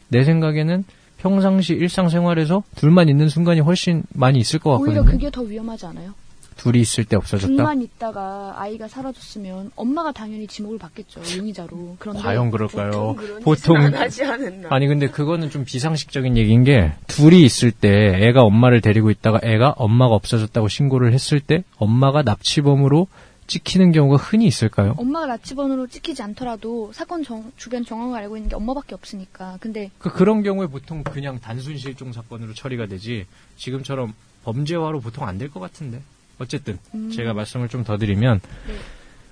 내 0.10 0.24
생각에는 0.24 0.84
평상시 1.20 1.74
일상생활에서 1.74 2.64
둘만 2.76 3.10
있는 3.10 3.30
순간이 3.30 3.60
훨씬 3.60 4.04
많이 4.10 4.40
있을 4.40 4.60
것 4.60 4.72
오히려 4.80 5.02
같거든요. 5.02 5.12
그게 5.12 5.32
더 5.32 5.42
위험하지 5.42 5.86
않아요? 5.88 6.14
둘이 6.58 6.80
있을 6.82 7.06
때 7.06 7.16
없어졌다? 7.16 7.48
둘만 7.48 7.82
있다가 7.82 8.56
아이가 8.58 8.88
사라졌으면 8.88 9.72
엄마가 9.76 10.12
당연히 10.12 10.48
지목을 10.48 10.78
받겠죠. 10.80 11.22
용의자로. 11.38 11.96
그런데 12.00 12.22
과연 12.22 12.52
그럴까요? 12.52 13.16
보통 13.16 13.42
보통 13.44 13.78
하지 13.96 14.24
않았나. 14.24 14.68
아니 14.72 14.88
근데 14.88 15.08
그거는 15.08 15.50
좀 15.50 15.64
비상식적인 15.66 16.36
얘기인 16.38 16.64
게 16.64 16.94
둘이 17.08 17.44
있을 17.44 17.72
때 17.72 18.18
애가 18.22 18.42
엄마를 18.42 18.82
데리고 18.82 19.10
있다가 19.12 19.40
애가 19.44 19.76
엄마가 19.78 20.16
없어졌다고 20.16 20.68
신고를 20.68 21.14
했을 21.14 21.40
때 21.40 21.64
엄마가 21.78 22.24
납치범으로 22.24 23.08
찍히는 23.48 23.94
경우가 23.94 24.18
흔히 24.18 24.46
있을까요? 24.46 24.94
엄마가 24.98 25.28
납치범으로 25.28 25.88
찍히지 25.88 26.22
않더라도 26.22 26.92
사건 26.92 27.24
정- 27.24 27.50
주변 27.56 27.86
정황을 27.86 28.20
알고 28.20 28.36
있는 28.36 28.50
게 28.50 28.56
엄마밖에 28.58 28.94
없으니까. 28.94 29.56
근데 29.62 29.90
그 30.00 30.12
그런 30.12 30.44
경우에 30.44 30.68
보통 30.68 31.02
그냥 31.04 31.40
단순 31.40 31.78
실종 31.78 32.12
사건으로 32.12 32.54
처리가 32.54 32.88
되지 32.88 33.26
지금처럼 33.56 34.14
범죄화로 34.44 35.00
보통 35.00 35.26
안 35.28 35.38
될 35.38 35.50
것 35.50 35.60
같은데 35.62 36.02
어쨌든 36.40 36.78
음. 36.94 37.12
제가 37.12 37.34
말씀을 37.34 37.68
좀 37.70 37.84
더 37.84 37.98
드리면 37.98 38.40
네. 38.68 38.76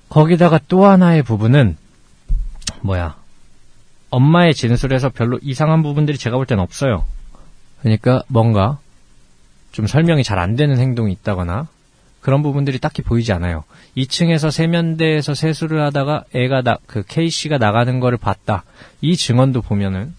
거기다가 0.10 0.60
또 0.68 0.86
하나의 0.86 1.24
부분은 1.24 1.78
뭐야 2.82 3.16
엄마의 4.10 4.54
진술에서 4.54 5.10
별로 5.10 5.40
이상한 5.42 5.84
부분들이 5.84 6.18
제가 6.18 6.38
볼 6.38 6.46
땐 6.46 6.60
없어요. 6.60 7.06
그러니까 7.82 8.24
뭔가 8.28 8.80
좀 9.72 9.88
설명이 9.88 10.24
잘 10.24 10.40
안 10.40 10.56
되는 10.56 10.78
행동이 10.80 11.12
있다거나 11.14 11.68
그런 12.22 12.42
부분들이 12.42 12.80
딱히 12.80 13.02
보이지 13.02 13.34
않아요. 13.34 13.64
2층에서 13.98 14.50
세면대에서 14.50 15.34
세수를 15.36 15.82
하다가 15.86 16.24
애가 16.34 16.62
나, 16.64 16.78
그 16.88 17.04
K 17.04 17.30
씨가 17.30 17.58
나가는 17.60 18.00
거를 18.00 18.18
봤다. 18.18 18.64
이 19.02 19.16
증언도 19.16 19.62
보면은 19.62 20.14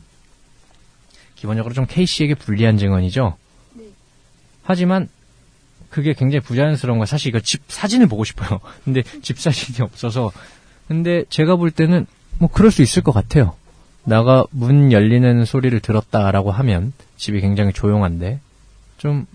기본적으로 1.35 1.75
좀 1.75 1.87
K 1.89 2.07
씨에게 2.07 2.35
불리한 2.35 2.79
증언이죠. 2.79 3.37
네. 3.75 3.85
하지만 4.63 5.09
그게 5.91 6.13
굉장히 6.15 6.41
부자연스러운 6.41 6.99
거야. 6.99 7.07
사실 7.07 7.29
이거 7.29 7.41
집 7.41 7.63
사진을 7.69 8.07
보고 8.07 8.25
싶어요. 8.25 8.61
근데 8.85 9.03
집 9.23 9.39
사진이 9.39 9.83
없어서. 9.83 10.33
근데 10.89 11.25
제가 11.31 11.57
볼 11.57 11.71
때는 11.71 12.07
뭐 12.39 12.49
그럴 12.53 12.71
수 12.71 12.83
있을 12.83 13.03
것 13.03 13.13
같아요. 13.13 13.55
나가 14.05 14.45
문 14.51 14.93
열리는 14.93 15.45
소리를 15.45 15.79
들었다라고 15.81 16.53
하면 16.53 16.93
집이 17.17 17.41
굉장히 17.41 17.73
조용한데 17.73 18.41
좀 18.99 19.27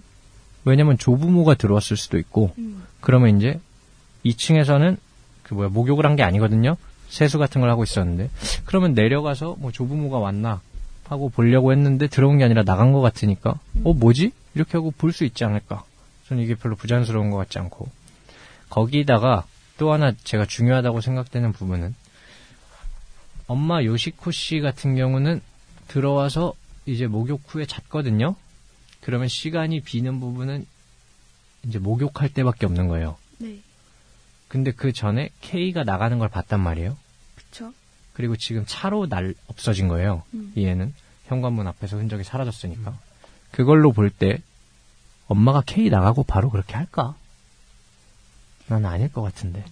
왜냐면 0.64 0.98
조부모가 0.98 1.56
들어왔을 1.56 1.98
수도 1.98 2.18
있고 2.18 2.52
음. 2.58 2.84
그러면 3.02 3.38
이제 3.38 3.60
2층에서는 4.26 4.98
그 5.44 5.54
뭐야 5.56 5.70
목욕을 5.70 6.06
한 6.06 6.16
게 6.16 6.24
아니거든요. 6.24 6.78
세수 7.10 7.38
같은 7.38 7.60
걸 7.60 7.70
하고 7.70 7.84
있었는데 7.84 8.30
그러면 8.64 8.94
내려가서 8.94 9.58
뭐 9.60 9.72
조부모가 9.74 10.20
왔나 10.20 10.62
하고 11.10 11.28
보려고 11.30 11.74
했는데 11.74 12.08
들어온 12.08 12.38
게 12.38 12.46
아니라 12.46 12.64
나간 12.64 12.94
것 12.94 13.02
같으니까 13.02 13.56
어 13.84 13.94
뭐지 13.94 14.32
이렇게 14.56 14.78
하고 14.78 14.92
볼 14.98 15.12
수 15.12 15.26
있지 15.26 15.44
않을까? 15.44 15.84
저는 16.32 16.44
이게 16.44 16.56
별로 16.56 16.78
부자연스러운 16.78 17.30
것 17.30 17.36
같지 17.36 17.60
않고 17.60 17.90
거기다가 18.70 19.46
또 19.78 19.92
하나 19.92 20.14
제가 20.24 20.46
중요하다고 20.46 21.02
생각되는 21.02 21.52
부분은 21.52 21.94
엄마 23.48 23.84
요시코 23.84 24.32
씨 24.32 24.62
같은 24.62 24.96
경우는 24.96 25.42
들어와서 25.90 26.54
이제 26.86 27.06
목욕 27.06 27.42
후에 27.48 27.66
잤거든요. 27.66 28.36
그러면 29.02 29.28
시간이 29.28 29.82
비는 29.82 30.22
부분은 30.22 30.66
이제 31.66 31.80
목욕할 31.80 32.30
때밖에 32.30 32.66
없는 32.66 32.88
거예요. 32.88 33.18
네. 33.40 33.60
근데 34.48 34.72
그 34.72 34.94
전에 34.94 35.32
K가 35.42 35.84
나가는 35.84 36.18
걸 36.18 36.30
봤단 36.30 36.62
말이에요. 36.62 36.96
그쵸. 37.36 37.74
그리고 38.14 38.38
지금 38.38 38.64
차로 38.66 39.10
날 39.10 39.34
없어진 39.48 39.90
거예요. 39.90 40.24
음. 40.34 40.54
이 40.56 40.66
애는 40.66 40.94
현관문 41.26 41.68
앞에서 41.68 41.98
흔적이 41.98 42.24
사라졌으니까. 42.24 42.98
그걸로 43.52 43.92
볼 43.92 44.10
때 44.10 44.42
엄마가 45.28 45.62
K 45.66 45.90
나가고 45.90 46.24
바로 46.24 46.50
그렇게 46.50 46.76
할까? 46.76 47.16
난 48.68 48.86
아닐 48.86 49.12
것 49.12 49.22
같은데. 49.22 49.64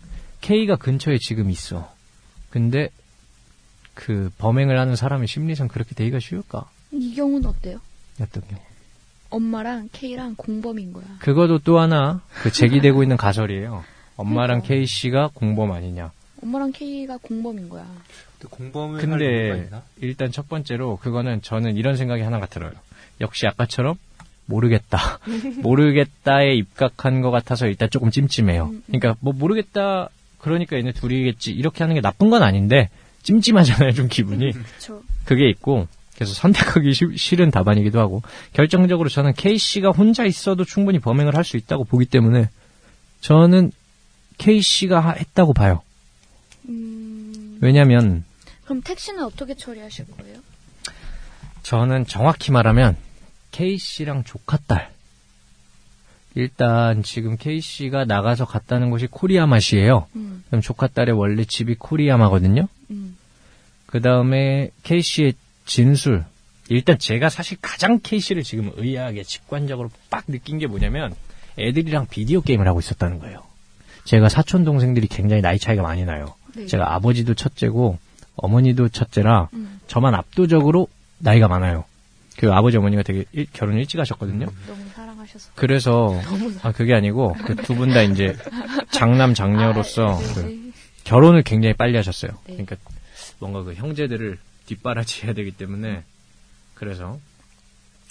K가 0.41 0.75
근처에 0.77 1.17
지금 1.17 1.49
있어. 1.49 1.93
근데 2.49 2.89
그 3.93 4.31
범행을 4.37 4.79
하는 4.79 4.95
사람의 4.95 5.27
심리상 5.27 5.67
그렇게 5.67 5.93
되기가 5.95 6.19
쉬울까? 6.19 6.69
이 6.91 7.13
경우는 7.13 7.47
어때요? 7.49 7.79
어떤 8.21 8.43
경우? 8.47 8.61
엄마랑 9.29 9.89
K랑 9.91 10.35
공범인 10.35 10.93
거야. 10.93 11.05
그것도 11.19 11.59
또 11.59 11.79
하나 11.79 12.21
그 12.41 12.51
제기되고 12.51 13.03
있는 13.03 13.17
가설이에요. 13.17 13.83
엄마랑 14.15 14.61
그러니까. 14.61 14.67
K 14.67 14.85
씨가 14.85 15.29
공범 15.33 15.71
아니냐. 15.71 16.11
엄마랑 16.41 16.71
K가 16.71 17.17
공범인 17.17 17.69
거야. 17.69 17.85
근데 18.39 18.55
공범을 18.55 19.01
근데? 19.01 19.69
일단 19.97 20.31
첫 20.31 20.47
번째로 20.49 20.97
그거는 20.97 21.41
저는 21.41 21.75
이런 21.75 21.95
생각이 21.95 22.21
하나가 22.21 22.45
들어요. 22.47 22.71
역시 23.21 23.45
아까처럼 23.47 23.97
모르겠다. 24.49 25.19
모르겠다에 25.61 26.53
입각한 26.55 27.21
것 27.21 27.31
같아서 27.31 27.67
일단 27.67 27.89
조금 27.89 28.11
찜찜해요. 28.11 28.65
음, 28.65 28.69
음. 28.71 28.83
그러니까 28.87 29.15
뭐 29.21 29.33
모르겠다. 29.33 30.09
그러니까 30.39 30.77
얘네 30.77 30.93
둘이겠지. 30.93 31.51
이렇게 31.51 31.83
하는 31.83 31.95
게 31.95 32.01
나쁜 32.01 32.29
건 32.29 32.43
아닌데 32.43 32.89
찜찜하잖아요. 33.23 33.91
좀 33.93 34.07
기분이. 34.07 34.51
그쵸. 34.51 35.01
그게 35.25 35.49
있고 35.49 35.87
그래서 36.15 36.33
선택하기 36.33 36.93
쉬- 36.93 37.15
싫은 37.17 37.51
답안이기도 37.51 37.99
하고 37.99 38.21
결정적으로 38.53 39.07
저는 39.09 39.33
K 39.33 39.57
씨가 39.57 39.91
혼자 39.91 40.25
있어도 40.25 40.65
충분히 40.65 40.99
범행을 40.99 41.35
할 41.35 41.43
수 41.45 41.55
있다고 41.57 41.83
보기 41.85 42.05
때문에 42.05 42.49
저는 43.21 43.71
K 44.37 44.61
씨가 44.61 45.11
했다고 45.11 45.53
봐요. 45.53 45.81
음, 46.67 47.57
왜냐하면 47.61 48.23
그럼 48.65 48.81
택시는 48.81 49.23
어떻게 49.23 49.53
처리하실 49.55 50.05
거예요? 50.17 50.37
저는 51.63 52.05
정확히 52.05 52.51
말하면 52.51 52.95
K 53.51 53.77
씨랑 53.77 54.23
조카 54.23 54.57
딸. 54.67 54.91
일단 56.35 57.03
지금 57.03 57.37
K 57.37 57.59
씨가 57.59 58.05
나가서 58.05 58.45
갔다는 58.45 58.91
곳이 58.91 59.07
코리아맛이에요. 59.07 60.07
음, 60.15 60.43
그럼 60.47 60.61
조카 60.61 60.87
딸의 60.87 61.17
원래 61.17 61.43
집이 61.43 61.75
코리아마거든요. 61.75 62.67
음, 62.91 63.17
그 63.85 64.01
다음에 64.01 64.69
K 64.83 65.01
씨의 65.01 65.33
진술. 65.65 66.23
일단 66.69 66.99
제가 66.99 67.29
사실 67.29 67.57
가장 67.61 67.99
K 68.01 68.19
씨를 68.19 68.43
지금 68.43 68.71
의아하게 68.75 69.23
직관적으로 69.23 69.89
빡 70.09 70.25
느낀 70.27 70.59
게 70.59 70.67
뭐냐면 70.67 71.15
애들이랑 71.57 72.07
비디오 72.09 72.41
게임을 72.41 72.67
하고 72.67 72.79
있었다는 72.79 73.19
거예요. 73.19 73.43
제가 74.05 74.29
사촌 74.29 74.63
동생들이 74.63 75.07
굉장히 75.07 75.41
나이 75.41 75.57
차이가 75.57 75.81
많이 75.81 76.05
나요. 76.05 76.35
네. 76.55 76.67
제가 76.67 76.93
아버지도 76.93 77.33
첫째고 77.33 77.97
어머니도 78.35 78.89
첫째라 78.89 79.49
음, 79.53 79.79
저만 79.87 80.13
압도적으로 80.13 80.87
나이가 81.17 81.47
많아요. 81.47 81.85
그 82.39 82.53
아버지 82.53 82.77
어머니가 82.77 83.03
되게 83.03 83.25
일- 83.33 83.47
결혼을 83.51 83.81
일찍 83.81 83.99
하셨거든요. 83.99 84.45
너무 84.67 84.81
사랑하셔서. 84.95 85.51
그래서 85.55 86.19
아 86.63 86.71
그게 86.71 86.93
아니고 86.93 87.33
그 87.33 87.55
두 87.55 87.75
분 87.75 87.89
다 87.93 88.01
이제 88.01 88.35
장남 88.91 89.33
장녀로서 89.33 90.07
아, 90.15 90.17
네, 90.19 90.33
그 90.33 90.39
네. 90.41 90.71
결혼을 91.03 91.43
굉장히 91.43 91.73
빨리 91.73 91.95
하셨어요. 91.97 92.31
네. 92.47 92.53
그러니까 92.53 92.77
뭔가 93.39 93.63
그 93.63 93.73
형제들을 93.73 94.37
뒷바라지해야 94.67 95.33
되기 95.33 95.51
때문에 95.51 96.03
그래서 96.75 97.19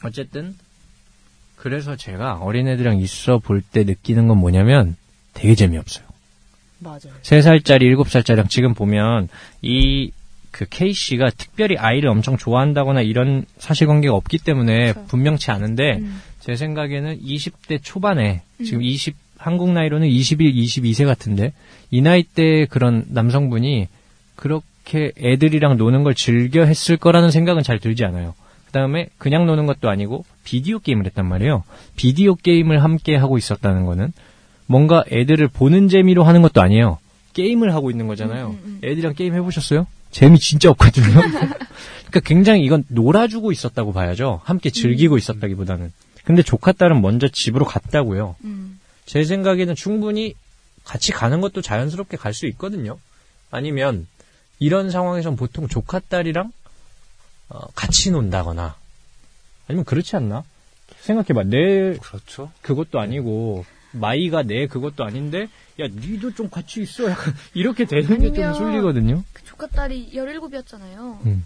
어쨌든 0.05 0.55
그래서 1.57 1.97
제가 1.97 2.35
어린애들이랑 2.35 2.99
있어 3.01 3.39
볼 3.39 3.63
때 3.63 3.83
느끼는 3.85 4.29
건 4.29 4.39
뭐냐면 4.39 4.97
되게 5.35 5.55
재미없어요. 5.55 6.07
맞아요. 6.81 7.01
3살짜리, 7.23 7.97
7살짜리랑 7.97 8.49
지금 8.49 8.75
보면 8.75 9.29
이 9.63 10.13
그 10.51 10.67
K 10.69 10.93
씨가 10.93 11.31
특별히 11.37 11.77
아이를 11.77 12.09
엄청 12.09 12.37
좋아한다거나 12.37 13.03
이런 13.03 13.45
사실관계가 13.59 14.15
없기 14.15 14.39
때문에 14.39 14.93
그렇죠. 14.93 15.07
분명치 15.09 15.51
않은데 15.51 15.99
음, 15.99 16.21
제 16.41 16.57
생각에는 16.57 17.21
20대 17.21 17.81
초반에 17.83 18.43
음. 18.61 18.65
지금 18.65 18.83
20 18.83 19.17
한국 19.39 19.71
나이로는 19.71 20.09
21, 20.09 20.53
22세 20.53 21.07
같은데 21.07 21.53
이 21.91 22.03
나이 22.03 22.25
때 22.25 22.67
그런 22.67 23.05
남성분이 23.09 23.87
그렇게 24.35 25.13
애들이랑 25.17 25.77
노는 25.77 26.03
걸 26.03 26.15
즐겨 26.15 26.65
했을 26.65 26.97
거라는 26.97 27.31
생각은 27.31 27.63
잘 27.63 27.79
들지 27.79 28.05
않아요. 28.05 28.35
그다음에 28.67 29.09
그냥 29.17 29.47
노는 29.47 29.67
것도 29.67 29.89
아니고 29.89 30.25
비디오 30.45 30.81
게임을 30.81 31.07
했단 31.07 31.27
말이에요. 31.27 31.63
비디오 31.97 32.35
게임을 32.35 32.83
함께 32.83 33.17
하고 33.17 33.39
있었다는 33.39 33.87
거는 33.87 34.13
뭔가 34.67 35.05
애들을 35.11 35.49
보는 35.49 35.89
재미로 35.89 36.25
하는 36.25 36.43
것도 36.43 36.61
아니에요. 36.61 36.99
게임을 37.39 37.73
하고 37.73 37.91
있는 37.93 38.09
거잖아요. 38.09 38.49
음, 38.49 38.53
음, 38.53 38.61
음. 38.65 38.81
애들이랑 38.83 39.15
게임 39.15 39.33
해보셨어요? 39.35 39.87
재미 40.11 40.41
진짜 40.41 40.71
없거든요. 40.71 41.07
그러니까 42.11 42.21
굉장히 42.25 42.65
이건 42.65 42.83
놀아주고 42.89 43.53
있었다고 43.53 43.93
봐야죠. 43.93 44.41
함께 44.43 44.71
즐기고 44.71 45.17
있었다기보다는. 45.19 45.93
근데 46.25 46.43
조카 46.43 46.73
딸은 46.73 47.01
먼저 47.01 47.29
집으로 47.33 47.65
갔다고요. 47.65 48.35
음, 48.43 48.81
제 49.07 49.23
생각에는 49.23 49.75
충분히 49.77 50.35
같이 50.85 51.13
가는 51.13 51.41
것도 51.41 51.63
자연스럽게 51.63 52.17
갈 52.17 52.35
수 52.35 52.47
있거든요. 52.49 52.99
아니면 53.53 54.07
이런 54.59 54.91
상황에선 54.91 55.37
보통 55.37 55.69
조카 55.69 56.01
딸이랑 56.01 56.51
어, 57.51 57.61
같이 57.75 58.11
논다거나 58.11 58.75
아니면 59.69 59.85
그렇지 59.85 60.17
않나? 60.17 60.43
생각해봐. 61.03 61.45
내 61.45 61.97
그렇죠. 61.99 62.51
그것도 62.63 62.99
아니고 62.99 63.65
마이가 63.93 64.43
내 64.43 64.67
그것도 64.67 65.05
아닌데 65.05 65.49
야 65.81 65.87
니도 65.87 66.35
좀 66.35 66.51
같이 66.51 66.83
있어. 66.83 67.11
약간 67.11 67.35
이렇게 67.55 67.85
되는 67.85 68.21
게 68.21 68.33
좀 68.33 68.55
술리거든요. 68.55 69.25
그 69.33 69.45
조카 69.45 69.67
딸이 69.67 70.11
17이었잖아요. 70.15 71.25
음. 71.27 71.45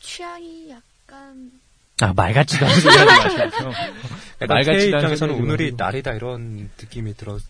취향이 0.00 0.70
약간 0.70 1.50
아, 2.00 2.12
말 2.14 2.32
같지도 2.32 2.66
않은 2.66 2.80
소리 2.80 2.96
하지 2.96 3.36
마시고. 3.38 3.70
약간 4.42 4.48
말 4.48 4.64
K 4.64 4.74
같지도 4.74 4.96
않은 4.96 5.12
입장에서는 5.12 5.34
오늘이. 5.36 5.72
날이다 5.76 6.12
이런 6.14 6.70
느낌이 6.80 7.14
들었. 7.16 7.40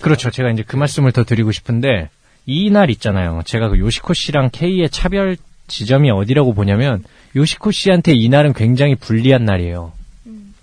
그렇죠. 0.00 0.30
제가 0.30 0.50
이제 0.50 0.62
그 0.66 0.76
말씀을 0.76 1.12
더 1.12 1.24
드리고 1.24 1.52
싶은데, 1.52 2.08
이 2.46 2.70
날 2.70 2.90
있잖아요. 2.90 3.42
제가 3.44 3.68
그 3.68 3.78
요시코 3.78 4.14
씨랑 4.14 4.50
K의 4.52 4.88
차별 4.90 5.36
지점이 5.66 6.10
어디라고 6.10 6.54
보냐면, 6.54 7.04
요시코 7.36 7.70
씨한테 7.70 8.12
이 8.14 8.28
날은 8.28 8.54
굉장히 8.54 8.94
불리한 8.94 9.44
날이에요. 9.44 9.92
음. 10.26 10.54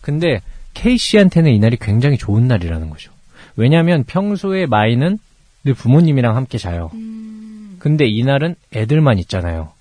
근데 0.00 0.40
K 0.74 0.96
씨한테는 0.98 1.52
이 1.52 1.58
날이 1.58 1.76
굉장히 1.76 2.18
좋은 2.18 2.48
날이라는 2.48 2.90
거죠. 2.90 3.12
왜냐하면 3.56 4.04
평소에 4.04 4.66
마이는 4.66 5.18
늘 5.64 5.74
부모님이랑 5.74 6.36
함께 6.36 6.58
자요. 6.58 6.90
음. 6.94 7.76
근데 7.78 8.06
이날은 8.06 8.56
애들만 8.74 9.18
있잖아요. 9.20 9.72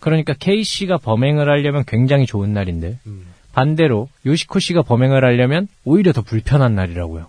그러니까 0.00 0.34
K 0.38 0.62
씨가 0.62 0.98
범행을 0.98 1.48
하려면 1.48 1.84
굉장히 1.86 2.26
좋은 2.26 2.52
날인데 2.52 2.98
음. 3.06 3.26
반대로 3.52 4.08
요시코 4.26 4.58
씨가 4.58 4.82
범행을 4.82 5.24
하려면 5.24 5.68
오히려 5.84 6.12
더 6.12 6.22
불편한 6.22 6.74
날이라고요. 6.74 7.28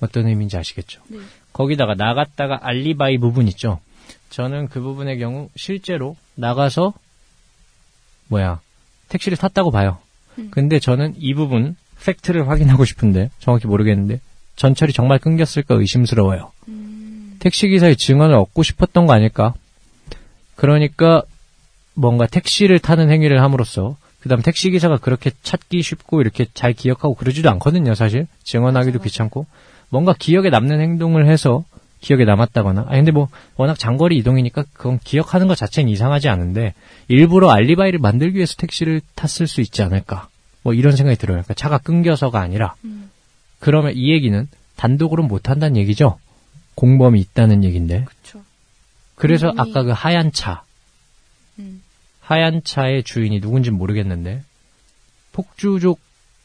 어떤 0.00 0.26
의미인지 0.26 0.56
아시겠죠? 0.56 1.00
네. 1.08 1.18
거기다가 1.52 1.94
나갔다가 1.94 2.58
알리바이 2.62 3.18
부분 3.18 3.48
있죠. 3.48 3.80
저는 4.30 4.68
그 4.68 4.80
부분의 4.80 5.18
경우 5.18 5.48
실제로 5.56 6.16
나가서 6.34 6.92
뭐야 8.28 8.60
택시를 9.08 9.38
탔다고 9.38 9.70
봐요. 9.70 9.98
음. 10.38 10.48
근데 10.50 10.78
저는 10.78 11.14
이 11.18 11.34
부분 11.34 11.76
팩트를 12.04 12.48
확인하고 12.48 12.84
싶은데 12.84 13.30
정확히 13.38 13.66
모르겠는데 13.66 14.20
전철이 14.56 14.92
정말 14.92 15.18
끊겼을까 15.18 15.74
의심스러워요. 15.74 16.52
음. 16.68 17.36
택시기사의 17.38 17.96
증언을 17.96 18.34
얻고 18.34 18.62
싶었던 18.62 19.06
거 19.06 19.12
아닐까? 19.12 19.54
그러니까 20.54 21.22
뭔가 21.94 22.26
택시를 22.26 22.78
타는 22.78 23.10
행위를 23.10 23.42
함으로써 23.42 23.96
그다음 24.20 24.42
택시기사가 24.42 24.98
그렇게 24.98 25.30
찾기 25.42 25.82
쉽고 25.82 26.20
이렇게 26.20 26.46
잘 26.52 26.72
기억하고 26.72 27.14
그러지도 27.14 27.48
않거든요, 27.50 27.94
사실. 27.94 28.26
증언하기도 28.42 28.94
맞아, 28.94 28.98
맞아. 28.98 29.04
귀찮고. 29.04 29.46
뭔가 29.88 30.14
기억에 30.18 30.50
남는 30.50 30.80
행동을 30.80 31.28
해서 31.28 31.64
기억에 32.00 32.24
남았다거나. 32.24 32.82
아 32.88 32.90
근데 32.96 33.10
뭐 33.10 33.28
워낙 33.56 33.78
장거리 33.78 34.16
이동이니까 34.18 34.64
그건 34.72 34.98
기억하는 35.02 35.48
것 35.48 35.56
자체는 35.56 35.90
이상하지 35.90 36.28
않은데 36.28 36.74
일부러 37.08 37.50
알리바이를 37.50 37.98
만들기 37.98 38.36
위해서 38.36 38.54
택시를 38.56 39.00
tas을 39.14 39.46
수 39.46 39.60
있지 39.60 39.82
않을까? 39.82 40.28
뭐 40.62 40.74
이런 40.74 40.94
생각이 40.96 41.16
들어요. 41.18 41.36
그러니까 41.36 41.54
차가 41.54 41.78
끊겨서가 41.78 42.40
아니라 42.40 42.74
음. 42.84 43.10
그러면 43.58 43.92
이 43.96 44.12
얘기는 44.12 44.46
단독으로 44.76 45.22
못 45.22 45.48
한다는 45.48 45.76
얘기죠. 45.78 46.18
공범이 46.74 47.18
있다는 47.20 47.64
얘긴데. 47.64 48.04
그쵸. 48.04 48.42
그래서 49.14 49.50
공범이- 49.52 49.60
아까 49.70 49.82
그 49.84 49.90
하얀 49.90 50.30
차, 50.32 50.62
음. 51.58 51.82
하얀 52.20 52.62
차의 52.62 53.02
주인이 53.04 53.40
누군지 53.40 53.70
모르겠는데 53.70 54.42
폭주족 55.32 56.00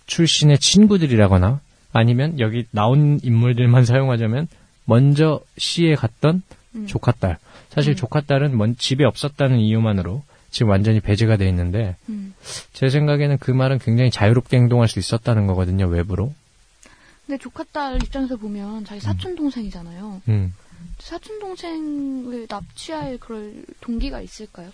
출신의 0.05 0.59
친구들이라거나 0.59 1.59
아니면 1.93 2.39
여기 2.39 2.65
나온 2.71 3.19
인물들만 3.21 3.83
사용하자면 3.85 4.47
먼저 4.91 5.39
시에 5.57 5.95
갔던 5.95 6.43
음. 6.75 6.85
조카 6.85 7.13
딸. 7.13 7.37
사실 7.69 7.93
음. 7.93 7.95
조카 7.95 8.19
딸은 8.19 8.57
먼 8.57 8.75
집에 8.75 9.05
없었다는 9.05 9.57
이유만으로 9.59 10.21
지금 10.49 10.69
완전히 10.69 10.99
배제가 10.99 11.37
돼 11.37 11.47
있는데 11.47 11.95
음. 12.09 12.33
제 12.73 12.89
생각에는 12.89 13.37
그 13.37 13.51
말은 13.51 13.79
굉장히 13.79 14.11
자유롭게 14.11 14.57
행동할 14.57 14.89
수 14.89 14.99
있었다는 14.99 15.47
거거든요 15.47 15.87
외부로. 15.87 16.33
근데 17.25 17.37
조카 17.41 17.63
딸 17.71 18.03
입장에서 18.03 18.35
보면 18.35 18.83
자기 18.83 18.99
사촌 18.99 19.35
동생이잖아요. 19.35 20.23
음. 20.27 20.53
사촌 20.99 21.39
동생을 21.39 22.47
납치할 22.49 23.17
그럴 23.19 23.63
동기가 23.79 24.19
있을까요? 24.19 24.71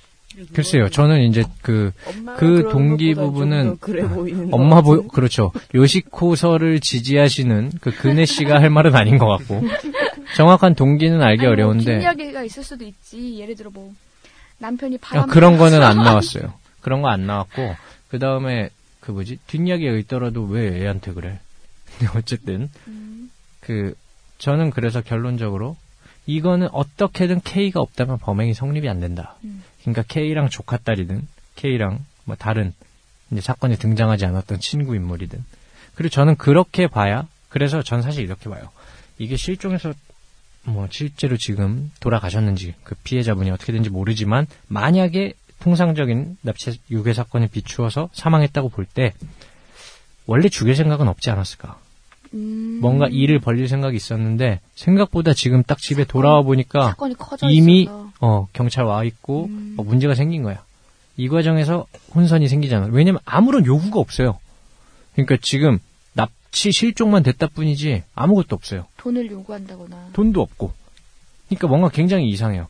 글쎄요, 0.54 0.90
저는 0.90 1.22
이제 1.22 1.44
그 1.62 1.92
그 2.38 2.70
동기 2.72 3.16
부분은 3.16 3.78
그래 3.80 4.04
엄마 4.52 4.82
보. 4.82 5.08
그렇죠. 5.08 5.52
요시코서를 5.74 6.80
지지하시는 6.80 7.72
그 7.82 7.92
그네 7.92 8.26
씨가 8.26 8.60
할 8.60 8.70
말은 8.70 8.96
아닌 8.96 9.18
것 9.18 9.28
같고 9.28 9.64
정확한 10.36 10.76
동기는 10.76 11.22
알기 11.22 11.42
아니, 11.42 11.48
뭐 11.48 11.52
어려운데 11.54 11.98
뒷이야기가 11.98 12.44
있을 12.44 12.64
수도 12.64 12.84
있지. 12.86 13.40
예를 13.40 13.56
들어 13.56 13.70
뭐 13.72 13.94
남편이 14.60 14.96
아, 14.96 15.00
바람 15.02 15.30
그런 15.30 15.58
거는 15.58 15.82
안 15.84 15.98
나왔어요. 15.98 16.54
그런 16.82 17.02
거 17.02 17.10
안 17.10 17.26
나왔고 17.28 17.76
그 18.10 18.20
다음에 18.20 18.70
그 19.00 19.12
뭐지 19.12 19.38
뒷이야기가 19.48 19.94
있더라도 20.00 20.44
왜 20.44 20.82
애한테 20.84 21.14
그래? 21.14 21.40
근데 21.98 22.12
어쨌든 22.18 22.70
음. 22.88 23.32
그 23.60 23.94
저는 24.38 24.70
그래서 24.72 25.02
결론적으로 25.02 25.76
이거는 26.26 26.68
어떻게든 26.74 27.40
K가 27.42 27.80
없다면 27.82 28.18
범행이 28.20 28.54
성립이 28.54 28.88
안 28.90 29.00
된다. 29.00 29.36
음. 29.44 29.64
그러니까 29.82 30.04
K랑 30.08 30.50
조카 30.50 30.78
딸이든 30.78 31.26
K랑 31.56 32.06
뭐 32.26 32.36
다른 32.36 32.74
이제 33.32 33.42
사건에 33.42 33.76
등장하지 33.78 34.26
않았던 34.26 34.60
친구 34.60 34.96
인물이든 34.96 35.44
그리고 35.96 36.10
저는 36.14 36.36
그렇게 36.36 36.88
봐야 36.88 37.28
그래서 37.50 37.82
전 37.82 38.02
사실 38.02 38.24
이렇게 38.24 38.50
봐요. 38.50 38.70
이게 39.18 39.36
실종해서 39.38 39.94
뭐 40.68 40.88
실제로 40.92 41.38
지금 41.38 41.92
돌아가셨는지 42.00 42.74
그 42.84 42.96
피해자분이 43.04 43.50
어떻게 43.52 43.72
된지 43.74 43.90
모르지만 43.90 44.48
만약에 44.68 45.34
통상적인 45.60 46.38
납치 46.42 46.80
유괴 46.92 47.14
사건에 47.14 47.48
비추어서 47.48 48.10
사망했다고 48.14 48.70
볼 48.70 48.86
때 48.86 49.14
원래 50.26 50.50
죽일 50.50 50.76
생각은 50.76 51.08
없지 51.08 51.30
않았을까? 51.30 51.80
음. 52.34 52.80
뭔가 52.82 53.08
일을 53.08 53.40
벌릴 53.40 53.70
생각이 53.70 53.96
있었는데 53.96 54.60
생각보다 54.76 55.34
지금 55.34 55.64
딱 55.64 55.78
집에 55.78 56.04
돌아와 56.04 56.42
보니까 56.42 56.96
이미 57.50 57.84
있어서. 57.84 58.12
어 58.20 58.48
경찰 58.52 58.84
와 58.84 59.04
있고 59.06 59.46
음. 59.46 59.76
어, 59.78 59.84
문제가 59.84 60.16
생긴 60.16 60.44
거야. 60.44 60.64
이 61.16 61.30
과정에서 61.30 61.86
혼선이 62.14 62.48
생기잖아. 62.50 62.88
왜냐면 62.92 63.22
아무런 63.26 63.66
요구가 63.66 64.00
없어요. 64.02 64.38
그러니까 65.14 65.38
지금 65.42 65.80
납치 66.48 66.72
실종만 66.72 67.24
됐다 67.24 67.48
뿐이지 67.48 68.04
아무것도 68.16 68.56
없어요. 68.56 68.86
돈을 68.98 69.30
요구한다거나. 69.32 70.10
돈도 70.14 70.42
없고. 70.42 70.74
그러니까 71.50 71.68
뭔가 71.68 71.90
굉장히 71.90 72.30
이상해요. 72.30 72.68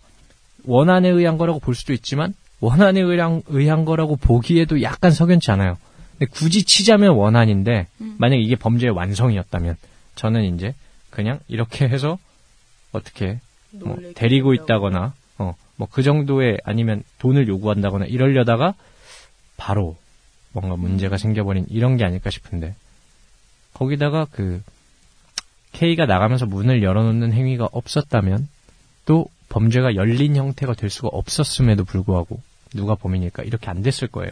원한에 0.66 1.10
의한 1.10 1.38
거라고 1.38 1.60
볼 1.60 1.76
수도 1.76 1.94
있지만 1.94 2.34
원한에 2.60 3.00
의한, 3.02 3.42
의한 3.48 3.86
거라고 3.86 4.16
보기에도 4.16 4.82
약간 4.82 5.12
석연치 5.12 5.52
않아요. 5.52 5.78
근데 6.18 6.30
굳이 6.32 6.64
치자면 6.64 7.12
원한인데 7.16 7.88
음. 8.02 8.16
만약 8.18 8.38
이게 8.38 8.56
범죄의 8.56 8.92
완성이었다면 8.92 9.78
저는 10.16 10.56
이제 10.56 10.74
그냥 11.10 11.40
이렇게 11.48 11.88
해서 11.88 12.18
어떻게 12.92 13.40
뭐. 13.72 13.98
데리고 14.16 14.54
있다거나 14.54 15.14
어 15.38 15.54
뭐 15.78 15.88
그 15.92 16.02
정도의 16.02 16.58
아니면 16.64 17.04
돈을 17.20 17.48
요구한다거나 17.48 18.06
이러려다가 18.06 18.74
바로 19.58 19.96
뭔가 20.52 20.76
문제가 20.76 21.18
생겨버린 21.18 21.68
이런 21.70 21.98
게 21.98 22.04
아닐까 22.04 22.32
싶은데 22.32 22.74
거기다가 23.78 24.26
그 24.32 24.64
K가 25.74 26.08
나가면서 26.08 26.48
문을 26.48 26.82
열어놓는 26.82 27.32
행위가 27.32 27.70
없었다면 27.72 28.48
또 29.06 29.28
범죄가 29.50 29.96
열린 29.96 30.36
형태가 30.36 30.74
될 30.74 30.90
수가 30.90 31.10
없었음에도 31.10 31.86
불구하고 31.86 32.42
누가 32.74 32.96
범인일까 32.96 33.44
이렇게 33.44 33.70
안 33.70 33.84
됐을 33.84 34.08
거예요. 34.08 34.32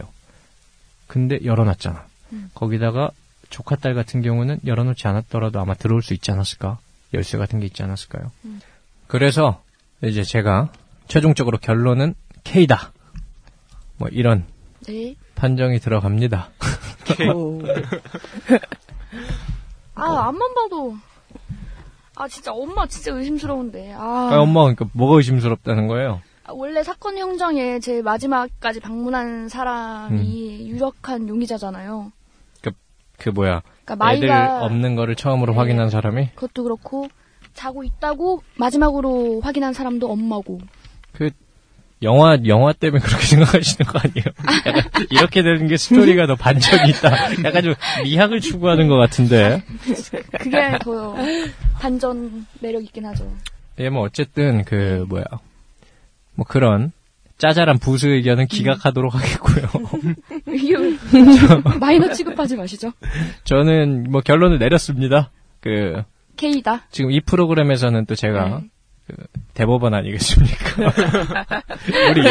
근데 1.06 1.38
열어놨잖아. 1.44 2.06
음. 2.32 2.50
거기다가 2.54 3.10
조카 3.48 3.76
딸 3.76 3.94
같은 3.94 4.20
경우는 4.20 4.58
열어놓지 4.66 5.06
않았더라도 5.06 5.60
아마 5.60 5.74
들어올 5.74 6.02
수 6.02 6.12
있지 6.12 6.32
않았을까? 6.32 6.78
열쇠 7.14 7.38
같은 7.38 7.60
게 7.60 7.66
있지 7.66 7.84
않았을까요? 7.84 8.32
음. 8.44 8.60
그래서 9.06 9.62
이제 10.02 10.24
제가 10.24 10.72
최종적으로 11.06 11.58
결론은 11.58 12.14
K다. 12.42 12.92
뭐 13.98 14.08
이런 14.10 14.44
네. 14.88 15.14
판정이 15.36 15.78
들어갑니다. 15.78 16.50
오. 19.96 20.00
아 20.00 20.28
앞만 20.28 20.54
봐도 20.54 20.96
아 22.16 22.28
진짜 22.28 22.52
엄마 22.52 22.86
진짜 22.86 23.12
의심스러운데. 23.12 23.92
아, 23.92 24.30
아, 24.32 24.40
엄마 24.40 24.62
그러니까 24.62 24.86
뭐가 24.92 25.16
의심스럽다는 25.16 25.86
거예요? 25.86 26.22
아, 26.44 26.52
원래 26.52 26.82
사건 26.82 27.18
형정에 27.18 27.78
제일 27.80 28.02
마지막까지 28.02 28.80
방문한 28.80 29.48
사람이 29.48 30.68
유력한 30.68 31.28
용의자잖아요. 31.28 32.12
그 33.18 33.30
뭐야 33.30 33.62
그러니까 33.84 33.96
마이가 33.96 34.64
없는 34.64 34.94
거를 34.94 35.16
처음으로 35.16 35.52
네. 35.52 35.58
확인한 35.58 35.90
사람이 35.90 36.32
그것도 36.34 36.64
그렇고 36.64 37.08
자고 37.54 37.82
있다고 37.82 38.42
마지막으로 38.56 39.40
확인한 39.40 39.72
사람도 39.72 40.10
엄마고. 40.10 40.60
그 42.00 42.06
영화 42.06 42.36
영화 42.46 42.72
때문에 42.72 43.02
그렇게 43.02 43.24
생각하시는 43.26 43.90
거 43.90 43.98
아니에요? 43.98 44.24
약간 44.66 44.82
이렇게 45.10 45.42
되는 45.42 45.66
게 45.66 45.76
스토리가 45.76 46.26
더 46.26 46.36
반전이 46.36 46.90
있다. 46.90 47.44
약간 47.44 47.62
좀 47.62 47.74
미학을 48.04 48.40
추구하는 48.40 48.88
것 48.88 48.96
같은데. 48.96 49.62
그게 50.38 50.78
더 50.80 51.14
반전 51.80 52.46
매력 52.60 52.82
있긴 52.84 53.06
하죠. 53.06 53.30
예, 53.78 53.88
뭐 53.90 54.02
어쨌든 54.02 54.64
그 54.64 55.04
뭐야 55.08 55.24
뭐 56.34 56.46
그런 56.46 56.92
짜잘한 57.38 57.78
부수 57.78 58.08
의견은 58.08 58.46
기각하도록 58.46 59.14
하겠고요. 59.14 59.66
마이너 61.80 62.10
취급하지 62.12 62.56
마시죠. 62.56 62.92
저는 63.44 64.10
뭐 64.10 64.22
결론을 64.22 64.58
내렸습니다. 64.58 65.30
그 65.60 66.02
K다. 66.36 66.84
지금 66.90 67.10
이 67.10 67.20
프로그램에서는 67.20 68.06
또 68.06 68.14
제가 68.14 68.48
네. 68.48 68.68
그 69.06 69.14
대법원 69.54 69.94
아니겠습니까? 69.94 70.82
우리 72.10 72.22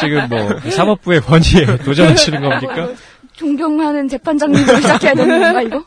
지금 0.00 0.28
뭐 0.28 0.58
사법부의 0.70 1.20
권위에 1.20 1.78
도전하시는 1.84 2.40
겁니까? 2.40 2.94
존경하는 3.34 4.08
재판장님으로 4.08 4.76
시작해야 4.76 5.14
되는 5.14 5.40
건가 5.40 5.62
이거? 5.62 5.84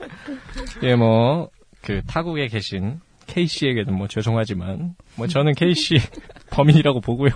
예, 0.84 0.96
뭐, 0.96 1.50
그, 1.82 2.02
타국에 2.08 2.48
계신 2.48 3.00
K씨에게는 3.28 3.94
뭐 3.94 4.08
죄송하지만, 4.08 4.96
뭐 5.16 5.28
저는 5.28 5.54
K씨 5.54 5.96
범인이라고 6.52 7.02
보고요. 7.02 7.32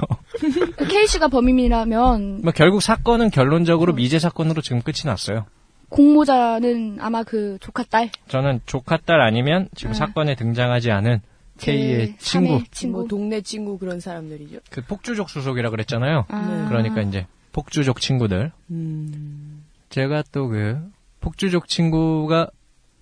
K 0.88 1.08
씨가 1.08 1.28
범인이라면 1.28 2.42
뭐 2.44 2.52
결국 2.54 2.82
사건은 2.82 3.30
결론적으로 3.32 3.94
미제 3.94 4.20
사건으로 4.20 4.62
지금 4.62 4.82
끝이 4.82 5.02
났어요. 5.06 5.46
공모자는 5.90 6.98
아마 7.02 7.24
그 7.24 7.58
조카 7.60 7.84
딸 7.84 8.12
저는 8.28 8.62
조카 8.68 8.98
딸 8.98 9.22
아니면 9.22 9.70
지금 9.76 9.92
아. 9.92 9.94
사건에 9.96 10.36
등장하지 10.36 10.92
않은 10.92 11.22
K의 11.60 12.08
제 12.08 12.16
친구, 12.18 12.64
친구. 12.72 13.00
뭐 13.00 13.08
동네 13.08 13.42
친구 13.42 13.78
그런 13.78 14.00
사람들이죠. 14.00 14.60
그 14.70 14.82
폭주족 14.82 15.30
수속이라 15.30 15.70
그랬잖아요. 15.70 16.26
아. 16.30 16.66
그러니까 16.70 17.02
이제 17.02 17.26
폭주족 17.52 18.00
친구들. 18.02 18.52
음. 18.72 19.64
제가 19.90 20.24
또 20.32 20.48
그 20.48 20.80
폭주족 21.22 21.68
친구가 21.68 22.50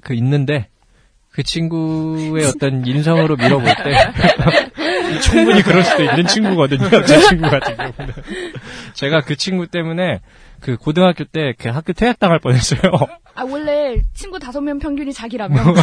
그 0.01 0.13
있는데 0.15 0.67
그 1.31 1.43
친구의 1.43 2.45
어떤 2.45 2.85
인성으로 2.85 3.35
밀어볼 3.35 3.65
때 3.65 3.93
충분히 5.21 5.61
그럴 5.61 5.83
수도 5.83 6.03
있는 6.03 6.25
친구거든요. 6.25 6.89
제 7.05 7.19
친구 7.21 7.49
같은 7.49 7.75
경우는 7.77 8.13
제가 8.93 9.21
그 9.21 9.35
친구 9.35 9.67
때문에 9.67 10.21
그 10.59 10.77
고등학교 10.77 11.23
때 11.23 11.53
그 11.57 11.69
학교 11.69 11.93
퇴학당할 11.93 12.39
뻔했어요. 12.39 12.81
아 13.35 13.43
원래 13.43 14.01
친구 14.13 14.39
다섯 14.39 14.61
명 14.61 14.79
평균이 14.79 15.13
자기라면 15.13 15.57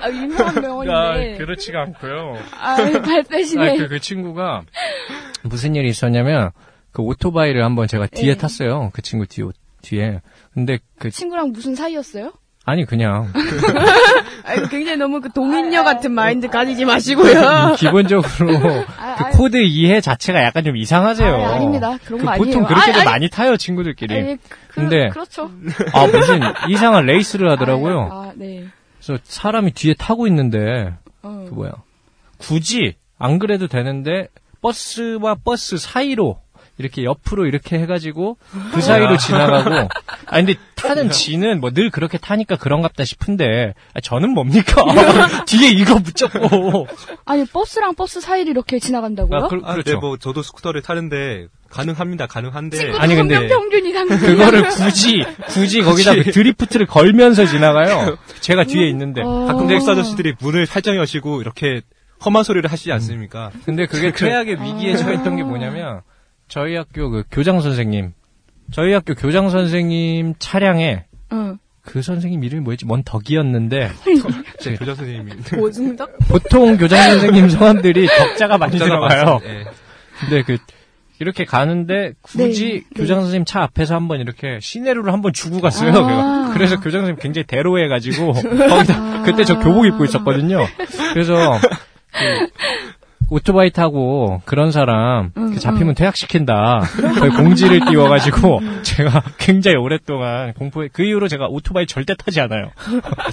아 0.00 0.10
유명한 0.10 0.58
아, 0.58 0.60
명언인데 0.60 1.36
그렇지가 1.38 1.80
않고요. 1.82 2.38
아 2.58 2.76
발빼시네 2.76 3.68
아, 3.70 3.76
그, 3.76 3.88
그 3.88 4.00
친구가 4.00 4.62
무슨 5.42 5.74
일이 5.74 5.88
있었냐면 5.88 6.50
그 6.92 7.02
오토바이를 7.02 7.64
한번 7.64 7.88
제가 7.88 8.06
뒤에 8.06 8.34
네. 8.34 8.38
탔어요. 8.38 8.90
그 8.92 9.02
친구 9.02 9.26
뒤 9.26 9.42
뒤에. 9.82 10.20
근데 10.52 10.78
그 10.98 11.10
친구랑 11.10 11.52
무슨 11.52 11.74
사이였어요? 11.74 12.32
아니 12.68 12.84
그냥 12.84 13.32
아니, 14.44 14.68
굉장히 14.68 14.96
너무 14.98 15.20
그 15.20 15.30
동인녀 15.32 15.84
같은 15.84 16.10
마인드 16.12 16.48
가지지 16.48 16.84
마시고요. 16.84 17.76
기본적으로 17.78 18.24
아, 18.98 19.14
그 19.14 19.24
아, 19.24 19.30
코드 19.30 19.56
이해 19.62 20.00
자체가 20.00 20.42
약간 20.42 20.64
좀 20.64 20.76
이상하세요. 20.76 21.32
아, 21.34 21.54
아닙니다. 21.54 21.96
그런 22.04 22.20
그 22.20 22.26
거 22.26 22.32
보통 22.32 22.64
아니에요. 22.64 22.66
그렇게들 22.66 22.92
아, 22.98 23.00
아니, 23.02 23.04
많이 23.04 23.30
타요 23.30 23.56
친구들끼리. 23.56 24.14
아니, 24.14 24.36
그, 24.68 24.80
근데- 24.80 25.08
그렇죠. 25.10 25.50
아 25.92 26.06
무슨 26.10 26.40
이상한 26.68 27.06
레이스를 27.06 27.48
하더라고요. 27.52 28.08
아, 28.12 28.32
네. 28.34 28.64
그래서 29.00 29.20
사람이 29.24 29.72
뒤에 29.72 29.94
타고 29.94 30.26
있는데 30.26 30.92
어. 31.22 31.44
그 31.48 31.54
뭐야 31.54 31.70
굳이 32.38 32.94
안 33.18 33.38
그래도 33.38 33.68
되는데 33.68 34.26
버스와 34.60 35.36
버스 35.44 35.78
사이로 35.78 36.40
이렇게 36.78 37.04
옆으로 37.04 37.46
이렇게 37.46 37.78
해가지고 37.78 38.36
그 38.72 38.80
사이로 38.80 39.16
지나가고. 39.16 39.88
아 40.26 40.36
근데 40.36 40.54
타는 40.74 41.10
지는 41.10 41.60
뭐 41.60 41.70
늘 41.70 41.90
그렇게 41.90 42.16
타니까 42.18 42.56
그런갑다 42.56 43.04
싶은데 43.04 43.74
아, 43.94 44.00
저는 44.00 44.30
뭡니까? 44.30 44.82
뒤에 45.46 45.68
이거 45.70 45.98
붙잡고. 45.98 46.86
아니 47.24 47.44
버스랑 47.46 47.94
버스 47.94 48.20
사이를 48.20 48.50
이렇게 48.52 48.78
지나간다고요? 48.78 49.38
아, 49.44 49.48
그, 49.48 49.60
아, 49.64 49.72
그렇죠. 49.72 49.90
네, 49.92 49.96
뭐 49.96 50.16
저도 50.16 50.42
스쿠터를 50.42 50.82
타는데 50.82 51.46
가능합니다. 51.70 52.26
가능한데. 52.26 52.76
친구 52.76 52.96
아니, 52.98 53.14
근데 53.16 53.38
명 53.40 53.48
평균 53.48 53.86
이상 53.86 54.08
그거를 54.08 54.68
굳이 54.68 55.24
굳이 55.48 55.82
거기다 55.82 56.14
그 56.14 56.30
드리프트를 56.30 56.86
걸면서 56.86 57.44
지나가요? 57.46 58.16
제가 58.40 58.64
뒤에 58.64 58.88
있는데. 58.88 59.22
어. 59.22 59.46
가끔 59.46 59.66
택시 59.66 59.90
아저씨들이 59.90 60.34
문을 60.40 60.66
살짝 60.66 60.96
여시고 60.96 61.40
이렇게 61.40 61.80
험한 62.24 62.44
소리를 62.44 62.70
하시지 62.70 62.92
않습니까? 62.92 63.50
근데 63.64 63.86
그게 63.86 64.12
최악의 64.12 64.62
위기에 64.62 64.96
처했던 64.96 65.36
게 65.36 65.42
뭐냐면 65.42 66.00
저희 66.48 66.76
학교 66.76 67.10
그 67.10 67.24
교장 67.30 67.60
선생님 67.60 68.12
저희 68.72 68.92
학교 68.92 69.14
교장 69.14 69.50
선생님 69.50 70.34
차량에 70.38 71.04
응. 71.32 71.58
그 71.82 72.02
선생님 72.02 72.42
이름이 72.44 72.62
뭐였지? 72.62 72.84
뭔 72.84 73.02
덕이었는데 73.04 73.90
제 74.60 74.74
교장 74.74 74.94
선생님이 74.96 75.32
고승덕? 75.56 76.18
보통 76.28 76.76
교장 76.76 77.10
선생님 77.10 77.48
성함들이 77.48 78.08
덕자가 78.08 78.58
많이 78.58 78.78
덕자가 78.78 79.08
들어가요. 79.08 79.40
예. 79.44 79.64
근데 80.20 80.42
그 80.42 80.58
이렇게 81.18 81.44
가는데 81.44 82.12
굳이 82.20 82.84
네, 82.90 82.94
교장 82.94 83.20
선생님 83.20 83.44
차 83.46 83.62
앞에서 83.62 83.94
한번 83.94 84.20
이렇게 84.20 84.58
시내로를 84.60 85.12
한번 85.12 85.32
주고 85.32 85.60
갔어요. 85.60 85.92
아. 85.94 86.50
그래서, 86.52 86.76
교장 86.76 87.02
선생님 87.02 87.16
굉장히 87.20 87.46
대로해 87.46 87.88
가지고 87.88 88.32
거기다 88.36 89.22
그때 89.22 89.44
저 89.44 89.58
교복 89.58 89.86
입고 89.86 90.04
있었거든요. 90.04 90.66
그래서 91.14 91.58
그 92.12 92.48
오토바이 93.28 93.70
타고 93.70 94.40
그런 94.44 94.70
사람 94.70 95.32
응, 95.36 95.52
그 95.52 95.58
잡히면 95.58 95.94
퇴학시킨다. 95.94 96.80
그 96.80 97.30
공지를 97.30 97.80
띄워가지고 97.90 98.60
제가 98.82 99.22
굉장히 99.38 99.76
오랫동안 99.76 100.52
공포에 100.54 100.88
그 100.92 101.02
이후로 101.02 101.28
제가 101.28 101.46
오토바이 101.48 101.86
절대 101.86 102.14
타지 102.14 102.40
않아요. 102.40 102.70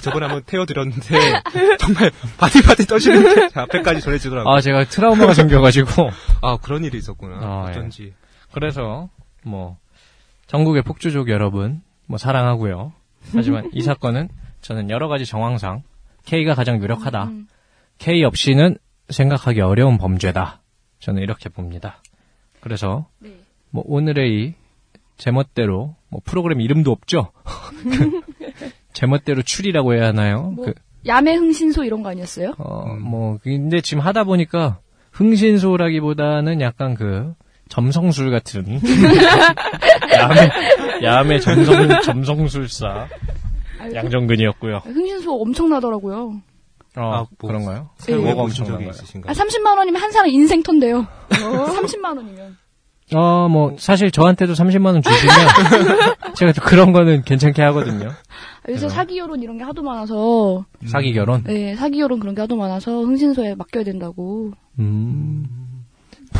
저번에 0.02 0.26
한번 0.26 0.42
태워드렸는데 0.44 1.16
정말 1.78 2.10
바들바들 2.38 2.86
떠시는 2.86 3.34
게 3.34 3.60
앞에까지 3.60 4.00
전해지더라고요. 4.00 4.52
아 4.52 4.60
제가 4.60 4.84
트라우마가 4.84 5.34
생겨가지고 5.34 6.10
아 6.42 6.56
그런 6.60 6.84
일이 6.84 6.98
있었구나. 6.98 7.36
아, 7.40 7.64
예. 7.68 7.70
어쩐지. 7.70 8.12
그래서 8.52 9.08
뭐 9.44 9.76
전국의 10.48 10.82
폭주족 10.82 11.28
여러분 11.28 11.82
뭐 12.06 12.18
사랑하고요. 12.18 12.92
하지만 13.34 13.70
이 13.72 13.80
사건은 13.82 14.28
저는 14.60 14.90
여러 14.90 15.08
가지 15.08 15.24
정황상 15.24 15.82
K가 16.24 16.54
가장 16.54 16.82
유력하다. 16.82 17.24
음. 17.24 17.48
K 17.98 18.24
없이는 18.24 18.76
생각하기 19.08 19.60
어려운 19.60 19.98
범죄다. 19.98 20.62
저는 21.00 21.22
이렇게 21.22 21.48
봅니다. 21.48 22.02
그래서 22.60 23.06
네. 23.18 23.30
뭐 23.70 23.84
오늘의 23.86 24.32
이 24.32 24.54
제멋대로 25.16 25.94
뭐 26.08 26.20
프로그램 26.24 26.60
이름도 26.60 26.90
없죠. 26.90 27.30
그 27.82 28.22
제멋대로 28.94 29.42
추리라고 29.42 29.94
해야 29.94 30.06
하나요? 30.06 30.52
뭐 30.54 30.66
그, 30.66 30.74
야매 31.06 31.34
흥신소 31.34 31.84
이런 31.84 32.02
거 32.02 32.08
아니었어요? 32.10 32.54
어, 32.58 32.86
뭐 32.94 33.38
근데 33.42 33.80
지금 33.80 34.02
하다 34.02 34.24
보니까 34.24 34.78
흥신소라기보다는 35.12 36.60
약간 36.60 36.94
그 36.94 37.34
점성술 37.68 38.30
같은 38.30 38.80
야매 40.12 40.50
야매 41.02 41.40
점성 41.40 42.00
점성술사 42.02 43.08
양정근이었고요. 43.94 44.78
흥신소 44.84 45.40
엄청나더라고요. 45.42 46.40
어, 46.96 47.00
아, 47.02 47.26
뭐, 47.38 47.48
그런가요? 47.50 47.90
새로 47.98 48.18
네. 48.18 48.24
뭐가 48.26 48.42
보신 48.42 48.64
적이? 48.64 48.88
있으신가요? 48.88 49.30
아 49.30 49.34
30만 49.34 49.76
원이면 49.76 50.00
한 50.00 50.12
사람 50.12 50.28
인생 50.30 50.62
턴데요. 50.62 51.06
30만 51.30 52.04
원이면. 52.16 52.56
어, 53.14 53.48
뭐 53.48 53.76
사실 53.78 54.10
저한테도 54.10 54.54
30만 54.54 54.86
원 54.86 55.02
주시면 55.02 55.34
제가 56.36 56.52
또 56.52 56.62
그런 56.62 56.92
거는 56.92 57.22
괜찮게 57.22 57.60
하거든요. 57.62 58.08
아, 58.08 58.70
요새 58.70 58.88
사기 58.88 59.16
결혼 59.16 59.42
이런 59.42 59.58
게 59.58 59.64
하도 59.64 59.82
많아서 59.82 60.64
사기 60.86 61.12
결혼. 61.12 61.42
네 61.44 61.74
사기 61.76 61.98
결혼 61.98 62.18
그런 62.18 62.34
게 62.34 62.40
하도 62.40 62.56
많아서 62.56 63.02
흥신소에 63.02 63.56
맡겨야 63.56 63.84
된다고. 63.84 64.52
음. 64.78 65.46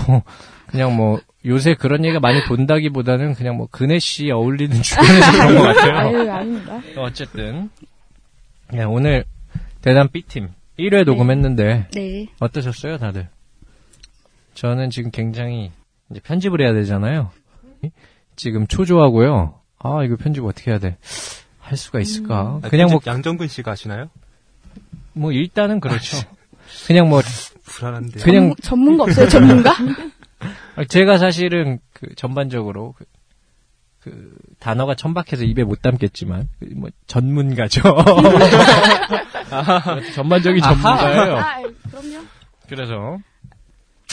뭐 0.07 0.23
그냥 0.67 0.97
뭐 0.97 1.21
요새 1.45 1.75
그런 1.75 2.05
얘기가 2.05 2.19
많이 2.21 2.43
본다기 2.45 2.89
보다는 2.91 3.35
그냥 3.35 3.57
뭐 3.57 3.69
근혜 3.71 3.99
씨 3.99 4.31
어울리는 4.31 4.81
주변에서 4.81 5.33
그런 5.33 5.55
것 5.57 5.63
같아요. 5.63 5.97
아유 5.97 6.31
아닙니다. 6.33 6.81
어쨌든 6.97 7.69
네, 8.73 8.83
오늘 8.85 9.25
대단 9.85 10.09
B팀 10.09 10.49
1회 10.79 11.05
녹음했는데 11.05 11.89
네. 11.93 12.27
어떠셨어요, 12.41 12.97
다들? 12.97 13.29
저는 14.55 14.89
지금 14.89 15.11
굉장히 15.11 15.73
이제 16.11 16.21
편집을 16.21 16.63
해야 16.63 16.73
되잖아요. 16.73 17.31
지금 18.35 18.67
초조하고요. 18.67 19.61
아, 19.81 20.03
이거 20.03 20.17
편집 20.17 20.43
어떻게 20.43 20.71
해야 20.71 20.81
돼? 20.81 20.97
할 21.59 21.77
수가 21.77 22.01
있을까? 22.01 22.61
아, 22.63 22.69
그냥 22.71 22.89
뭐, 22.91 23.01
양정근 23.07 23.47
씨가 23.49 23.73
하시나요? 23.73 24.09
뭐 25.13 25.33
일단은 25.33 25.81
그렇죠. 25.81 26.17
그냥 26.87 27.11
뭐 27.11 27.21
불안한데. 27.65 28.21
그냥 28.21 28.55
전문, 28.63 28.97
가 28.97 29.05
없어요 29.05 29.29
전문가? 29.29 29.75
제가 30.89 31.19
사실은 31.19 31.79
그 31.93 32.15
전반적으로 32.15 32.95
그, 34.05 34.11
그 34.11 34.37
단어가 34.59 34.95
천박해서 34.95 35.45
입에 35.45 35.65
못 35.65 35.81
담겠지만 35.81 36.51
그뭐 36.61 36.91
전문가죠. 37.07 37.81
전반적인 40.15 40.63
전문가예요. 40.63 41.39
아 41.39 41.63
그럼요. 41.91 42.27
그래서 42.69 43.19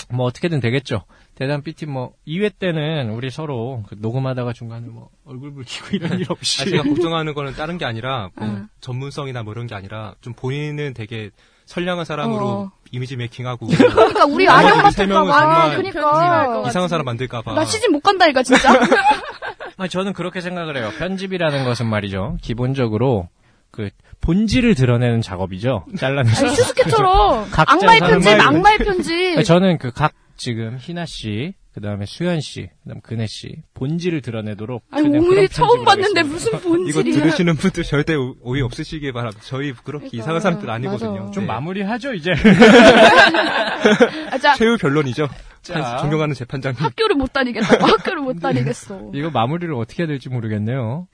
뭐 0.09 0.26
어떻게든 0.26 0.61
되겠죠. 0.61 1.03
대단 1.35 1.61
B팀 1.61 1.91
뭐 1.91 2.13
2회 2.26 2.53
때는 2.57 3.11
우리 3.11 3.30
서로 3.30 3.84
그 3.88 3.95
녹음하다가 3.99 4.53
중간에 4.53 4.88
뭐 4.88 5.09
얼굴 5.26 5.53
붉히고 5.53 5.97
이런 5.97 6.19
일 6.19 6.31
없이 6.31 6.61
아, 6.61 6.65
제가 6.65 6.84
걱정하는 6.84 7.34
거는 7.34 7.53
다른 7.53 7.77
게 7.77 7.85
아니라 7.85 8.30
뭐 8.35 8.47
아. 8.47 8.68
전문성이나 8.80 9.43
뭐 9.43 9.53
이런 9.53 9.68
게 9.68 9.76
아니라 9.76 10.15
좀 10.22 10.34
본인은 10.34 10.93
되게 10.93 11.31
선량한 11.65 12.05
사람으로 12.05 12.47
어. 12.47 12.72
이미지 12.91 13.15
메이킹하고 13.15 13.68
그러니까 13.72 14.26
우리 14.26 14.45
될까 14.45 15.05
명은 15.07 15.31
봐. 15.31 15.69
그러니까 15.76 16.63
이상한 16.68 16.89
사람 16.89 17.05
만들까 17.05 17.41
봐. 17.41 17.53
나 17.53 17.63
시집 17.65 17.91
못 17.91 18.01
간다니까 18.01 18.43
진짜. 18.43 18.69
아니, 19.77 19.89
저는 19.89 20.13
그렇게 20.13 20.41
생각을 20.41 20.77
해요. 20.77 20.91
편집이라는 20.99 21.63
것은 21.65 21.88
말이죠. 21.88 22.38
기본적으로 22.41 23.30
그 23.72 23.89
본질을 24.19 24.76
드러내는 24.76 25.22
작업이죠. 25.22 25.85
스스케처럼 26.27 27.49
각자 27.49 27.73
악마의 27.73 27.99
있는- 28.01 28.41
악마의 28.41 28.77
편지. 28.80 29.43
저는 29.43 29.77
그 29.77 29.91
각 29.91 30.13
지금 30.35 30.77
희나 30.80 31.05
씨, 31.07 31.53
그 31.73 31.80
다음에 31.80 32.06
수현 32.06 32.41
씨, 32.41 32.68
그 32.84 32.89
다음 32.89 32.99
근혜 33.02 33.26
씨 33.27 33.64
본질을 33.76 34.22
드러내도록. 34.22 34.84
아니, 34.91 35.07
오늘 35.07 35.48
처음 35.48 35.85
봤는데. 35.85 36.23
무슨 36.23 36.49
이거 36.60 36.69
본질이야. 36.69 37.15
들으시는 37.23 37.56
분들 37.56 37.84
절대 37.84 38.14
오- 38.15 38.35
오해 38.41 38.61
없으시길 38.61 39.14
바랍니다. 39.14 39.41
저희 39.45 39.72
그렇게 39.72 40.10
그러니까, 40.10 40.18
이상한 40.18 40.41
사람들 40.41 40.69
아니거든요. 40.69 41.19
맞아. 41.19 41.31
좀 41.31 41.43
네. 41.43 41.48
마무리하죠 41.48 42.14
이제. 42.14 42.31
아, 44.31 44.38
자, 44.38 44.56
최후 44.56 44.77
변론이죠. 44.77 45.27
자. 45.61 45.81
한- 45.81 45.98
존경하는 45.99 46.35
재판장님. 46.35 46.81
학교를 46.84 47.15
못 47.15 47.31
다니겠다고. 47.34 47.85
학교를 47.85 48.22
못 48.22 48.39
다니겠어. 48.39 49.11
이거 49.14 49.30
마무리를 49.30 49.73
어떻게 49.73 50.03
해야 50.03 50.07
될지 50.07 50.30
모르겠네요. 50.30 51.07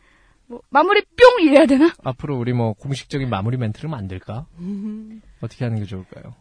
뭐, 0.47 0.61
마무리 0.69 1.01
뿅 1.01 1.41
이래야 1.45 1.65
되나? 1.65 1.93
앞으로 2.03 2.37
우리 2.37 2.53
뭐 2.53 2.73
공식적인 2.73 3.29
마무리 3.29 3.57
멘트를 3.57 3.89
만들까? 3.89 4.45
어떻게 5.41 5.65
하는 5.65 5.79
게 5.79 5.85
좋을까요? 5.85 6.33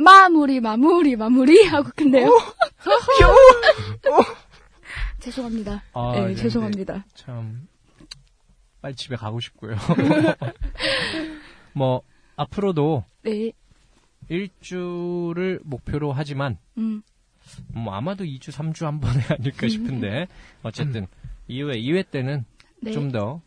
마무리, 0.00 0.60
마무리, 0.60 1.16
마무리 1.16 1.64
하고 1.64 1.90
끝내요. 1.94 2.30
죄송합니다. 5.20 5.82
아, 5.92 6.12
네, 6.14 6.28
네, 6.28 6.34
죄송합니다. 6.34 7.04
참 7.14 7.68
빨리 8.80 8.94
집에 8.94 9.16
가고 9.16 9.40
싶고요. 9.40 9.76
뭐 11.74 12.02
앞으로도 12.36 13.04
네, 13.22 13.52
일주를 14.28 15.60
목표로 15.62 16.12
하지만 16.12 16.56
음, 16.78 17.02
뭐 17.68 17.94
아마도 17.94 18.24
2주, 18.24 18.52
3주 18.52 18.84
한 18.84 19.00
번에 19.00 19.20
아닐까 19.28 19.68
싶은데 19.68 20.26
어쨌든 20.62 21.06
2회, 21.50 21.76
2회 21.76 22.10
때는 22.10 22.46
네. 22.80 22.92
좀더 22.92 23.42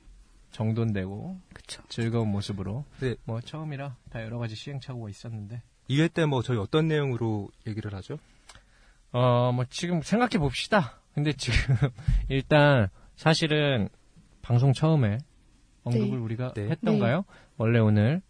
정돈되고 0.51 1.41
그쵸. 1.53 1.81
즐거운 1.89 2.29
모습으로 2.29 2.85
네. 2.99 3.15
뭐 3.25 3.41
처음이라 3.41 3.95
다 4.11 4.23
여러 4.23 4.37
가지 4.37 4.55
시행착오가 4.55 5.09
있었는데 5.09 5.63
2회 5.93 6.13
때 6.13 6.25
뭐 6.25 6.41
저희 6.43 6.57
어떤 6.57 6.87
내용으로 6.87 7.49
얘기를 7.67 7.93
하죠? 7.95 8.17
어 9.11 9.51
뭐 9.53 9.65
지금 9.69 10.01
생각해 10.01 10.37
봅시다. 10.39 10.99
근데 11.13 11.33
지금 11.33 11.57
일단 12.29 12.87
사실은 13.15 13.89
방송 14.41 14.73
처음에 14.73 15.19
언급을 15.83 16.09
네. 16.09 16.15
우리가 16.17 16.53
네. 16.53 16.69
했던가요? 16.69 17.25
원래 17.57 17.79
오늘 17.79 18.21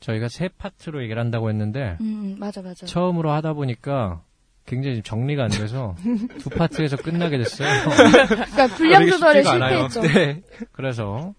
저희가 0.00 0.28
세 0.28 0.48
파트로 0.48 1.02
얘기를 1.02 1.20
한다고 1.20 1.48
했는데 1.48 1.96
음, 2.00 2.36
맞아, 2.38 2.62
맞아. 2.62 2.86
처음으로 2.86 3.30
하다 3.32 3.52
보니까 3.54 4.22
굉장히 4.66 4.96
지금 4.96 5.02
정리가 5.04 5.44
안 5.44 5.50
돼서 5.50 5.96
두 6.40 6.50
파트에서 6.50 6.96
끝나게 6.96 7.38
됐어요. 7.38 7.68
그러니까 8.28 8.66
분량 8.76 9.06
조절에. 9.08 9.42
실패했죠. 9.42 10.00
네. 10.02 10.42
그래서 10.72 11.34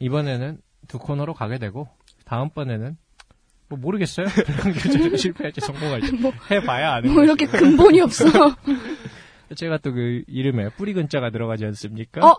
이번에는 0.00 0.60
두 0.86 0.98
코너로 0.98 1.32
가게 1.34 1.58
되고 1.58 1.88
다음번에는 2.26 2.96
뭐 3.68 3.78
모르겠어요. 3.78 4.26
분량 4.60 4.78
조절에 4.78 5.16
실패할지 5.16 5.60
성공할지 5.60 6.12
뭐, 6.12 6.32
해봐야 6.50 6.94
아는 6.94 7.12
뭐 7.12 7.22
이렇게. 7.24 7.46
근본이 7.46 8.00
없어. 8.00 8.24
제가 9.56 9.78
또 9.78 9.92
그 9.92 10.22
이름에 10.26 10.68
뿌리 10.76 10.92
근자가 10.94 11.30
들어가지 11.30 11.64
않습니까? 11.66 12.26
어? 12.26 12.36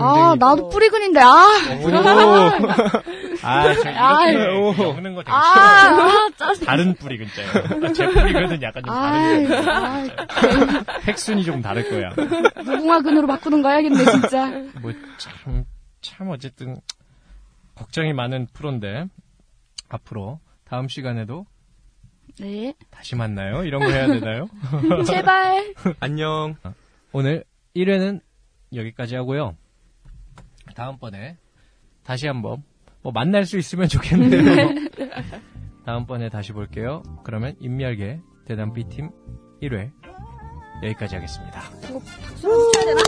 아, 0.00 0.36
나도 0.38 0.68
뿌리근인데, 0.68 1.18
아. 1.20 1.26
아, 3.42 3.74
저 3.74 3.88
아이. 3.90 4.32
이렇게 4.32 4.82
먹는 4.84 5.14
거 5.16 5.22
되게 5.22 5.32
아. 5.32 5.40
아, 5.40 6.28
짜증. 6.36 6.66
다른 6.66 6.94
뿌리 6.94 7.18
근자예요. 7.18 7.92
제 7.92 8.06
뿌리근은 8.08 8.62
약간 8.62 8.84
좀 8.84 8.94
다른 8.94 9.52
아이, 9.68 10.08
획순이 11.08 11.44
좀 11.44 11.62
다를 11.62 11.88
거야. 11.90 12.10
무궁화근으로 12.64 13.26
바꾸는 13.26 13.62
거 13.62 13.70
해야겠네, 13.70 14.04
진짜. 14.04 14.46
뭐 14.80 14.92
참 15.18 15.64
참 16.00 16.28
어쨌든 16.28 16.76
걱정이 17.74 18.12
많은 18.12 18.46
프로인데 18.52 19.06
앞으로 19.88 20.38
다음 20.68 20.88
시간에도 20.88 21.46
네. 22.38 22.74
다시 22.90 23.16
만나요. 23.16 23.64
이런 23.64 23.80
거 23.82 23.90
해야 23.90 24.06
되나요? 24.06 24.48
제발. 25.06 25.74
안녕. 25.98 26.54
오늘 27.12 27.44
1회는 27.74 28.20
여기까지 28.74 29.16
하고요. 29.16 29.56
다음번에 30.76 31.36
다시 32.04 32.26
한번 32.26 32.62
뭐 33.02 33.12
만날 33.12 33.44
수 33.44 33.58
있으면 33.58 33.88
좋겠네요. 33.88 34.68
다음번에 35.84 36.28
다시 36.28 36.52
볼게요. 36.52 37.02
그러면 37.24 37.56
인멸계 37.60 38.20
대단 38.46 38.72
B팀 38.72 39.10
1회 39.62 39.90
여기까지 40.84 41.16
하겠습니다. 41.16 41.60
박수 41.60 42.70
쳐야 42.74 42.84
되나? 42.84 43.02